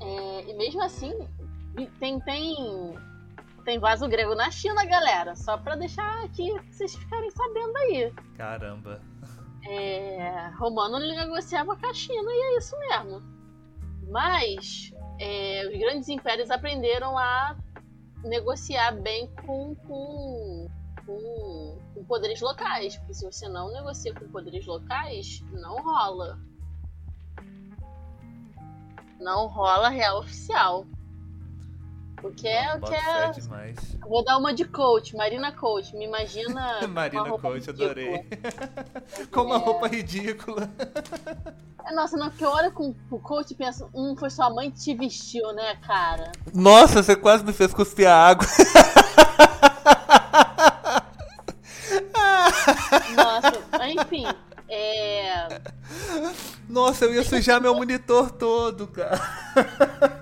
É, 0.00 0.50
e 0.50 0.54
mesmo 0.54 0.82
assim, 0.82 1.12
tem, 1.98 2.20
tem, 2.20 2.94
tem 3.64 3.78
vaso 3.78 4.08
grego 4.08 4.34
na 4.34 4.50
China, 4.50 4.84
galera. 4.84 5.34
Só 5.34 5.56
pra 5.56 5.76
deixar 5.76 6.24
aqui 6.24 6.52
vocês 6.70 6.94
ficarem 6.94 7.30
sabendo 7.30 7.76
aí. 7.78 8.12
Caramba. 8.36 9.00
É, 9.66 10.50
Romano 10.58 10.98
negociava 10.98 11.76
com 11.76 11.86
a 11.86 11.94
China 11.94 12.30
e 12.30 12.54
é 12.54 12.58
isso 12.58 12.78
mesmo. 12.78 13.22
Mas 14.08 14.92
é, 15.18 15.66
os 15.66 15.78
grandes 15.78 16.08
impérios 16.08 16.50
aprenderam 16.50 17.16
a 17.16 17.56
negociar 18.22 18.92
bem 18.92 19.26
com, 19.46 19.74
com, 19.74 20.68
com, 21.06 21.78
com 21.94 22.04
poderes 22.04 22.40
locais. 22.40 22.96
Porque 22.96 23.14
se 23.14 23.24
você 23.24 23.48
não 23.48 23.72
negocia 23.72 24.14
com 24.14 24.28
poderes 24.28 24.66
locais, 24.66 25.42
não 25.52 25.76
rola. 25.82 26.38
Não 29.18 29.46
rola 29.46 29.88
real 29.88 30.18
oficial. 30.18 30.86
O 32.24 32.30
que 32.30 32.48
é 32.48 32.74
o 32.74 32.80
que 32.80 32.94
é. 32.94 33.30
demais. 33.32 33.76
Vou 34.00 34.24
dar 34.24 34.38
uma 34.38 34.54
de 34.54 34.64
coach, 34.64 35.14
Marina 35.14 35.52
Coach. 35.52 35.94
Me 35.94 36.06
imagina. 36.06 36.80
Marina 36.88 37.28
Coach, 37.38 37.66
ridícula. 37.66 37.84
adorei. 37.84 38.26
Com 39.30 39.42
uma 39.42 39.58
roupa 39.58 39.88
ridícula. 39.88 40.70
É, 41.86 41.94
Nossa, 41.94 42.16
não, 42.16 42.30
porque 42.30 42.46
eu 42.46 42.50
olho 42.50 42.72
com 42.72 42.94
o 43.10 43.18
coach 43.18 43.50
e 43.50 43.54
penso, 43.54 43.90
hum, 43.94 44.16
foi 44.18 44.30
sua 44.30 44.48
mãe 44.48 44.70
que 44.70 44.80
te 44.80 44.94
vestiu, 44.94 45.52
né, 45.52 45.76
cara? 45.86 46.32
Nossa, 46.54 47.02
você 47.02 47.14
quase 47.14 47.44
me 47.44 47.52
fez 47.52 47.74
cuspir 47.74 48.08
a 48.08 48.16
água. 48.16 48.46
Nossa, 53.14 53.63
enfim. 53.94 54.24
É. 54.68 55.60
Nossa, 56.68 57.04
eu 57.04 57.14
ia 57.14 57.22
sujar 57.22 57.60
meu 57.60 57.74
monitor 57.74 58.30
todo, 58.30 58.86
cara. 58.88 59.18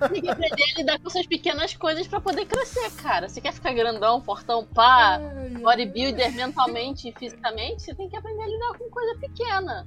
Tem 0.08 0.20
que 0.20 0.28
aprender 0.28 0.62
a 0.62 0.78
lidar 0.78 0.98
com 0.98 1.08
essas 1.08 1.26
pequenas 1.26 1.74
coisas 1.74 2.06
pra 2.08 2.20
poder 2.20 2.46
crescer, 2.46 2.90
cara. 2.96 3.28
Você 3.28 3.40
quer 3.40 3.52
ficar 3.52 3.72
grandão, 3.72 4.20
fortão, 4.20 4.64
pá, 4.64 5.20
bodybuilder 5.60 6.32
mentalmente 6.32 7.08
e 7.08 7.12
fisicamente, 7.12 7.82
você 7.82 7.94
tem 7.94 8.08
que 8.08 8.16
aprender 8.16 8.42
a 8.42 8.46
lidar 8.46 8.78
com 8.78 8.90
coisa 8.90 9.18
pequena. 9.20 9.86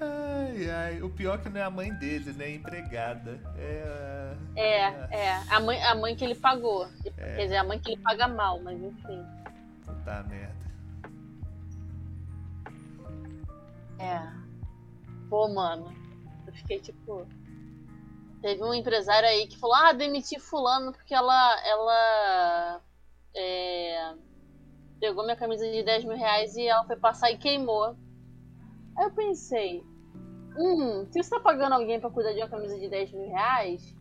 Ai, 0.00 0.70
ai. 0.70 1.02
O 1.02 1.10
pior 1.10 1.38
é 1.38 1.42
que 1.42 1.48
não 1.50 1.60
é 1.60 1.64
a 1.64 1.70
mãe 1.70 1.92
dele, 1.92 2.32
né? 2.32 2.46
É 2.46 2.54
empregada. 2.54 3.38
É. 3.58 4.34
É, 4.56 4.78
é. 5.10 5.42
A 5.50 5.60
mãe, 5.60 5.82
a 5.84 5.94
mãe 5.94 6.16
que 6.16 6.24
ele 6.24 6.34
pagou. 6.34 6.88
Quer 7.02 7.42
dizer, 7.42 7.56
a 7.56 7.64
mãe 7.64 7.78
que 7.78 7.92
ele 7.92 8.00
paga 8.00 8.26
mal, 8.26 8.60
mas 8.62 8.80
enfim. 8.82 9.22
Tá 10.04 10.24
merda. 10.28 10.61
É. 14.02 14.20
Pô, 15.30 15.48
mano. 15.48 15.94
Eu 16.46 16.52
fiquei 16.52 16.80
tipo. 16.80 17.24
Teve 18.40 18.62
um 18.64 18.74
empresário 18.74 19.28
aí 19.28 19.46
que 19.46 19.58
falou: 19.58 19.76
ah, 19.76 19.92
demiti 19.92 20.40
Fulano 20.40 20.92
porque 20.92 21.14
ela. 21.14 21.66
Ela. 21.66 22.82
É, 23.34 24.14
pegou 25.00 25.24
minha 25.24 25.36
camisa 25.36 25.64
de 25.70 25.82
10 25.82 26.04
mil 26.04 26.16
reais 26.16 26.54
e 26.56 26.66
ela 26.66 26.84
foi 26.84 26.96
passar 26.96 27.30
e 27.30 27.38
queimou. 27.38 27.96
Aí 28.96 29.04
eu 29.04 29.10
pensei: 29.12 29.84
hum, 30.56 31.06
se 31.10 31.22
você 31.22 31.30
tá 31.30 31.40
pagando 31.40 31.74
alguém 31.74 32.00
pra 32.00 32.10
cuidar 32.10 32.32
de 32.32 32.40
uma 32.40 32.48
camisa 32.48 32.78
de 32.78 32.88
10 32.88 33.12
mil 33.12 33.28
reais, 33.28 33.96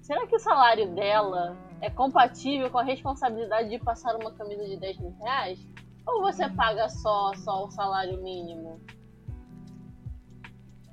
será 0.00 0.26
que 0.26 0.34
o 0.34 0.40
salário 0.40 0.94
dela 0.94 1.56
é 1.80 1.90
compatível 1.90 2.70
com 2.70 2.78
a 2.78 2.82
responsabilidade 2.82 3.68
de 3.68 3.78
passar 3.78 4.16
uma 4.16 4.32
camisa 4.32 4.64
de 4.64 4.78
10 4.78 4.98
mil 4.98 5.14
reais? 5.18 5.58
Ou 6.06 6.22
você 6.22 6.48
paga 6.48 6.88
só, 6.88 7.32
só 7.36 7.66
o 7.66 7.70
salário 7.70 8.20
mínimo? 8.22 8.80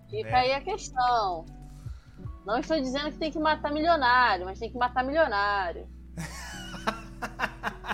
Fica 0.10 0.38
aí 0.38 0.54
a 0.54 0.62
questão. 0.62 1.46
Não 2.46 2.58
estou 2.58 2.80
dizendo 2.80 3.12
que 3.12 3.18
tem 3.18 3.32
que 3.32 3.40
matar 3.40 3.72
milionário, 3.72 4.46
mas 4.46 4.60
tem 4.60 4.72
que 4.72 4.78
matar 4.78 5.04
milionário. 5.04 5.88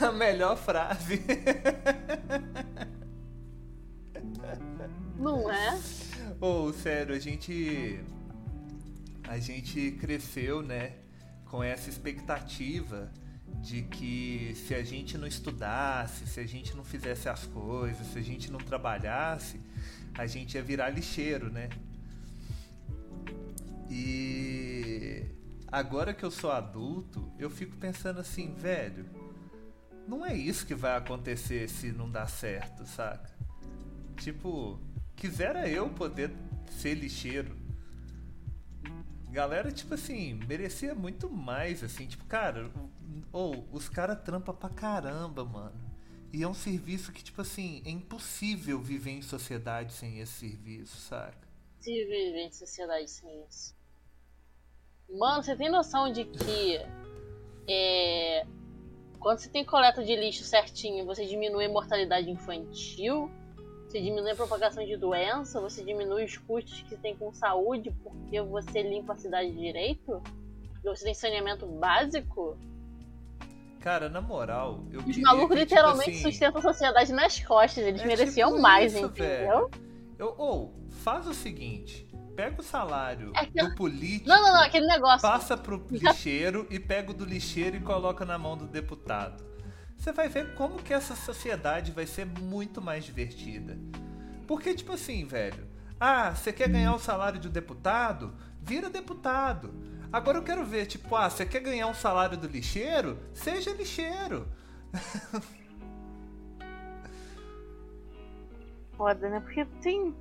A 0.00 0.12
melhor 0.12 0.56
frase. 0.58 1.22
Não 5.18 5.50
é? 5.50 5.80
Ô, 6.40 6.72
sério, 6.72 7.14
a 7.14 7.18
gente. 7.18 8.04
A 9.26 9.38
gente 9.38 9.92
cresceu, 9.92 10.62
né? 10.62 10.92
Com 11.46 11.62
essa 11.62 11.88
expectativa 11.88 13.10
de 13.66 13.82
que 13.82 14.54
se 14.54 14.76
a 14.76 14.84
gente 14.84 15.18
não 15.18 15.26
estudasse, 15.26 16.24
se 16.24 16.38
a 16.38 16.46
gente 16.46 16.76
não 16.76 16.84
fizesse 16.84 17.28
as 17.28 17.46
coisas, 17.46 18.06
se 18.06 18.16
a 18.16 18.22
gente 18.22 18.48
não 18.48 18.60
trabalhasse, 18.60 19.60
a 20.16 20.24
gente 20.24 20.54
ia 20.54 20.62
virar 20.62 20.88
lixeiro, 20.88 21.50
né? 21.50 21.68
E 23.90 25.24
agora 25.66 26.14
que 26.14 26.24
eu 26.24 26.30
sou 26.30 26.52
adulto, 26.52 27.28
eu 27.40 27.50
fico 27.50 27.76
pensando 27.76 28.20
assim, 28.20 28.54
velho, 28.54 29.04
não 30.06 30.24
é 30.24 30.32
isso 30.32 30.64
que 30.64 30.74
vai 30.74 30.96
acontecer 30.96 31.68
se 31.68 31.90
não 31.90 32.08
dar 32.08 32.28
certo, 32.28 32.86
saca? 32.86 33.34
Tipo, 34.16 34.78
quisera 35.16 35.68
eu 35.68 35.88
poder 35.88 36.30
ser 36.70 36.94
lixeiro. 36.94 37.65
Galera, 39.30 39.70
tipo 39.70 39.94
assim, 39.94 40.34
merecia 40.46 40.94
muito 40.94 41.28
mais, 41.28 41.82
assim, 41.82 42.06
tipo, 42.06 42.24
cara, 42.24 42.70
ou 43.32 43.66
os 43.72 43.88
caras 43.88 44.22
trampa 44.22 44.52
pra 44.52 44.68
caramba, 44.68 45.44
mano. 45.44 45.86
E 46.32 46.42
é 46.42 46.48
um 46.48 46.54
serviço 46.54 47.12
que, 47.12 47.22
tipo 47.22 47.40
assim, 47.42 47.82
é 47.84 47.90
impossível 47.90 48.80
viver 48.80 49.12
em 49.12 49.22
sociedade 49.22 49.92
sem 49.92 50.20
esse 50.20 50.32
serviço, 50.32 50.96
saca? 50.96 51.46
Viver 51.80 52.46
em 52.46 52.52
sociedade 52.52 53.10
sem 53.10 53.44
isso. 53.48 53.74
Mano, 55.08 55.42
você 55.42 55.54
tem 55.54 55.70
noção 55.70 56.10
de 56.12 56.24
que 56.24 56.80
é, 57.68 58.46
quando 59.18 59.38
você 59.38 59.48
tem 59.48 59.64
coleta 59.64 60.04
de 60.04 60.14
lixo 60.16 60.44
certinho, 60.44 61.04
você 61.04 61.24
diminui 61.26 61.66
a 61.66 61.68
mortalidade 61.68 62.30
infantil, 62.30 63.30
você 63.96 64.02
diminui 64.02 64.30
a 64.30 64.36
propagação 64.36 64.84
de 64.84 64.96
doença, 64.96 65.60
você 65.60 65.82
diminui 65.82 66.24
os 66.24 66.36
custos 66.36 66.82
que 66.82 66.96
tem 66.96 67.16
com 67.16 67.32
saúde 67.32 67.90
porque 68.02 68.40
você 68.42 68.82
limpa 68.82 69.14
a 69.14 69.16
cidade 69.16 69.50
direito? 69.52 70.22
Você 70.84 71.04
tem 71.04 71.14
saneamento 71.14 71.66
básico? 71.66 72.58
Cara, 73.80 74.08
na 74.08 74.20
moral, 74.20 74.84
eu 74.92 75.00
Os 75.00 75.16
malucos 75.16 75.56
que, 75.56 75.64
tipo 75.64 75.74
literalmente 75.74 76.10
assim, 76.10 76.22
sustentam 76.22 76.58
a 76.58 76.62
sociedade 76.62 77.12
nas 77.12 77.40
costas, 77.40 77.84
eles 77.84 78.02
É 78.02 78.06
mereciam 78.06 78.50
tipo 78.50 78.62
mais, 78.62 78.92
isso, 78.94 79.06
entendeu? 79.06 79.70
Eu, 80.18 80.34
ou, 80.36 80.74
faz 80.90 81.26
o 81.26 81.32
seguinte, 81.34 82.06
pega 82.34 82.60
o 82.60 82.64
salário 82.64 83.32
É 83.34 83.46
do 83.46 83.74
político, 83.76 84.28
Não, 84.28 84.42
não, 84.42 84.54
não, 84.54 84.62
aquele 84.62 84.86
negócio. 84.86 85.22
passa 85.22 85.56
pro 85.56 85.86
lixeiro 85.90 86.66
e 86.68 86.78
pega 86.78 87.12
o 87.12 87.14
do 87.14 87.24
lixeiro 87.24 87.76
e 87.76 87.80
coloca 87.80 88.24
na 88.24 88.36
mão 88.36 88.56
do 88.56 88.66
deputado. 88.66 89.44
Você 89.96 90.12
vai 90.12 90.28
ver 90.28 90.54
como 90.54 90.82
que 90.82 90.92
essa 90.92 91.16
sociedade 91.16 91.92
vai 91.92 92.06
ser 92.06 92.26
muito 92.26 92.80
mais 92.80 93.04
divertida. 93.04 93.76
Porque, 94.46 94.74
tipo 94.74 94.92
assim, 94.92 95.24
velho, 95.24 95.66
ah, 95.98 96.34
você 96.34 96.52
quer 96.52 96.68
ganhar 96.68 96.94
o 96.94 96.98
salário 96.98 97.40
de 97.40 97.48
um 97.48 97.50
deputado? 97.50 98.34
Vira 98.62 98.90
deputado. 98.90 99.74
Agora 100.12 100.38
eu 100.38 100.42
quero 100.42 100.64
ver, 100.64 100.86
tipo, 100.86 101.16
ah, 101.16 101.28
você 101.28 101.44
quer 101.44 101.60
ganhar 101.60 101.86
um 101.88 101.94
salário 101.94 102.36
do 102.36 102.46
lixeiro? 102.46 103.18
Seja 103.32 103.72
lixeiro. 103.72 104.46
Foda, 108.96 109.28
né? 109.28 109.40
Porque 109.40 109.64
tem. 109.82 110.14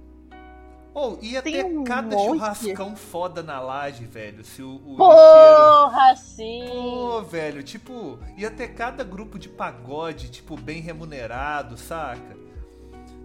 Ou 0.96 1.20
ia 1.22 1.42
Tem 1.42 1.56
ter 1.56 1.66
um 1.66 1.84
cada 1.84 2.16
monte. 2.16 2.26
churrascão 2.26 2.96
foda 2.96 3.44
na 3.44 3.60
laje, 3.60 4.06
velho. 4.06 4.46
Se 4.46 4.62
o, 4.62 4.78
o 4.78 4.92
lixeiro. 4.92 4.96
Porra, 4.96 6.16
sim! 6.16 6.66
Pô, 6.70 7.22
velho, 7.22 7.62
tipo, 7.62 8.18
ia 8.38 8.50
ter 8.50 8.70
cada 8.70 9.04
grupo 9.04 9.38
de 9.38 9.50
pagode, 9.50 10.32
tipo, 10.32 10.56
bem 10.56 10.82
remunerado, 10.82 11.78
saca? 11.78 12.38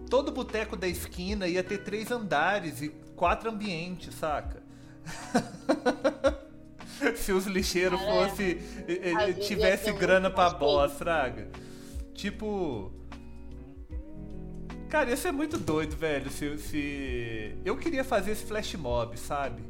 Todo 0.09 0.33
boteco 0.33 0.75
da 0.75 0.85
esquina 0.85 1.47
ia 1.47 1.63
ter 1.63 1.77
três 1.77 2.11
andares 2.11 2.81
e 2.81 2.89
quatro 3.15 3.49
ambientes, 3.49 4.15
saca? 4.15 4.61
se 7.15 7.31
os 7.31 7.45
lixeiros 7.45 8.01
Cara, 8.01 8.29
fosse 8.29 8.55
tivesse 9.47 9.93
grana 9.93 10.29
pra 10.29 10.49
boss, 10.49 10.91
fraga. 10.91 11.47
Tipo. 12.13 12.91
Cara, 14.91 15.09
ia 15.09 15.15
ser 15.17 15.31
muito 15.31 15.57
doido, 15.57 15.95
velho. 15.95 16.29
Se, 16.29 16.57
se. 16.57 17.55
Eu 17.63 17.77
queria 17.77 18.03
fazer 18.03 18.31
esse 18.31 18.45
flash 18.45 18.75
mob, 18.75 19.17
sabe? 19.17 19.63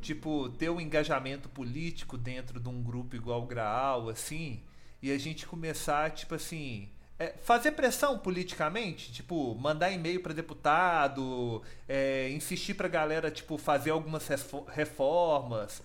Tipo, 0.00 0.48
ter 0.50 0.68
um 0.68 0.80
engajamento 0.80 1.48
político 1.48 2.18
dentro 2.18 2.58
de 2.60 2.68
um 2.68 2.82
grupo 2.82 3.14
igual 3.16 3.42
o 3.42 3.46
Graal, 3.46 4.08
assim. 4.08 4.60
E 5.00 5.12
a 5.12 5.18
gente 5.18 5.46
começar, 5.46 6.10
tipo 6.10 6.34
assim. 6.34 6.88
é, 7.18 7.34
fazer 7.42 7.72
pressão 7.72 8.18
politicamente, 8.18 9.12
tipo, 9.12 9.54
mandar 9.54 9.90
e-mail 9.92 10.20
para 10.20 10.34
deputado, 10.34 11.62
é, 11.88 12.28
insistir 12.30 12.74
pra 12.74 12.88
galera, 12.88 13.30
tipo, 13.30 13.56
fazer 13.56 13.90
algumas 13.90 14.26
refo- 14.26 14.66
reformas, 14.68 15.82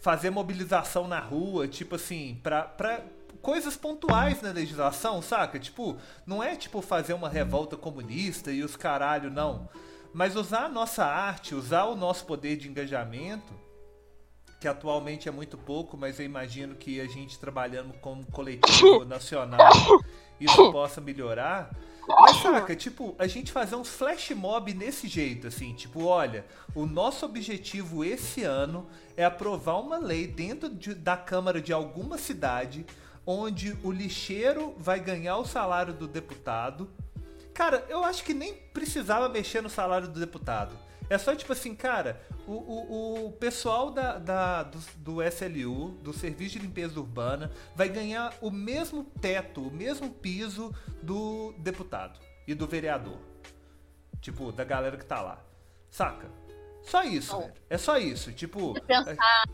fazer 0.00 0.30
mobilização 0.30 1.08
na 1.08 1.18
rua, 1.20 1.66
tipo 1.66 1.96
assim, 1.96 2.38
pra, 2.42 2.62
pra 2.62 3.02
coisas 3.48 3.78
pontuais 3.78 4.42
na 4.42 4.50
legislação, 4.50 5.22
saca? 5.22 5.58
Tipo, 5.58 5.96
não 6.26 6.42
é 6.42 6.54
tipo 6.54 6.82
fazer 6.82 7.14
uma 7.14 7.30
revolta 7.30 7.78
comunista 7.78 8.52
e 8.52 8.62
os 8.62 8.76
caralho, 8.76 9.30
não. 9.30 9.70
Mas 10.12 10.36
usar 10.36 10.64
a 10.66 10.68
nossa 10.68 11.02
arte, 11.02 11.54
usar 11.54 11.84
o 11.84 11.96
nosso 11.96 12.26
poder 12.26 12.58
de 12.58 12.68
engajamento, 12.68 13.54
que 14.60 14.68
atualmente 14.68 15.30
é 15.30 15.32
muito 15.32 15.56
pouco, 15.56 15.96
mas 15.96 16.20
eu 16.20 16.26
imagino 16.26 16.74
que 16.74 17.00
a 17.00 17.06
gente 17.06 17.38
trabalhando 17.38 17.94
como 18.00 18.26
coletivo 18.26 19.02
nacional, 19.08 19.72
isso 20.38 20.70
possa 20.70 21.00
melhorar. 21.00 21.74
Mas 22.06 22.36
saca, 22.42 22.76
tipo, 22.76 23.16
a 23.18 23.26
gente 23.26 23.50
fazer 23.50 23.76
uns 23.76 23.88
flash 23.88 24.28
mob 24.32 24.74
nesse 24.74 25.08
jeito, 25.08 25.46
assim, 25.46 25.72
tipo, 25.72 26.04
olha, 26.04 26.44
o 26.74 26.84
nosso 26.84 27.24
objetivo 27.24 28.04
esse 28.04 28.42
ano 28.42 28.86
é 29.16 29.24
aprovar 29.24 29.80
uma 29.80 29.96
lei 29.96 30.26
dentro 30.26 30.68
de- 30.68 30.94
da 30.94 31.16
Câmara 31.16 31.62
de 31.62 31.72
alguma 31.72 32.18
cidade 32.18 32.84
onde 33.30 33.76
o 33.84 33.92
lixeiro 33.92 34.74
vai 34.78 34.98
ganhar 34.98 35.36
o 35.36 35.44
salário 35.44 35.92
do 35.92 36.08
deputado. 36.08 36.88
Cara, 37.52 37.84
eu 37.90 38.02
acho 38.02 38.24
que 38.24 38.32
nem 38.32 38.54
precisava 38.54 39.28
mexer 39.28 39.60
no 39.60 39.68
salário 39.68 40.08
do 40.08 40.18
deputado. 40.18 40.74
É 41.10 41.18
só 41.18 41.34
tipo 41.36 41.52
assim, 41.52 41.74
cara, 41.74 42.18
o, 42.46 42.52
o, 42.52 43.26
o 43.26 43.32
pessoal 43.32 43.90
da, 43.90 44.16
da- 44.16 44.62
do, 44.62 44.78
do 44.96 45.22
SLU, 45.22 45.90
do 46.02 46.12
Serviço 46.14 46.58
de 46.58 46.60
Limpeza 46.60 46.98
Urbana, 46.98 47.50
vai 47.76 47.90
ganhar 47.90 48.34
o 48.40 48.50
mesmo 48.50 49.04
teto, 49.20 49.60
o 49.60 49.70
mesmo 49.70 50.08
piso 50.08 50.74
do 51.02 51.52
deputado 51.58 52.18
e 52.46 52.54
do 52.54 52.66
vereador. 52.66 53.18
Tipo, 54.22 54.50
da 54.52 54.64
galera 54.64 54.96
que 54.96 55.04
tá 55.04 55.20
lá. 55.20 55.44
Saca? 55.90 56.30
Só 56.82 57.02
isso, 57.02 57.38
velho. 57.38 57.52
É 57.68 57.76
só 57.76 57.98
isso. 57.98 58.32
Tipo. 58.32 58.72
Pensar, 58.86 59.44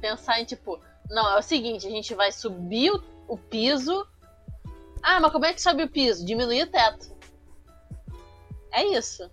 pensar 0.00 0.40
em 0.40 0.44
tipo, 0.44 0.80
não, 1.10 1.34
é 1.34 1.38
o 1.38 1.42
seguinte, 1.42 1.86
a 1.86 1.90
gente 1.90 2.14
vai 2.14 2.30
subir 2.30 2.90
o, 2.92 3.13
o 3.28 3.36
piso. 3.36 4.06
Ah, 5.02 5.20
mas 5.20 5.32
como 5.32 5.44
é 5.44 5.52
que 5.52 5.60
sobe 5.60 5.82
o 5.82 5.90
piso? 5.90 6.24
Diminuir 6.24 6.62
o 6.62 6.70
teto. 6.70 7.14
É 8.72 8.84
isso. 8.84 9.30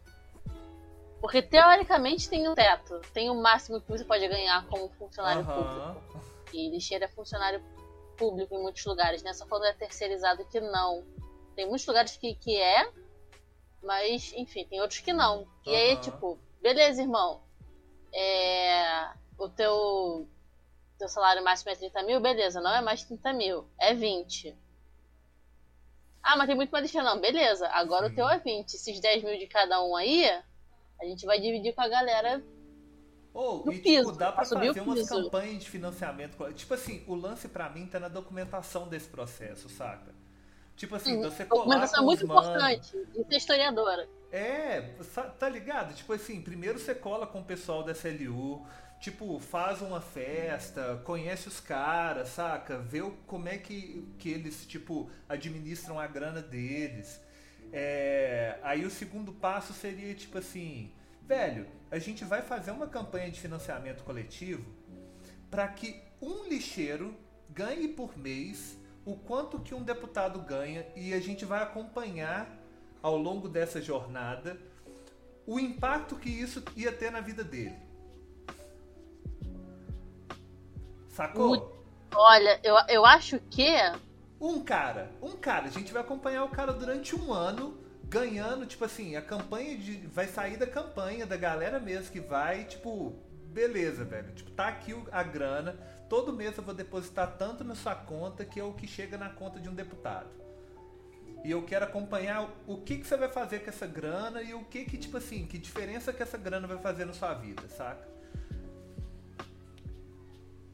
Porque 1.19 1.41
teoricamente 1.41 2.27
tem 2.29 2.49
um 2.49 2.55
teto, 2.55 2.99
tem 3.13 3.29
o 3.29 3.35
máximo 3.35 3.79
que 3.79 3.87
você 3.87 4.03
pode 4.03 4.27
ganhar 4.27 4.65
como 4.67 4.89
funcionário 4.89 5.41
aham. 5.41 5.93
público. 5.93 6.25
E 6.51 6.69
lixeiro 6.69 7.05
é 7.05 7.07
funcionário 7.07 7.63
público 8.17 8.55
em 8.55 8.61
muitos 8.61 8.83
lugares, 8.85 9.23
né? 9.23 9.33
Só 9.33 9.45
quando 9.45 9.65
é 9.65 9.73
terceirizado 9.73 10.43
que 10.45 10.59
não. 10.59 11.03
Tem 11.55 11.67
muitos 11.67 11.85
lugares 11.85 12.17
que, 12.17 12.35
que 12.35 12.57
é, 12.57 12.91
mas 13.83 14.33
enfim, 14.35 14.65
tem 14.65 14.81
outros 14.81 14.99
que 14.99 15.13
não. 15.13 15.47
E 15.65 15.75
aí, 15.75 15.97
tipo, 15.97 16.39
beleza, 16.61 17.01
irmão. 17.01 17.41
É, 18.13 19.09
o 19.37 19.49
teu, 19.49 20.27
teu 21.02 21.10
salário 21.10 21.43
máximo 21.43 21.72
é 21.72 21.76
30 21.76 22.04
mil, 22.04 22.20
beleza, 22.22 22.62
não 22.62 22.72
é 22.74 22.80
mais 22.82 23.04
30 23.04 23.34
mil, 23.34 23.66
é 23.80 23.93
20. 23.93 24.56
Ah, 26.22 26.38
mas 26.38 26.45
tem 26.45 26.56
muito 26.56 26.70
mais 26.70 26.84
lixeiro, 26.84 27.06
não, 27.06 27.20
beleza, 27.20 27.68
agora 27.70 28.06
o 28.08 28.14
teu 28.14 28.30
é 28.30 28.38
20. 28.38 28.76
Esses 28.76 28.99
10 28.99 29.24
mil 29.24 29.39
de 29.39 29.47
cada 29.47 29.84
um 29.84 29.95
aí, 29.95 30.26
a 31.02 31.06
gente 31.06 31.26
vai 31.26 31.39
dividir 31.39 31.74
com 31.74 31.82
a 31.82 31.88
galera 31.88 32.43
Ou, 33.34 33.66
No 33.66 33.74
e 33.74 33.78
tipo, 33.78 33.88
piso, 33.89 34.12
dá 34.12 34.32
pra 34.32 34.45
fazer 34.45 34.82
umas 34.82 35.10
campanhas 35.10 35.64
de 35.64 35.70
financiamento. 35.70 36.54
Tipo 36.54 36.74
assim, 36.76 37.04
o 37.08 37.16
lance 37.16 37.47
pra 37.47 37.70
mim 37.70 37.88
tá 37.88 37.99
na 37.99 38.10
documentação 38.10 38.88
desse 38.88 39.10
processo, 39.10 39.68
saca? 39.70 40.14
Tipo 40.76 40.95
assim, 40.95 41.16
Uhum. 41.16 41.24
você 41.24 41.45
colar 41.45 41.64
Documentação 41.64 41.99
com 41.99 42.04
é 42.04 42.06
muito 42.06 42.24
importante 42.24 42.91
de 43.14 43.24
ser 43.24 43.36
historiadora. 43.38 44.08
É, 44.32 44.82
tá 45.38 45.49
ligado? 45.49 45.93
Tipo 45.93 46.14
assim, 46.14 46.41
primeiro 46.41 46.80
você 46.80 46.95
cola 46.95 47.28
com 47.28 47.39
o 47.39 47.43
pessoal 47.43 47.84
da 47.84 47.91
SLU, 47.91 48.66
tipo, 49.02 49.39
faz 49.39 49.82
uma 49.82 49.99
festa, 49.99 51.02
conhece 51.04 51.47
os 51.47 51.60
caras, 51.60 52.30
saca? 52.30 52.78
Vê 52.78 53.02
como 53.26 53.49
é 53.49 53.58
que, 53.58 54.08
que 54.20 54.30
eles, 54.30 54.66
tipo, 54.68 55.10
administram 55.28 55.99
a 55.99 56.06
grana 56.06 56.39
deles. 56.39 57.20
É, 57.74 58.60
aí 58.62 58.86
o 58.86 58.91
segundo 58.91 59.34
passo 59.34 59.74
seria, 59.74 60.14
tipo 60.14 60.38
assim, 60.38 60.93
velho, 61.24 61.66
a 61.89 61.97
gente 61.97 62.24
vai 62.24 62.43
fazer 62.43 62.70
uma 62.70 62.88
campanha 62.88 63.32
de 63.32 63.39
financiamento 63.39 64.04
coletivo 64.04 64.64
para 65.49 65.68
que 65.68 65.99
um 66.22 66.47
lixeiro 66.47 67.18
ganhe 67.49 67.88
por 67.88 68.16
mês 68.16 68.78
o 69.04 69.16
quanto 69.16 69.60
que 69.60 69.74
um 69.74 69.82
deputado 69.82 70.39
ganha 70.41 70.86
e 70.95 71.12
a 71.12 71.20
gente 71.20 71.43
vai 71.43 71.64
acompanhar 71.64 72.47
ao 73.02 73.18
longo 73.18 73.49
dessa 73.49 73.82
jornada 73.82 74.58
o 75.47 75.60
impacto 75.60 76.16
que 76.16 76.30
isso 76.30 76.64
ia 76.78 76.91
ter 76.91 77.12
na 77.12 77.20
vida 77.20 77.43
dele. 77.43 77.90
Sacou? 81.12 81.49
Muito. 81.49 81.72
Olha, 82.16 82.59
eu, 82.64 82.76
eu 82.89 83.05
acho 83.05 83.39
que. 83.49 83.70
Um 84.39 84.64
cara, 84.64 85.12
um 85.22 85.32
cara, 85.38 85.68
a 85.68 85.70
gente 85.70 85.93
vai 85.93 86.01
acompanhar 86.01 86.43
o 86.43 86.49
cara 86.49 86.74
durante 86.74 87.16
um 87.16 87.32
ano 87.32 87.78
ganhando, 88.05 88.66
tipo 88.66 88.84
assim, 88.84 89.16
a 89.16 89.22
campanha 89.22 89.78
de. 89.78 89.97
Vai 90.07 90.28
sair 90.28 90.57
da 90.57 90.68
campanha 90.68 91.26
da 91.26 91.38
galera 91.38 91.80
mesmo 91.80 92.12
que 92.12 92.20
vai, 92.20 92.66
tipo, 92.66 93.14
beleza, 93.45 94.03
velho. 94.03 94.34
Tipo, 94.34 94.51
tá 94.51 94.68
aqui 94.68 94.93
o- 94.93 95.07
a 95.12 95.24
grana. 95.24 95.76
Todo 96.09 96.34
mês 96.34 96.57
eu 96.57 96.64
vou 96.64 96.74
depositar 96.74 97.38
tanto 97.38 97.64
na 97.64 97.76
sua 97.76 97.95
conta 97.95 98.43
que 98.43 98.59
é 98.59 98.64
o 98.64 98.74
que 98.74 98.88
chega 98.88 99.18
na 99.18 99.30
conta 99.30 99.59
de 99.59 99.70
um 99.70 99.74
deputado. 99.76 100.30
E 101.43 101.49
eu 101.51 101.64
quero 101.64 101.86
acompanhar 101.86 102.49
o 102.68 102.78
que, 102.78 102.97
que 102.97 103.07
você 103.07 103.18
vai 103.18 103.30
fazer 103.30 103.59
com 103.59 103.70
essa 103.70 103.88
grana 103.88 104.41
e 104.41 104.53
o 104.53 104.64
que 104.66 104.86
que, 104.86 104.97
tipo 104.97 105.18
assim, 105.18 105.45
que 105.47 105.57
diferença 105.57 106.14
que 106.14 106.22
essa 106.22 106.38
grana 106.38 106.68
vai 106.68 106.78
fazer 106.78 107.05
na 107.05 107.14
sua 107.14 107.34
vida, 107.34 107.64
saca? 107.70 108.11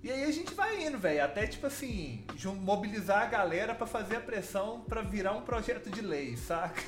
E 0.08 0.10
aí 0.12 0.24
a 0.24 0.32
gente 0.32 0.54
vai 0.54 0.86
indo, 0.88 0.98
velho, 0.98 1.22
até 1.22 1.46
tipo 1.46 1.68
assim, 1.68 2.24
mobilizar 2.62 3.24
a 3.24 3.26
galera 3.26 3.76
pra 3.76 3.86
fazer 3.86 4.16
a 4.16 4.22
pressão 4.22 4.80
pra 4.88 5.02
virar 5.02 5.34
um 5.34 5.42
projeto 5.42 5.90
de 5.90 6.00
lei, 6.00 6.38
saca? 6.38 6.82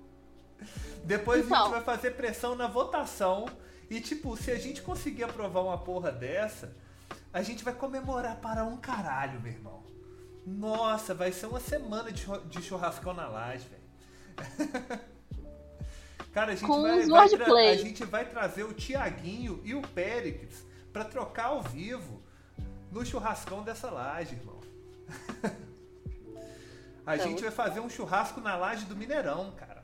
Depois 1.04 1.42
a 1.42 1.44
Então. 1.44 1.62
gente 1.64 1.70
vai 1.72 1.82
fazer 1.82 2.12
pressão 2.12 2.54
na 2.54 2.66
votação 2.68 3.44
e 3.90 4.00
tipo, 4.00 4.34
se 4.34 4.50
a 4.50 4.58
gente 4.58 4.80
conseguir 4.80 5.24
aprovar 5.24 5.60
uma 5.62 5.76
porra 5.76 6.10
dessa, 6.10 6.74
a 7.34 7.42
gente 7.42 7.62
vai 7.62 7.74
comemorar 7.74 8.36
para 8.36 8.64
um 8.64 8.78
caralho, 8.78 9.38
meu 9.42 9.52
irmão. 9.52 9.84
Nossa, 10.46 11.12
vai 11.12 11.30
ser 11.32 11.44
uma 11.48 11.60
semana 11.60 12.10
de 12.10 12.22
churra- 12.22 12.40
de 12.46 12.62
churrascão 12.62 13.12
na 13.12 13.28
laje, 13.28 13.68
velho. 13.68 13.82
Cara, 16.32 16.52
a 16.52 16.54
gente, 16.54 16.66
vai, 16.66 17.36
vai 17.36 17.68
a 17.68 17.76
gente 17.76 18.04
vai 18.06 18.24
trazer 18.24 18.64
o 18.64 18.72
Tiaguinho 18.72 19.60
e 19.64 19.74
o 19.74 19.82
Péricles 19.82 20.64
pra 20.96 21.04
trocar 21.04 21.48
ao 21.48 21.60
vivo 21.60 22.22
no 22.90 23.04
churrascão 23.04 23.62
dessa 23.62 23.90
laje, 23.90 24.34
irmão. 24.34 24.58
A 27.04 27.16
É 27.16 27.18
gente 27.18 27.42
vai 27.42 27.50
fazer 27.50 27.80
um 27.80 27.90
churrasco 27.90 28.40
na 28.40 28.56
laje 28.56 28.86
do 28.86 28.96
Mineirão, 28.96 29.52
cara. 29.52 29.82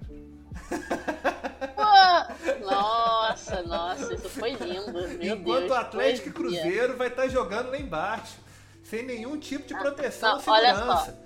Pô, 1.77 2.65
nossa, 2.65 3.63
nossa, 3.63 4.15
isso 4.15 4.29
foi 4.31 4.55
lindo. 4.55 4.91
Meu 5.19 5.37
Enquanto 5.37 5.67
Deus, 5.67 5.71
o 5.71 5.75
Atlético 5.75 6.29
e. 6.31 6.33
Cruzeiro 6.33 6.97
vai 6.97 7.09
estar 7.09 7.29
jogando 7.29 7.71
lá 7.71 7.79
embaixo. 7.79 8.39
Sem 8.83 9.05
nenhum 9.05 9.39
tipo 9.39 9.67
de 9.67 9.75
proteção 9.75 10.39
não, 10.39 10.45
ou 10.45 10.53
olha 10.53 10.75
segurança. 10.75 11.19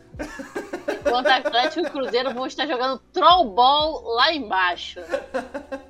Enquanto 1.00 1.26
Atlético 1.28 1.86
e 1.86 1.90
Cruzeiro 1.90 2.34
vão 2.34 2.46
estar 2.46 2.66
jogando 2.66 2.98
trollball 3.12 4.02
lá 4.02 4.32
embaixo. 4.32 4.98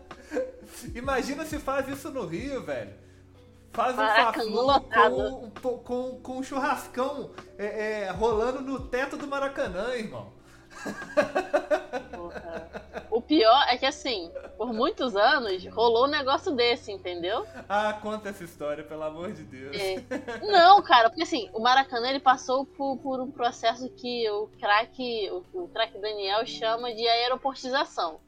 Imagina 0.94 1.46
se 1.46 1.58
faz 1.58 1.88
isso 1.88 2.10
no 2.10 2.26
Rio, 2.26 2.62
velho. 2.62 3.05
Faz 3.76 3.94
um 3.94 3.98
Maracanã 3.98 4.60
lotado. 4.62 5.52
com, 5.60 5.78
com, 5.80 6.20
com 6.22 6.38
um 6.38 6.42
churrascão 6.42 7.30
é, 7.58 8.04
é, 8.06 8.10
rolando 8.10 8.62
no 8.62 8.80
teto 8.80 9.18
do 9.18 9.26
Maracanã, 9.26 9.94
irmão. 9.94 10.32
Porra. 12.10 12.70
O 13.10 13.20
pior 13.20 13.66
é 13.68 13.76
que, 13.76 13.84
assim, 13.84 14.32
por 14.56 14.72
muitos 14.72 15.14
anos 15.14 15.66
rolou 15.66 16.06
um 16.06 16.10
negócio 16.10 16.52
desse, 16.52 16.90
entendeu? 16.90 17.46
Ah, 17.68 17.98
conta 18.00 18.30
essa 18.30 18.44
história, 18.44 18.82
pelo 18.82 19.02
amor 19.02 19.32
de 19.32 19.42
Deus. 19.42 19.76
É. 19.76 20.02
Não, 20.40 20.82
cara, 20.82 21.10
porque 21.10 21.24
assim, 21.24 21.50
o 21.52 21.60
Maracanã 21.60 22.08
ele 22.08 22.20
passou 22.20 22.64
por, 22.64 22.96
por 22.96 23.20
um 23.20 23.30
processo 23.30 23.90
que 23.90 24.28
o 24.30 24.48
craque, 24.58 25.30
o, 25.30 25.64
o 25.64 25.68
craque 25.68 25.98
Daniel 25.98 26.46
chama 26.46 26.94
de 26.94 27.06
aeroportização. 27.06 28.20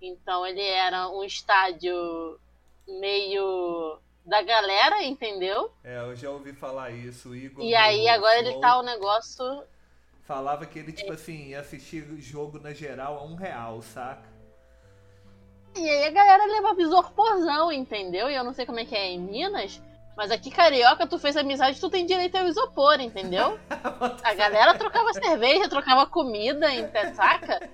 Então 0.00 0.46
ele 0.46 0.62
era 0.62 1.08
um 1.08 1.24
estádio 1.24 2.38
meio 2.86 3.98
da 4.28 4.42
galera, 4.42 5.02
entendeu? 5.02 5.72
É, 5.82 5.98
eu 6.00 6.14
já 6.14 6.30
ouvi 6.30 6.52
falar 6.52 6.90
isso. 6.90 7.30
O 7.30 7.36
Igor 7.36 7.64
E 7.64 7.74
aí 7.74 8.08
agora 8.08 8.38
Flow 8.40 8.50
ele 8.52 8.60
tá 8.60 8.78
o 8.78 8.82
negócio. 8.82 9.64
Falava 10.22 10.66
que 10.66 10.78
ele, 10.78 10.92
tipo 10.92 11.12
assim, 11.12 11.48
ia 11.48 11.60
assistir 11.60 12.04
jogo 12.18 12.58
na 12.58 12.72
geral 12.74 13.18
a 13.18 13.24
um 13.24 13.34
real, 13.34 13.80
saca? 13.80 14.28
E 15.74 15.88
aí 15.88 16.04
a 16.04 16.10
galera 16.10 16.44
leva 16.44 16.80
isoporzão, 16.80 17.72
entendeu? 17.72 18.28
E 18.30 18.34
eu 18.34 18.44
não 18.44 18.52
sei 18.52 18.66
como 18.66 18.78
é 18.78 18.84
que 18.84 18.94
é 18.94 19.06
em 19.06 19.18
Minas, 19.18 19.80
mas 20.18 20.32
aqui 20.32 20.50
carioca, 20.50 21.06
tu 21.06 21.16
fez 21.16 21.36
amizade, 21.36 21.80
tu 21.80 21.88
tem 21.88 22.04
direito 22.04 22.36
ao 22.36 22.46
isopor, 22.48 23.00
entendeu? 23.00 23.56
A 24.24 24.34
galera 24.34 24.74
trocava 24.76 25.12
cerveja, 25.14 25.68
trocava 25.68 26.04
comida, 26.06 26.66
saca? 27.14 27.70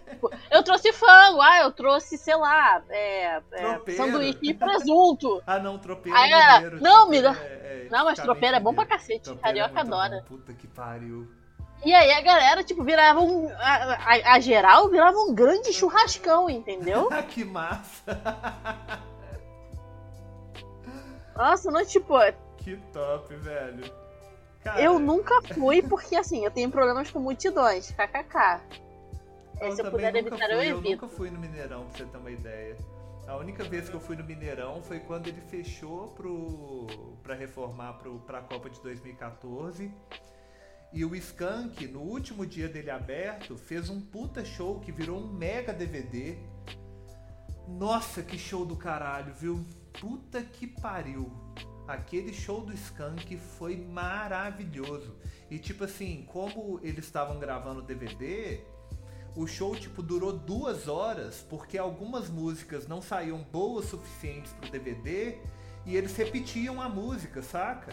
Eu 0.51 0.62
trouxe 0.62 0.92
frango, 0.92 1.40
ah, 1.40 1.61
eu 1.62 1.72
trouxe, 1.72 2.18
sei 2.18 2.36
lá, 2.36 2.82
é, 2.90 3.40
é, 3.53 3.80
sanduíche 3.97 4.38
de 4.40 4.53
presunto. 4.55 5.42
Ah, 5.47 5.59
não, 5.59 5.78
tropeiro 5.78 6.16
Aí 6.18 6.30
mineiro. 6.30 6.80
não, 6.82 7.07
tropeiro 7.07 7.11
me 7.11 7.22
dá- 7.22 7.42
é- 7.42 7.86
é 7.86 7.88
Não, 7.90 8.05
mas 8.05 8.18
tropeiro 8.18 8.57
é 8.57 8.61
bom 8.61 8.74
pra 8.74 8.84
cacete, 8.86 9.20
Tropeiro 9.24 9.42
carioca 9.42 9.80
é 9.80 9.82
muito 9.82 9.95
adora. 9.95 10.24
bom, 10.28 10.36
Puta 10.36 10.53
que 10.53 10.66
pariu. 10.66 11.26
E 11.84 11.92
aí 11.95 12.12
a 12.12 12.20
galera, 12.20 12.62
tipo, 12.62 12.82
virava 12.84 13.20
um. 13.20 13.49
A, 13.59 13.95
a- 13.95 14.34
a 14.34 14.40
geral 14.40 14.88
virava 14.90 15.16
um 15.18 15.34
grande 15.34 15.72
churrascão, 15.72 16.49
entendeu? 16.51 17.09
Ah, 17.12 17.22
que 17.22 17.42
massa. 17.45 18.05
Nossa, 21.37 21.70
não, 21.70 21.85
tipo, 21.85 22.14
Que 22.59 22.76
top, 22.93 23.35
velho. 23.37 23.85
Cara, 24.62 24.80
eu 24.80 24.99
nunca 24.99 25.43
fui 25.43 25.82
porque, 25.82 26.16
assim, 26.16 26.45
eu 26.45 26.51
tenho 26.51 26.70
problemas 26.70 27.11
com 27.11 27.18
multidões, 27.20 27.91
kkk. 27.91 28.61
É, 29.61 29.68
eu 29.68 29.72
se 29.72 29.82
eu 29.82 29.91
também 29.91 29.91
puder 29.91 30.12
nunca 30.12 30.35
evitar, 30.35 30.47
fui, 30.47 30.55
eu 30.55 30.62
eu 30.62 30.78
evito. 30.78 30.91
nunca 30.91 31.09
fui 31.09 31.30
no 31.30 31.39
Mineirão, 31.39 31.85
pra 31.85 31.99
você 31.99 32.05
ter 32.07 32.16
uma 32.16 32.30
ideia. 32.30 32.76
A 33.26 33.37
única 33.37 33.64
vez 33.64 33.89
que 33.89 33.95
eu 33.95 34.01
fui 34.01 34.16
no 34.16 34.24
Mineirão 34.24 34.82
foi 34.82 35.01
quando 35.01 35.28
ele 35.28 35.41
fechou 35.43 36.09
pro, 36.09 36.87
pra 37.22 37.35
reformar 37.35 37.95
pro, 37.95 38.18
pra 38.20 38.41
Copa 38.41 38.68
de 38.70 38.80
2014. 38.80 39.91
E 40.93 41.05
o 41.05 41.14
Skank, 41.16 41.89
no 41.89 42.01
último 42.01 42.47
dia 42.47 42.68
dele 42.68 42.91
aberto, 42.91 43.57
fez 43.57 43.91
um 43.91 44.01
puta 44.01 44.45
show 44.45 44.78
que 44.80 44.93
virou 44.93 45.18
um 45.18 45.26
mega 45.26 45.72
DVD. 45.72 46.39
Nossa, 47.66 48.22
que 48.22 48.39
show 48.39 48.64
do 48.64 48.76
caralho, 48.76 49.32
viu? 49.35 49.64
Puta 50.01 50.42
que 50.42 50.66
pariu. 50.66 51.30
Aquele 51.86 52.32
show 52.32 52.62
do 52.62 52.72
Skank 52.72 53.36
foi 53.36 53.76
maravilhoso. 53.76 55.16
E 55.51 55.59
tipo 55.59 55.84
assim, 55.84 56.24
como 56.26 56.80
eles 56.82 57.05
estavam 57.05 57.38
gravando 57.38 57.80
o 57.80 57.82
DVD, 57.82 58.61
o 59.36 59.47
show 59.47 59.76
tipo 59.76 60.03
durou 60.03 60.32
duas 60.32 60.88
horas 60.88 61.45
porque 61.49 61.76
algumas 61.76 62.28
músicas 62.30 62.86
não 62.88 63.03
saíam 63.03 63.38
boas 63.53 63.86
suficientes 63.86 64.53
pro 64.55 64.70
DVD 64.70 65.36
e 65.84 65.97
eles 65.97 66.16
repetiam 66.16 66.80
a 66.80 66.88
música, 66.88 67.42
saca? 67.42 67.92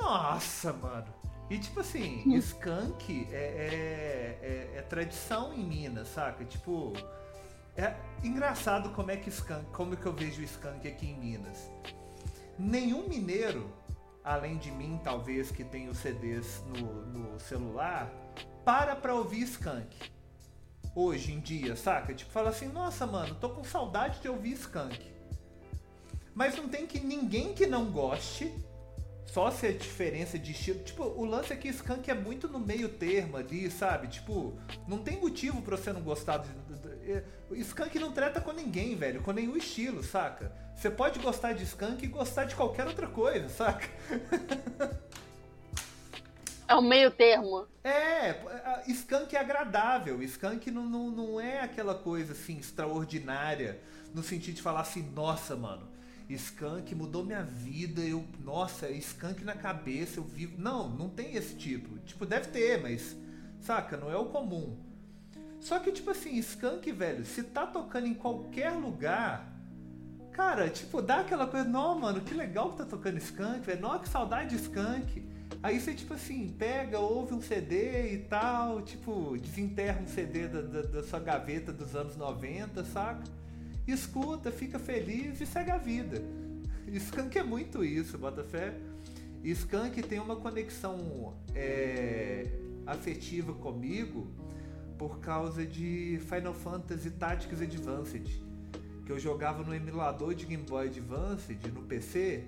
Nossa, 0.00 0.72
mano. 0.72 1.12
E 1.50 1.58
tipo 1.58 1.80
assim, 1.80 2.24
skunk 2.36 3.28
é, 3.30 3.36
é, 3.36 4.72
é- 4.74 4.78
é 4.78 4.82
tradição 4.82 5.52
em 5.52 5.62
Minas, 5.62 6.08
saca? 6.08 6.44
Tipo, 6.46 6.94
é 7.76 7.94
engraçado 8.22 8.90
como 8.90 9.10
é 9.10 9.16
que 9.16 9.28
skunk, 9.28 9.64
como 9.72 9.96
que 9.96 10.06
eu 10.06 10.12
vejo 10.12 10.40
o 10.40 10.44
skunk 10.44 10.86
aqui 10.86 11.06
em 11.06 11.18
Minas. 11.18 11.70
Nenhum 12.58 13.08
mineiro, 13.08 13.72
além 14.22 14.58
de 14.58 14.70
mim 14.70 15.00
talvez 15.02 15.50
que 15.50 15.64
tem 15.64 15.88
os 15.88 15.98
CDs 15.98 16.62
no, 16.66 17.06
no 17.06 17.40
celular, 17.40 18.12
para 18.64 18.94
pra 18.94 19.14
ouvir 19.14 19.42
skunk. 19.42 20.12
Hoje 20.94 21.32
em 21.32 21.40
dia, 21.40 21.74
saca? 21.74 22.12
Tipo, 22.14 22.30
fala 22.30 22.50
assim, 22.50 22.68
nossa 22.68 23.06
mano, 23.06 23.34
tô 23.36 23.50
com 23.50 23.64
saudade 23.64 24.20
de 24.20 24.28
ouvir 24.28 24.52
skunk. 24.52 25.10
Mas 26.34 26.56
não 26.56 26.68
tem 26.68 26.86
que 26.86 27.00
ninguém 27.00 27.54
que 27.54 27.66
não 27.66 27.90
goste 27.90 28.52
só 29.32 29.50
se 29.50 29.66
a 29.66 29.72
diferença 29.72 30.38
de 30.38 30.52
estilo. 30.52 30.80
Tipo, 30.80 31.04
o 31.04 31.24
lance 31.24 31.54
é 31.54 31.56
que 31.56 31.68
Skunk 31.68 32.10
é 32.10 32.14
muito 32.14 32.48
no 32.48 32.58
meio 32.58 32.90
termo 32.90 33.38
ali, 33.38 33.70
sabe? 33.70 34.08
Tipo, 34.08 34.52
não 34.86 34.98
tem 34.98 35.18
motivo 35.18 35.62
pra 35.62 35.74
você 35.74 35.90
não 35.90 36.02
gostar 36.02 36.36
de. 36.38 36.50
De- 37.02 37.22
O 37.50 37.54
Skunk 37.56 37.98
não 37.98 38.12
trata 38.12 38.40
com 38.40 38.52
ninguém, 38.52 38.96
velho, 38.96 39.22
com 39.22 39.32
nenhum 39.32 39.56
estilo, 39.56 40.02
saca? 40.02 40.52
Você 40.76 40.90
pode 40.90 41.18
gostar 41.18 41.52
de 41.52 41.64
Skunk 41.64 42.04
e 42.04 42.08
gostar 42.08 42.44
de 42.44 42.54
qualquer 42.54 42.86
outra 42.86 43.06
coisa, 43.06 43.48
saca? 43.48 43.88
É 46.68 46.74
o 46.74 46.80
meio 46.80 47.10
termo. 47.10 47.66
É, 47.84 48.30
a- 48.30 48.82
Skunk 48.86 49.36
é 49.36 49.40
agradável. 49.40 50.22
Skunk 50.22 50.70
não, 50.70 50.88
não, 50.88 51.10
não 51.10 51.40
é 51.40 51.60
aquela 51.60 51.94
coisa 51.94 52.32
assim 52.32 52.56
extraordinária 52.58 53.78
no 54.14 54.22
sentido 54.22 54.54
de 54.54 54.62
falar 54.62 54.80
assim, 54.80 55.02
nossa, 55.14 55.54
mano, 55.54 55.86
Skunk 56.30 56.94
mudou 56.94 57.24
minha 57.24 57.42
vida, 57.42 58.00
eu, 58.00 58.24
nossa, 58.42 58.86
é 58.86 58.92
Skunk 58.92 59.44
na 59.44 59.54
cabeça, 59.54 60.18
eu 60.18 60.24
vivo. 60.24 60.54
Não, 60.58 60.88
não 60.88 61.10
tem 61.10 61.34
esse 61.34 61.54
tipo. 61.56 61.98
Tipo, 62.06 62.24
deve 62.24 62.48
ter, 62.48 62.80
mas 62.80 63.14
saca, 63.60 63.96
não 63.98 64.10
é 64.10 64.16
o 64.16 64.26
comum. 64.26 64.78
Só 65.62 65.78
que 65.78 65.92
tipo 65.92 66.10
assim, 66.10 66.36
Skunk, 66.38 66.90
velho, 66.90 67.24
se 67.24 67.44
tá 67.44 67.64
tocando 67.64 68.08
em 68.08 68.14
qualquer 68.14 68.72
lugar, 68.72 69.48
Cara, 70.32 70.70
tipo, 70.70 71.02
dá 71.02 71.20
aquela 71.20 71.46
coisa, 71.46 71.68
não, 71.68 71.98
mano, 71.98 72.22
que 72.22 72.32
legal 72.32 72.70
que 72.70 72.78
tá 72.78 72.86
tocando 72.86 73.18
Skunk, 73.18 73.60
velho. 73.66 73.82
Nossa, 73.82 73.98
que 73.98 74.08
saudade 74.08 74.56
de 74.56 74.62
Skunk. 74.62 75.22
Aí 75.62 75.78
você, 75.78 75.92
tipo 75.92 76.14
assim, 76.14 76.48
pega, 76.58 76.98
ouve 76.98 77.34
um 77.34 77.40
CD 77.42 78.14
e 78.14 78.18
tal, 78.18 78.80
tipo, 78.80 79.36
desenterra 79.36 80.00
um 80.00 80.06
CD 80.06 80.48
da, 80.48 80.62
da, 80.62 80.82
da 80.82 81.02
sua 81.02 81.20
gaveta 81.20 81.70
dos 81.70 81.94
anos 81.94 82.16
90, 82.16 82.82
saca? 82.84 83.22
Escuta, 83.86 84.50
fica 84.50 84.78
feliz 84.78 85.38
e 85.38 85.44
segue 85.44 85.70
a 85.70 85.76
vida. 85.76 86.22
Skunk 86.88 87.38
é 87.38 87.42
muito 87.42 87.84
isso, 87.84 88.16
bota 88.16 88.42
fé. 88.42 88.74
Skunk 89.44 90.02
tem 90.02 90.18
uma 90.18 90.36
conexão 90.36 91.34
é, 91.54 92.46
afetiva 92.86 93.52
comigo 93.52 94.26
por 94.98 95.18
causa 95.20 95.66
de 95.66 96.20
Final 96.28 96.54
Fantasy 96.54 97.10
Tactics 97.10 97.60
Advanced 97.60 98.42
que 99.04 99.10
eu 99.10 99.18
jogava 99.18 99.62
no 99.62 99.74
emulador 99.74 100.34
de 100.34 100.46
Game 100.46 100.62
Boy 100.62 100.86
Advance 100.86 101.58
no 101.72 101.82
PC 101.82 102.44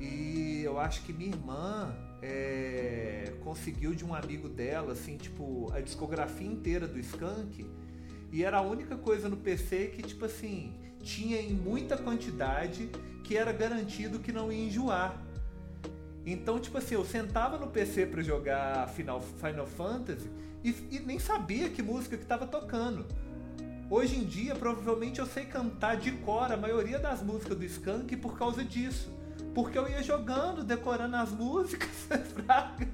e 0.00 0.62
eu 0.64 0.78
acho 0.78 1.02
que 1.02 1.12
minha 1.12 1.30
irmã 1.30 1.94
é, 2.22 3.32
conseguiu 3.42 3.94
de 3.94 4.04
um 4.04 4.14
amigo 4.14 4.48
dela 4.48 4.92
assim 4.92 5.16
tipo 5.16 5.70
a 5.72 5.80
discografia 5.80 6.46
inteira 6.46 6.86
do 6.86 6.98
Skunk 6.98 7.66
e 8.32 8.44
era 8.44 8.58
a 8.58 8.62
única 8.62 8.96
coisa 8.96 9.28
no 9.28 9.36
PC 9.36 9.88
que 9.88 10.02
tipo 10.02 10.24
assim 10.24 10.74
tinha 11.02 11.40
em 11.40 11.52
muita 11.52 11.96
quantidade 11.96 12.90
que 13.24 13.36
era 13.36 13.52
garantido 13.52 14.18
que 14.18 14.32
não 14.32 14.52
ia 14.52 14.66
enjoar. 14.66 15.20
Então 16.26 16.60
tipo 16.60 16.76
assim 16.76 16.94
eu 16.94 17.04
sentava 17.04 17.58
no 17.58 17.68
PC 17.68 18.06
para 18.06 18.22
jogar 18.22 18.88
Final, 18.90 19.20
Final 19.20 19.66
Fantasy 19.66 20.30
e, 20.64 20.70
e 20.90 21.00
nem 21.00 21.18
sabia 21.18 21.68
que 21.68 21.82
música 21.82 22.16
que 22.16 22.22
estava 22.22 22.46
tocando 22.46 23.06
Hoje 23.90 24.16
em 24.16 24.24
dia, 24.24 24.54
provavelmente 24.54 25.18
eu 25.18 25.26
sei 25.26 25.44
cantar 25.46 25.96
de 25.96 26.12
cor 26.12 26.52
a 26.52 26.56
maioria 26.56 26.96
das 26.96 27.20
músicas 27.20 27.58
do 27.58 27.64
Skank 27.64 28.16
por 28.18 28.38
causa 28.38 28.64
disso. 28.64 29.12
Porque 29.52 29.76
eu 29.76 29.88
ia 29.88 30.00
jogando, 30.00 30.62
decorando 30.62 31.16
as 31.16 31.32
músicas, 31.32 31.90
fraca. 32.32 32.88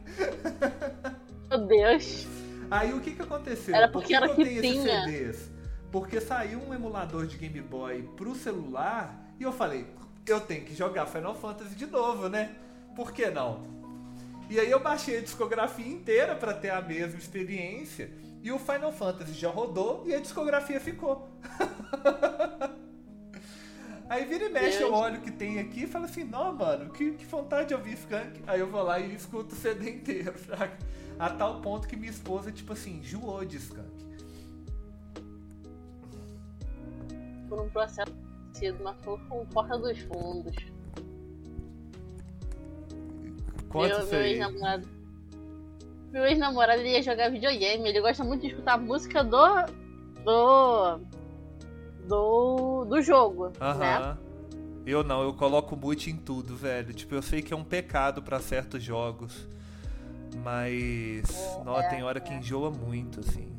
Meu 1.50 1.66
Deus. 1.66 2.26
Aí 2.70 2.94
o 2.94 3.00
que 3.00 3.10
que 3.10 3.20
aconteceu? 3.20 3.74
Era 3.74 3.88
Por 3.88 4.00
porque 4.00 4.08
que 4.08 4.14
era 4.14 4.26
que 4.26 4.32
eu 4.32 4.36
que 4.36 4.44
tenho 4.44 4.64
esses 4.64 4.82
tinha. 4.82 5.04
CDs? 5.04 5.50
Porque 5.92 6.18
saiu 6.18 6.60
um 6.60 6.72
emulador 6.72 7.26
de 7.26 7.36
Game 7.36 7.60
Boy 7.60 8.02
pro 8.16 8.34
celular 8.34 9.22
e 9.38 9.42
eu 9.42 9.52
falei, 9.52 9.86
eu 10.26 10.40
tenho 10.40 10.64
que 10.64 10.74
jogar 10.74 11.04
Final 11.04 11.34
Fantasy 11.34 11.74
de 11.74 11.86
novo, 11.86 12.30
né? 12.30 12.56
Por 12.96 13.12
que 13.12 13.28
não? 13.28 13.66
E 14.48 14.60
aí 14.60 14.70
eu 14.70 14.80
baixei 14.80 15.18
a 15.18 15.20
discografia 15.20 15.86
inteira 15.86 16.34
pra 16.34 16.54
ter 16.54 16.70
a 16.70 16.80
mesma 16.80 17.18
experiência. 17.18 18.10
E 18.42 18.52
o 18.52 18.58
Final 18.58 18.92
Fantasy 18.92 19.32
já 19.32 19.50
rodou 19.50 20.04
e 20.06 20.14
a 20.14 20.20
discografia 20.20 20.80
ficou. 20.80 21.28
Aí 24.08 24.24
vira 24.24 24.44
e 24.44 24.48
mexe, 24.48 24.80
eu 24.80 24.94
olho 24.94 25.18
o 25.18 25.20
que 25.20 25.32
tem 25.32 25.58
aqui 25.58 25.82
e 25.82 25.86
falo 25.88 26.04
assim, 26.04 26.22
não, 26.22 26.54
mano, 26.54 26.90
que, 26.90 27.10
que 27.14 27.24
vontade 27.24 27.68
de 27.68 27.74
ouvir 27.74 27.94
Skunk. 27.94 28.40
Aí 28.46 28.60
eu 28.60 28.68
vou 28.68 28.84
lá 28.84 29.00
e 29.00 29.12
escuto 29.12 29.52
o 29.52 29.58
CD 29.58 29.90
inteiro, 29.90 30.32
fraca. 30.38 30.78
A 31.18 31.28
tal 31.30 31.60
ponto 31.60 31.88
que 31.88 31.96
minha 31.96 32.12
esposa, 32.12 32.52
tipo 32.52 32.72
assim, 32.72 32.98
enjoou 33.00 33.44
de 33.44 33.56
Skunk. 33.56 34.06
Por 37.48 37.60
um 37.60 37.68
processo 37.70 38.12
parecido, 38.56 38.78
mas 38.82 38.96
foi 39.02 39.18
com 39.28 39.46
porta 39.46 39.78
dos 39.78 39.98
fundos. 40.02 40.54
Conta 43.68 43.98
meu, 43.98 44.06
meu 44.06 44.22
ex-namorado. 44.22 44.88
Meu 46.12 46.24
ex-namorado 46.24 46.82
ia 46.82 47.02
jogar 47.02 47.30
videogame, 47.30 47.88
ele 47.88 48.00
gosta 48.00 48.24
muito 48.24 48.42
de 48.42 48.48
escutar 48.48 48.74
a 48.74 48.78
música 48.78 49.22
do. 49.22 49.46
do. 50.24 51.00
do. 52.06 52.84
do 52.84 53.02
jogo, 53.02 53.48
né? 53.48 53.52
Aham. 53.60 54.18
Eu 54.86 55.02
não, 55.02 55.22
eu 55.22 55.34
coloco 55.34 55.74
mute 55.74 56.10
em 56.10 56.16
tudo, 56.16 56.54
velho. 56.54 56.94
Tipo, 56.94 57.16
eu 57.16 57.22
sei 57.22 57.42
que 57.42 57.52
é 57.52 57.56
um 57.56 57.64
pecado 57.64 58.22
pra 58.22 58.38
certos 58.38 58.82
jogos. 58.82 59.48
Mas. 60.44 61.24
nó, 61.64 61.80
é, 61.80 61.88
tem 61.88 62.04
hora 62.04 62.20
que 62.20 62.32
enjoa 62.32 62.70
muito, 62.70 63.20
assim. 63.20 63.52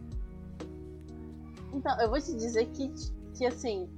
Então, 1.73 1.99
eu 1.99 2.09
vou 2.09 2.19
te 2.19 2.33
dizer 2.33 2.65
que, 2.67 2.89
que 3.37 3.45
assim, 3.45 3.89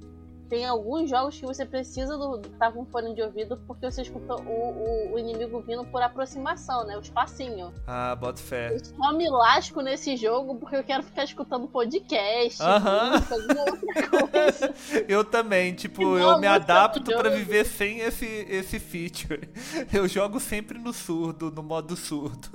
tem 0.50 0.66
alguns 0.66 1.08
jogos 1.08 1.38
que 1.38 1.46
você 1.46 1.64
precisa 1.64 2.12
estar 2.14 2.58
tá 2.58 2.72
com 2.72 2.84
fone 2.84 3.14
de 3.14 3.22
ouvido 3.22 3.56
porque 3.68 3.88
você 3.88 4.02
escuta 4.02 4.34
o, 4.34 4.40
o, 4.40 5.14
o, 5.14 5.18
inimigo 5.18 5.60
vindo 5.60 5.84
por 5.84 6.02
aproximação, 6.02 6.84
né? 6.84 6.96
O 6.98 7.00
espacinho. 7.00 7.72
Ah, 7.86 8.16
bota 8.16 8.42
fé. 8.42 8.74
Eu 8.74 8.84
só 8.84 9.12
me 9.12 9.30
lasco 9.30 9.80
nesse 9.80 10.16
jogo 10.16 10.56
porque 10.56 10.74
eu 10.74 10.82
quero 10.82 11.04
ficar 11.04 11.22
escutando 11.22 11.68
podcast, 11.68 12.60
alguma 12.60 13.60
outra 13.60 14.08
coisa. 14.08 14.74
eu 15.08 15.24
também, 15.24 15.72
tipo, 15.72 16.02
Igual 16.02 16.18
eu 16.18 16.40
me 16.40 16.48
música 16.48 16.52
adapto 16.52 17.12
jogo. 17.12 17.30
viver 17.30 17.64
sem 17.64 18.00
esse, 18.00 18.26
esse 18.26 18.80
feature. 18.80 19.48
Eu 19.92 20.08
jogo 20.08 20.40
sempre 20.40 20.78
no 20.78 20.92
surdo, 20.92 21.50
no 21.50 21.62
modo 21.62 21.94
surdo. 21.94 22.48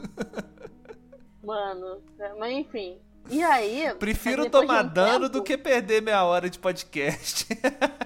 Mano, 1.42 2.02
é, 2.20 2.34
mas 2.34 2.52
enfim. 2.52 2.98
E 3.30 3.44
aí. 3.44 3.94
Prefiro 3.96 4.50
tomar 4.50 4.86
um 4.86 4.88
dano 4.88 5.26
tempo- 5.26 5.30
do 5.30 5.44
que 5.44 5.58
perder 5.58 6.02
meia 6.02 6.24
hora 6.24 6.50
de 6.50 6.60
podcast. 6.60 7.48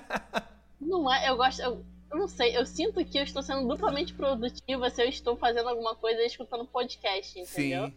Não 0.80 1.12
é, 1.14 1.30
eu 1.30 1.36
gosto. 1.38 1.62
Eu, 1.62 1.86
eu 2.12 2.18
não 2.18 2.28
sei, 2.28 2.58
eu 2.58 2.66
sinto 2.66 3.04
que 3.06 3.20
eu 3.20 3.24
estou 3.24 3.44
sendo 3.44 3.68
duplamente 3.68 4.14
produtiva 4.14 4.90
se 4.90 5.04
eu 5.04 5.08
estou 5.08 5.38
fazendo 5.38 5.70
alguma 5.70 5.96
coisa 5.96 6.22
e 6.22 6.26
escutando 6.26 6.66
podcast, 6.66 7.40
entendeu? 7.40 7.86
Sim. 7.88 7.94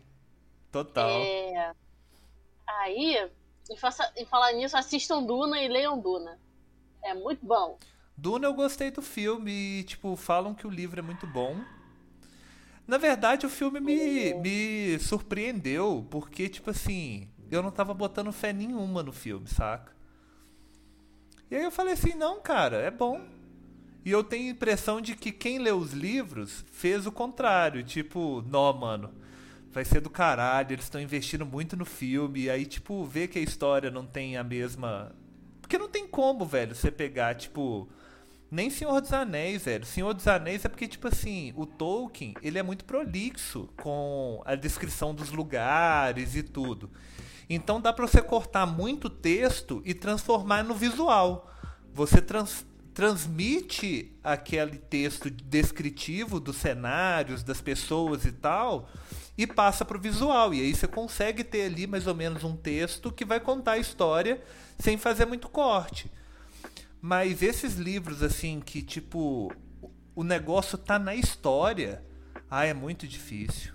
Total. 0.71 1.09
É... 1.09 1.73
Aí, 2.67 3.31
em, 3.71 3.77
faça- 3.79 4.13
em 4.17 4.27
falar 4.27 4.53
nisso, 4.53 4.77
assistam 4.77 5.23
Duna 5.23 5.63
e 5.63 5.69
leiam 5.69 5.99
Duna. 5.99 6.39
É 7.03 7.15
muito 7.15 7.45
bom. 7.47 7.79
Duna 8.17 8.47
eu 8.47 8.53
gostei 8.55 8.91
do 8.91 9.01
filme 9.01 9.51
e, 9.81 9.85
tipo, 9.85 10.15
falam 10.17 10.55
que 10.55 10.67
o 10.67 10.71
livro 10.71 10.99
é 11.01 11.03
muito 11.03 11.27
bom. 11.27 11.57
Na 12.87 12.99
verdade, 12.99 13.47
o 13.47 13.51
filme 13.51 13.81
me, 13.81 14.35
me 14.35 14.99
surpreendeu, 14.99 16.07
porque, 16.11 16.49
tipo 16.49 16.71
assim, 16.71 17.29
eu 17.51 17.63
não 17.63 17.71
tava 17.71 17.95
botando 17.95 18.33
fé 18.33 18.53
nenhuma 18.53 19.03
no 19.03 19.13
filme, 19.13 19.49
saca? 19.49 19.93
E 21.51 21.57
aí 21.57 21.63
eu 21.63 21.71
falei 21.71 21.93
assim, 21.93 22.15
não, 22.15 22.41
cara, 22.41 22.79
é 22.79 22.91
bom. 22.91 23.21
E 24.05 24.11
eu 24.11 24.25
tenho 24.25 24.49
a 24.49 24.53
impressão 24.53 25.01
de 25.01 25.15
que 25.15 25.31
quem 25.31 25.59
lê 25.59 25.71
os 25.71 25.93
livros 25.93 26.65
fez 26.73 27.07
o 27.07 27.13
contrário, 27.13 27.85
tipo, 27.85 28.43
não, 28.49 28.73
mano, 28.73 29.15
vai 29.71 29.85
ser 29.85 30.01
do 30.01 30.11
caralho, 30.11 30.73
eles 30.73 30.85
estão 30.85 31.01
investindo 31.01 31.47
muito 31.47 31.77
no 31.77 31.85
filme, 31.85 32.43
e 32.43 32.51
aí, 32.51 32.67
tipo, 32.67 33.05
vê 33.05 33.29
que 33.29 33.39
a 33.39 33.43
história 33.43 33.91
não 33.91 34.05
tem 34.05 34.37
a 34.37 34.43
mesma. 34.43 35.15
Porque 35.61 35.79
não 35.79 35.89
tem 35.89 36.07
como, 36.07 36.45
velho, 36.45 36.75
você 36.75 36.91
pegar, 36.91 37.35
tipo. 37.35 37.89
Nem 38.53 38.69
Senhor 38.69 39.01
dos 39.01 39.15
Anéis, 39.15 39.65
velho. 39.65 39.87
Senhor 39.87 40.13
dos 40.13 40.29
Anéis 40.29 40.63
é 40.63 40.69
porque, 40.69 40.87
tipo 40.87 41.09
assim, 41.09 41.55
o 41.57 41.65
Tolkien, 41.65 42.35
ele 42.43 42.59
é 42.59 42.63
muito 42.63 42.85
prolixo 42.85 43.71
com 43.83 44.43
a 44.45 44.55
descrição 44.55 45.15
dos 45.15 45.31
lugares 45.31 46.37
e 46.37 46.43
tudo. 46.43 46.91
Então 47.49 47.81
dá 47.81 47.95
pra 47.95 48.07
você 48.07 48.21
cortar 48.21 48.67
muito 48.67 49.09
texto 49.09 49.81
e 49.87 49.95
transformar 49.95 50.63
no 50.63 50.75
visual. 50.75 51.51
Você 51.95 52.21
trans- 52.21 52.67
transmite 52.93 54.13
aquele 54.23 54.77
texto 54.77 55.31
descritivo 55.31 56.39
dos 56.39 56.57
cenários, 56.57 57.43
das 57.43 57.63
pessoas 57.63 58.27
e 58.27 58.33
tal, 58.33 58.87
e 59.37 59.47
passa 59.47 59.83
pro 59.83 59.99
visual. 59.99 60.53
E 60.53 60.61
aí 60.61 60.75
você 60.75 60.87
consegue 60.87 61.43
ter 61.43 61.63
ali 61.63 61.87
mais 61.87 62.07
ou 62.07 62.15
menos 62.15 62.45
um 62.45 62.55
texto 62.55 63.11
que 63.11 63.25
vai 63.25 63.41
contar 63.41 63.73
a 63.73 63.79
história 63.79 64.43
sem 64.79 64.99
fazer 64.99 65.25
muito 65.25 65.49
corte. 65.49 66.13
Mas 67.03 67.43
esses 67.43 67.75
livros, 67.75 68.23
assim, 68.23 68.61
que 68.61 68.81
tipo, 68.81 69.53
o 70.15 70.23
negócio 70.23 70.79
tá 70.79 70.99
na 71.01 71.15
história, 71.17 72.05
ah, 72.49 72.65
é 72.65 72.73
muito 72.73 73.09
difícil. 73.09 73.75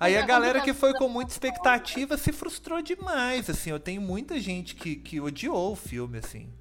Aí 0.00 0.16
a 0.16 0.20
É, 0.20 0.26
galera 0.26 0.60
que 0.62 0.72
foi 0.74 0.94
com 0.94 1.08
muita 1.08 1.32
expectativa 1.32 2.16
se 2.16 2.32
frustrou 2.32 2.82
demais, 2.82 3.48
assim. 3.50 3.70
Eu 3.70 3.78
tenho 3.78 4.00
muita 4.00 4.40
gente 4.40 4.74
que, 4.74 4.96
que 4.96 5.20
odiou 5.20 5.72
o 5.72 5.76
filme, 5.76 6.18
assim. 6.18 6.52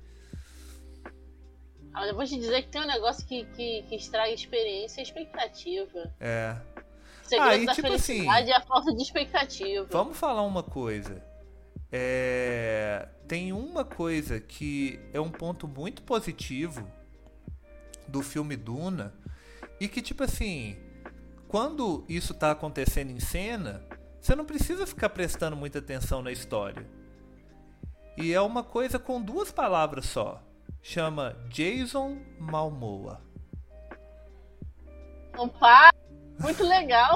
Mas 1.91 2.09
eu 2.09 2.15
vou 2.15 2.25
te 2.25 2.37
dizer 2.37 2.63
que 2.63 2.69
tem 2.69 2.81
um 2.81 2.87
negócio 2.87 3.25
que, 3.27 3.45
que, 3.45 3.83
que 3.83 3.95
estraga 3.95 4.31
experiência 4.31 4.99
e 4.99 5.01
a 5.01 5.03
expectativa. 5.03 6.13
É. 6.19 6.55
O 7.23 7.27
segredo 7.27 7.63
e 7.63 7.65
da 7.65 7.75
tipo 7.75 7.87
felicidade 7.87 8.51
é 8.51 8.55
a 8.55 8.61
falta 8.61 8.93
de 8.93 9.01
expectativa. 9.01 9.87
Vamos 9.89 10.17
falar 10.17 10.43
uma 10.43 10.63
coisa. 10.63 11.23
É, 11.91 13.07
Tem 13.27 13.51
uma 13.51 13.83
coisa 13.83 14.39
que 14.39 14.99
é 15.13 15.19
um 15.19 15.31
ponto 15.31 15.67
muito 15.67 16.03
positivo 16.03 16.87
do 18.07 18.21
filme 18.21 18.55
Duna 18.55 19.13
e 19.79 19.87
que, 19.87 20.01
tipo 20.01 20.23
assim, 20.23 20.77
quando 21.47 22.05
isso 22.07 22.33
tá 22.33 22.51
acontecendo 22.51 23.11
em 23.11 23.19
cena, 23.19 23.83
você 24.19 24.35
não 24.35 24.45
precisa 24.45 24.85
ficar 24.85 25.09
prestando 25.09 25.55
muita 25.55 25.79
atenção 25.79 26.21
na 26.21 26.31
história. 26.31 26.85
E 28.17 28.33
é 28.33 28.41
uma 28.41 28.63
coisa 28.63 28.99
com 28.99 29.21
duas 29.21 29.51
palavras 29.51 30.05
só. 30.05 30.43
Chama 30.81 31.35
Jason 31.49 32.17
Malmoa. 32.37 33.21
Pá, 35.59 35.91
muito 36.39 36.63
legal. 36.63 37.15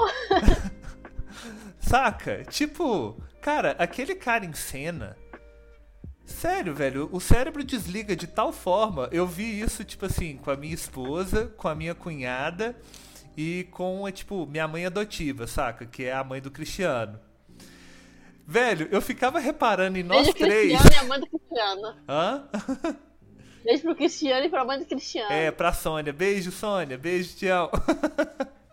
Saca? 1.78 2.44
Tipo, 2.44 3.22
cara, 3.44 3.76
aquele 3.78 4.14
cara 4.14 4.46
em 4.46 4.54
cena. 4.54 5.18
Sério, 6.24 6.74
velho, 6.74 7.10
o 7.12 7.20
cérebro 7.20 7.62
desliga 7.62 8.16
de 8.16 8.26
tal 8.26 8.50
forma. 8.50 9.06
Eu 9.12 9.26
vi 9.26 9.60
isso, 9.60 9.84
tipo 9.84 10.06
assim, 10.06 10.38
com 10.38 10.50
a 10.50 10.56
minha 10.56 10.72
esposa, 10.72 11.52
com 11.58 11.68
a 11.68 11.74
minha 11.74 11.94
cunhada 11.94 12.74
e 13.36 13.68
com, 13.70 14.06
a, 14.06 14.10
tipo, 14.10 14.46
minha 14.46 14.66
mãe 14.66 14.86
adotiva, 14.86 15.46
saca? 15.46 15.84
Que 15.84 16.04
é 16.04 16.14
a 16.14 16.24
mãe 16.24 16.40
do 16.40 16.50
Cristiano. 16.50 17.20
Velho, 18.46 18.88
eu 18.90 19.02
ficava 19.02 19.38
reparando 19.38 19.98
em 19.98 20.02
nós 20.02 20.22
Beijo 20.22 20.38
três. 20.38 20.80
Cristiano 20.80 20.94
e 20.94 20.98
a 20.98 21.04
mãe 21.04 21.20
do 21.20 21.26
Cristiano. 21.26 21.96
Hã? 22.08 22.48
Beijo 23.62 23.82
pro 23.82 23.94
Cristiano 23.94 24.46
e 24.46 24.48
pra 24.48 24.64
mãe 24.64 24.78
do 24.78 24.86
Cristiano. 24.86 25.30
É, 25.30 25.50
pra 25.50 25.70
Sônia. 25.74 26.14
Beijo, 26.14 26.50
Sônia. 26.50 26.96
Beijo, 26.96 27.36
tchau. 27.36 27.70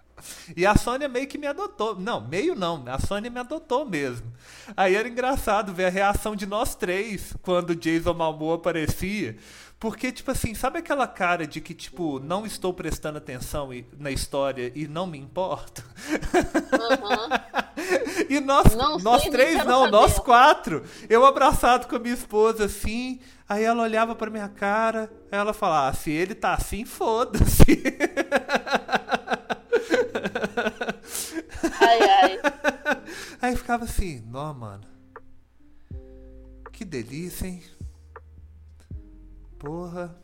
E 0.55 0.65
a 0.65 0.75
Sônia 0.75 1.07
meio 1.07 1.27
que 1.27 1.37
me 1.37 1.47
adotou. 1.47 1.95
Não, 1.99 2.21
meio 2.21 2.55
não. 2.55 2.83
A 2.87 2.99
Sônia 2.99 3.29
me 3.29 3.39
adotou 3.39 3.85
mesmo. 3.85 4.31
Aí 4.75 4.95
era 4.95 5.07
engraçado 5.07 5.73
ver 5.73 5.85
a 5.85 5.89
reação 5.89 6.35
de 6.35 6.45
nós 6.45 6.75
três 6.75 7.33
quando 7.41 7.71
o 7.71 7.75
Jason 7.75 8.13
Momoa 8.13 8.55
aparecia. 8.55 9.37
Porque, 9.79 10.11
tipo 10.11 10.29
assim, 10.29 10.53
sabe 10.53 10.77
aquela 10.77 11.07
cara 11.07 11.47
de 11.47 11.59
que, 11.59 11.73
tipo, 11.73 12.19
não 12.19 12.45
estou 12.45 12.71
prestando 12.71 13.17
atenção 13.17 13.69
na 13.97 14.11
história 14.11 14.71
e 14.75 14.87
não 14.87 15.07
me 15.07 15.17
importo? 15.17 15.83
Aham. 16.73 17.29
E 18.29 18.39
nós, 18.39 18.75
Não 18.75 18.97
nós 18.99 19.23
sei, 19.23 19.31
três 19.31 19.65
não, 19.65 19.79
saber. 19.85 19.91
nós 19.91 20.19
quatro. 20.19 20.83
Eu 21.09 21.25
abraçado 21.25 21.87
com 21.87 21.95
a 21.95 21.99
minha 21.99 22.13
esposa 22.13 22.65
assim. 22.65 23.19
Aí 23.47 23.63
ela 23.63 23.81
olhava 23.83 24.13
pra 24.15 24.29
minha 24.29 24.47
cara. 24.47 25.11
Aí 25.31 25.39
ela 25.39 25.53
falava: 25.53 25.89
ah, 25.89 25.93
se 25.93 26.11
ele 26.11 26.35
tá 26.35 26.53
assim, 26.53 26.85
foda-se. 26.85 27.63
Ai, 31.79 31.99
ai. 32.01 32.39
Aí 33.41 33.55
ficava 33.55 33.83
assim: 33.85 34.21
nó, 34.27 34.53
mano. 34.53 34.83
Que 36.71 36.85
delícia, 36.85 37.47
hein? 37.47 37.63
Porra. 39.59 40.15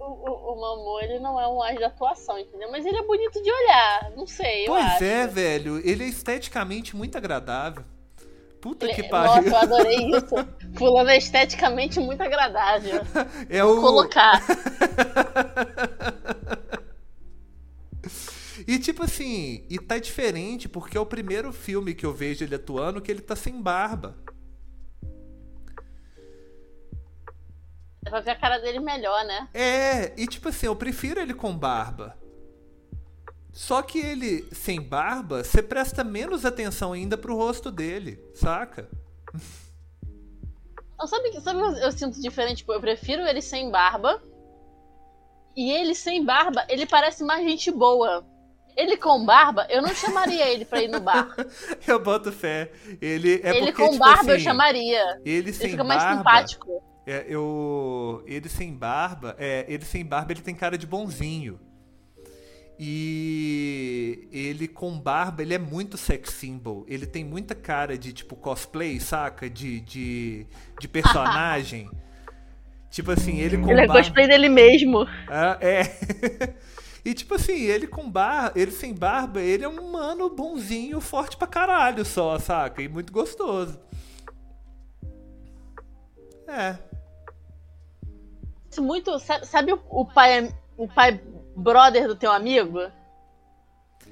O, 0.00 0.04
o, 0.04 0.52
o 0.54 0.60
Mamô, 0.60 1.00
ele 1.00 1.18
não 1.20 1.38
é 1.38 1.46
um 1.46 1.62
ar 1.62 1.74
de 1.76 1.84
atuação, 1.84 2.38
entendeu? 2.38 2.70
Mas 2.70 2.84
ele 2.86 2.96
é 2.96 3.02
bonito 3.06 3.42
de 3.42 3.50
olhar. 3.52 4.10
Não 4.16 4.26
sei, 4.26 4.62
eu 4.62 4.72
Pois 4.72 4.84
acho. 4.84 5.04
é, 5.04 5.26
velho. 5.26 5.78
Ele 5.86 6.04
é 6.04 6.08
esteticamente 6.08 6.96
muito 6.96 7.16
agradável. 7.18 7.84
Puta 8.60 8.86
Ele- 8.86 8.94
que 8.94 9.02
Nossa, 9.08 9.42
pariu. 9.42 9.50
eu 9.50 9.56
adorei 9.56 9.96
isso. 10.16 10.34
Fulano 10.78 11.10
é 11.10 11.18
esteticamente 11.18 12.00
muito 12.00 12.22
agradável. 12.22 13.02
É 13.50 13.62
o. 13.62 13.80
Colocar. 13.80 14.40
E 18.66 18.78
tipo 18.78 19.04
assim, 19.04 19.64
e 19.68 19.78
tá 19.78 19.98
diferente 19.98 20.68
porque 20.68 20.96
é 20.96 21.00
o 21.00 21.06
primeiro 21.06 21.52
filme 21.52 21.94
que 21.94 22.06
eu 22.06 22.12
vejo 22.12 22.44
ele 22.44 22.54
atuando 22.54 23.00
que 23.00 23.10
ele 23.10 23.20
tá 23.20 23.34
sem 23.36 23.60
barba. 23.60 24.16
Dá 28.02 28.10
pra 28.10 28.20
ver 28.20 28.30
a 28.32 28.36
cara 28.36 28.58
dele 28.58 28.80
melhor, 28.80 29.24
né? 29.24 29.48
É, 29.54 30.20
e 30.20 30.26
tipo 30.26 30.48
assim, 30.48 30.66
eu 30.66 30.74
prefiro 30.74 31.20
ele 31.20 31.34
com 31.34 31.56
barba. 31.56 32.16
Só 33.52 33.82
que 33.82 33.98
ele 33.98 34.48
sem 34.52 34.80
barba, 34.80 35.44
você 35.44 35.62
presta 35.62 36.02
menos 36.02 36.44
atenção 36.44 36.92
ainda 36.92 37.18
pro 37.18 37.36
rosto 37.36 37.70
dele, 37.70 38.18
saca? 38.34 38.88
Não, 40.98 41.06
sabe 41.06 41.28
o 41.28 41.32
que 41.32 41.40
sabe 41.40 41.60
o 41.60 41.72
que 41.74 41.80
eu, 41.80 41.84
eu 41.84 41.92
sinto 41.92 42.20
diferente? 42.20 42.58
Tipo, 42.58 42.72
eu 42.72 42.80
prefiro 42.80 43.22
ele 43.22 43.42
sem 43.42 43.70
barba. 43.70 44.22
E 45.54 45.70
ele 45.70 45.94
sem 45.94 46.24
barba, 46.24 46.64
ele 46.68 46.86
parece 46.86 47.22
mais 47.22 47.44
gente 47.44 47.70
boa. 47.70 48.26
Ele 48.76 48.96
com 48.96 49.24
barba, 49.24 49.66
eu 49.68 49.82
não 49.82 49.94
chamaria 49.94 50.48
ele 50.48 50.64
pra 50.64 50.82
ir 50.82 50.88
no 50.88 51.00
bar. 51.00 51.34
Eu 51.86 52.02
boto 52.02 52.32
fé. 52.32 52.72
Ele 53.00 53.40
é 53.42 53.50
ele 53.56 53.66
porque 53.66 53.72
com 53.82 53.92
tipo 53.92 53.98
barba 54.04 54.30
eu 54.30 54.34
assim, 54.36 54.44
chamaria. 54.44 55.20
Ele 55.24 55.38
Ele 55.38 55.52
sem 55.52 55.70
fica 55.70 55.84
mais 55.84 56.02
barba. 56.02 56.16
simpático. 56.18 56.82
É, 57.06 57.24
eu, 57.28 58.22
ele 58.26 58.48
sem 58.48 58.72
barba, 58.72 59.34
é, 59.38 59.64
ele 59.68 59.84
sem 59.84 60.04
barba, 60.06 60.32
ele 60.32 60.40
tem 60.40 60.54
cara 60.54 60.78
de 60.78 60.86
bonzinho. 60.86 61.58
E 62.78 64.28
ele 64.32 64.66
com 64.68 64.98
barba, 64.98 65.42
ele 65.42 65.54
é 65.54 65.58
muito 65.58 65.96
sex 65.96 66.30
symbol. 66.30 66.84
Ele 66.88 67.06
tem 67.06 67.24
muita 67.24 67.54
cara 67.54 67.96
de 67.98 68.12
tipo 68.12 68.34
cosplay, 68.36 68.98
saca? 69.00 69.48
De, 69.50 69.80
de, 69.80 70.46
de 70.80 70.88
personagem. 70.88 71.90
Tipo 72.90 73.12
assim, 73.12 73.38
ele 73.40 73.56
com 73.56 73.70
Ele 73.70 73.80
é 73.80 73.86
barba- 73.86 74.02
cosplay 74.02 74.28
dele 74.28 74.50
mesmo. 74.50 75.06
Ah, 75.26 75.56
é. 75.62 75.82
E 77.04 77.14
tipo 77.14 77.34
assim, 77.34 77.54
ele 77.62 77.86
com 77.86 78.08
barba, 78.08 78.52
ele 78.58 78.70
sem 78.70 78.94
barba, 78.94 79.40
ele 79.40 79.64
é 79.64 79.68
um 79.68 79.90
mano 79.90 80.30
bonzinho, 80.30 81.00
forte 81.00 81.36
pra 81.36 81.48
caralho 81.48 82.04
só, 82.04 82.38
saca? 82.38 82.80
E 82.80 82.88
muito 82.88 83.12
gostoso. 83.12 83.78
É. 86.46 86.76
Muito. 88.78 89.18
Sabe, 89.18 89.46
sabe 89.46 89.72
o, 89.72 89.80
o 89.90 90.04
pai 90.06 90.54
o 90.76 90.88
pai 90.88 91.20
brother 91.56 92.06
do 92.06 92.16
teu 92.16 92.30
amigo? 92.32 92.78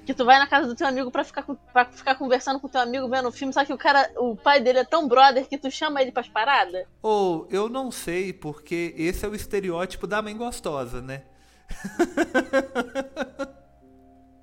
Que 0.04 0.14
tu 0.14 0.24
vai 0.24 0.38
na 0.38 0.46
casa 0.46 0.66
do 0.66 0.74
teu 0.74 0.86
amigo 0.86 1.10
pra 1.10 1.22
ficar, 1.22 1.42
com- 1.42 1.54
pra 1.54 1.84
ficar 1.84 2.14
conversando 2.16 2.58
com 2.58 2.68
teu 2.68 2.80
amigo 2.80 3.08
vendo 3.08 3.28
o 3.28 3.32
filme, 3.32 3.52
só 3.52 3.64
que 3.64 3.72
o 3.72 3.78
cara, 3.78 4.10
o 4.16 4.34
pai 4.34 4.60
dele 4.60 4.80
é 4.80 4.84
tão 4.84 5.06
brother 5.06 5.46
que 5.46 5.58
tu 5.58 5.70
chama 5.70 6.00
ele 6.02 6.10
pras 6.10 6.28
paradas? 6.28 6.86
Ou 7.02 7.46
eu 7.50 7.68
não 7.68 7.90
sei, 7.90 8.32
porque 8.32 8.94
esse 8.96 9.24
é 9.24 9.28
o 9.28 9.34
estereótipo 9.34 10.06
da 10.06 10.20
mãe 10.22 10.36
gostosa, 10.36 11.00
né? 11.02 11.22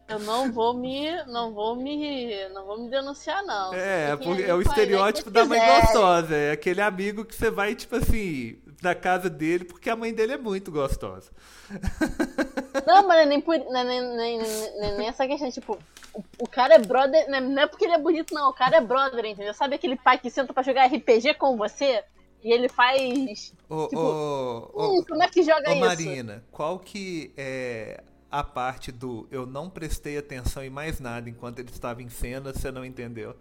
Eu 0.09 0.19
não 0.19 0.51
vou 0.53 0.73
me. 0.73 1.11
não 1.25 1.53
vou 1.53 1.75
me. 1.75 2.47
não 2.49 2.65
vou 2.65 2.81
me 2.81 2.89
denunciar, 2.89 3.43
não. 3.43 3.73
É, 3.73 4.15
porque 4.15 4.29
é 4.43 4.53
o 4.55 4.61
ideia 4.61 4.61
estereótipo 4.61 5.29
da 5.29 5.43
mãe 5.45 5.59
quiserem. 5.59 5.81
gostosa. 5.81 6.33
É 6.35 6.51
aquele 6.51 6.81
amigo 6.81 7.25
que 7.25 7.35
você 7.35 7.51
vai, 7.51 7.75
tipo 7.75 7.97
assim, 7.97 8.57
na 8.81 8.95
casa 8.95 9.29
dele, 9.29 9.65
porque 9.65 9.89
a 9.89 9.97
mãe 9.97 10.13
dele 10.13 10.31
é 10.33 10.37
muito 10.37 10.71
gostosa. 10.71 11.29
Não, 12.87 13.05
mas 13.05 13.19
é 13.19 13.25
nem, 13.25 13.41
por, 13.41 13.53
é 13.55 13.59
nem, 13.83 13.83
nem, 14.15 14.37
nem- 14.39 14.97
nem- 14.97 15.07
essa 15.09 15.27
questão, 15.27 15.51
tipo, 15.51 15.77
o, 16.13 16.23
o 16.39 16.47
cara 16.47 16.75
é 16.75 16.79
brother, 16.79 17.29
não 17.29 17.37
é- 17.37 17.41
não 17.41 17.61
é 17.63 17.67
porque 17.67 17.83
ele 17.83 17.93
é 17.95 17.99
bonito, 17.99 18.33
não, 18.33 18.49
o 18.49 18.53
cara 18.53 18.77
é 18.77 18.81
brother, 18.81 19.25
entendeu? 19.25 19.53
Sabe 19.53 19.75
aquele 19.75 19.97
pai 19.97 20.17
que 20.17 20.29
senta 20.29 20.53
pra 20.53 20.63
jogar 20.63 20.85
RPG 20.87 21.33
com 21.33 21.57
você? 21.57 22.01
E 22.47 22.53
ele 22.53 22.69
faz. 22.69 23.53
Ô, 23.69 23.87
Tipo, 23.87 23.99
ô, 23.99 24.71
ô, 24.73 24.99
Hum, 24.99 25.03
como 25.05 25.21
é 25.21 25.27
que 25.27 25.43
joga 25.43 25.69
isso? 25.69 25.79
Marina, 25.85 26.41
qual 26.49 26.79
que 26.79 27.33
é 27.35 28.01
a 28.31 28.41
parte 28.41 28.89
do 28.91 29.27
eu 29.31 29.45
não 29.45 29.69
prestei 29.69 30.17
atenção 30.17 30.63
em 30.63 30.69
mais 30.69 30.99
nada 31.01 31.29
enquanto 31.29 31.59
ele 31.59 31.69
estava 31.69 32.01
em 32.01 32.07
cena, 32.09 32.53
você 32.53 32.71
não 32.71 32.85
entendeu? 32.85 33.35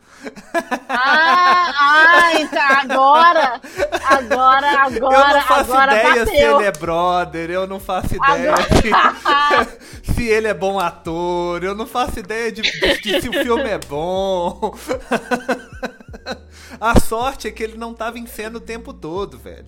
Ah, 0.89 1.73
ah, 1.79 2.41
então 2.41 2.61
agora, 2.61 3.61
agora, 4.05 4.71
agora, 4.81 5.29
eu 5.29 5.35
não 5.35 5.43
faço 5.43 5.73
agora 5.73 5.93
ideia 5.99 6.27
se 6.27 6.33
bateu. 6.33 6.57
ele 6.61 6.67
é 6.69 6.73
brother, 6.73 7.51
eu 7.51 7.67
não 7.69 7.79
faço 7.81 8.15
ideia 8.17 8.55
Agora- 8.55 8.67
se, 10.03 10.13
se 10.15 10.25
ele 10.29 10.49
é 10.49 10.55
bom 10.55 10.81
ator, 10.81 11.63
eu 11.63 11.77
não 11.77 11.87
faço 11.87 12.19
ideia 12.19 12.51
de, 12.51 12.63
de 12.63 13.21
se 13.21 13.29
o 13.29 13.33
filme 13.33 13.69
é 13.69 13.79
bom. 13.79 14.75
A 16.81 16.99
sorte 17.01 17.49
é 17.49 17.51
que 17.51 17.63
ele 17.63 17.77
não 17.77 17.95
tava 17.95 18.19
em 18.19 18.27
cena 18.27 18.59
o 18.59 18.61
tempo 18.61 18.93
todo, 18.93 19.39
velho. 19.39 19.67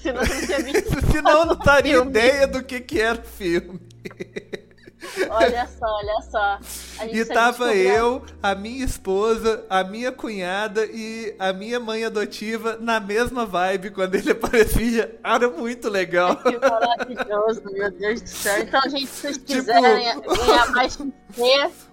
Senão 0.00 0.22
não 0.22 0.46
tinha 0.46 0.58
visto. 0.64 1.12
Senão 1.12 1.40
eu 1.40 1.46
não 1.46 1.56
Filme. 1.92 2.10
ideia 2.10 2.46
do 2.46 2.62
que, 2.62 2.80
que 2.80 3.00
era 3.00 3.20
o 3.20 3.24
filme. 3.24 3.80
Olha 5.30 5.66
só, 5.66 5.86
olha 5.86 6.20
só. 6.30 6.58
E 7.12 7.24
tava 7.24 7.74
eu, 7.74 8.22
a 8.42 8.54
minha 8.54 8.84
esposa, 8.84 9.64
a 9.68 9.82
minha 9.82 10.12
cunhada 10.12 10.84
e 10.86 11.34
a 11.38 11.52
minha 11.52 11.80
mãe 11.80 12.04
adotiva 12.04 12.76
na 12.80 13.00
mesma 13.00 13.44
vibe 13.44 13.90
quando 13.90 14.14
ele 14.14 14.30
aparecia. 14.32 15.18
Era 15.24 15.48
muito 15.50 15.88
legal. 15.88 16.36
Que 16.36 16.56
maravilhoso, 16.58 17.62
meu 17.72 17.90
Deus 17.90 18.20
do 18.22 18.28
céu. 18.28 18.62
Então, 18.62 18.80
gente, 18.88 19.06
se 19.06 19.20
vocês 19.22 19.36
Tipo- 19.38 19.52
quiserem 19.52 19.82
ganhar 20.20 20.70
mais 20.72 20.92
XP, 20.94 21.10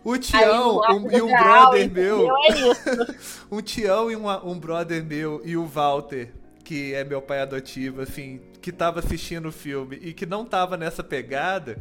O 0.04 0.14
aí 0.14 0.20
Tião 0.20 0.76
o 0.78 0.94
um- 0.96 1.12
e 1.12 1.22
um 1.22 1.28
brother 1.28 1.92
meu. 1.92 2.18
entendeu? 2.26 2.36
É 2.38 2.72
isso. 2.72 3.40
Um 3.52 3.62
Tião 3.62 4.12
e 4.12 4.16
um, 4.16 4.28
um 4.48 4.60
brother 4.60 5.04
meu 5.04 5.42
e 5.44 5.58
o 5.58 5.66
Walter, 5.66 6.32
que 6.64 6.94
é 6.94 7.04
meu 7.04 7.20
pai 7.20 7.42
adotivo, 7.42 8.02
assim, 8.02 8.40
que 8.62 8.72
tava 8.72 9.00
assistindo 9.00 9.48
o 9.48 9.52
filme 9.52 9.98
e 10.04 10.14
que 10.14 10.24
não 10.28 10.46
tava 10.46 10.78
nessa 10.78 11.04
pegada, 11.04 11.80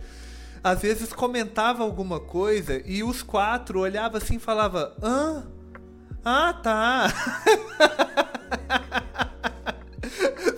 às 0.63 0.83
vezes 0.83 1.13
comentava 1.13 1.83
alguma 1.83 2.21
coisa 2.21 2.83
e 2.85 3.03
os 3.03 3.23
quatro 3.23 3.81
olhavam 3.81 4.19
assim 4.19 4.37
e 4.37 4.41
falavam, 4.41 4.93
hã? 5.03 5.47
Ah, 6.25 6.53
tá. 6.53 7.09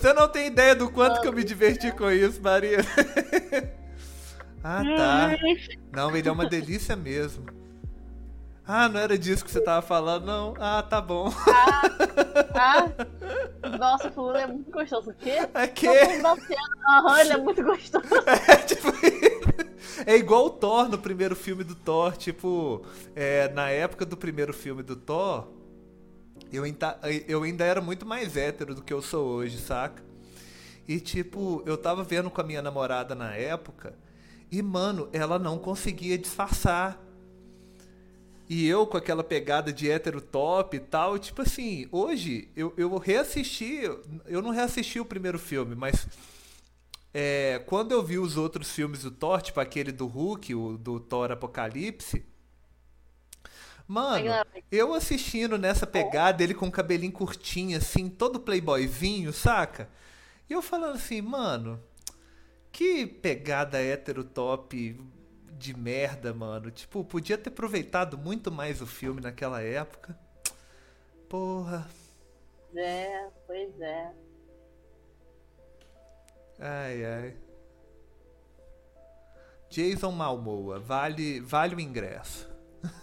Você 0.00 0.12
não 0.14 0.28
tem 0.28 0.46
ideia 0.46 0.74
do 0.74 0.90
quanto 0.90 1.20
que 1.20 1.28
eu 1.28 1.32
me 1.32 1.44
diverti 1.44 1.92
com 1.92 2.10
isso, 2.10 2.40
Maria. 2.42 2.78
ah, 4.64 4.82
tá. 4.96 5.36
Não, 5.92 6.16
ele 6.16 6.28
é 6.28 6.32
uma 6.32 6.46
delícia 6.46 6.96
mesmo. 6.96 7.44
Ah, 8.66 8.88
não 8.88 9.00
era 9.00 9.18
disso 9.18 9.44
que 9.44 9.50
você 9.50 9.60
tava 9.60 9.82
falando, 9.82 10.26
não? 10.26 10.54
Ah, 10.58 10.82
tá 10.82 11.00
bom. 11.00 11.28
Ah, 12.54 12.88
nossa, 13.78 14.08
o 14.08 14.12
fulano 14.12 14.38
é 14.38 14.46
muito 14.46 14.70
gostoso. 14.70 15.10
O 15.10 15.14
quê? 15.14 15.38
É 15.54 15.66
que. 15.66 15.88
Aham, 15.88 17.20
ele 17.20 17.32
é 17.32 17.36
muito 17.36 17.62
gostoso. 17.62 18.04
é 18.48 18.56
tipo 18.56 18.88
isso. 18.88 19.39
É 20.06 20.16
igual 20.16 20.46
o 20.46 20.50
Thor 20.50 20.88
no 20.88 20.98
primeiro 20.98 21.36
filme 21.36 21.64
do 21.64 21.74
Thor, 21.74 22.16
tipo, 22.16 22.84
é, 23.14 23.48
na 23.52 23.70
época 23.70 24.06
do 24.06 24.16
primeiro 24.16 24.52
filme 24.52 24.82
do 24.82 24.96
Thor, 24.96 25.48
eu 26.52 26.64
ainda, 26.64 26.98
eu 27.28 27.42
ainda 27.42 27.64
era 27.64 27.80
muito 27.80 28.06
mais 28.06 28.36
hétero 28.36 28.74
do 28.74 28.82
que 28.82 28.92
eu 28.92 29.02
sou 29.02 29.26
hoje, 29.26 29.58
saca? 29.58 30.02
E 30.88 30.98
tipo, 30.98 31.62
eu 31.66 31.76
tava 31.76 32.02
vendo 32.02 32.30
com 32.30 32.40
a 32.40 32.44
minha 32.44 32.62
namorada 32.62 33.14
na 33.14 33.34
época, 33.34 33.94
e 34.50 34.60
mano, 34.62 35.08
ela 35.12 35.38
não 35.38 35.58
conseguia 35.58 36.18
disfarçar. 36.18 37.00
E 38.48 38.66
eu 38.66 38.84
com 38.84 38.96
aquela 38.96 39.22
pegada 39.22 39.72
de 39.72 39.88
hétero 39.88 40.20
top 40.20 40.76
e 40.76 40.80
tal, 40.80 41.16
tipo 41.20 41.42
assim, 41.42 41.86
hoje 41.92 42.48
eu, 42.56 42.74
eu 42.76 42.96
reassisti, 42.98 43.82
eu 44.26 44.42
não 44.42 44.50
reassisti 44.50 44.98
o 44.98 45.04
primeiro 45.04 45.38
filme, 45.38 45.76
mas 45.76 46.08
é, 47.12 47.62
quando 47.66 47.92
eu 47.92 48.02
vi 48.02 48.18
os 48.18 48.36
outros 48.36 48.70
filmes 48.70 49.02
do 49.02 49.10
Thor, 49.10 49.42
tipo 49.42 49.60
aquele 49.60 49.92
do 49.92 50.06
Hulk, 50.06 50.54
o 50.54 50.78
do 50.78 51.00
Thor 51.00 51.32
Apocalipse, 51.32 52.24
mano, 53.86 54.26
eu 54.70 54.94
assistindo 54.94 55.58
nessa 55.58 55.86
pegada, 55.86 56.42
ele 56.42 56.54
com 56.54 56.68
o 56.68 56.72
cabelinho 56.72 57.12
curtinho, 57.12 57.76
assim, 57.76 58.08
todo 58.08 58.40
playboyzinho, 58.40 59.32
saca? 59.32 59.88
E 60.48 60.52
eu 60.52 60.62
falando 60.62 60.96
assim, 60.96 61.20
mano, 61.20 61.82
que 62.72 63.06
pegada 63.06 63.78
hétero 63.78 64.24
top 64.24 64.98
de 65.60 65.76
merda, 65.76 66.32
mano. 66.32 66.70
Tipo, 66.70 67.04
podia 67.04 67.36
ter 67.38 67.50
aproveitado 67.50 68.16
muito 68.16 68.50
mais 68.50 68.80
o 68.80 68.86
filme 68.86 69.20
naquela 69.20 69.62
época. 69.62 70.18
Porra. 71.28 71.88
É, 72.74 73.28
pois 73.46 73.80
é. 73.80 74.12
Ai, 76.60 77.04
ai. 77.04 77.36
Jason 79.70 80.10
Malmoa, 80.10 80.78
vale, 80.78 81.40
vale 81.40 81.74
o 81.74 81.80
ingresso. 81.80 82.50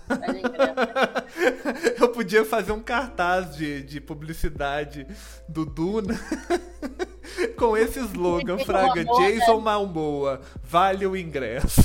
Vale 0.07 0.39
ingresso. 0.39 1.97
Eu 1.99 2.09
podia 2.09 2.45
fazer 2.45 2.71
um 2.71 2.81
cartaz 2.81 3.55
de, 3.55 3.81
de 3.81 3.99
publicidade 3.99 5.07
do 5.47 5.65
Duna 5.65 6.13
com 7.55 7.75
esse 7.75 7.99
slogan, 7.99 8.57
Fraga, 8.59 9.03
Jason 9.03 9.59
Malmoa, 9.59 10.41
vale 10.63 11.05
o 11.05 11.15
ingresso. 11.15 11.81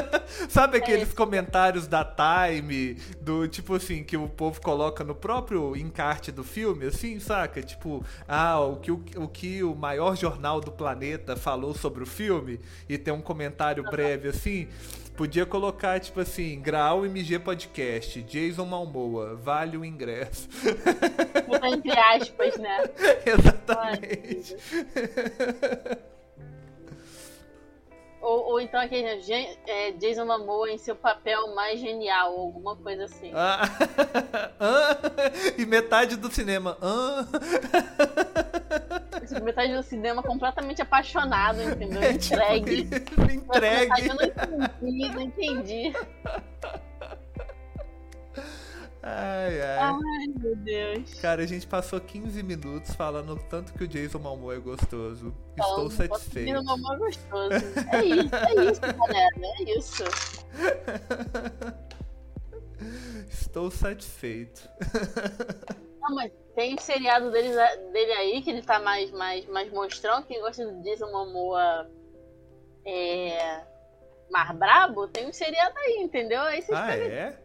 Sabe 0.48 0.78
aqueles 0.78 1.08
isso. 1.08 1.16
comentários 1.16 1.86
da 1.86 2.04
Time, 2.04 2.94
do 3.20 3.46
tipo 3.48 3.74
assim, 3.74 4.02
que 4.02 4.16
o 4.16 4.28
povo 4.28 4.60
coloca 4.60 5.04
no 5.04 5.14
próprio 5.14 5.76
encarte 5.76 6.30
do 6.32 6.44
filme, 6.44 6.86
assim, 6.86 7.18
saca? 7.18 7.62
Tipo, 7.62 8.04
ah, 8.28 8.60
o 8.60 8.76
que 8.76 8.90
o, 8.90 9.04
o 9.16 9.28
que 9.28 9.62
o 9.62 9.74
maior 9.74 10.16
jornal 10.16 10.60
do 10.60 10.70
planeta 10.70 11.36
falou 11.36 11.74
sobre 11.74 12.02
o 12.02 12.06
filme, 12.06 12.60
e 12.88 12.98
tem 12.98 13.12
um 13.12 13.20
comentário 13.20 13.82
breve 13.84 14.28
assim. 14.28 14.68
Podia 15.16 15.46
colocar, 15.46 15.98
tipo 15.98 16.20
assim, 16.20 16.60
Grau 16.60 17.06
MG 17.06 17.38
Podcast, 17.38 18.22
Jason 18.22 18.66
Malmoa, 18.66 19.34
vale 19.34 19.76
o 19.76 19.84
ingresso. 19.84 20.48
Entre 21.72 21.98
aspas, 21.98 22.56
né? 22.58 22.84
Exatamente. 23.24 24.56
Ou, 28.20 28.52
ou 28.52 28.60
então 28.60 28.80
aquele 28.80 29.20
Gen- 29.20 29.56
é, 29.66 29.92
Jason 29.92 30.24
Momoa 30.24 30.70
em 30.70 30.78
seu 30.78 30.96
papel 30.96 31.54
mais 31.54 31.78
genial, 31.78 32.32
ou 32.34 32.40
alguma 32.46 32.74
coisa 32.74 33.04
assim. 33.04 33.30
Ah, 33.34 33.60
ah, 34.58 34.98
e 35.56 35.64
metade 35.66 36.16
do 36.16 36.30
cinema. 36.30 36.76
Ah, 36.82 37.24
Tipo, 39.26 39.44
Metade 39.44 39.74
do 39.74 39.82
cinema 39.82 40.22
completamente 40.22 40.80
apaixonado, 40.80 41.60
entendeu? 41.60 42.00
é 42.00 42.16
tipo 42.16 42.34
Entregue. 42.36 42.88
entregue. 43.34 44.08
Eu 44.08 44.14
não 44.14 44.64
entendi, 44.64 45.08
não 45.14 45.22
entendi. 45.22 45.92
Ai, 49.08 49.60
ai. 49.62 49.78
Ai, 49.78 50.26
meu 50.36 50.56
Deus. 50.56 51.14
Cara, 51.20 51.42
a 51.42 51.46
gente 51.46 51.64
passou 51.64 52.00
15 52.00 52.42
minutos 52.42 52.92
falando 52.96 53.34
o 53.34 53.36
tanto 53.36 53.72
que 53.72 53.84
o 53.84 53.88
Jason 53.88 54.18
Malmoa 54.18 54.56
é 54.56 54.58
gostoso. 54.58 55.32
Estou 55.50 55.64
Falando 55.64 55.88
do 55.88 55.94
satisfeito. 55.94 56.50
Jason 56.52 56.64
Momoa 56.64 56.96
gostoso. 56.98 57.50
É 57.92 58.04
isso, 58.04 58.34
é 58.34 58.70
isso, 58.70 58.80
galera. 58.80 59.36
É 59.60 59.78
isso. 59.78 60.04
Estou 63.28 63.70
satisfeito. 63.70 64.68
Não, 66.00 66.14
mas 66.14 66.32
tem 66.54 66.74
o 66.74 66.80
seriado 66.80 67.30
dele, 67.30 67.50
dele 67.92 68.12
aí, 68.12 68.42
que 68.42 68.50
ele 68.50 68.62
tá 68.62 68.78
mais, 68.80 69.10
mais, 69.12 69.46
mais 69.46 69.70
monstrão. 69.72 70.22
Quem 70.22 70.40
gosta 70.40 70.66
do 70.66 70.82
Jason 70.82 71.10
Momoa 71.12 71.88
é, 72.84 73.62
mais 74.30 74.50
brabo, 74.56 75.06
tem 75.08 75.28
um 75.28 75.32
seriado 75.32 75.76
aí, 75.78 75.98
entendeu? 76.02 76.40
Aí 76.42 76.60
vocês 76.62 76.76
Ah, 76.78 76.86
podem- 76.88 77.06
é? 77.08 77.40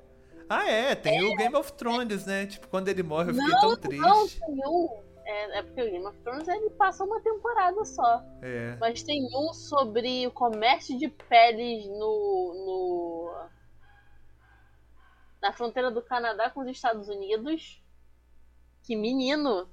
Ah, 0.53 0.69
é, 0.69 0.95
tem 0.95 1.23
o 1.23 1.33
Game 1.37 1.55
of 1.55 1.71
Thrones, 1.71 2.25
né? 2.25 2.45
Tipo, 2.45 2.67
quando 2.67 2.89
ele 2.89 3.01
morre 3.01 3.29
eu 3.29 3.35
fiquei 3.35 3.49
Não, 3.49 3.59
tão 3.61 3.69
não, 3.69 3.77
triste. 3.77 4.39
tem 4.41 4.67
um. 4.67 5.01
É, 5.23 5.59
é 5.59 5.63
porque 5.63 5.81
o 5.81 5.91
Game 5.91 6.05
of 6.05 6.19
Thrones 6.19 6.45
ele 6.45 6.69
passa 6.71 7.05
uma 7.05 7.21
temporada 7.21 7.85
só. 7.85 8.21
É. 8.41 8.75
Mas 8.77 9.01
tem 9.01 9.29
um 9.33 9.53
sobre 9.53 10.27
o 10.27 10.31
comércio 10.31 10.99
de 10.99 11.07
peles 11.07 11.87
no. 11.87 12.53
no 12.65 13.33
na 15.41 15.53
fronteira 15.53 15.89
do 15.89 16.01
Canadá 16.01 16.49
com 16.49 16.59
os 16.59 16.67
Estados 16.67 17.07
Unidos. 17.07 17.81
Que 18.83 18.93
menino! 18.93 19.69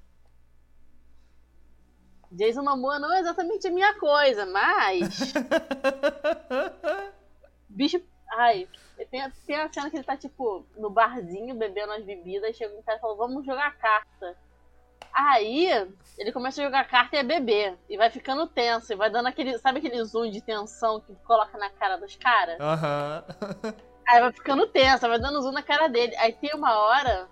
Jason 2.30 2.62
Momoa 2.62 3.00
não 3.00 3.12
é 3.12 3.18
exatamente 3.18 3.66
a 3.66 3.72
minha 3.72 3.98
coisa, 3.98 4.46
mas. 4.46 5.32
Bicho. 7.68 8.00
Ai, 8.30 8.68
tem 9.10 9.30
tem 9.46 9.56
a 9.56 9.68
cena 9.68 9.90
que 9.90 9.96
ele 9.96 10.04
tá, 10.04 10.16
tipo, 10.16 10.66
no 10.76 10.90
barzinho 10.90 11.54
bebendo 11.54 11.92
as 11.92 12.04
bebidas. 12.04 12.56
Chega 12.56 12.74
um 12.74 12.82
cara 12.82 12.98
e 12.98 13.00
fala: 13.00 13.16
Vamos 13.16 13.44
jogar 13.44 13.76
carta. 13.76 14.36
Aí 15.12 15.68
ele 16.18 16.32
começa 16.32 16.60
a 16.60 16.64
jogar 16.64 16.86
carta 16.86 17.16
e 17.16 17.18
a 17.18 17.24
beber. 17.24 17.76
E 17.88 17.96
vai 17.96 18.10
ficando 18.10 18.46
tenso. 18.46 18.92
E 18.92 18.96
vai 18.96 19.10
dando 19.10 19.26
aquele. 19.26 19.58
Sabe 19.58 19.78
aquele 19.78 20.04
zoom 20.04 20.30
de 20.30 20.40
tensão 20.40 21.00
que 21.00 21.14
coloca 21.24 21.56
na 21.58 21.70
cara 21.70 21.96
dos 21.96 22.16
caras? 22.16 22.58
Aham. 22.60 23.24
Aí 24.08 24.20
vai 24.20 24.32
ficando 24.32 24.66
tenso, 24.66 25.06
vai 25.06 25.18
dando 25.18 25.42
zoom 25.42 25.52
na 25.52 25.62
cara 25.62 25.88
dele. 25.88 26.16
Aí 26.16 26.32
tem 26.32 26.54
uma 26.54 26.78
hora 26.78 27.28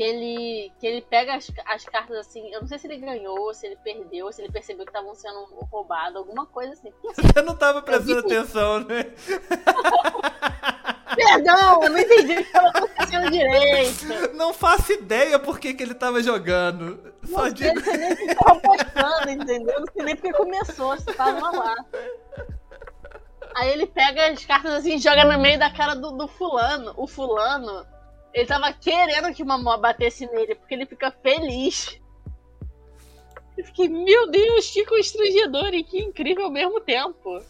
que 0.00 0.04
ele 0.04 0.72
que 0.80 0.86
ele 0.86 1.02
pega 1.02 1.34
as, 1.34 1.52
as 1.66 1.84
cartas 1.84 2.16
assim. 2.16 2.50
Eu 2.54 2.62
não 2.62 2.66
sei 2.66 2.78
se 2.78 2.86
ele 2.86 2.96
ganhou, 2.96 3.52
se 3.52 3.66
ele 3.66 3.76
perdeu, 3.76 4.32
se 4.32 4.40
ele 4.40 4.50
percebeu 4.50 4.86
que 4.86 4.90
estavam 4.90 5.14
sendo 5.14 5.44
roubadas, 5.70 6.16
alguma 6.16 6.46
coisa 6.46 6.72
assim. 6.72 6.90
Porque, 6.90 7.08
assim, 7.08 7.20
Você 7.20 7.42
não 7.42 7.54
tava 7.54 7.82
prestando 7.82 8.12
Eu 8.12 8.18
atenção, 8.20 8.80
né? 8.80 9.04
Perdão, 11.14 11.82
eu 11.82 11.90
não 11.90 11.98
entendi 11.98 12.32
o 12.32 12.44
que 12.44 12.56
acontecendo 12.56 13.30
direito. 13.30 14.34
Não 14.34 14.54
faço 14.54 14.92
ideia 14.92 15.38
por 15.38 15.58
que, 15.58 15.74
que 15.74 15.82
ele 15.82 15.92
tava 15.92 16.22
jogando. 16.22 17.12
Só 17.24 17.44
Não 17.44 17.56
sei, 17.56 17.74
digo. 17.74 17.80
sei 17.80 17.96
nem 17.98 18.16
que 18.16 18.34
tava 18.34 18.60
postando, 18.60 19.30
entendeu? 19.30 19.80
Não 19.80 19.92
sei 19.92 20.02
nem 20.02 20.16
porque 20.16 20.32
começou, 20.32 20.96
se 20.96 21.04
tava 21.12 21.50
lá. 21.50 21.74
Aí 23.54 23.70
ele 23.70 23.86
pega 23.86 24.28
as 24.28 24.46
cartas 24.46 24.72
assim 24.72 24.94
e 24.94 24.98
joga 24.98 25.24
no 25.24 25.38
meio 25.42 25.58
da 25.58 25.70
cara 25.70 25.94
do, 25.94 26.12
do 26.12 26.26
fulano. 26.26 26.94
O 26.96 27.06
fulano, 27.06 27.84
ele 28.32 28.46
tava 28.46 28.72
querendo 28.72 29.32
que 29.34 29.42
uma 29.42 29.58
mó 29.58 29.76
batesse 29.76 30.26
nele, 30.26 30.54
porque 30.54 30.74
ele 30.74 30.86
fica 30.86 31.10
feliz. 31.10 32.00
Eu 33.56 33.64
fiquei, 33.64 33.88
meu 33.88 34.30
Deus, 34.30 34.70
que 34.70 34.84
constrangedor 34.86 35.74
e 35.74 35.84
que 35.84 35.98
incrível 35.98 36.44
ao 36.44 36.50
mesmo 36.50 36.80
tempo. 36.80 37.42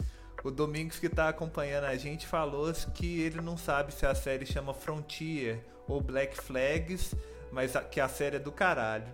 O 0.43 0.49
Domingos 0.49 0.99
que 0.99 1.07
tá 1.07 1.29
acompanhando 1.29 1.85
a 1.85 1.95
gente 1.95 2.25
falou 2.25 2.71
que 2.95 3.21
ele 3.21 3.39
não 3.41 3.55
sabe 3.55 3.93
se 3.93 4.05
a 4.05 4.15
série 4.15 4.45
chama 4.45 4.73
Frontier 4.73 5.63
ou 5.87 6.01
Black 6.01 6.35
Flags, 6.35 7.15
mas 7.51 7.73
que 7.91 7.99
a 7.99 8.07
série 8.07 8.37
é 8.37 8.39
do 8.39 8.51
caralho. 8.51 9.07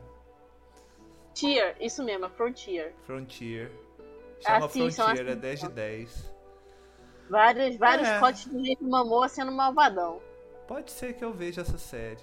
Tier, 1.33 1.75
isso 1.79 2.03
mesmo, 2.03 2.25
é 2.25 2.29
Frontier. 2.29 2.95
Frontier. 3.05 3.71
Chama 4.39 4.65
Ah, 4.65 4.69
sim, 4.69 4.89
Frontier, 4.89 5.27
é 5.27 5.31
assim, 5.31 5.39
10 5.39 5.59
de 5.59 5.65
então. 5.65 5.75
10. 5.75 6.33
Vários, 7.29 7.75
vários 7.77 8.07
É. 8.07 8.19
potes 8.19 8.45
do 8.45 8.63
jeito 8.63 8.83
Mamoa 8.83 9.27
sendo 9.27 9.51
malvadão. 9.51 10.21
Pode 10.67 10.91
ser 10.91 11.13
que 11.13 11.23
eu 11.23 11.33
veja 11.33 11.61
essa 11.61 11.77
série. 11.77 12.21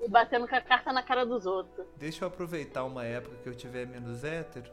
E 0.00 0.08
batendo 0.08 0.46
com 0.46 0.54
a 0.54 0.60
carta 0.60 0.92
na 0.92 1.02
cara 1.02 1.24
dos 1.24 1.46
outros. 1.46 1.86
Deixa 1.96 2.24
eu 2.24 2.28
aproveitar 2.28 2.84
uma 2.84 3.04
época 3.04 3.36
que 3.42 3.48
eu 3.48 3.54
tiver 3.54 3.86
menos 3.86 4.24
hétero. 4.24 4.70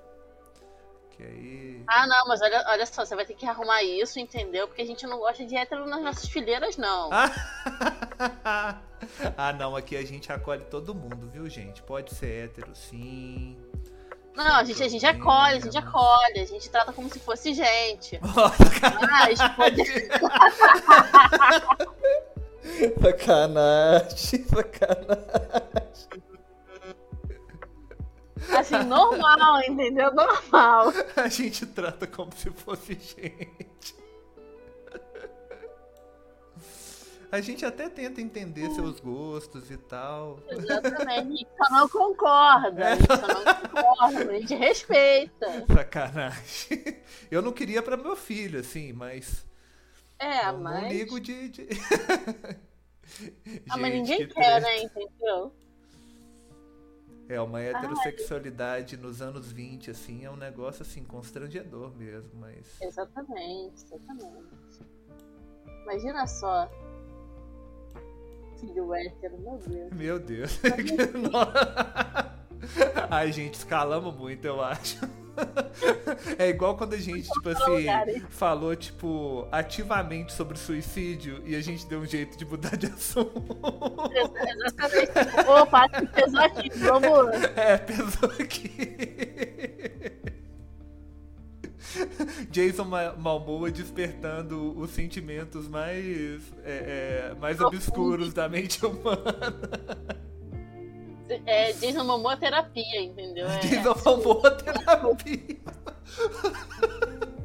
Que 1.12 1.24
aí. 1.24 1.84
Ah, 1.88 2.06
não, 2.06 2.28
mas 2.28 2.42
olha, 2.42 2.64
olha 2.68 2.86
só, 2.86 3.06
você 3.06 3.16
vai 3.16 3.26
ter 3.26 3.36
que 3.36 3.46
arrumar 3.46 3.82
isso, 3.84 4.20
entendeu? 4.20 4.68
Porque 4.68 4.82
a 4.82 4.86
gente 4.86 5.08
não 5.08 5.20
gosta 5.20 5.46
de 5.46 5.56
hétero 5.56 5.88
nas 5.88 6.02
nossas 6.02 6.30
fileiras, 6.30 6.78
não. 6.78 7.10
Ah, 7.12 7.32
ah, 9.38 9.54
não, 9.54 9.76
aqui 9.76 9.96
a 9.96 10.06
gente 10.06 10.32
acolhe 10.32 10.66
todo 10.66 10.94
mundo, 10.94 11.28
viu, 11.30 11.50
gente? 11.50 11.82
Pode 11.82 12.14
ser 12.14 12.46
hétero, 12.46 12.76
sim. 12.76 13.58
não, 14.36 14.58
a 14.58 14.64
gente, 14.66 14.84
a 14.84 14.90
gente 14.90 15.06
acolhe, 15.06 15.58
a 15.58 15.62
gente 15.62 15.78
acolhe, 15.78 16.40
a 16.40 16.46
gente 16.46 16.70
trata 16.70 16.92
como 16.92 17.10
se 17.10 17.20
fosse 17.20 17.54
gente. 17.54 18.20
Mas 18.22 19.40
pode, 19.56 19.82
Sacanagem, 23.02 24.44
sacanagem. 24.44 26.24
assim, 28.58 28.84
normal, 28.84 29.62
entendeu? 29.68 30.14
Normal. 30.14 30.92
A 31.16 31.28
gente 31.28 31.66
trata 31.66 32.08
como 32.08 32.32
se 32.36 32.50
fosse 32.52 32.94
gente. 32.96 33.96
A 37.32 37.42
gente 37.42 37.66
até 37.66 37.90
tenta 37.90 38.22
entender 38.22 38.70
seus 38.72 39.00
gostos 39.00 39.70
e 39.70 39.76
tal. 39.76 40.40
Exatamente. 40.48 41.10
A 41.10 41.24
gente 41.24 41.48
só 41.58 41.76
não 41.76 41.90
concorda. 41.90 42.88
A 42.88 42.96
gente 42.96 43.08
só 43.08 43.28
não 43.28 43.44
concorda, 43.70 44.32
a 44.32 44.40
gente 44.40 44.56
respeita. 44.56 45.66
Sacanagem. 45.68 47.02
Eu 47.30 47.42
não 47.42 47.52
queria 47.52 47.82
pra 47.84 47.98
meu 47.98 48.16
filho, 48.16 48.60
assim, 48.60 48.94
mas. 48.94 49.46
É, 50.20 50.52
não, 50.52 50.62
mas. 50.62 50.84
não 50.84 50.90
ligo 50.90 51.20
de. 51.20 51.50
de... 51.50 51.68
Ah, 53.70 53.78
mas 53.78 53.94
ninguém 53.94 54.18
que 54.18 54.28
quer, 54.34 54.34
treta. 54.34 54.60
né? 54.62 54.84
Entendeu? 54.84 55.54
É, 57.28 57.42
uma 57.42 57.60
heterossexualidade 57.62 58.98
nos 58.98 59.20
anos 59.22 59.52
20, 59.52 59.92
assim, 59.92 60.26
é 60.26 60.30
um 60.30 60.36
negócio, 60.36 60.84
assim, 60.84 61.04
constrangedor 61.04 61.92
mesmo, 61.96 62.30
mas... 62.36 62.80
Exatamente, 62.80 63.84
exatamente. 63.84 64.80
Imagina 65.84 66.28
só. 66.28 66.70
Filho 68.60 68.94
hétero, 68.94 69.40
meu 69.40 69.58
Deus. 69.58 69.92
Meu 69.94 70.20
Deus. 70.20 70.60
Ai, 73.10 73.32
gente, 73.32 73.56
escalamos 73.56 74.16
muito, 74.16 74.46
eu 74.46 74.62
acho. 74.62 75.00
É 76.38 76.50
igual 76.50 76.76
quando 76.78 76.94
a 76.94 76.98
gente, 76.98 77.30
tipo 77.30 77.50
assim, 77.50 77.86
falou, 78.30 78.76
tipo, 78.76 79.48
ativamente 79.52 80.34
sobre 80.34 80.58
suicídio 80.58 81.42
e 81.46 81.56
a 81.56 81.62
gente 81.62 81.86
deu 81.88 82.00
um 82.00 82.06
jeito 82.06 82.38
de 82.38 82.46
mudar 82.46 82.76
de 82.78 82.88
assunto. 82.92 83.32
Exatamente. 84.12 85.12
Opa, 85.48 85.90
que 85.90 86.08
pesou 86.08 86.40
aqui, 86.40 86.70
vamos. 86.80 87.44
É, 87.56 87.78
pesou 87.78 88.30
aqui. 88.40 88.72
Jason 92.52 92.84
Ma- 92.86 93.14
Malmoa 93.14 93.72
despertando 93.72 94.78
os 94.78 94.90
sentimentos 94.92 95.68
mais, 95.68 96.42
é, 96.64 97.32
é, 97.32 97.36
mais 97.40 97.60
obscuros 97.62 98.34
da 98.34 98.50
mente 98.50 98.86
humana. 98.86 99.56
É, 101.46 101.74
Jason 101.74 102.04
Momoa 102.04 102.38
terapia, 102.38 103.02
entendeu? 103.02 103.48
É, 103.48 103.60
Jason 103.60 103.96
Malmoa 104.06 104.52
terapia. 104.52 105.58
é 107.32 107.36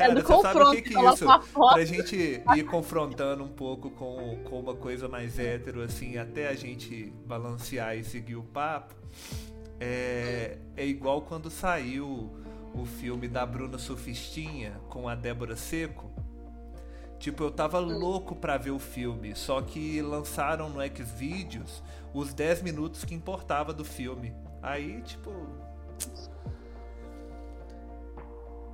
Cara, 0.00 0.14
do 0.14 0.22
você 0.22 0.42
sabe 0.42 0.60
o 0.60 0.70
que, 0.70 0.82
que 0.82 0.96
é 0.96 1.12
isso? 1.12 1.26
Pra 1.52 1.84
gente 1.84 2.16
ir 2.16 2.64
confrontando 2.64 3.44
um 3.44 3.48
pouco 3.48 3.90
com, 3.90 4.42
com 4.44 4.60
uma 4.60 4.74
coisa 4.74 5.08
mais 5.08 5.38
hétero, 5.38 5.82
assim, 5.82 6.16
até 6.16 6.48
a 6.48 6.54
gente 6.54 7.12
balancear 7.26 7.96
e 7.96 8.02
seguir 8.02 8.36
o 8.36 8.42
papo, 8.42 8.94
é, 9.78 10.56
é 10.76 10.86
igual 10.86 11.20
quando 11.22 11.50
saiu 11.50 12.30
o 12.74 12.86
filme 12.86 13.28
da 13.28 13.44
Bruna 13.44 13.78
Surfistinha 13.78 14.80
com 14.88 15.08
a 15.08 15.14
Débora 15.14 15.56
Seco. 15.56 16.10
Tipo, 17.18 17.44
eu 17.44 17.50
tava 17.50 17.78
louco 17.78 18.34
pra 18.34 18.56
ver 18.56 18.70
o 18.70 18.78
filme, 18.78 19.34
só 19.36 19.60
que 19.60 20.00
lançaram 20.00 20.70
no 20.70 20.80
Xvideos 20.80 21.82
os 22.14 22.32
10 22.34 22.62
minutos 22.62 23.04
que 23.04 23.14
importava 23.14 23.72
do 23.72 23.84
filme. 23.84 24.34
Aí, 24.62 25.00
tipo, 25.02 25.30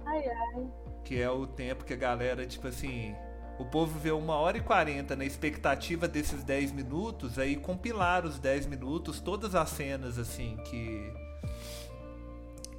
Ai, 0.05 0.25
ai. 0.29 0.67
que 1.05 1.21
é 1.21 1.31
o 1.31 1.47
tempo 1.47 1.85
que 1.85 1.93
a 1.93 1.97
galera, 1.97 2.47
tipo 2.47 2.67
assim, 2.69 3.15
o 3.59 3.65
povo 3.65 3.99
vê 3.99 4.11
uma 4.11 4.35
hora 4.35 4.59
e 4.59 4.61
40 4.63 5.17
na 5.17 5.25
expectativa 5.25 6.07
desses 6.07 6.43
10 6.45 6.73
minutos, 6.73 7.39
aí 7.39 7.57
compilaram 7.57 8.29
os 8.29 8.39
10 8.39 8.67
minutos, 8.67 9.21
todas 9.21 9.55
as 9.55 9.71
cenas 9.71 10.19
assim 10.19 10.57
que 10.65 11.13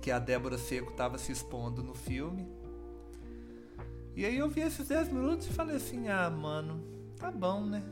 que 0.02 0.12
a 0.12 0.20
Débora 0.20 0.58
Seco 0.58 0.94
tava 0.94 1.18
se 1.18 1.34
expondo 1.34 1.84
no 1.84 1.94
filme. 1.94 2.48
E 4.16 4.26
aí 4.26 4.38
eu 4.38 4.48
vi 4.48 4.62
esses 4.62 4.88
10 4.88 5.10
minutos 5.12 5.48
e 5.48 5.54
falei 5.54 5.76
assim: 5.76 6.08
"Ah, 6.08 6.30
mano, 6.30 6.82
tá 7.18 7.30
bom, 7.30 7.66
né?" 7.66 7.84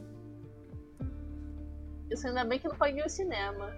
Isso 2.09 2.27
ainda 2.27 2.45
bem 2.45 2.59
que 2.59 2.67
não 2.67 2.75
paguei 2.75 3.03
o 3.03 3.09
cinema. 3.09 3.71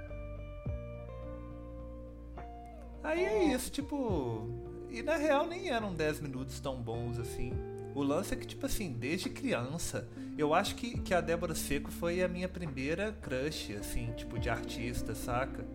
Aí 3.04 3.24
é 3.24 3.44
isso, 3.54 3.72
tipo, 3.72 4.48
e 4.90 5.02
na 5.02 5.16
real 5.16 5.48
nem 5.48 5.70
eram 5.70 5.94
10 5.94 6.20
minutos 6.22 6.60
tão 6.60 6.82
bons 6.82 7.18
assim. 7.20 7.54
O 7.95 8.04
lance 8.04 8.34
é 8.34 8.38
que, 8.38 8.45
tipo 8.45 8.66
assim, 8.66 8.91
desde 8.94 9.30
criança, 9.30 10.08
eu 10.38 10.54
acho 10.54 10.76
que, 10.76 10.99
que 10.99 11.14
a 11.14 11.22
Débora 11.22 11.56
Seco 11.56 11.90
foi 11.90 12.22
a 12.22 12.28
minha 12.28 12.48
primeira 12.48 13.12
crush, 13.22 13.74
assim, 13.76 14.12
tipo, 14.12 14.38
de 14.38 14.49
artista, 14.49 15.16
saca? 15.16 15.66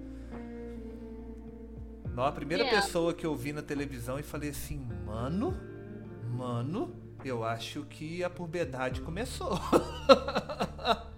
Não, 2.15 2.24
a 2.24 2.31
primeira 2.33 2.62
Yeah. 2.62 2.83
pessoa 2.83 3.15
que 3.15 3.24
eu 3.24 3.35
vi 3.35 3.53
na 3.53 3.62
televisão 3.62 4.19
e 4.19 4.23
falei 4.23 4.51
assim, 4.51 4.87
mano, 5.07 5.57
mano, 6.31 6.95
eu 7.24 7.43
acho 7.43 7.85
que 7.87 8.23
a 8.23 8.29
puberdade 8.31 9.01
começou. 9.01 9.59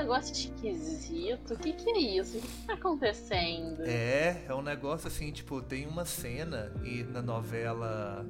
negócio 0.00 0.32
esquisito. 0.32 1.54
O 1.54 1.58
que, 1.58 1.72
que 1.72 1.90
é 1.90 1.98
isso? 1.98 2.38
O 2.38 2.40
que, 2.40 2.48
que 2.48 2.66
tá 2.66 2.74
acontecendo? 2.74 3.82
É, 3.82 4.44
é 4.46 4.54
um 4.54 4.62
negócio 4.62 5.08
assim, 5.08 5.30
tipo, 5.32 5.60
tem 5.60 5.86
uma 5.86 6.04
cena 6.04 6.72
e 6.84 7.02
na 7.02 7.20
novela 7.20 8.24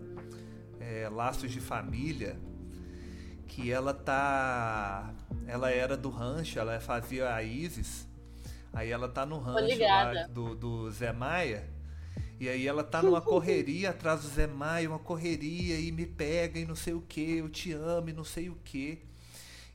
é, 0.80 1.08
Laços 1.08 1.50
de 1.50 1.60
Família 1.60 2.36
que 3.46 3.72
ela 3.72 3.92
tá. 3.92 5.12
Ela 5.46 5.70
era 5.70 5.96
do 5.96 6.10
rancho, 6.10 6.58
ela 6.58 6.78
fazia 6.78 7.34
a 7.34 7.42
Isis. 7.42 8.06
Aí 8.72 8.90
ela 8.90 9.08
tá 9.08 9.26
no 9.26 9.38
rancho 9.38 9.80
lá 9.80 10.26
do, 10.28 10.54
do 10.54 10.90
Zé 10.90 11.12
Maia. 11.12 11.68
E 12.38 12.48
aí 12.48 12.66
ela 12.68 12.84
tá 12.84 13.02
numa 13.02 13.20
correria 13.22 13.90
atrás 13.90 14.22
do 14.22 14.28
Zé 14.28 14.46
Maia, 14.46 14.88
uma 14.88 14.98
correria 14.98 15.80
e 15.80 15.90
me 15.90 16.06
pega 16.06 16.58
e 16.60 16.64
não 16.64 16.76
sei 16.76 16.94
o 16.94 17.00
que, 17.00 17.38
eu 17.38 17.48
te 17.48 17.72
amo 17.72 18.10
e 18.10 18.12
não 18.12 18.22
sei 18.22 18.48
o 18.48 18.54
que. 18.62 19.02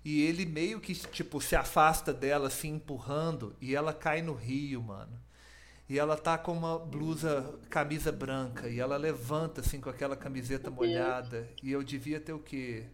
E 0.06 0.22
ele 0.22 0.46
meio 0.46 0.82
que, 0.82 0.94
tipo, 0.94 1.40
se 1.40 1.56
afasta 1.56 2.14
dela, 2.14 2.48
assim, 2.48 2.76
empurrando, 2.76 3.56
e 3.62 3.74
ela 3.74 3.94
cai 3.94 4.22
no 4.22 4.34
rio, 4.34 4.82
mano. 4.82 5.18
E 5.88 5.98
ela 5.98 6.18
tá 6.18 6.38
com 6.38 6.54
uma 6.54 6.78
blusa, 6.78 7.58
camisa 7.70 8.12
branca, 8.12 8.68
e 8.68 8.80
ela 8.80 8.98
levanta, 8.98 9.62
assim, 9.62 9.80
com 9.80 9.90
aquela 9.90 10.16
camiseta 10.16 10.70
molhada. 10.70 11.48
E 11.62 11.72
eu 11.72 11.84
devia 11.84 12.20
ter 12.20 12.34
o 12.34 12.40
quê? 12.40 12.86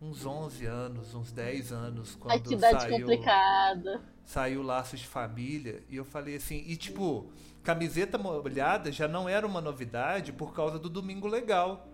Uns 0.00 0.26
11 0.26 0.66
anos, 0.66 1.14
uns 1.14 1.32
10 1.32 1.72
anos, 1.72 2.14
quando 2.16 2.60
saiu, 2.60 3.00
complicada. 3.00 4.02
saiu 4.24 4.62
Laços 4.62 5.00
de 5.00 5.06
Família. 5.06 5.82
E 5.88 5.96
eu 5.96 6.04
falei 6.04 6.36
assim, 6.36 6.64
e 6.66 6.76
tipo, 6.76 7.32
camiseta 7.62 8.18
molhada 8.18 8.92
já 8.92 9.08
não 9.08 9.28
era 9.28 9.46
uma 9.46 9.60
novidade 9.60 10.32
por 10.32 10.52
causa 10.52 10.78
do 10.78 10.88
Domingo 10.90 11.28
Legal. 11.28 11.88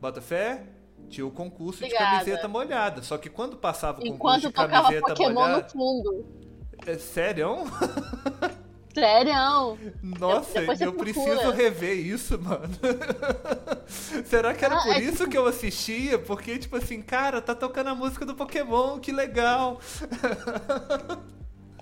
Bota 0.00 0.20
fé? 0.20 0.66
Tinha 1.08 1.26
o 1.26 1.30
concurso 1.30 1.80
de 1.86 1.86
Obrigada. 1.86 2.10
camiseta 2.18 2.48
molhada. 2.48 3.02
Só 3.02 3.16
que 3.18 3.30
quando 3.30 3.56
passava 3.56 4.00
o 4.00 4.06
concurso 4.06 4.06
Enquanto 4.06 4.46
de 4.48 4.52
camiseta 4.52 5.00
Pokémon 5.14 5.32
molhada. 5.34 5.62
no 5.62 5.70
fundo. 5.70 6.26
É 6.86 6.98
sério? 6.98 7.56
Sério? 8.94 9.78
Nossa, 10.02 10.58
eu 10.80 10.92
procura. 10.92 10.92
preciso 10.92 11.50
rever 11.52 11.94
isso, 11.96 12.38
mano. 12.40 12.68
Será 14.24 14.52
que 14.54 14.64
era 14.64 14.76
Ah, 14.76 14.82
por 14.82 14.96
é 14.96 15.00
isso 15.00 15.28
que 15.28 15.38
eu 15.38 15.46
assistia? 15.46 16.18
Porque, 16.18 16.58
tipo 16.58 16.76
assim, 16.76 17.00
cara, 17.00 17.40
tá 17.40 17.54
tocando 17.54 17.90
a 17.90 17.94
música 17.94 18.26
do 18.26 18.34
Pokémon, 18.34 18.98
que 18.98 19.12
legal. 19.12 19.78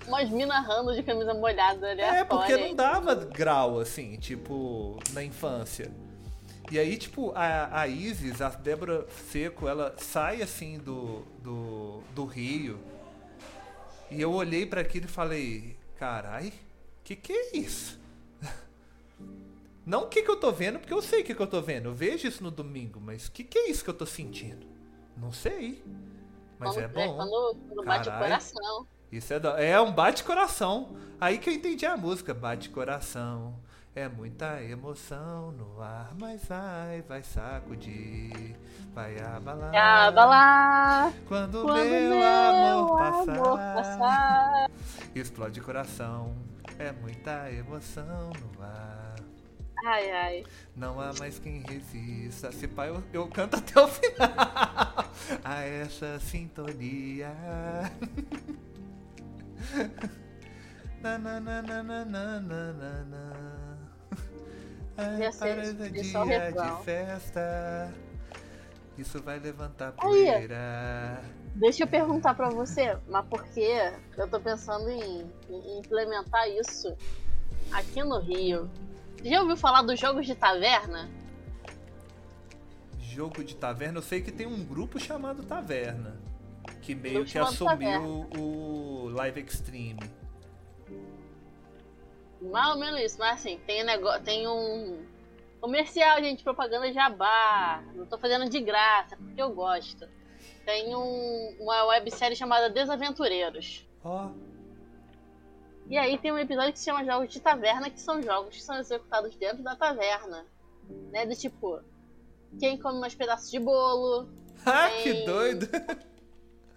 Umas 0.07 0.29
minas 0.29 0.65
rando 0.65 0.93
de 0.95 1.03
camisa 1.03 1.33
molhada 1.33 1.87
ali 1.89 2.01
É, 2.01 2.23
porque 2.23 2.55
não 2.55 2.75
dava 2.75 3.13
grau, 3.15 3.79
assim, 3.79 4.15
tipo, 4.17 4.97
na 5.11 5.23
infância. 5.23 5.91
E 6.69 6.77
aí, 6.77 6.97
tipo, 6.97 7.31
a, 7.33 7.81
a 7.81 7.87
Isis, 7.87 8.41
a 8.41 8.49
Débora 8.49 9.07
Seco, 9.31 9.67
ela 9.67 9.95
sai, 9.97 10.41
assim, 10.41 10.77
do, 10.79 11.21
do, 11.41 12.01
do 12.13 12.25
rio. 12.25 12.77
E 14.09 14.21
eu 14.21 14.31
olhei 14.33 14.65
pra 14.65 14.81
aquilo 14.81 15.05
e 15.05 15.09
falei, 15.09 15.77
carai, 15.97 16.53
que 17.03 17.15
que 17.15 17.31
é 17.33 17.57
isso? 17.57 17.99
Não 19.85 20.03
o 20.03 20.07
que 20.07 20.21
que 20.23 20.29
eu 20.29 20.37
tô 20.37 20.51
vendo, 20.51 20.79
porque 20.79 20.93
eu 20.93 21.01
sei 21.01 21.21
o 21.21 21.23
que 21.23 21.33
que 21.33 21.41
eu 21.41 21.47
tô 21.47 21.61
vendo. 21.61 21.87
Eu 21.89 21.93
vejo 21.93 22.27
isso 22.27 22.43
no 22.43 22.51
domingo, 22.51 22.99
mas 22.99 23.27
o 23.27 23.31
que 23.31 23.43
que 23.43 23.57
é 23.57 23.69
isso 23.69 23.83
que 23.83 23.89
eu 23.89 23.93
tô 23.93 24.05
sentindo? 24.05 24.67
Não 25.15 25.31
sei. 25.31 25.83
Mas 26.59 26.71
quando, 26.71 26.83
é 26.83 26.87
bom. 26.87 27.15
quando, 27.15 27.55
quando 27.67 27.85
bate 27.85 28.09
o 28.09 28.11
coração. 28.13 28.87
Isso 29.11 29.33
é, 29.33 29.39
da- 29.39 29.61
é 29.61 29.79
um 29.79 29.91
bate-coração. 29.91 30.97
Aí 31.19 31.37
que 31.37 31.49
eu 31.49 31.53
entendi 31.53 31.85
a 31.85 31.95
música. 31.95 32.33
Bate-coração. 32.33 33.55
É 33.97 34.07
muita 34.07 34.61
emoção 34.61 35.51
no 35.53 35.81
ar, 35.81 36.13
mas 36.19 36.45
vai, 36.45 37.01
vai 37.01 37.23
sacudir, 37.23 38.55
vai 38.93 39.19
abalar. 39.19 39.75
Abalar 39.75 41.11
Quando, 41.27 41.63
quando 41.63 41.83
meu, 41.83 42.09
meu 42.11 42.23
amor, 42.23 42.97
passar, 42.99 43.33
amor 43.33 43.57
passar. 43.57 44.69
explode 45.15 45.59
coração. 45.61 46.35
É 46.77 46.91
muita 46.91 47.51
emoção 47.51 48.29
no 48.39 48.63
ar. 48.63 49.15
Ai, 49.83 50.11
ai. 50.11 50.43
Não 50.75 51.01
há 51.01 51.11
mais 51.17 51.39
quem 51.39 51.63
resista. 51.63 52.51
Se 52.51 52.67
pai, 52.67 52.89
eu, 52.89 53.03
eu 53.11 53.27
canto 53.27 53.55
até 53.55 53.81
o 53.81 53.87
final. 53.89 55.11
A 55.43 55.61
essa 55.63 56.19
sintonia. 56.19 57.31
Na, 61.01 61.17
na, 61.17 61.39
na, 61.39 61.61
na, 61.61 61.83
na, 61.83 62.05
na, 62.05 62.41
na, 62.41 62.73
na, 62.73 63.03
sei, 64.97 65.31
para 65.31 65.99
é 65.99 66.03
só 66.03 66.23
o 66.23 66.25
dia 66.25 66.51
de 66.51 66.83
festa. 66.83 67.93
Isso 68.97 69.21
vai 69.21 69.39
levantar 69.39 69.91
poeira. 69.91 71.21
Deixa 71.55 71.83
eu 71.83 71.87
perguntar 71.87 72.33
pra 72.33 72.49
você, 72.49 72.97
mas 73.07 73.25
por 73.27 73.43
que 73.45 73.67
eu 74.17 74.27
tô 74.27 74.39
pensando 74.39 74.89
em, 74.89 75.31
em 75.49 75.79
implementar 75.79 76.47
isso 76.49 76.95
aqui 77.71 78.03
no 78.03 78.19
Rio? 78.19 78.69
Já 79.23 79.41
ouviu 79.41 79.57
falar 79.57 79.83
dos 79.83 79.99
jogos 79.99 80.25
de 80.25 80.35
taverna? 80.35 81.09
Jogo 82.99 83.43
de 83.43 83.55
taverna, 83.55 83.99
eu 83.99 84.03
sei 84.03 84.21
que 84.21 84.31
tem 84.31 84.45
um 84.45 84.63
grupo 84.63 84.99
chamado 84.99 85.41
Taverna. 85.43 86.15
Que 86.81 86.93
meio 86.93 87.25
que 87.25 87.37
assumiu 87.37 88.27
o 88.37 89.09
Live 89.09 89.41
Extreme. 89.41 89.99
Mais 92.41 92.69
ou 92.73 92.77
menos 92.77 92.99
isso, 93.01 93.17
mas 93.19 93.39
assim, 93.39 93.59
tem, 93.65 93.83
negócio, 93.83 94.23
tem 94.23 94.47
um 94.47 95.05
comercial, 95.59 96.17
gente, 96.21 96.43
propaganda 96.43 96.91
jabá. 96.93 97.83
Não 97.95 98.05
tô 98.05 98.17
fazendo 98.17 98.49
de 98.49 98.59
graça, 98.61 99.15
porque 99.17 99.41
eu 99.41 99.49
gosto. 99.51 100.07
Tem 100.65 100.95
um- 100.95 101.55
uma 101.59 101.85
websérie 101.85 102.35
chamada 102.35 102.69
Desaventureiros. 102.69 103.87
Ó, 104.03 104.29
E 105.89 105.97
aí 105.97 106.17
tem 106.17 106.31
um 106.33 106.37
episódio 106.37 106.73
que 106.73 106.79
se 106.79 106.85
chama 106.85 107.05
Jogos 107.05 107.31
de 107.31 107.39
Taverna, 107.39 107.89
que 107.89 107.99
são 108.01 108.21
jogos 108.21 108.55
que 108.57 108.61
são 108.61 108.77
executados 108.77 109.33
dentro 109.37 109.63
da 109.63 109.73
taverna. 109.75 110.45
Né? 111.11 111.25
Do 111.25 111.33
tipo, 111.33 111.81
quem 112.59 112.77
come 112.77 112.99
mais 112.99 113.15
pedaços 113.15 113.49
de 113.49 113.57
bolo, 113.57 114.29
ah, 114.65 114.89
que 115.01 115.25
doido! 115.25 115.65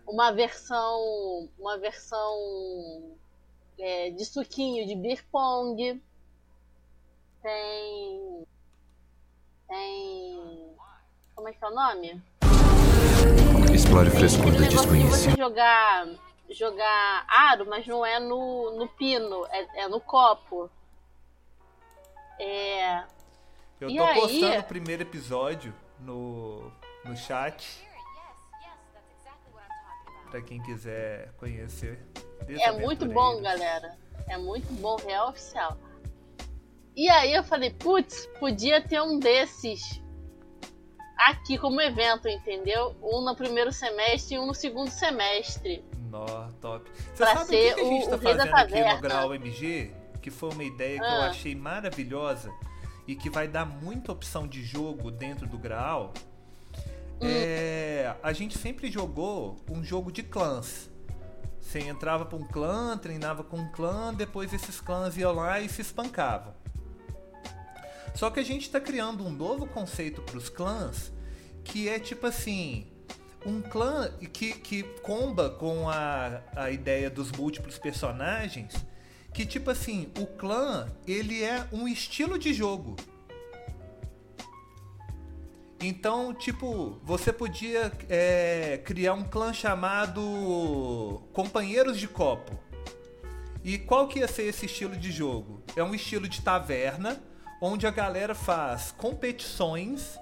uma 0.07 0.31
versão. 0.33 1.49
Uma 1.59 1.77
versão 1.79 3.19
é, 3.81 4.11
de 4.11 4.25
suquinho 4.25 4.87
de 4.87 4.95
beer 4.95 5.25
pong. 5.31 6.01
Tem. 7.43 8.47
Tem. 9.69 10.77
Como 11.35 11.49
é 11.49 11.53
que 11.53 11.65
é 11.65 11.69
o 11.69 11.75
nome? 11.75 12.23
Explore 13.75 14.11
negócio 14.11 14.53
de 14.53 14.69
desconhecida. 14.69 15.11
você 15.11 15.37
jogar. 15.37 16.09
Jogar 16.51 17.25
aro, 17.29 17.65
mas 17.67 17.87
não 17.87 18.05
é 18.05 18.19
no, 18.19 18.77
no 18.77 18.89
pino, 18.89 19.47
é, 19.47 19.85
é 19.85 19.89
no 19.89 20.01
copo. 20.01 20.69
É. 22.39 23.05
Eu 23.81 23.89
E 23.89 23.97
tô 23.97 24.03
aí? 24.03 24.21
postando 24.21 24.59
o 24.59 24.65
primeiro 24.65 25.03
episódio 25.03 25.73
no, 26.01 26.73
no 27.05 27.17
chat. 27.17 27.87
Pra 30.29 30.43
quem 30.43 30.61
quiser 30.63 31.33
conhecer. 31.35 32.05
É 32.49 32.73
muito 32.73 33.07
bom, 33.07 33.41
galera. 33.41 33.97
É 34.29 34.37
muito 34.37 34.73
bom, 34.81 34.97
real 34.97 35.29
oficial. 35.31 35.77
E 36.97 37.09
aí 37.09 37.33
eu 37.33 37.43
falei, 37.45 37.71
putz, 37.71 38.27
podia 38.39 38.81
ter 38.81 39.01
um 39.01 39.19
desses 39.19 40.01
aqui 41.17 41.57
como 41.59 41.81
evento, 41.81 42.29
entendeu? 42.29 42.97
Um 43.03 43.21
no 43.25 43.35
primeiro 43.37 43.73
semestre 43.73 44.35
e 44.35 44.39
um 44.39 44.47
no 44.47 44.55
segundo 44.55 44.91
semestre. 44.91 45.85
Nó, 46.11 46.49
top. 46.61 46.91
Você 47.15 47.25
Pra 47.25 47.37
sabe 47.37 47.45
o 47.45 47.47
que, 47.47 47.57
ser 47.75 47.75
a 47.81 47.85
gente 47.85 48.07
o- 48.07 48.11
tá 48.11 48.17
o 48.17 48.19
fazendo 48.21 48.55
aqui 48.55 48.81
no. 48.95 49.01
Grau 49.01 49.35
MG? 49.35 49.95
Que 50.21 50.31
foi 50.31 50.51
uma 50.51 50.65
ideia 50.65 50.99
que 50.99 51.05
eu 51.05 51.09
Ah. 51.09 51.27
achei 51.29 51.55
maravilhosa 51.55 52.53
e 53.07 53.15
que 53.15 53.31
vai 53.31 53.47
dar 53.49 53.65
muita 53.65 54.13
opção 54.13 54.47
de 54.47 54.63
jogo 54.63 55.11
dentro 55.11 55.47
do 55.47 55.57
Graal. 55.57 56.13
Hum. 57.23 57.27
É, 57.27 58.15
a 58.23 58.33
gente 58.33 58.59
sempre 58.59 58.91
jogou 58.91 59.57
um 59.71 59.83
jogo 59.85 60.11
de 60.11 60.23
clãs. 60.23 60.90
Você 61.71 61.79
entrava 61.79 62.27
pra 62.27 62.37
um 62.37 62.43
clã, 62.43 62.99
treinava 62.99 63.45
com 63.45 63.59
um 63.59 63.71
clã, 63.71 64.13
depois 64.13 64.53
esses 64.53 64.81
clãs 64.81 65.17
iam 65.17 65.33
lá 65.33 65.61
e 65.61 65.69
se 65.69 65.81
espancavam. 65.81 66.53
Só 68.13 68.29
que 68.29 68.41
a 68.41 68.43
gente 68.43 68.63
está 68.63 68.81
criando 68.81 69.25
um 69.25 69.31
novo 69.31 69.69
conceito 69.69 70.21
para 70.21 70.37
os 70.37 70.49
clãs, 70.49 71.13
que 71.63 71.89
é 71.89 72.01
tipo 72.01 72.27
assim, 72.27 72.89
um 73.47 73.63
clã 73.63 74.11
que, 74.33 74.53
que 74.55 74.83
comba 75.01 75.49
com 75.49 75.89
a, 75.89 76.43
a 76.57 76.73
ideia 76.73 77.09
dos 77.09 77.31
múltiplos 77.31 77.79
personagens, 77.79 78.75
que 79.33 79.47
tipo 79.47 79.71
assim, 79.71 80.11
o 80.19 80.27
clã, 80.27 80.89
ele 81.07 81.41
é 81.41 81.69
um 81.71 81.87
estilo 81.87 82.37
de 82.37 82.53
jogo. 82.53 82.97
Então, 85.83 86.35
tipo, 86.35 87.01
você 87.03 87.33
podia 87.33 87.91
é, 88.09 88.79
criar 88.85 89.15
um 89.15 89.25
clã 89.25 89.51
chamado 89.53 91.23
Companheiros 91.33 91.99
de 91.99 92.07
Copo. 92.07 92.53
E 93.65 93.79
qual 93.79 94.07
que 94.07 94.19
ia 94.19 94.29
ser 94.29 94.43
esse 94.43 94.67
estilo 94.67 94.95
de 94.95 95.11
jogo? 95.11 95.63
É 95.75 95.83
um 95.83 95.95
estilo 95.95 96.29
de 96.29 96.43
taverna, 96.43 97.23
onde 97.63 97.87
a 97.87 97.91
galera 97.91 98.35
faz 98.35 98.93
competições 98.93 100.19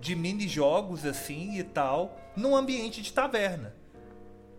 de 0.00 0.14
mini 0.14 0.46
jogos 0.46 1.04
assim 1.04 1.58
e 1.58 1.64
tal, 1.64 2.16
num 2.36 2.54
ambiente 2.54 3.02
de 3.02 3.12
taverna. 3.12 3.74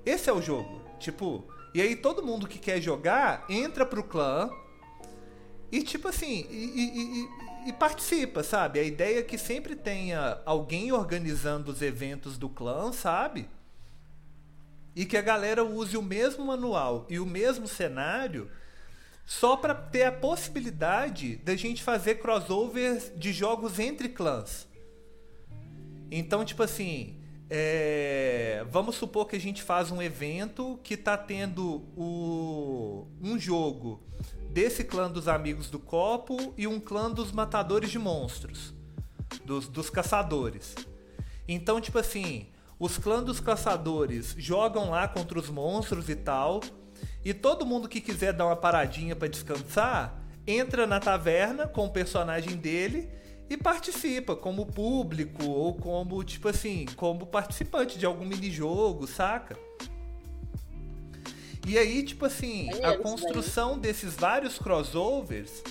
Esse 0.06 0.30
é 0.30 0.34
o 0.34 0.42
jogo. 0.42 0.82
Tipo, 1.00 1.48
e 1.74 1.82
aí 1.82 1.96
todo 1.96 2.26
mundo 2.26 2.48
que 2.48 2.60
quer 2.60 2.82
jogar 2.82 3.46
entra 3.50 3.86
pro 3.86 4.04
clã 4.04 4.50
e 5.72 5.84
tipo 5.84 6.08
assim, 6.08 6.46
e, 6.50 6.56
e, 6.56 7.22
e, 7.22 7.30
e 7.68 7.74
participa, 7.74 8.44
sabe? 8.44 8.80
A 8.80 8.84
ideia 8.84 9.20
é 9.20 9.24
que 9.24 9.38
sempre 9.38 9.76
tenha 9.76 10.40
alguém 10.46 10.94
organizando 10.94 11.70
os 11.70 11.82
eventos 11.82 12.38
do 12.38 12.48
clã, 12.48 12.94
sabe? 12.94 13.50
E 14.96 15.06
que 15.06 15.18
a 15.18 15.22
galera 15.22 15.66
use 15.66 15.98
o 15.98 16.02
mesmo 16.02 16.46
manual 16.46 17.06
e 17.10 17.20
o 17.20 17.26
mesmo 17.26 17.68
cenário 17.68 18.50
só 19.26 19.58
para 19.58 19.76
ter 19.76 20.04
a 20.04 20.12
possibilidade 20.14 21.36
da 21.38 21.58
gente 21.58 21.84
fazer 21.84 22.16
crossovers 22.16 23.12
de 23.18 23.34
jogos 23.34 23.80
entre 23.80 24.08
clãs. 24.08 24.66
Então, 26.10 26.46
tipo 26.46 26.64
assim, 26.64 27.20
é, 27.50 28.66
vamos 28.72 28.96
supor 28.96 29.28
que 29.28 29.36
a 29.36 29.40
gente 29.40 29.62
faz 29.62 29.92
um 29.92 30.02
evento 30.02 30.80
que 30.82 30.96
tá 30.96 31.18
tendo 31.18 31.84
o, 31.98 33.06
um 33.22 33.38
jogo 33.38 34.02
desse 34.50 34.84
clã 34.84 35.10
dos 35.10 35.28
amigos 35.28 35.70
do 35.70 35.80
copo 35.80 36.54
e 36.58 36.68
um 36.68 36.80
clã 36.80 37.12
dos 37.12 37.32
matadores 37.32 37.90
de 37.90 38.00
monstros, 38.00 38.74
dos, 39.44 39.68
dos 39.68 39.90
caçadores. 39.90 40.76
Então, 41.48 41.80
tipo 41.80 42.00
assim, 42.00 42.48
os 42.80 42.98
clãs 42.98 43.24
dos 43.24 43.40
caçadores 43.40 44.36
jogam 44.38 44.90
lá 44.90 45.08
contra 45.08 45.40
os 45.40 45.50
monstros 45.50 46.10
e 46.10 46.16
tal, 46.16 46.62
e 47.24 47.34
todo 47.34 47.66
mundo 47.66 47.88
que 47.90 48.02
quiser 48.02 48.34
dar 48.34 48.46
uma 48.46 48.56
paradinha 48.56 49.16
para 49.16 49.28
descansar 49.28 50.24
entra 50.48 50.88
na 50.88 51.00
taverna 51.00 51.68
com 51.68 51.86
o 51.86 51.92
personagem 51.92 52.56
dele 52.56 53.10
e 53.50 53.58
participa 53.58 54.36
como 54.36 54.66
público 54.66 55.46
ou 55.46 55.74
como, 55.74 56.24
tipo 56.24 56.48
assim, 56.48 56.86
como 56.96 57.26
participante 57.26 58.00
de 58.00 58.06
algum 58.06 58.26
minijogo, 58.26 59.06
saca? 59.08 59.58
E 61.68 61.78
aí, 61.78 62.02
tipo 62.02 62.26
assim, 62.26 62.70
a 62.82 62.98
construção 62.98 63.78
desses 63.78 64.16
vários 64.16 64.58
crossovers 64.58 65.62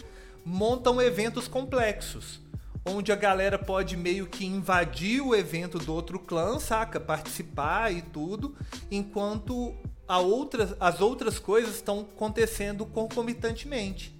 montam 0.44 1.00
eventos 1.00 1.48
complexos. 1.48 2.38
Onde 2.84 3.10
a 3.10 3.16
galera 3.16 3.58
pode 3.58 3.96
meio 3.96 4.26
que 4.26 4.44
invadir 4.44 5.22
o 5.22 5.34
evento 5.34 5.78
do 5.78 5.94
outro 5.94 6.18
clã, 6.18 6.58
saca? 6.58 7.00
Participar 7.00 7.92
e 7.94 8.02
tudo, 8.02 8.54
enquanto 8.90 9.74
a 10.06 10.18
outras, 10.18 10.76
as 10.78 11.00
outras 11.00 11.38
coisas 11.38 11.76
estão 11.76 12.00
acontecendo 12.00 12.84
concomitantemente. 12.84 14.14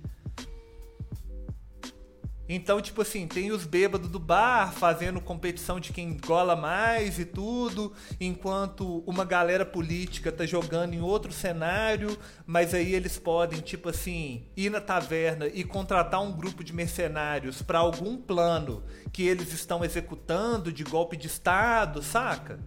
Então, 2.49 2.81
tipo 2.81 3.03
assim, 3.03 3.27
tem 3.27 3.51
os 3.51 3.65
bêbados 3.65 4.09
do 4.09 4.19
bar 4.19 4.73
fazendo 4.73 5.21
competição 5.21 5.81
de 5.81 5.93
quem 5.93 6.17
gola 6.17 6.55
mais 6.55 7.19
e 7.19 7.25
tudo, 7.25 7.93
enquanto 8.21 9.03
uma 9.07 9.25
galera 9.25 9.67
política 9.67 10.31
tá 10.31 10.47
jogando 10.47 10.95
em 10.95 11.01
outro 11.01 11.33
cenário, 11.33 12.17
mas 12.47 12.73
aí 12.73 12.95
eles 12.95 13.19
podem, 13.19 13.61
tipo 13.61 13.89
assim, 13.89 14.47
ir 14.57 14.71
na 14.71 14.81
taverna 14.81 15.49
e 15.49 15.65
contratar 15.65 16.23
um 16.23 16.33
grupo 16.33 16.63
de 16.63 16.73
mercenários 16.73 17.63
para 17.63 17.81
algum 17.81 18.17
plano 18.17 18.85
que 19.13 19.27
eles 19.27 19.53
estão 19.53 19.85
executando 19.85 20.73
de 20.73 20.85
golpe 20.85 21.17
de 21.17 21.27
estado, 21.27 22.03
saca? 22.03 22.61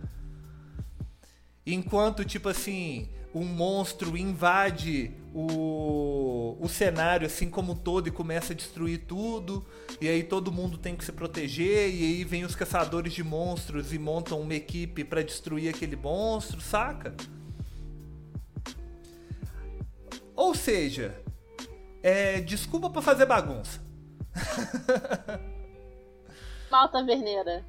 Enquanto, 1.65 2.26
tipo 2.26 2.49
assim, 2.49 3.07
um 3.34 3.43
monstro 3.45 4.18
invade 4.18 5.11
o, 5.34 6.57
o 6.60 6.68
cenário 6.68 7.27
assim 7.27 7.49
como 7.49 7.76
todo 7.76 8.07
e 8.07 8.11
começa 8.11 8.53
a 8.53 8.56
destruir 8.56 9.06
tudo. 9.06 9.65
E 10.01 10.07
aí 10.07 10.23
todo 10.23 10.51
mundo 10.51 10.77
tem 10.77 10.95
que 10.95 11.06
se 11.06 11.11
proteger. 11.11 11.93
E 11.93 12.03
aí 12.03 12.23
vem 12.23 12.43
os 12.43 12.56
caçadores 12.56 13.14
de 13.14 13.23
monstros 13.23 13.93
e 13.93 13.99
montam 13.99 14.41
uma 14.41 14.56
equipe 14.56 15.03
para 15.03 15.22
destruir 15.22 15.69
aquele 15.69 15.95
monstro, 15.95 16.60
saca? 16.60 17.14
Ou 20.35 20.56
seja, 20.56 21.22
é, 22.01 22.39
desculpa 22.41 22.89
pra 22.89 23.01
fazer 23.01 23.26
bagunça. 23.26 23.81
Malta 26.72 27.03
Verneira. 27.03 27.65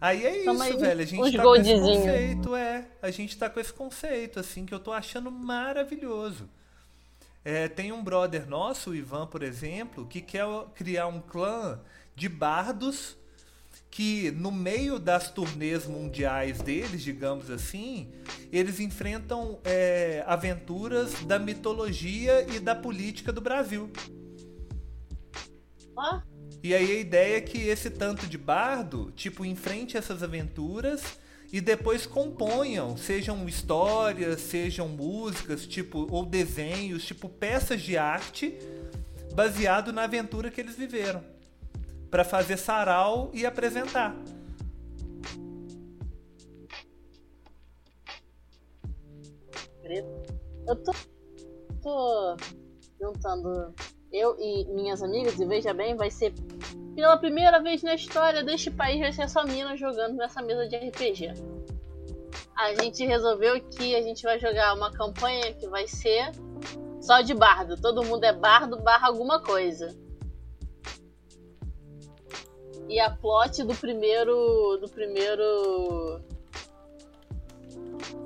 Aí 0.00 0.24
é 0.24 0.38
isso, 0.38 0.62
aí, 0.62 0.76
velho. 0.76 1.02
A 1.02 1.04
gente 1.04 1.36
tá 1.36 1.42
com 1.42 1.56
esse 1.56 1.74
conceito, 1.74 2.56
é. 2.56 2.88
A 3.02 3.10
gente 3.10 3.38
tá 3.38 3.50
com 3.50 3.60
esse 3.60 3.72
conceito, 3.72 4.40
assim, 4.40 4.64
que 4.64 4.72
eu 4.72 4.80
tô 4.80 4.92
achando 4.92 5.30
maravilhoso. 5.30 6.48
É, 7.44 7.68
tem 7.68 7.92
um 7.92 8.02
brother 8.02 8.48
nosso, 8.48 8.90
o 8.90 8.94
Ivan, 8.94 9.26
por 9.26 9.42
exemplo, 9.42 10.06
que 10.06 10.20
quer 10.20 10.46
criar 10.74 11.06
um 11.06 11.20
clã 11.20 11.80
de 12.14 12.28
bardos 12.28 13.16
que 13.90 14.30
no 14.30 14.52
meio 14.52 14.98
das 14.98 15.30
turnês 15.30 15.86
mundiais 15.86 16.62
deles, 16.62 17.02
digamos 17.02 17.50
assim, 17.50 18.08
eles 18.52 18.78
enfrentam 18.78 19.58
é, 19.64 20.22
aventuras 20.26 21.12
da 21.24 21.38
mitologia 21.38 22.46
e 22.54 22.60
da 22.60 22.74
política 22.74 23.32
do 23.32 23.40
Brasil. 23.40 23.90
Ó, 25.96 26.20
E 26.62 26.74
aí 26.74 26.92
a 26.92 27.00
ideia 27.00 27.36
é 27.38 27.40
que 27.40 27.58
esse 27.68 27.88
tanto 27.88 28.26
de 28.26 28.36
bardo, 28.36 29.10
tipo, 29.12 29.44
enfrente 29.44 29.96
essas 29.96 30.22
aventuras 30.22 31.18
e 31.52 31.60
depois 31.60 32.06
componham, 32.06 32.96
sejam 32.96 33.48
histórias, 33.48 34.40
sejam 34.40 34.86
músicas, 34.86 35.66
tipo, 35.66 36.06
ou 36.10 36.24
desenhos, 36.24 37.04
tipo 37.04 37.28
peças 37.28 37.80
de 37.80 37.96
arte 37.96 38.58
baseado 39.34 39.92
na 39.92 40.04
aventura 40.04 40.50
que 40.50 40.60
eles 40.60 40.76
viveram, 40.76 41.24
Pra 42.10 42.24
fazer 42.24 42.56
sarau 42.56 43.30
e 43.32 43.46
apresentar. 43.46 44.14
Eu 50.66 50.76
tô, 50.84 50.92
tô 51.82 52.36
juntando 53.00 53.74
eu 54.12 54.36
e 54.38 54.64
minhas 54.66 55.02
amigas, 55.02 55.38
e 55.38 55.44
veja 55.44 55.72
bem, 55.72 55.94
vai 55.94 56.10
ser 56.10 56.32
pela 56.94 57.16
primeira 57.16 57.60
vez 57.62 57.82
na 57.82 57.94
história 57.94 58.42
deste 58.42 58.70
país, 58.70 59.00
vai 59.00 59.12
ser 59.12 59.28
só 59.28 59.44
mina 59.44 59.76
jogando 59.76 60.16
nessa 60.16 60.42
mesa 60.42 60.68
de 60.68 60.76
RPG. 60.76 61.32
A 62.56 62.74
gente 62.74 63.06
resolveu 63.06 63.60
que 63.60 63.94
a 63.94 64.02
gente 64.02 64.22
vai 64.22 64.38
jogar 64.38 64.74
uma 64.74 64.92
campanha 64.92 65.54
que 65.54 65.66
vai 65.66 65.86
ser 65.86 66.30
só 67.00 67.22
de 67.22 67.32
bardo. 67.32 67.80
Todo 67.80 68.04
mundo 68.04 68.24
é 68.24 68.32
bardo 68.32 68.76
barra 68.82 69.08
alguma 69.08 69.42
coisa. 69.42 69.96
E 72.88 73.00
a 73.00 73.08
plot 73.08 73.62
do 73.62 73.74
primeiro. 73.74 74.76
do 74.78 74.88
primeiro. 74.88 76.20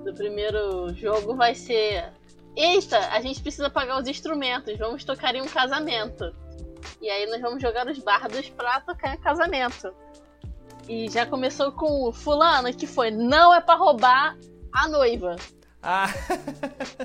do 0.03 0.15
primeiro 0.15 0.93
jogo 0.95 1.37
vai 1.37 1.55
ser. 1.55 2.13
Eita, 2.57 2.99
a 3.11 3.21
gente 3.21 3.41
precisa 3.43 3.69
pagar 3.69 4.01
os 4.01 4.07
instrumentos, 4.07 4.79
vamos 4.79 5.05
tocar 5.05 5.35
em 5.35 5.43
um 5.43 5.49
casamento. 5.49 6.33
E 7.01 7.11
aí 7.11 7.27
nós 7.27 7.41
vamos 7.41 7.61
jogar 7.61 7.87
os 7.87 7.99
bardos 7.99 8.49
pra 8.51 8.81
tocar 8.81 9.15
em 9.15 9.19
casamento. 9.19 9.93
E 10.89 11.09
já 11.11 11.27
começou 11.27 11.73
com 11.73 12.09
o 12.09 12.13
fulano 12.13 12.73
que 12.73 12.87
foi, 12.87 13.11
não 13.11 13.53
é 13.55 13.61
pra 13.61 13.75
roubar 13.75 14.39
a 14.73 14.89
noiva. 14.89 15.37
Ah. 15.83 16.09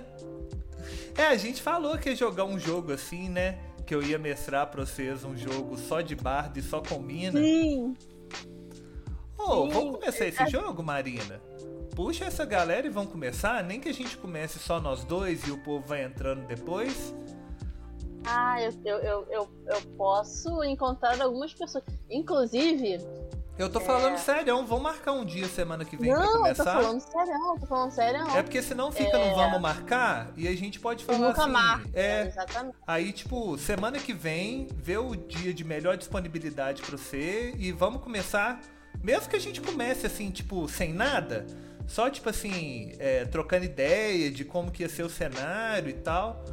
é, 1.18 1.28
a 1.28 1.38
gente 1.38 1.62
falou 1.62 1.98
que 1.98 2.10
ia 2.10 2.16
jogar 2.16 2.46
um 2.46 2.60
jogo 2.60 2.94
assim, 2.94 3.30
né? 3.30 3.58
Que 3.86 3.96
eu 3.96 4.04
ia 4.04 4.20
mestrar 4.20 4.68
pra 4.68 4.86
vocês 4.86 5.24
um 5.24 5.36
jogo 5.36 5.78
só 5.78 6.02
de 6.02 6.16
bardo 6.16 6.60
e 6.60 6.62
só 6.62 6.82
com 6.82 7.00
mina. 7.00 7.40
Sim. 7.40 7.96
Ô, 9.38 9.66
Sim. 9.66 9.70
vamos 9.70 9.96
começar 9.96 10.28
esse 10.28 10.46
jogo, 10.48 10.84
Marina? 10.84 11.42
Puxa 12.00 12.24
essa 12.24 12.46
galera 12.46 12.88
e 12.88 12.90
vamos 12.90 13.12
começar? 13.12 13.62
Nem 13.62 13.78
que 13.78 13.90
a 13.90 13.94
gente 13.94 14.16
comece 14.16 14.58
só 14.58 14.80
nós 14.80 15.04
dois 15.04 15.46
e 15.46 15.52
o 15.52 15.58
povo 15.58 15.86
vai 15.86 16.02
entrando 16.02 16.48
depois. 16.48 17.14
Ah, 18.24 18.56
eu, 18.62 18.72
eu, 18.86 18.98
eu, 19.00 19.28
eu, 19.30 19.50
eu 19.66 19.82
posso 19.98 20.64
encontrar 20.64 21.22
algumas 21.22 21.54
pessoas. 21.54 21.84
Inclusive. 22.10 23.06
Eu 23.58 23.70
tô 23.70 23.82
falando 23.82 24.18
sério, 24.18 24.66
vamos 24.66 24.82
marcar 24.82 25.12
um 25.12 25.26
dia 25.26 25.46
semana 25.50 25.84
que 25.84 25.98
vem 25.98 26.10
pra 26.10 26.22
É. 26.22 26.26
não, 26.26 26.32
eu 26.48 26.56
tô 26.56 26.64
começar? 26.64 26.82
falando 26.82 27.02
sério, 27.02 27.58
tô 27.60 27.66
falando 27.66 27.92
sério. 27.92 28.28
É 28.30 28.44
porque 28.44 28.62
senão 28.62 28.94
fica 28.94 29.18
no 29.18 29.36
vamos 29.36 29.60
marcar 29.60 30.32
e 30.38 30.48
a 30.48 30.56
gente 30.56 30.80
pode 30.80 31.04
eu 31.04 31.14
falar 31.14 31.28
nunca 31.28 31.42
assim. 31.44 31.52
marco. 31.52 31.90
É, 31.94 32.28
Exatamente. 32.28 32.78
Aí, 32.88 33.12
tipo, 33.12 33.58
semana 33.58 34.00
que 34.00 34.14
vem, 34.14 34.70
vê 34.74 34.98
o 34.98 35.18
dia 35.18 35.54
de 35.54 35.66
melhor 35.66 35.98
disponibilidade 35.98 36.82
pra 36.82 36.98
você 36.98 37.54
e 37.60 37.74
vamos 37.74 38.02
começar. 38.02 38.62
Mesmo 39.04 39.30
que 39.30 39.36
a 39.36 39.40
gente 39.40 39.60
comece 39.60 40.06
assim, 40.06 40.32
tipo, 40.32 40.66
sem 40.70 40.94
nada, 40.94 41.46
só 41.90 42.07
tipo 42.07 42.30
assim, 42.30 42.94
é, 42.99 43.26
trocando 43.26 43.66
ideia 43.66 44.30
de 44.30 44.45
como 44.45 44.72
que 44.72 44.84
ia 44.84 44.90
ser 44.90 45.02
o 45.02 45.10
cenário 45.10 45.90
e 45.90 45.94
tal. 45.94 46.45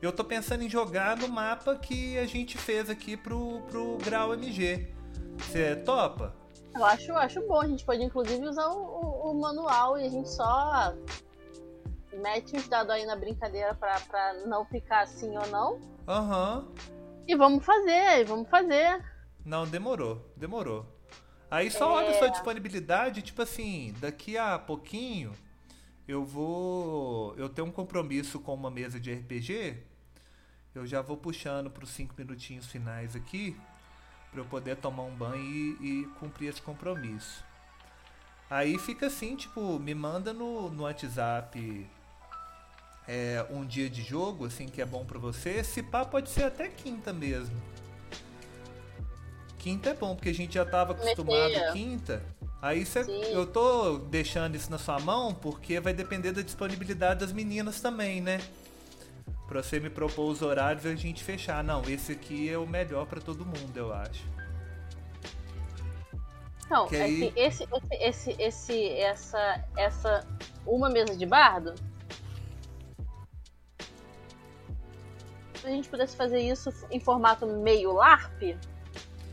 Eu 0.00 0.10
tô 0.10 0.24
pensando 0.24 0.62
em 0.62 0.68
jogar 0.68 1.14
no 1.14 1.28
mapa 1.28 1.76
que 1.76 2.16
a 2.16 2.24
gente 2.24 2.56
fez 2.56 2.88
aqui 2.88 3.14
pro, 3.14 3.60
pro 3.68 3.98
Grau 3.98 4.32
MG. 4.32 4.88
Você 5.36 5.76
topa? 5.76 6.34
Eu 6.74 6.84
acho, 6.86 7.10
eu 7.10 7.18
acho 7.18 7.46
bom. 7.46 7.60
A 7.60 7.66
gente 7.66 7.84
pode 7.84 8.02
inclusive 8.02 8.42
usar 8.46 8.68
o, 8.68 8.78
o, 8.78 9.30
o 9.30 9.34
manual 9.38 9.98
e 9.98 10.06
a 10.06 10.08
gente 10.08 10.30
só 10.30 10.94
mete 12.14 12.56
os 12.56 12.66
dados 12.66 12.90
aí 12.90 13.04
na 13.04 13.14
brincadeira 13.14 13.74
pra, 13.74 14.00
pra 14.00 14.34
não 14.46 14.64
ficar 14.64 15.02
assim 15.02 15.36
ou 15.36 15.46
não. 15.48 15.80
Aham. 16.08 16.66
E 17.26 17.36
vamos 17.36 17.62
fazer, 17.62 18.20
e 18.20 18.24
vamos 18.24 18.48
fazer. 18.48 19.04
Não, 19.44 19.66
demorou, 19.66 20.32
demorou. 20.34 20.97
Aí 21.50 21.70
só 21.70 21.92
olha 21.94 22.08
É. 22.08 22.18
sua 22.18 22.28
disponibilidade, 22.28 23.22
tipo 23.22 23.40
assim, 23.42 23.94
daqui 24.00 24.36
a 24.36 24.58
pouquinho 24.58 25.32
eu 26.06 26.24
vou. 26.24 27.34
Eu 27.36 27.48
tenho 27.48 27.68
um 27.68 27.72
compromisso 27.72 28.40
com 28.40 28.54
uma 28.54 28.70
mesa 28.70 28.98
de 28.98 29.12
RPG. 29.12 29.76
Eu 30.74 30.86
já 30.86 31.02
vou 31.02 31.16
puxando 31.16 31.70
pros 31.70 31.90
cinco 31.90 32.14
minutinhos 32.16 32.66
finais 32.66 33.14
aqui. 33.16 33.56
Pra 34.30 34.40
eu 34.40 34.44
poder 34.44 34.76
tomar 34.76 35.04
um 35.04 35.14
banho 35.14 35.42
e, 35.42 36.02
e 36.02 36.06
cumprir 36.18 36.48
esse 36.48 36.60
compromisso. 36.60 37.42
Aí 38.50 38.78
fica 38.78 39.06
assim, 39.06 39.36
tipo, 39.36 39.78
me 39.78 39.94
manda 39.94 40.32
no, 40.32 40.70
no 40.70 40.82
WhatsApp 40.84 41.86
é, 43.06 43.46
um 43.50 43.64
dia 43.64 43.88
de 43.88 44.02
jogo, 44.02 44.46
assim, 44.46 44.66
que 44.66 44.80
é 44.80 44.86
bom 44.86 45.04
pra 45.04 45.18
você. 45.18 45.64
Se 45.64 45.82
pá, 45.82 46.04
pode 46.04 46.28
ser 46.30 46.44
até 46.44 46.68
quinta 46.68 47.12
mesmo. 47.12 47.56
Quinta 49.58 49.90
é 49.90 49.94
bom, 49.94 50.14
porque 50.14 50.28
a 50.28 50.34
gente 50.34 50.54
já 50.54 50.64
tava 50.64 50.92
acostumado 50.92 51.50
Meter. 51.50 51.72
quinta. 51.72 52.22
Aí 52.62 52.84
cê, 52.86 53.00
eu 53.32 53.46
tô 53.46 53.98
deixando 53.98 54.54
isso 54.54 54.70
na 54.70 54.78
sua 54.78 54.98
mão 55.00 55.34
porque 55.34 55.78
vai 55.80 55.92
depender 55.92 56.32
da 56.32 56.42
disponibilidade 56.42 57.20
das 57.20 57.32
meninas 57.32 57.80
também, 57.80 58.20
né? 58.20 58.40
Pra 59.46 59.62
você 59.62 59.80
me 59.80 59.88
propor 59.90 60.30
os 60.30 60.42
horários 60.42 60.84
e 60.84 60.88
a 60.88 60.94
gente 60.94 61.22
fechar. 61.24 61.62
Não, 61.64 61.82
esse 61.88 62.12
aqui 62.12 62.48
é 62.50 62.58
o 62.58 62.66
melhor 62.66 63.06
pra 63.06 63.20
todo 63.20 63.44
mundo, 63.44 63.76
eu 63.76 63.92
acho. 63.92 64.24
Então, 66.66 66.86
Que 66.86 66.96
é 66.96 67.02
aí- 67.02 67.32
esse, 67.34 67.64
esse, 67.64 68.30
esse, 68.30 68.36
esse, 68.42 68.88
essa, 68.98 69.64
essa, 69.76 70.26
uma 70.66 70.90
mesa 70.90 71.16
de 71.16 71.24
bardo, 71.24 71.74
se 75.54 75.66
a 75.66 75.70
gente 75.70 75.88
pudesse 75.88 76.14
fazer 76.16 76.40
isso 76.40 76.70
em 76.90 77.00
formato 77.00 77.46
meio 77.46 77.92
LARP, 77.92 78.56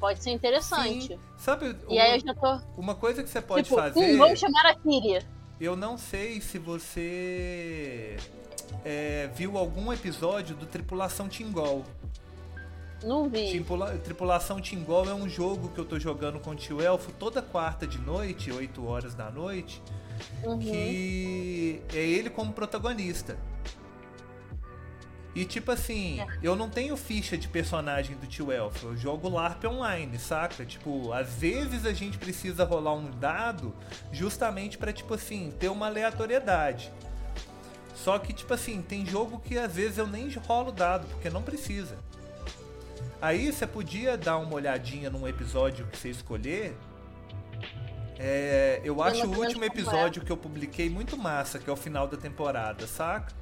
pode 0.05 0.21
ser 0.23 0.29
interessante. 0.31 1.07
Sim. 1.07 1.19
Sabe, 1.37 1.75
E 1.89 1.97
aí 1.97 2.15
eu 2.15 2.19
já 2.19 2.33
tô, 2.35 2.59
uma 2.79 2.93
coisa 2.93 3.23
que 3.23 3.29
você 3.29 3.41
pode 3.41 3.63
tipo, 3.67 3.75
fazer. 3.75 3.99
hum, 4.13 4.17
vamos 4.17 4.39
chamar 4.39 4.65
a 4.67 4.75
Kyria. 4.75 5.23
Eu 5.59 5.75
não 5.75 5.97
sei 5.97 6.39
se 6.41 6.59
você 6.59 8.17
é, 8.83 9.29
viu 9.33 9.57
algum 9.57 9.91
episódio 9.91 10.55
do 10.55 10.65
Tripulação 10.67 11.27
Tingol. 11.27 11.83
Não 13.03 13.27
vi. 13.29 13.49
Tripula- 13.49 13.97
Tripulação 13.97 14.61
Tingol 14.61 15.09
é 15.09 15.13
um 15.13 15.27
jogo 15.27 15.69
que 15.69 15.79
eu 15.79 15.85
tô 15.85 15.99
jogando 15.99 16.39
com 16.39 16.51
o 16.51 16.55
tio 16.55 16.81
Elfo 16.81 17.11
toda 17.13 17.41
quarta 17.41 17.85
de 17.87 17.97
noite, 17.99 18.51
8 18.51 18.85
horas 18.87 19.13
da 19.15 19.29
noite, 19.31 19.81
Uhum. 20.43 20.59
que 20.59 21.81
é 21.93 21.97
ele 21.97 22.29
como 22.29 22.53
protagonista. 22.53 23.37
E 25.35 25.43
tipo 25.43 25.69
assim, 25.69 26.21
É. 26.21 26.27
eu 26.41 26.55
não 26.55 26.69
tenho 26.69 26.95
ficha 26.95 27.37
de 27.37 27.49
personagem 27.49 28.15
do 28.15 28.25
tio 28.25 28.53
Elfo, 28.53 28.87
eu 28.87 28.97
jogo 28.97 29.27
LARP 29.27 29.65
online, 29.65 30.17
saca? 30.17 30.65
Tipo, 30.65 31.11
às 31.11 31.27
vezes 31.33 31.85
a 31.85 31.91
gente 31.91 32.17
precisa 32.17 32.63
rolar 32.63 32.93
um 32.93 33.11
dado 33.11 33.75
justamente 34.13 34.77
pra, 34.77 34.93
tipo 34.93 35.13
assim, 35.13 35.51
ter 35.59 35.67
uma 35.67 35.87
aleatoriedade. 35.87 36.89
Só 37.93 38.17
que, 38.17 38.31
tipo 38.31 38.53
assim, 38.53 38.81
tem 38.81 39.05
jogo 39.05 39.39
que 39.39 39.57
às 39.57 39.75
vezes 39.75 39.97
eu 39.97 40.07
nem 40.07 40.31
rolo 40.47 40.71
dado, 40.71 41.05
porque 41.07 41.29
não 41.29 41.41
precisa. 41.41 41.97
Aí 43.21 43.51
você 43.51 43.67
podia 43.67 44.17
dar 44.17 44.37
uma 44.37 44.53
olhadinha 44.53 45.09
num 45.09 45.27
episódio 45.27 45.85
que 45.87 45.97
você 45.97 46.09
escolher. 46.09 46.77
É, 48.17 48.79
eu 48.83 49.01
acho 49.03 49.25
o 49.27 49.37
último 49.37 49.63
é. 49.63 49.67
episódio 49.67 50.23
que 50.23 50.31
eu 50.31 50.37
publiquei 50.37 50.89
muito 50.89 51.17
massa, 51.17 51.59
que 51.59 51.69
é 51.69 51.73
o 51.73 51.75
final 51.75 52.07
da 52.07 52.15
temporada, 52.15 52.87
saca? 52.87 53.33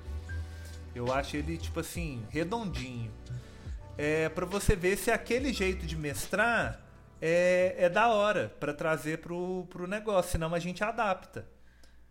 Eu 0.95 1.11
acho 1.11 1.38
ele, 1.38 1.57
tipo 1.57 1.80
assim, 1.80 2.24
redondinho. 2.30 3.11
É 3.98 4.30
para 4.30 4.45
você 4.45 4.76
ver 4.76 4.98
se 4.98 5.11
aquele 5.11 5.53
jeito 5.53 5.86
de 5.86 5.95
mestrar 5.95 6.82
é, 7.22 7.76
é 7.78 7.90
da 7.90 8.10
hora 8.10 8.53
pra 8.60 8.74
trazer 8.74 9.20
pro, 9.20 9.65
pro 9.70 9.88
negócio, 9.88 10.32
senão 10.32 10.53
a 10.53 10.60
gente 10.60 10.84
adapta. 10.84 11.48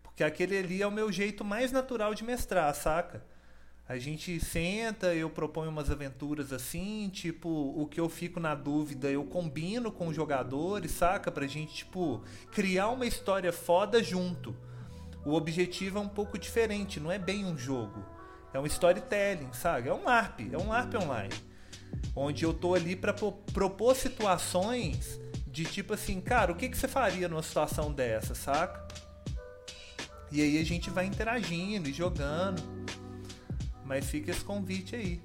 Porque 0.01 0.23
aquele 0.23 0.57
ali 0.57 0.81
é 0.81 0.87
o 0.87 0.91
meu 0.91 1.11
jeito 1.11 1.43
mais 1.43 1.71
natural 1.71 2.13
de 2.13 2.23
mestrar, 2.23 2.73
saca? 2.75 3.23
A 3.87 3.97
gente 3.97 4.39
senta, 4.39 5.13
eu 5.13 5.29
proponho 5.29 5.69
umas 5.69 5.91
aventuras 5.91 6.53
assim, 6.53 7.09
tipo, 7.09 7.49
o 7.49 7.85
que 7.85 7.99
eu 7.99 8.07
fico 8.07 8.39
na 8.39 8.55
dúvida, 8.55 9.09
eu 9.09 9.25
combino 9.25 9.91
com 9.91 10.07
os 10.07 10.15
jogadores, 10.15 10.91
saca? 10.91 11.29
Pra 11.29 11.45
gente, 11.47 11.73
tipo, 11.73 12.23
criar 12.51 12.89
uma 12.89 13.05
história 13.05 13.51
foda 13.51 14.01
junto. 14.01 14.55
O 15.25 15.33
objetivo 15.33 15.97
é 15.97 16.01
um 16.01 16.07
pouco 16.07 16.37
diferente, 16.37 16.99
não 16.99 17.11
é 17.11 17.19
bem 17.19 17.45
um 17.45 17.57
jogo. 17.57 18.12
É 18.53 18.59
um 18.59 18.65
storytelling, 18.65 19.51
sabe? 19.53 19.89
É 19.89 19.93
um 19.93 20.07
ARP, 20.07 20.41
é 20.51 20.57
um 20.57 20.71
ARP 20.71 20.95
online. 20.95 21.33
Onde 22.15 22.43
eu 22.45 22.53
tô 22.53 22.75
ali 22.75 22.95
pra 22.95 23.13
pro- 23.13 23.31
propor 23.31 23.95
situações 23.95 25.19
de 25.47 25.63
tipo 25.65 25.93
assim, 25.93 26.19
cara, 26.21 26.51
o 26.51 26.55
que, 26.55 26.69
que 26.69 26.77
você 26.77 26.87
faria 26.87 27.27
numa 27.27 27.41
situação 27.43 27.91
dessa, 27.91 28.35
saca? 28.35 28.87
E 30.31 30.41
aí 30.41 30.59
a 30.59 30.65
gente 30.65 30.89
vai 30.89 31.05
interagindo 31.05 31.87
e 31.89 31.93
jogando. 31.93 32.61
Mas 33.85 34.05
fica 34.05 34.31
esse 34.31 34.43
convite 34.43 34.95
aí. 34.95 35.21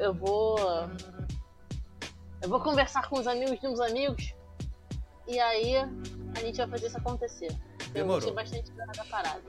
Eu 0.00 0.14
vou. 0.14 0.58
Eu 2.40 2.48
vou 2.48 2.60
conversar 2.60 3.08
com 3.08 3.18
os 3.18 3.26
amigos 3.26 3.58
de 3.60 3.66
uns 3.66 3.80
amigos. 3.80 4.32
E 5.26 5.38
aí 5.38 5.76
a 5.76 6.40
gente 6.40 6.56
vai 6.58 6.68
fazer 6.68 6.86
isso 6.86 6.96
acontecer. 6.98 7.48
Eu 7.88 7.92
Demorou. 7.92 8.34
gostei 8.34 8.34
bastante 8.62 8.70
da 8.96 9.04
parada. 9.06 9.42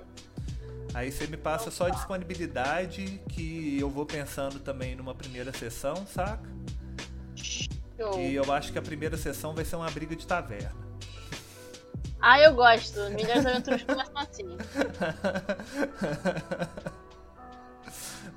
Aí 0.95 1.11
você 1.11 1.27
me 1.27 1.35
passa 1.35 1.69
só 1.69 1.87
a 1.87 1.89
disponibilidade, 1.89 3.21
que 3.27 3.77
eu 3.77 3.89
vou 3.89 4.05
pensando 4.05 4.61
também 4.61 4.95
numa 4.95 5.13
primeira 5.13 5.51
sessão, 5.51 6.07
saca? 6.07 6.49
Eu... 7.97 8.17
E 8.17 8.33
eu 8.33 8.49
acho 8.49 8.71
que 8.71 8.79
a 8.79 8.81
primeira 8.81 9.17
sessão 9.17 9.53
vai 9.53 9.65
ser 9.65 9.75
uma 9.75 9.91
briga 9.91 10.15
de 10.15 10.25
taverna. 10.25 10.85
Ah, 12.27 12.39
eu 12.39 12.55
gosto. 12.55 12.99
Melhores 13.11 13.45
aventuras 13.45 13.83
começam 13.83 14.17
assim. 14.17 14.57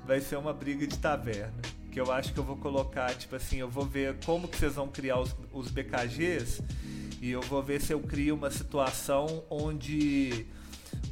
vai 0.05 0.19
ser 0.21 0.35
uma 0.35 0.53
briga 0.53 0.85
de 0.85 0.95
taverna. 0.99 1.59
Que 1.91 1.99
eu 1.99 2.11
acho 2.11 2.31
que 2.31 2.39
eu 2.39 2.43
vou 2.43 2.57
colocar, 2.57 3.15
tipo 3.15 3.35
assim, 3.35 3.57
eu 3.57 3.69
vou 3.69 3.85
ver 3.85 4.19
como 4.23 4.47
que 4.47 4.57
vocês 4.57 4.75
vão 4.75 4.89
criar 4.89 5.19
os, 5.19 5.35
os 5.51 5.71
BKGs 5.71 6.61
e 7.19 7.31
eu 7.31 7.41
vou 7.41 7.63
ver 7.63 7.81
se 7.81 7.91
eu 7.91 7.99
crio 7.99 8.35
uma 8.35 8.51
situação 8.51 9.43
onde 9.49 10.45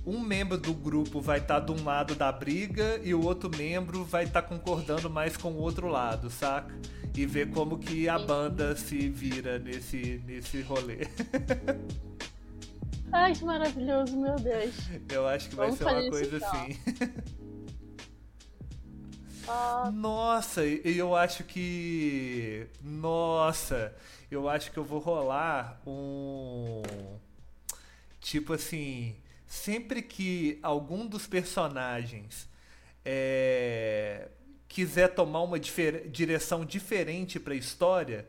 um 0.08 0.22
membro 0.22 0.58
do 0.58 0.74
grupo 0.74 1.20
vai 1.20 1.40
estar 1.40 1.60
de 1.60 1.70
um 1.74 1.84
lado 1.84 2.16
da 2.16 2.32
briga 2.32 2.98
e 3.04 3.14
o 3.14 3.22
outro 3.22 3.50
membro 3.56 4.06
vai 4.06 4.24
estar 4.24 4.42
concordando 4.42 5.10
mais 5.10 5.36
com 5.36 5.52
o 5.52 5.58
outro 5.58 5.88
lado, 5.90 6.30
saca? 6.30 6.74
E 7.14 7.26
ver 7.26 7.50
como 7.52 7.78
que 7.78 8.08
a 8.08 8.18
banda 8.18 8.74
se 8.78 9.10
vira 9.10 9.60
nesse, 9.60 10.24
nesse 10.26 10.62
rolê. 10.62 11.00
Ai, 13.12 13.34
que 13.34 13.44
maravilhoso, 13.44 14.16
meu 14.16 14.38
Deus. 14.38 14.76
Eu 15.12 15.28
acho 15.28 15.50
que 15.50 15.56
vai 15.56 15.66
Vamos 15.72 15.78
ser 15.80 15.86
uma 15.86 16.10
coisa 16.10 16.38
então. 16.38 16.50
assim. 16.50 16.80
Ah, 19.50 19.90
Nossa, 19.94 20.66
e 20.66 20.98
eu 20.98 21.16
acho 21.16 21.44
que. 21.44 22.68
Nossa, 22.82 23.96
eu 24.30 24.48
acho 24.50 24.72
que 24.72 24.78
eu 24.78 24.84
vou 24.84 25.00
rolar 25.00 25.82
um. 25.88 26.82
Tipo 28.20 28.54
assim. 28.54 29.16
Sempre 29.48 30.02
que 30.02 30.60
algum 30.62 31.08
dos 31.08 31.26
personagens 31.26 32.50
é, 33.06 34.28
quiser 34.68 35.08
tomar 35.16 35.42
uma 35.44 35.58
difer- 35.58 36.10
direção 36.10 36.66
diferente 36.66 37.40
pra 37.40 37.56
história, 37.56 38.28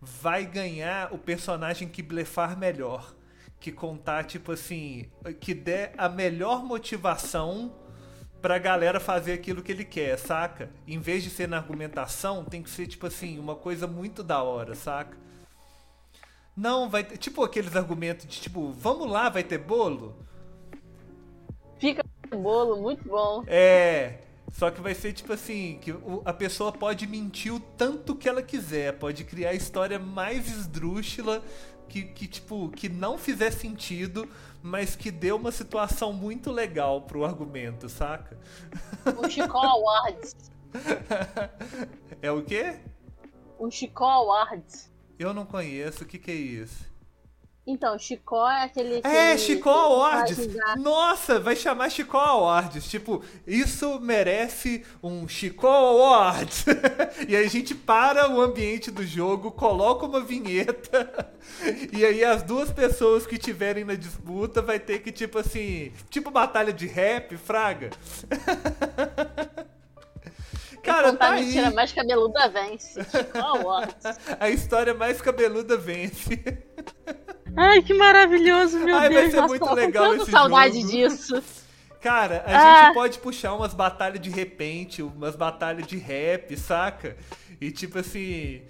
vai 0.00 0.46
ganhar 0.46 1.12
o 1.12 1.18
personagem 1.18 1.86
que 1.86 2.02
blefar 2.02 2.56
melhor. 2.58 3.14
Que 3.60 3.70
contar, 3.70 4.24
tipo 4.24 4.52
assim, 4.52 5.10
que 5.38 5.52
der 5.52 5.92
a 5.98 6.08
melhor 6.08 6.64
motivação 6.64 7.74
pra 8.40 8.56
galera 8.58 8.98
fazer 8.98 9.34
aquilo 9.34 9.62
que 9.62 9.70
ele 9.70 9.84
quer, 9.84 10.18
saca? 10.18 10.70
Em 10.86 10.98
vez 10.98 11.22
de 11.22 11.28
ser 11.28 11.46
na 11.46 11.58
argumentação, 11.58 12.42
tem 12.42 12.62
que 12.62 12.70
ser, 12.70 12.86
tipo 12.86 13.06
assim, 13.06 13.38
uma 13.38 13.54
coisa 13.54 13.86
muito 13.86 14.22
da 14.22 14.42
hora, 14.42 14.74
saca? 14.74 15.14
Não, 16.56 16.88
vai 16.88 17.04
ter. 17.04 17.18
Tipo 17.18 17.44
aqueles 17.44 17.76
argumentos 17.76 18.26
de 18.26 18.40
tipo, 18.40 18.72
vamos 18.72 19.10
lá, 19.10 19.28
vai 19.28 19.44
ter 19.44 19.58
bolo? 19.58 20.16
Fica 21.80 22.04
o 22.32 22.36
bolo, 22.38 22.80
muito 22.80 23.08
bom. 23.08 23.42
É. 23.46 24.18
Só 24.52 24.70
que 24.70 24.80
vai 24.80 24.94
ser 24.94 25.12
tipo 25.12 25.32
assim, 25.32 25.78
que 25.80 25.92
o- 25.92 26.22
a 26.24 26.32
pessoa 26.32 26.72
pode 26.72 27.06
mentir 27.06 27.54
o 27.54 27.60
tanto 27.60 28.16
que 28.16 28.28
ela 28.28 28.42
quiser, 28.42 28.94
pode 28.98 29.24
criar 29.24 29.50
a 29.50 29.54
história 29.54 29.98
mais 29.98 30.48
esdrúxula 30.48 31.42
que, 31.88 32.02
que 32.02 32.26
tipo, 32.26 32.68
que 32.70 32.88
não 32.88 33.16
fizer 33.16 33.50
sentido, 33.52 34.28
mas 34.62 34.94
que 34.96 35.10
dê 35.10 35.30
uma 35.32 35.52
situação 35.52 36.12
muito 36.12 36.50
legal 36.50 37.02
pro 37.02 37.24
argumento, 37.24 37.88
saca? 37.88 38.36
O 39.16 39.28
Chico 39.28 39.56
Awards. 39.56 40.36
É 42.22 42.30
o 42.30 42.42
quê? 42.42 42.76
um 43.58 43.70
Chicó 43.70 44.04
Awards. 44.06 44.90
Eu 45.18 45.34
não 45.34 45.44
conheço, 45.44 46.04
o 46.04 46.06
que, 46.06 46.18
que 46.18 46.30
é 46.30 46.34
isso? 46.34 46.89
Então, 47.66 47.98
Chicó 47.98 48.50
é 48.50 48.64
aquele. 48.64 48.94
É, 49.04 49.32
aquele- 49.32 49.38
Chicó 49.38 49.70
Awards! 49.70 50.38
Nossa, 50.78 51.38
vai 51.38 51.54
chamar 51.54 51.90
Chicó 51.90 52.18
Awards. 52.18 52.88
Tipo, 52.88 53.22
isso 53.46 54.00
merece 54.00 54.84
um 55.02 55.28
Chicó 55.28 55.68
Awards. 55.68 56.64
e 57.28 57.36
aí 57.36 57.44
a 57.44 57.48
gente 57.48 57.74
para 57.74 58.30
o 58.30 58.40
ambiente 58.40 58.90
do 58.90 59.04
jogo, 59.06 59.52
coloca 59.52 60.06
uma 60.06 60.20
vinheta. 60.20 61.32
e 61.92 62.04
aí 62.04 62.24
as 62.24 62.42
duas 62.42 62.72
pessoas 62.72 63.26
que 63.26 63.38
tiverem 63.38 63.84
na 63.84 63.94
disputa 63.94 64.62
vai 64.62 64.78
ter 64.80 65.00
que, 65.00 65.12
tipo 65.12 65.38
assim. 65.38 65.92
Tipo 66.08 66.30
batalha 66.30 66.72
de 66.72 66.86
rap, 66.86 67.36
fraga. 67.36 67.90
Cara, 70.82 71.12
tá 71.12 71.28
a 71.28 71.32
mentira 71.32 71.68
aí. 71.68 71.74
mais 71.74 71.92
cabeluda 71.92 72.48
vence. 72.48 73.04
Chicó 73.04 73.38
Awards. 73.38 74.18
A 74.40 74.48
história 74.48 74.94
mais 74.94 75.20
cabeluda 75.20 75.76
vence. 75.76 76.42
Ai, 77.56 77.82
que 77.82 77.94
maravilhoso, 77.94 78.78
meu 78.80 78.96
Ai, 78.96 79.08
vai 79.08 79.22
Deus. 79.22 79.30
ser 79.32 79.36
nossa, 79.40 79.48
muito 79.48 79.74
legal 79.74 80.14
esse 80.14 80.30
saudade 80.30 80.80
jogo. 80.80 80.90
disso. 80.90 81.42
Cara, 82.00 82.42
a 82.46 82.50
Ah. 82.82 82.84
gente 82.86 82.94
pode 82.94 83.18
puxar 83.18 83.54
umas 83.54 83.74
batalhas 83.74 84.20
de 84.20 84.30
repente, 84.30 85.02
umas 85.02 85.36
batalhas 85.36 85.86
de 85.86 85.96
rap, 85.98 86.56
saca? 86.56 87.16
E 87.60 87.70
tipo 87.70 87.98
assim. 87.98 88.62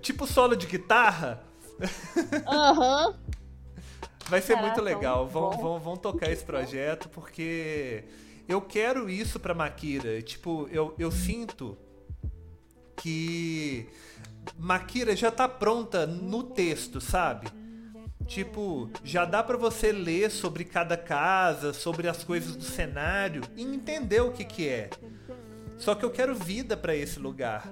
Tipo 0.00 0.26
solo 0.26 0.56
de 0.56 0.66
guitarra. 0.66 1.42
Aham. 2.46 3.14
Vai 4.26 4.40
ser 4.40 4.54
Caraca, 4.54 4.66
muito 4.66 4.82
legal. 4.82 5.26
Vão, 5.26 5.50
vão, 5.52 5.78
vão 5.78 5.96
tocar 5.96 6.30
esse 6.32 6.42
projeto 6.42 7.08
porque 7.10 8.04
eu 8.48 8.60
quero 8.60 9.08
isso 9.10 9.38
pra 9.38 9.52
Makira. 9.54 10.22
Tipo, 10.22 10.66
eu, 10.72 10.94
eu 10.98 11.10
sinto 11.10 11.76
que 12.96 13.86
Makira 14.58 15.14
já 15.14 15.30
tá 15.30 15.46
pronta 15.46 16.06
no 16.06 16.42
texto, 16.42 17.00
sabe? 17.00 17.48
Tipo, 18.26 18.90
já 19.02 19.24
dá 19.24 19.42
pra 19.42 19.56
você 19.56 19.92
ler 19.92 20.30
sobre 20.30 20.64
cada 20.64 20.96
casa, 20.96 21.72
sobre 21.72 22.08
as 22.08 22.24
coisas 22.24 22.56
do 22.56 22.64
cenário 22.64 23.42
e 23.54 23.62
entender 23.62 24.20
o 24.20 24.32
que 24.32 24.44
que 24.44 24.68
é. 24.68 24.90
Só 25.76 25.94
que 25.94 26.04
eu 26.04 26.10
quero 26.10 26.34
vida 26.34 26.76
pra 26.76 26.96
esse 26.96 27.18
lugar. 27.18 27.70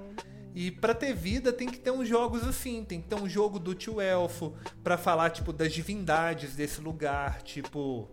E 0.55 0.70
pra 0.70 0.94
ter 0.94 1.14
vida 1.14 1.52
tem 1.52 1.66
que 1.69 1.78
ter 1.78 1.90
uns 1.90 2.06
jogos 2.06 2.47
assim, 2.47 2.85
tem 2.85 3.01
que 3.01 3.09
ter 3.09 3.14
um 3.14 3.27
jogo 3.27 3.59
do 3.59 3.74
tio 3.74 4.01
Elfo 4.01 4.55
pra 4.85 4.98
falar 4.98 5.31
tipo 5.31 5.51
das 5.52 5.73
divindades 5.73 6.55
desse 6.55 6.81
lugar, 6.81 7.40
tipo 7.43 8.10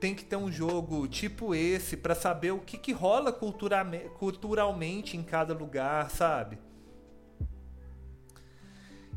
tem 0.00 0.14
que 0.14 0.24
ter 0.24 0.36
um 0.36 0.50
jogo 0.50 1.06
tipo 1.08 1.54
esse 1.54 1.96
pra 1.96 2.14
saber 2.14 2.52
o 2.52 2.60
que 2.60 2.76
que 2.78 2.92
rola 2.92 3.32
culturalmente 3.32 5.16
em 5.16 5.22
cada 5.22 5.54
lugar, 5.54 6.10
sabe? 6.10 6.58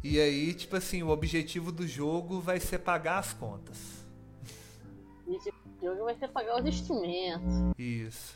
E 0.04 0.20
aí, 0.20 0.54
tipo 0.54 0.76
assim, 0.76 1.04
o 1.04 1.10
objetivo 1.10 1.72
do 1.72 1.88
jogo 1.88 2.40
vai 2.40 2.60
ser 2.60 2.80
pagar 2.80 3.20
as 3.20 3.34
contas. 3.34 3.78
Esse 5.28 5.54
jogo 5.82 6.06
vai 6.06 6.16
ser 6.16 6.28
pagar 6.30 6.60
os 6.60 6.66
instrumentos. 6.66 7.74
Isso. 7.78 8.36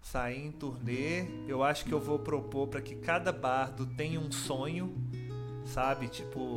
Sair 0.00 0.46
em 0.46 0.50
turnê, 0.50 1.26
eu 1.46 1.62
acho 1.62 1.84
que 1.84 1.92
eu 1.92 2.00
vou 2.00 2.18
propor 2.18 2.68
para 2.68 2.80
que 2.80 2.94
cada 2.96 3.30
bardo 3.30 3.84
tenha 3.84 4.18
um 4.18 4.32
sonho, 4.32 4.94
sabe? 5.66 6.08
Tipo. 6.08 6.56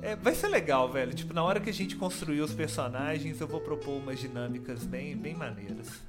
É, 0.00 0.14
vai 0.14 0.34
ser 0.34 0.48
legal, 0.48 0.90
velho. 0.90 1.12
Tipo, 1.12 1.34
na 1.34 1.42
hora 1.42 1.60
que 1.60 1.68
a 1.68 1.74
gente 1.74 1.96
construir 1.96 2.40
os 2.40 2.54
personagens, 2.54 3.40
eu 3.40 3.48
vou 3.48 3.60
propor 3.60 3.98
umas 3.98 4.20
dinâmicas 4.20 4.86
bem, 4.86 5.16
bem 5.16 5.34
maneiras. 5.34 6.00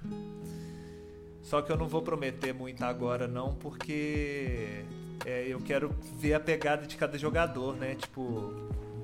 Só 1.43 1.61
que 1.61 1.71
eu 1.71 1.77
não 1.77 1.87
vou 1.87 2.01
prometer 2.01 2.53
muito 2.53 2.83
agora, 2.83 3.27
não, 3.27 3.53
porque 3.55 4.83
é, 5.25 5.45
eu 5.47 5.59
quero 5.59 5.93
ver 6.17 6.33
a 6.35 6.39
pegada 6.39 6.85
de 6.85 6.95
cada 6.95 7.17
jogador, 7.17 7.75
né? 7.75 7.95
Tipo, 7.95 8.53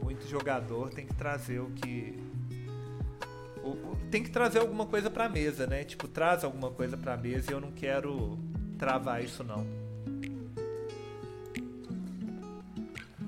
muito 0.03 0.27
jogador 0.27 0.89
tem 0.91 1.05
que 1.05 1.13
trazer 1.13 1.59
o 1.59 1.69
que. 1.71 2.17
o- 3.63 3.97
tem 4.11 4.23
que 4.23 4.29
trazer 4.29 4.59
alguma 4.59 4.85
coisa 4.85 5.09
pra 5.09 5.27
mesa, 5.27 5.67
né? 5.67 5.83
Tipo, 5.83 6.07
traz 6.07 6.43
alguma 6.43 6.69
coisa 6.71 6.95
pra 6.95 7.17
mesa 7.17 7.51
e 7.51 7.53
eu 7.53 7.59
não 7.59 7.71
quero 7.71 8.37
travar 8.77 9.23
isso, 9.23 9.43
não. 9.43 9.65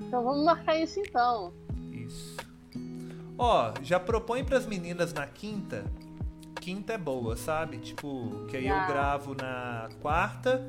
Então 0.06 0.24
vamos 0.24 0.44
marcar 0.44 0.76
isso 0.76 0.98
então. 1.00 1.52
Isso. 1.92 2.36
Ó, 3.38 3.72
já 3.82 3.98
propõe 4.00 4.44
pras 4.44 4.66
meninas 4.66 5.12
na 5.12 5.26
quinta. 5.26 5.84
Quinta 6.60 6.92
é 6.92 6.98
boa, 6.98 7.36
sabe? 7.36 7.78
Tipo, 7.78 8.44
que 8.48 8.56
aí 8.58 8.66
eu 8.68 8.74
Já. 8.74 8.86
gravo 8.86 9.34
na 9.34 9.88
quarta, 10.02 10.62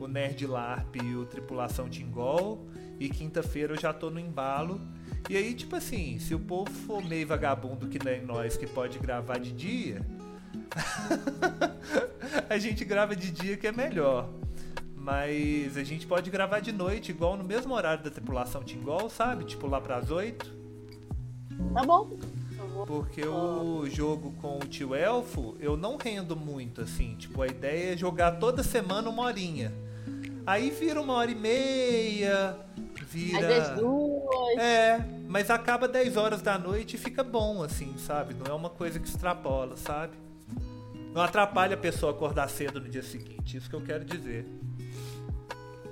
o 0.00 0.08
Nerd 0.08 0.44
LARP 0.46 0.96
e 0.96 1.14
o 1.14 1.24
Tripulação 1.24 1.88
Tingol. 1.88 2.66
E 2.98 3.08
quinta-feira 3.08 3.74
eu 3.74 3.80
já 3.80 3.92
tô 3.92 4.10
no 4.10 4.18
embalo. 4.18 4.80
E 5.30 5.36
aí, 5.36 5.54
tipo 5.54 5.76
assim, 5.76 6.18
se 6.18 6.34
o 6.34 6.40
povo 6.40 6.70
for 6.70 7.04
meio 7.04 7.26
vagabundo 7.26 7.86
que 7.86 8.04
nem 8.04 8.20
nós 8.20 8.56
que 8.56 8.66
pode 8.66 8.98
gravar 8.98 9.38
de 9.38 9.52
dia, 9.52 10.04
a 12.50 12.58
gente 12.58 12.84
grava 12.84 13.14
de 13.14 13.30
dia 13.30 13.56
que 13.56 13.68
é 13.68 13.72
melhor. 13.72 14.28
Mas 14.96 15.76
a 15.76 15.84
gente 15.84 16.06
pode 16.06 16.28
gravar 16.30 16.58
de 16.58 16.72
noite, 16.72 17.12
igual 17.12 17.36
no 17.36 17.44
mesmo 17.44 17.72
horário 17.72 18.02
da 18.02 18.10
tripulação 18.10 18.64
Tingol, 18.64 19.08
sabe? 19.08 19.44
Tipo 19.44 19.68
lá 19.68 19.80
pras 19.80 20.10
8. 20.10 20.58
Tá 21.72 21.82
bom? 21.84 22.18
Porque 22.86 23.26
o 23.26 23.86
jogo 23.88 24.32
com 24.40 24.56
o 24.56 24.60
tio 24.60 24.94
Elfo, 24.94 25.56
eu 25.60 25.76
não 25.76 25.96
rendo 25.96 26.34
muito, 26.36 26.80
assim. 26.80 27.14
Tipo, 27.16 27.42
a 27.42 27.46
ideia 27.46 27.94
é 27.94 27.96
jogar 27.96 28.32
toda 28.32 28.62
semana 28.62 29.08
uma 29.08 29.22
horinha. 29.24 29.72
Aí 30.46 30.70
vira 30.70 31.00
uma 31.00 31.12
hora 31.14 31.30
e 31.30 31.34
meia, 31.34 32.56
Às 33.00 33.06
vira. 33.08 33.46
vezes 33.46 33.68
duas. 33.76 34.58
É, 34.58 35.04
mas 35.28 35.50
acaba 35.50 35.86
10 35.86 36.16
horas 36.16 36.40
da 36.40 36.58
noite 36.58 36.96
e 36.96 36.98
fica 36.98 37.22
bom, 37.22 37.62
assim, 37.62 37.94
sabe? 37.98 38.34
Não 38.34 38.46
é 38.46 38.54
uma 38.54 38.70
coisa 38.70 38.98
que 38.98 39.06
extrapola, 39.06 39.76
sabe? 39.76 40.16
Não 41.12 41.20
atrapalha 41.20 41.74
a 41.74 41.78
pessoa 41.78 42.12
acordar 42.12 42.48
cedo 42.48 42.80
no 42.80 42.88
dia 42.88 43.02
seguinte, 43.02 43.56
isso 43.58 43.68
que 43.68 43.76
eu 43.76 43.82
quero 43.82 44.04
dizer. 44.04 44.46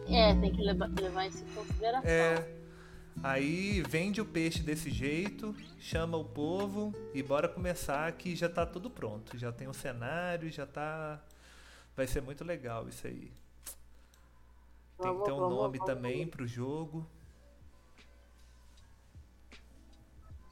É, 0.09 0.35
tem 0.35 0.53
que 0.53 0.63
levar, 0.63 0.89
levar 1.01 1.27
isso 1.27 1.43
em 1.43 1.55
consideração. 1.55 2.09
É. 2.11 2.56
Aí 3.23 3.83
vende 3.83 4.21
o 4.21 4.25
peixe 4.27 4.61
desse 4.63 4.91
jeito, 4.91 5.55
chama 5.81 6.17
o 6.17 6.25
povo 6.25 6.93
e 7.15 7.23
bora 7.23 7.49
começar 7.49 8.11
que 8.13 8.37
já 8.37 8.49
tá 8.49 8.65
tudo 8.65 8.89
pronto. 8.91 9.37
Já 9.39 9.51
tem 9.51 9.67
o 9.67 9.75
cenário, 9.75 10.51
já 10.51 10.67
tá. 10.67 11.21
Vai 11.97 12.07
ser 12.07 12.21
muito 12.23 12.45
legal 12.45 12.89
isso 12.89 13.07
aí. 13.07 13.33
Tem 15.01 15.19
que 15.19 15.25
ter 15.25 15.33
um 15.33 15.49
nome 15.49 15.79
também 15.85 16.27
pro 16.27 16.47
jogo. 16.47 17.07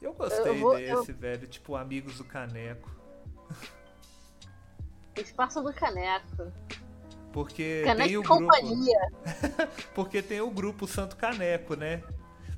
Eu 0.01 0.13
gostei 0.13 0.49
Eu 0.49 0.59
vou- 0.59 0.75
desse, 0.75 1.11
velho. 1.13 1.47
Tipo, 1.47 1.75
Amigos 1.75 2.17
do 2.17 2.25
Caneco. 2.25 2.89
Espaço 5.15 5.61
do 5.63 5.73
Caneco. 5.73 6.51
Porque 7.31 7.83
Caneco 7.85 8.07
tem 8.09 8.17
o 8.17 8.21
e 8.21 8.23
grupo. 8.23 8.39
companhia. 8.41 8.99
Porque 9.95 10.21
tem 10.21 10.41
o 10.41 10.51
grupo 10.51 10.87
Santo 10.87 11.15
Caneco, 11.15 11.75
né? 11.75 12.03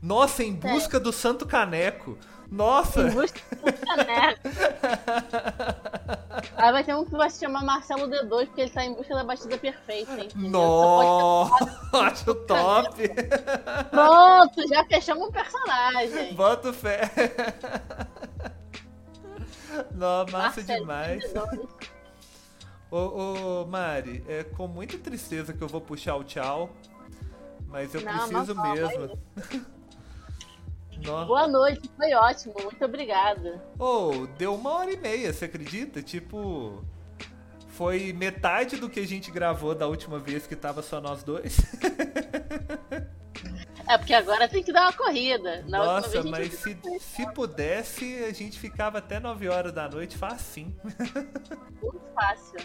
Nossa, 0.02 0.44
em 0.44 0.54
busca 0.54 1.00
do 1.00 1.12
Santo 1.12 1.46
Caneco. 1.46 2.18
Nossa! 2.50 3.02
Em 3.02 3.12
busca 3.12 3.40
do 3.56 3.74
Caneco. 3.74 4.48
Aí 6.56 6.72
vai 6.72 6.84
ter 6.84 6.96
um 6.96 7.06
que 7.06 7.12
vai 7.12 7.30
se 7.30 7.40
chamar 7.40 7.64
Marcelo 7.64 8.08
D2, 8.08 8.48
porque 8.48 8.62
ele 8.62 8.70
tá 8.70 8.86
em 8.86 8.94
busca 8.94 9.16
da 9.16 9.24
batida 9.24 9.58
perfeita? 9.58 10.12
Só 10.12 10.30
pode 10.30 10.50
Nossa, 10.50 11.90
acho 11.94 12.36
top. 12.36 13.10
Pronto, 13.90 14.68
já 14.68 14.86
fechamos 14.86 15.28
um 15.28 15.32
personagem. 15.32 16.34
Bota 16.34 16.74
fé. 16.74 17.12
Não, 19.94 20.26
massa 20.32 20.62
Marcelo 20.62 20.80
demais. 20.80 21.24
D2. 21.34 21.68
Ô, 22.90 22.98
ô, 22.98 23.66
Mari, 23.66 24.24
é 24.28 24.44
com 24.44 24.68
muita 24.68 24.98
tristeza 24.98 25.54
que 25.54 25.62
eu 25.62 25.68
vou 25.68 25.82
puxar 25.82 26.16
o 26.16 26.24
tchau. 26.24 26.70
Mas 27.68 27.94
eu 27.94 28.02
Não, 28.02 28.14
preciso 28.14 28.56
mas 28.56 28.80
mesmo. 28.80 29.20
Nó. 31.04 31.26
Boa 31.26 31.48
noite, 31.48 31.90
foi 31.96 32.14
ótimo, 32.14 32.54
muito 32.62 32.84
obrigada. 32.84 33.64
Ô, 33.80 34.28
deu 34.38 34.56
uma 34.56 34.72
hora 34.72 34.92
e 34.92 34.98
meia, 34.98 35.32
você 35.34 35.46
acredita? 35.46 36.02
Tipo. 36.02 36.84
Foi 37.70 38.12
metade 38.12 38.78
do 38.78 38.90
que 38.90 39.00
a 39.00 39.06
gente 39.06 39.30
gravou 39.30 39.76
da 39.76 39.86
última 39.86 40.18
vez 40.18 40.48
que 40.48 40.56
tava 40.56 40.82
só 40.82 41.00
nós 41.00 41.22
dois. 41.22 41.58
É 43.88 43.98
porque 43.98 44.14
agora 44.14 44.50
tem 44.50 44.62
que 44.62 44.74
dar 44.74 44.82
uma 44.82 44.94
corrida. 44.94 45.64
Na 45.68 45.78
Nossa, 45.78 46.22
mas 46.24 46.54
se, 46.54 46.78
se 47.00 47.34
pudesse, 47.34 48.22
a 48.26 48.34
gente 48.34 48.60
ficava 48.60 48.98
até 48.98 49.18
9 49.18 49.48
horas 49.48 49.72
da 49.72 49.88
noite 49.88 50.18
facinho. 50.18 50.76
Muito 51.82 52.02
fácil. 52.14 52.60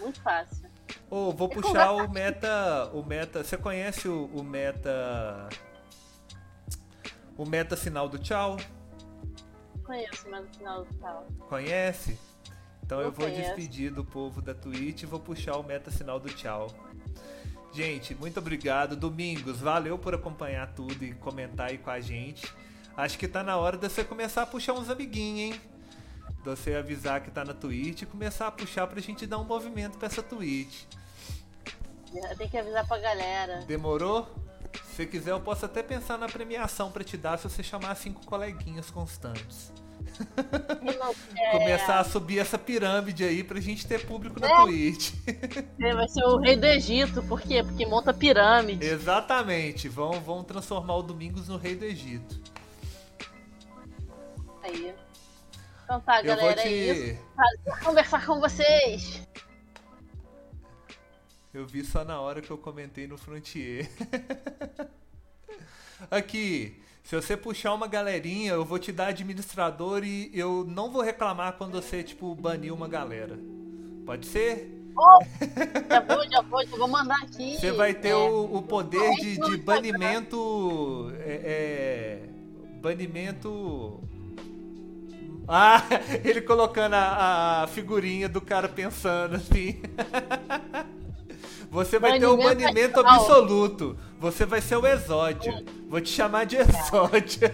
Muito 0.00 0.22
fácil. 0.22 0.70
Ô, 1.10 1.32
vou 1.32 1.50
puxar 1.50 1.92
o 1.92 2.10
meta. 2.10 2.90
O 2.94 3.02
meta. 3.02 3.44
Você 3.44 3.58
conhece 3.58 4.08
o, 4.08 4.24
o 4.32 4.42
meta. 4.42 5.48
O 7.36 7.44
meta 7.44 7.76
sinal 7.76 8.08
do 8.08 8.18
tchau? 8.18 8.56
Conheço, 9.84 10.28
mas 10.30 10.44
no 10.44 10.54
final 10.54 10.84
do 10.84 10.94
tal. 10.94 11.26
Conhece? 11.48 12.18
Então 12.82 12.98
Eu 13.00 13.06
eu 13.06 13.12
vou 13.12 13.26
conheço. 13.26 13.42
despedir 13.54 13.92
do 13.92 14.04
povo 14.04 14.40
da 14.40 14.54
Twitch 14.54 15.02
e 15.02 15.06
vou 15.06 15.18
puxar 15.20 15.56
o 15.56 15.62
meta 15.62 15.90
sinal 15.90 16.20
do 16.20 16.28
tchau. 16.28 16.68
Gente, 17.72 18.14
muito 18.14 18.38
obrigado. 18.38 18.94
Domingos, 18.94 19.60
valeu 19.60 19.98
por 19.98 20.14
acompanhar 20.14 20.72
tudo 20.74 21.04
e 21.04 21.12
comentar 21.14 21.70
aí 21.70 21.78
com 21.78 21.90
a 21.90 22.00
gente. 22.00 22.46
Acho 22.96 23.18
que 23.18 23.26
tá 23.26 23.42
na 23.42 23.56
hora 23.56 23.76
de 23.76 23.88
você 23.88 24.04
começar 24.04 24.42
a 24.42 24.46
puxar 24.46 24.74
uns 24.74 24.88
amiguinhos, 24.88 25.54
hein? 25.54 25.60
De 26.42 26.50
você 26.50 26.74
avisar 26.74 27.20
que 27.20 27.30
tá 27.30 27.44
na 27.44 27.52
Twitch 27.52 28.02
e 28.02 28.06
começar 28.06 28.46
a 28.46 28.52
puxar 28.52 28.86
pra 28.86 29.00
gente 29.00 29.26
dar 29.26 29.38
um 29.38 29.44
movimento 29.44 29.98
pra 29.98 30.06
essa 30.06 30.22
Twitch. 30.22 30.84
Tem 32.38 32.48
que 32.48 32.56
avisar 32.56 32.86
pra 32.86 32.98
galera. 32.98 33.64
Demorou? 33.66 34.28
Se 34.74 34.96
você 34.96 35.06
quiser, 35.06 35.30
eu 35.32 35.40
posso 35.40 35.64
até 35.66 35.82
pensar 35.82 36.16
na 36.18 36.26
premiação 36.28 36.90
pra 36.90 37.02
te 37.04 37.16
dar 37.16 37.38
se 37.38 37.48
você 37.48 37.62
chamar 37.62 37.94
cinco 37.96 38.24
coleguinhas 38.26 38.90
constantes. 38.90 39.72
Começar 41.52 41.98
a 42.00 42.04
subir 42.04 42.38
essa 42.38 42.58
pirâmide 42.58 43.24
aí 43.24 43.42
pra 43.42 43.60
gente 43.60 43.86
ter 43.86 44.06
público 44.06 44.38
na 44.38 44.48
É. 44.48 44.62
Twitch. 44.62 45.12
vai 45.78 46.08
ser 46.08 46.24
o 46.24 46.38
rei 46.38 46.56
do 46.56 46.66
Egito. 46.66 47.22
Por 47.24 47.40
quê? 47.40 47.62
Porque 47.62 47.86
monta 47.86 48.12
pirâmide. 48.12 48.84
Exatamente. 48.84 49.88
Vão, 49.88 50.20
vão 50.20 50.44
transformar 50.44 50.96
o 50.96 51.02
Domingos 51.02 51.48
no 51.48 51.56
rei 51.56 51.74
do 51.74 51.84
Egito. 51.84 52.40
Aí. 54.62 54.94
Então 55.84 56.00
tá, 56.00 56.20
Eu 56.20 56.24
galera, 56.26 56.60
é 56.62 56.68
isso. 56.72 57.14
te. 57.14 57.20
Prazer 57.34 57.84
conversar 57.84 58.26
com 58.26 58.40
vocês. 58.40 59.22
Eu 61.54 61.64
vi 61.64 61.84
só 61.84 62.04
na 62.04 62.20
hora 62.20 62.42
que 62.42 62.50
eu 62.50 62.58
comentei 62.58 63.06
no 63.06 63.16
Frontier. 63.16 63.88
Aqui, 66.10 66.82
se 67.04 67.14
você 67.14 67.36
puxar 67.36 67.72
uma 67.74 67.86
galerinha, 67.86 68.54
eu 68.54 68.64
vou 68.64 68.76
te 68.76 68.90
dar 68.90 69.06
administrador 69.06 70.02
e 70.02 70.32
eu 70.34 70.64
não 70.66 70.90
vou 70.90 71.00
reclamar 71.00 71.52
quando 71.52 71.80
você, 71.80 72.02
tipo, 72.02 72.34
banir 72.34 72.74
uma 72.74 72.88
galera. 72.88 73.38
Pode 74.04 74.26
ser? 74.26 74.68
Já 75.88 76.00
vou, 76.00 76.28
já 76.28 76.40
vou, 76.42 76.66
já 76.66 76.76
vou 76.76 76.88
mandar 76.88 77.22
aqui. 77.22 77.56
Você 77.56 77.70
vai 77.70 77.94
ter 77.94 78.08
É, 78.08 78.16
o, 78.16 78.56
o 78.56 78.62
poder 78.62 79.14
de, 79.14 79.38
de 79.38 79.56
banimento. 79.56 81.12
É, 81.20 81.40
é, 81.44 82.28
banimento. 82.82 84.02
Ah, 85.46 85.84
ele 86.24 86.40
colocando 86.40 86.94
a, 86.94 87.62
a 87.62 87.66
figurinha 87.68 88.28
do 88.28 88.40
cara 88.40 88.68
pensando 88.68 89.36
assim. 89.36 89.80
Você 91.74 91.98
vai 91.98 92.20
ter 92.20 92.26
o 92.26 92.36
Banimento 92.36 92.62
banimento 92.62 93.02
radical. 93.02 93.20
absoluto. 93.20 93.98
Você 94.20 94.46
vai 94.46 94.60
ser 94.60 94.76
o 94.76 94.86
exódio. 94.86 95.52
Vou 95.88 96.00
te 96.00 96.08
chamar 96.08 96.46
de 96.46 96.54
exódio. 96.54 97.50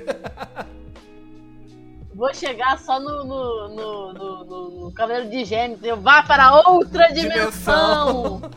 Vou 2.15 2.35
chegar 2.35 2.79
só 2.79 3.01
no, 3.01 3.25
no, 3.25 3.69
no, 3.71 4.13
no, 4.13 4.45
no, 4.45 4.71
no 4.85 4.93
Cavaleiro 4.93 5.31
de 5.31 5.43
Gêmeos. 5.47 5.83
Eu 5.83 5.99
vá 5.99 6.23
para 6.23 6.69
outra 6.69 7.09
dimensão. 7.09 8.43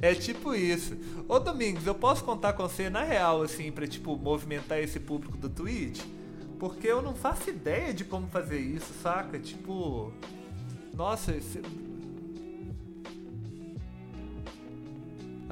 É 0.00 0.14
tipo 0.14 0.52
isso. 0.54 0.96
Ô 1.28 1.38
Domingos, 1.38 1.86
eu 1.86 1.94
posso 1.94 2.24
contar 2.24 2.54
com 2.54 2.66
você 2.66 2.90
na 2.90 3.04
real, 3.04 3.42
assim, 3.42 3.70
pra, 3.70 3.86
tipo, 3.86 4.16
movimentar 4.16 4.78
esse 4.78 4.98
público 4.98 5.36
do 5.36 5.48
Twitch? 5.48 6.02
Porque 6.58 6.88
eu 6.88 7.00
não 7.02 7.14
faço 7.14 7.50
ideia 7.50 7.92
de 7.94 8.02
como 8.02 8.26
fazer 8.26 8.58
isso, 8.58 8.92
saca? 9.00 9.38
Tipo. 9.38 10.10
Nossa, 10.94 11.36
esse... 11.36 11.62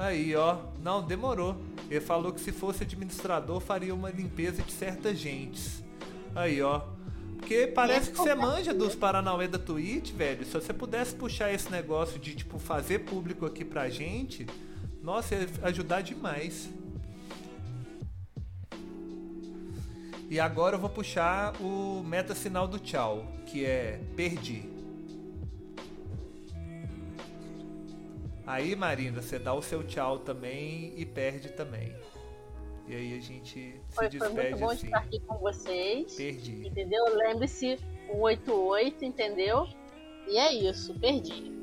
Aí, 0.01 0.35
ó. 0.35 0.57
Não, 0.81 1.03
demorou. 1.03 1.55
Ele 1.87 2.01
falou 2.01 2.33
que 2.33 2.41
se 2.41 2.51
fosse 2.51 2.81
administrador, 2.81 3.59
faria 3.59 3.93
uma 3.93 4.09
limpeza 4.09 4.63
de 4.63 4.71
certas 4.71 5.19
gentes. 5.19 5.83
Aí, 6.33 6.59
ó. 6.59 6.81
Porque 7.37 7.67
parece 7.67 8.09
que 8.09 8.17
você 8.17 8.33
manja 8.33 8.73
dos 8.73 8.95
Paranauê 8.95 9.47
da 9.47 9.59
Twitch, 9.59 10.11
velho. 10.11 10.43
Se 10.43 10.53
você 10.53 10.73
pudesse 10.73 11.13
puxar 11.13 11.53
esse 11.53 11.69
negócio 11.69 12.19
de, 12.19 12.33
tipo, 12.33 12.57
fazer 12.57 12.99
público 12.99 13.45
aqui 13.45 13.63
pra 13.63 13.89
gente, 13.89 14.47
nossa, 15.03 15.35
ia 15.35 15.47
ajudar 15.63 16.01
demais. 16.01 16.67
E 20.31 20.39
agora 20.39 20.77
eu 20.77 20.79
vou 20.79 20.89
puxar 20.89 21.53
o 21.61 22.01
meta 22.03 22.33
sinal 22.33 22.67
do 22.67 22.79
tchau, 22.79 23.31
que 23.45 23.65
é 23.65 23.99
perdi. 24.15 24.70
Aí, 28.45 28.75
Marina, 28.75 29.21
você 29.21 29.37
dá 29.37 29.53
o 29.53 29.61
seu 29.61 29.83
tchau 29.83 30.19
também 30.19 30.93
e 30.97 31.05
perde 31.05 31.49
também. 31.49 31.95
E 32.87 32.95
aí 32.95 33.17
a 33.17 33.21
gente 33.21 33.49
se 33.49 33.81
Foi, 33.89 34.09
foi 34.09 34.19
muito 34.19 34.35
despede 34.35 34.59
bom 34.59 34.69
assim. 34.69 34.85
estar 34.87 34.97
aqui 34.99 35.19
com 35.21 35.37
vocês. 35.37 36.15
Perdi. 36.15 36.67
Entendeu? 36.67 37.03
Lembre-se, 37.15 37.77
188, 38.07 39.05
entendeu? 39.05 39.67
E 40.27 40.37
é 40.37 40.53
isso, 40.53 40.93
perdi. 40.99 41.60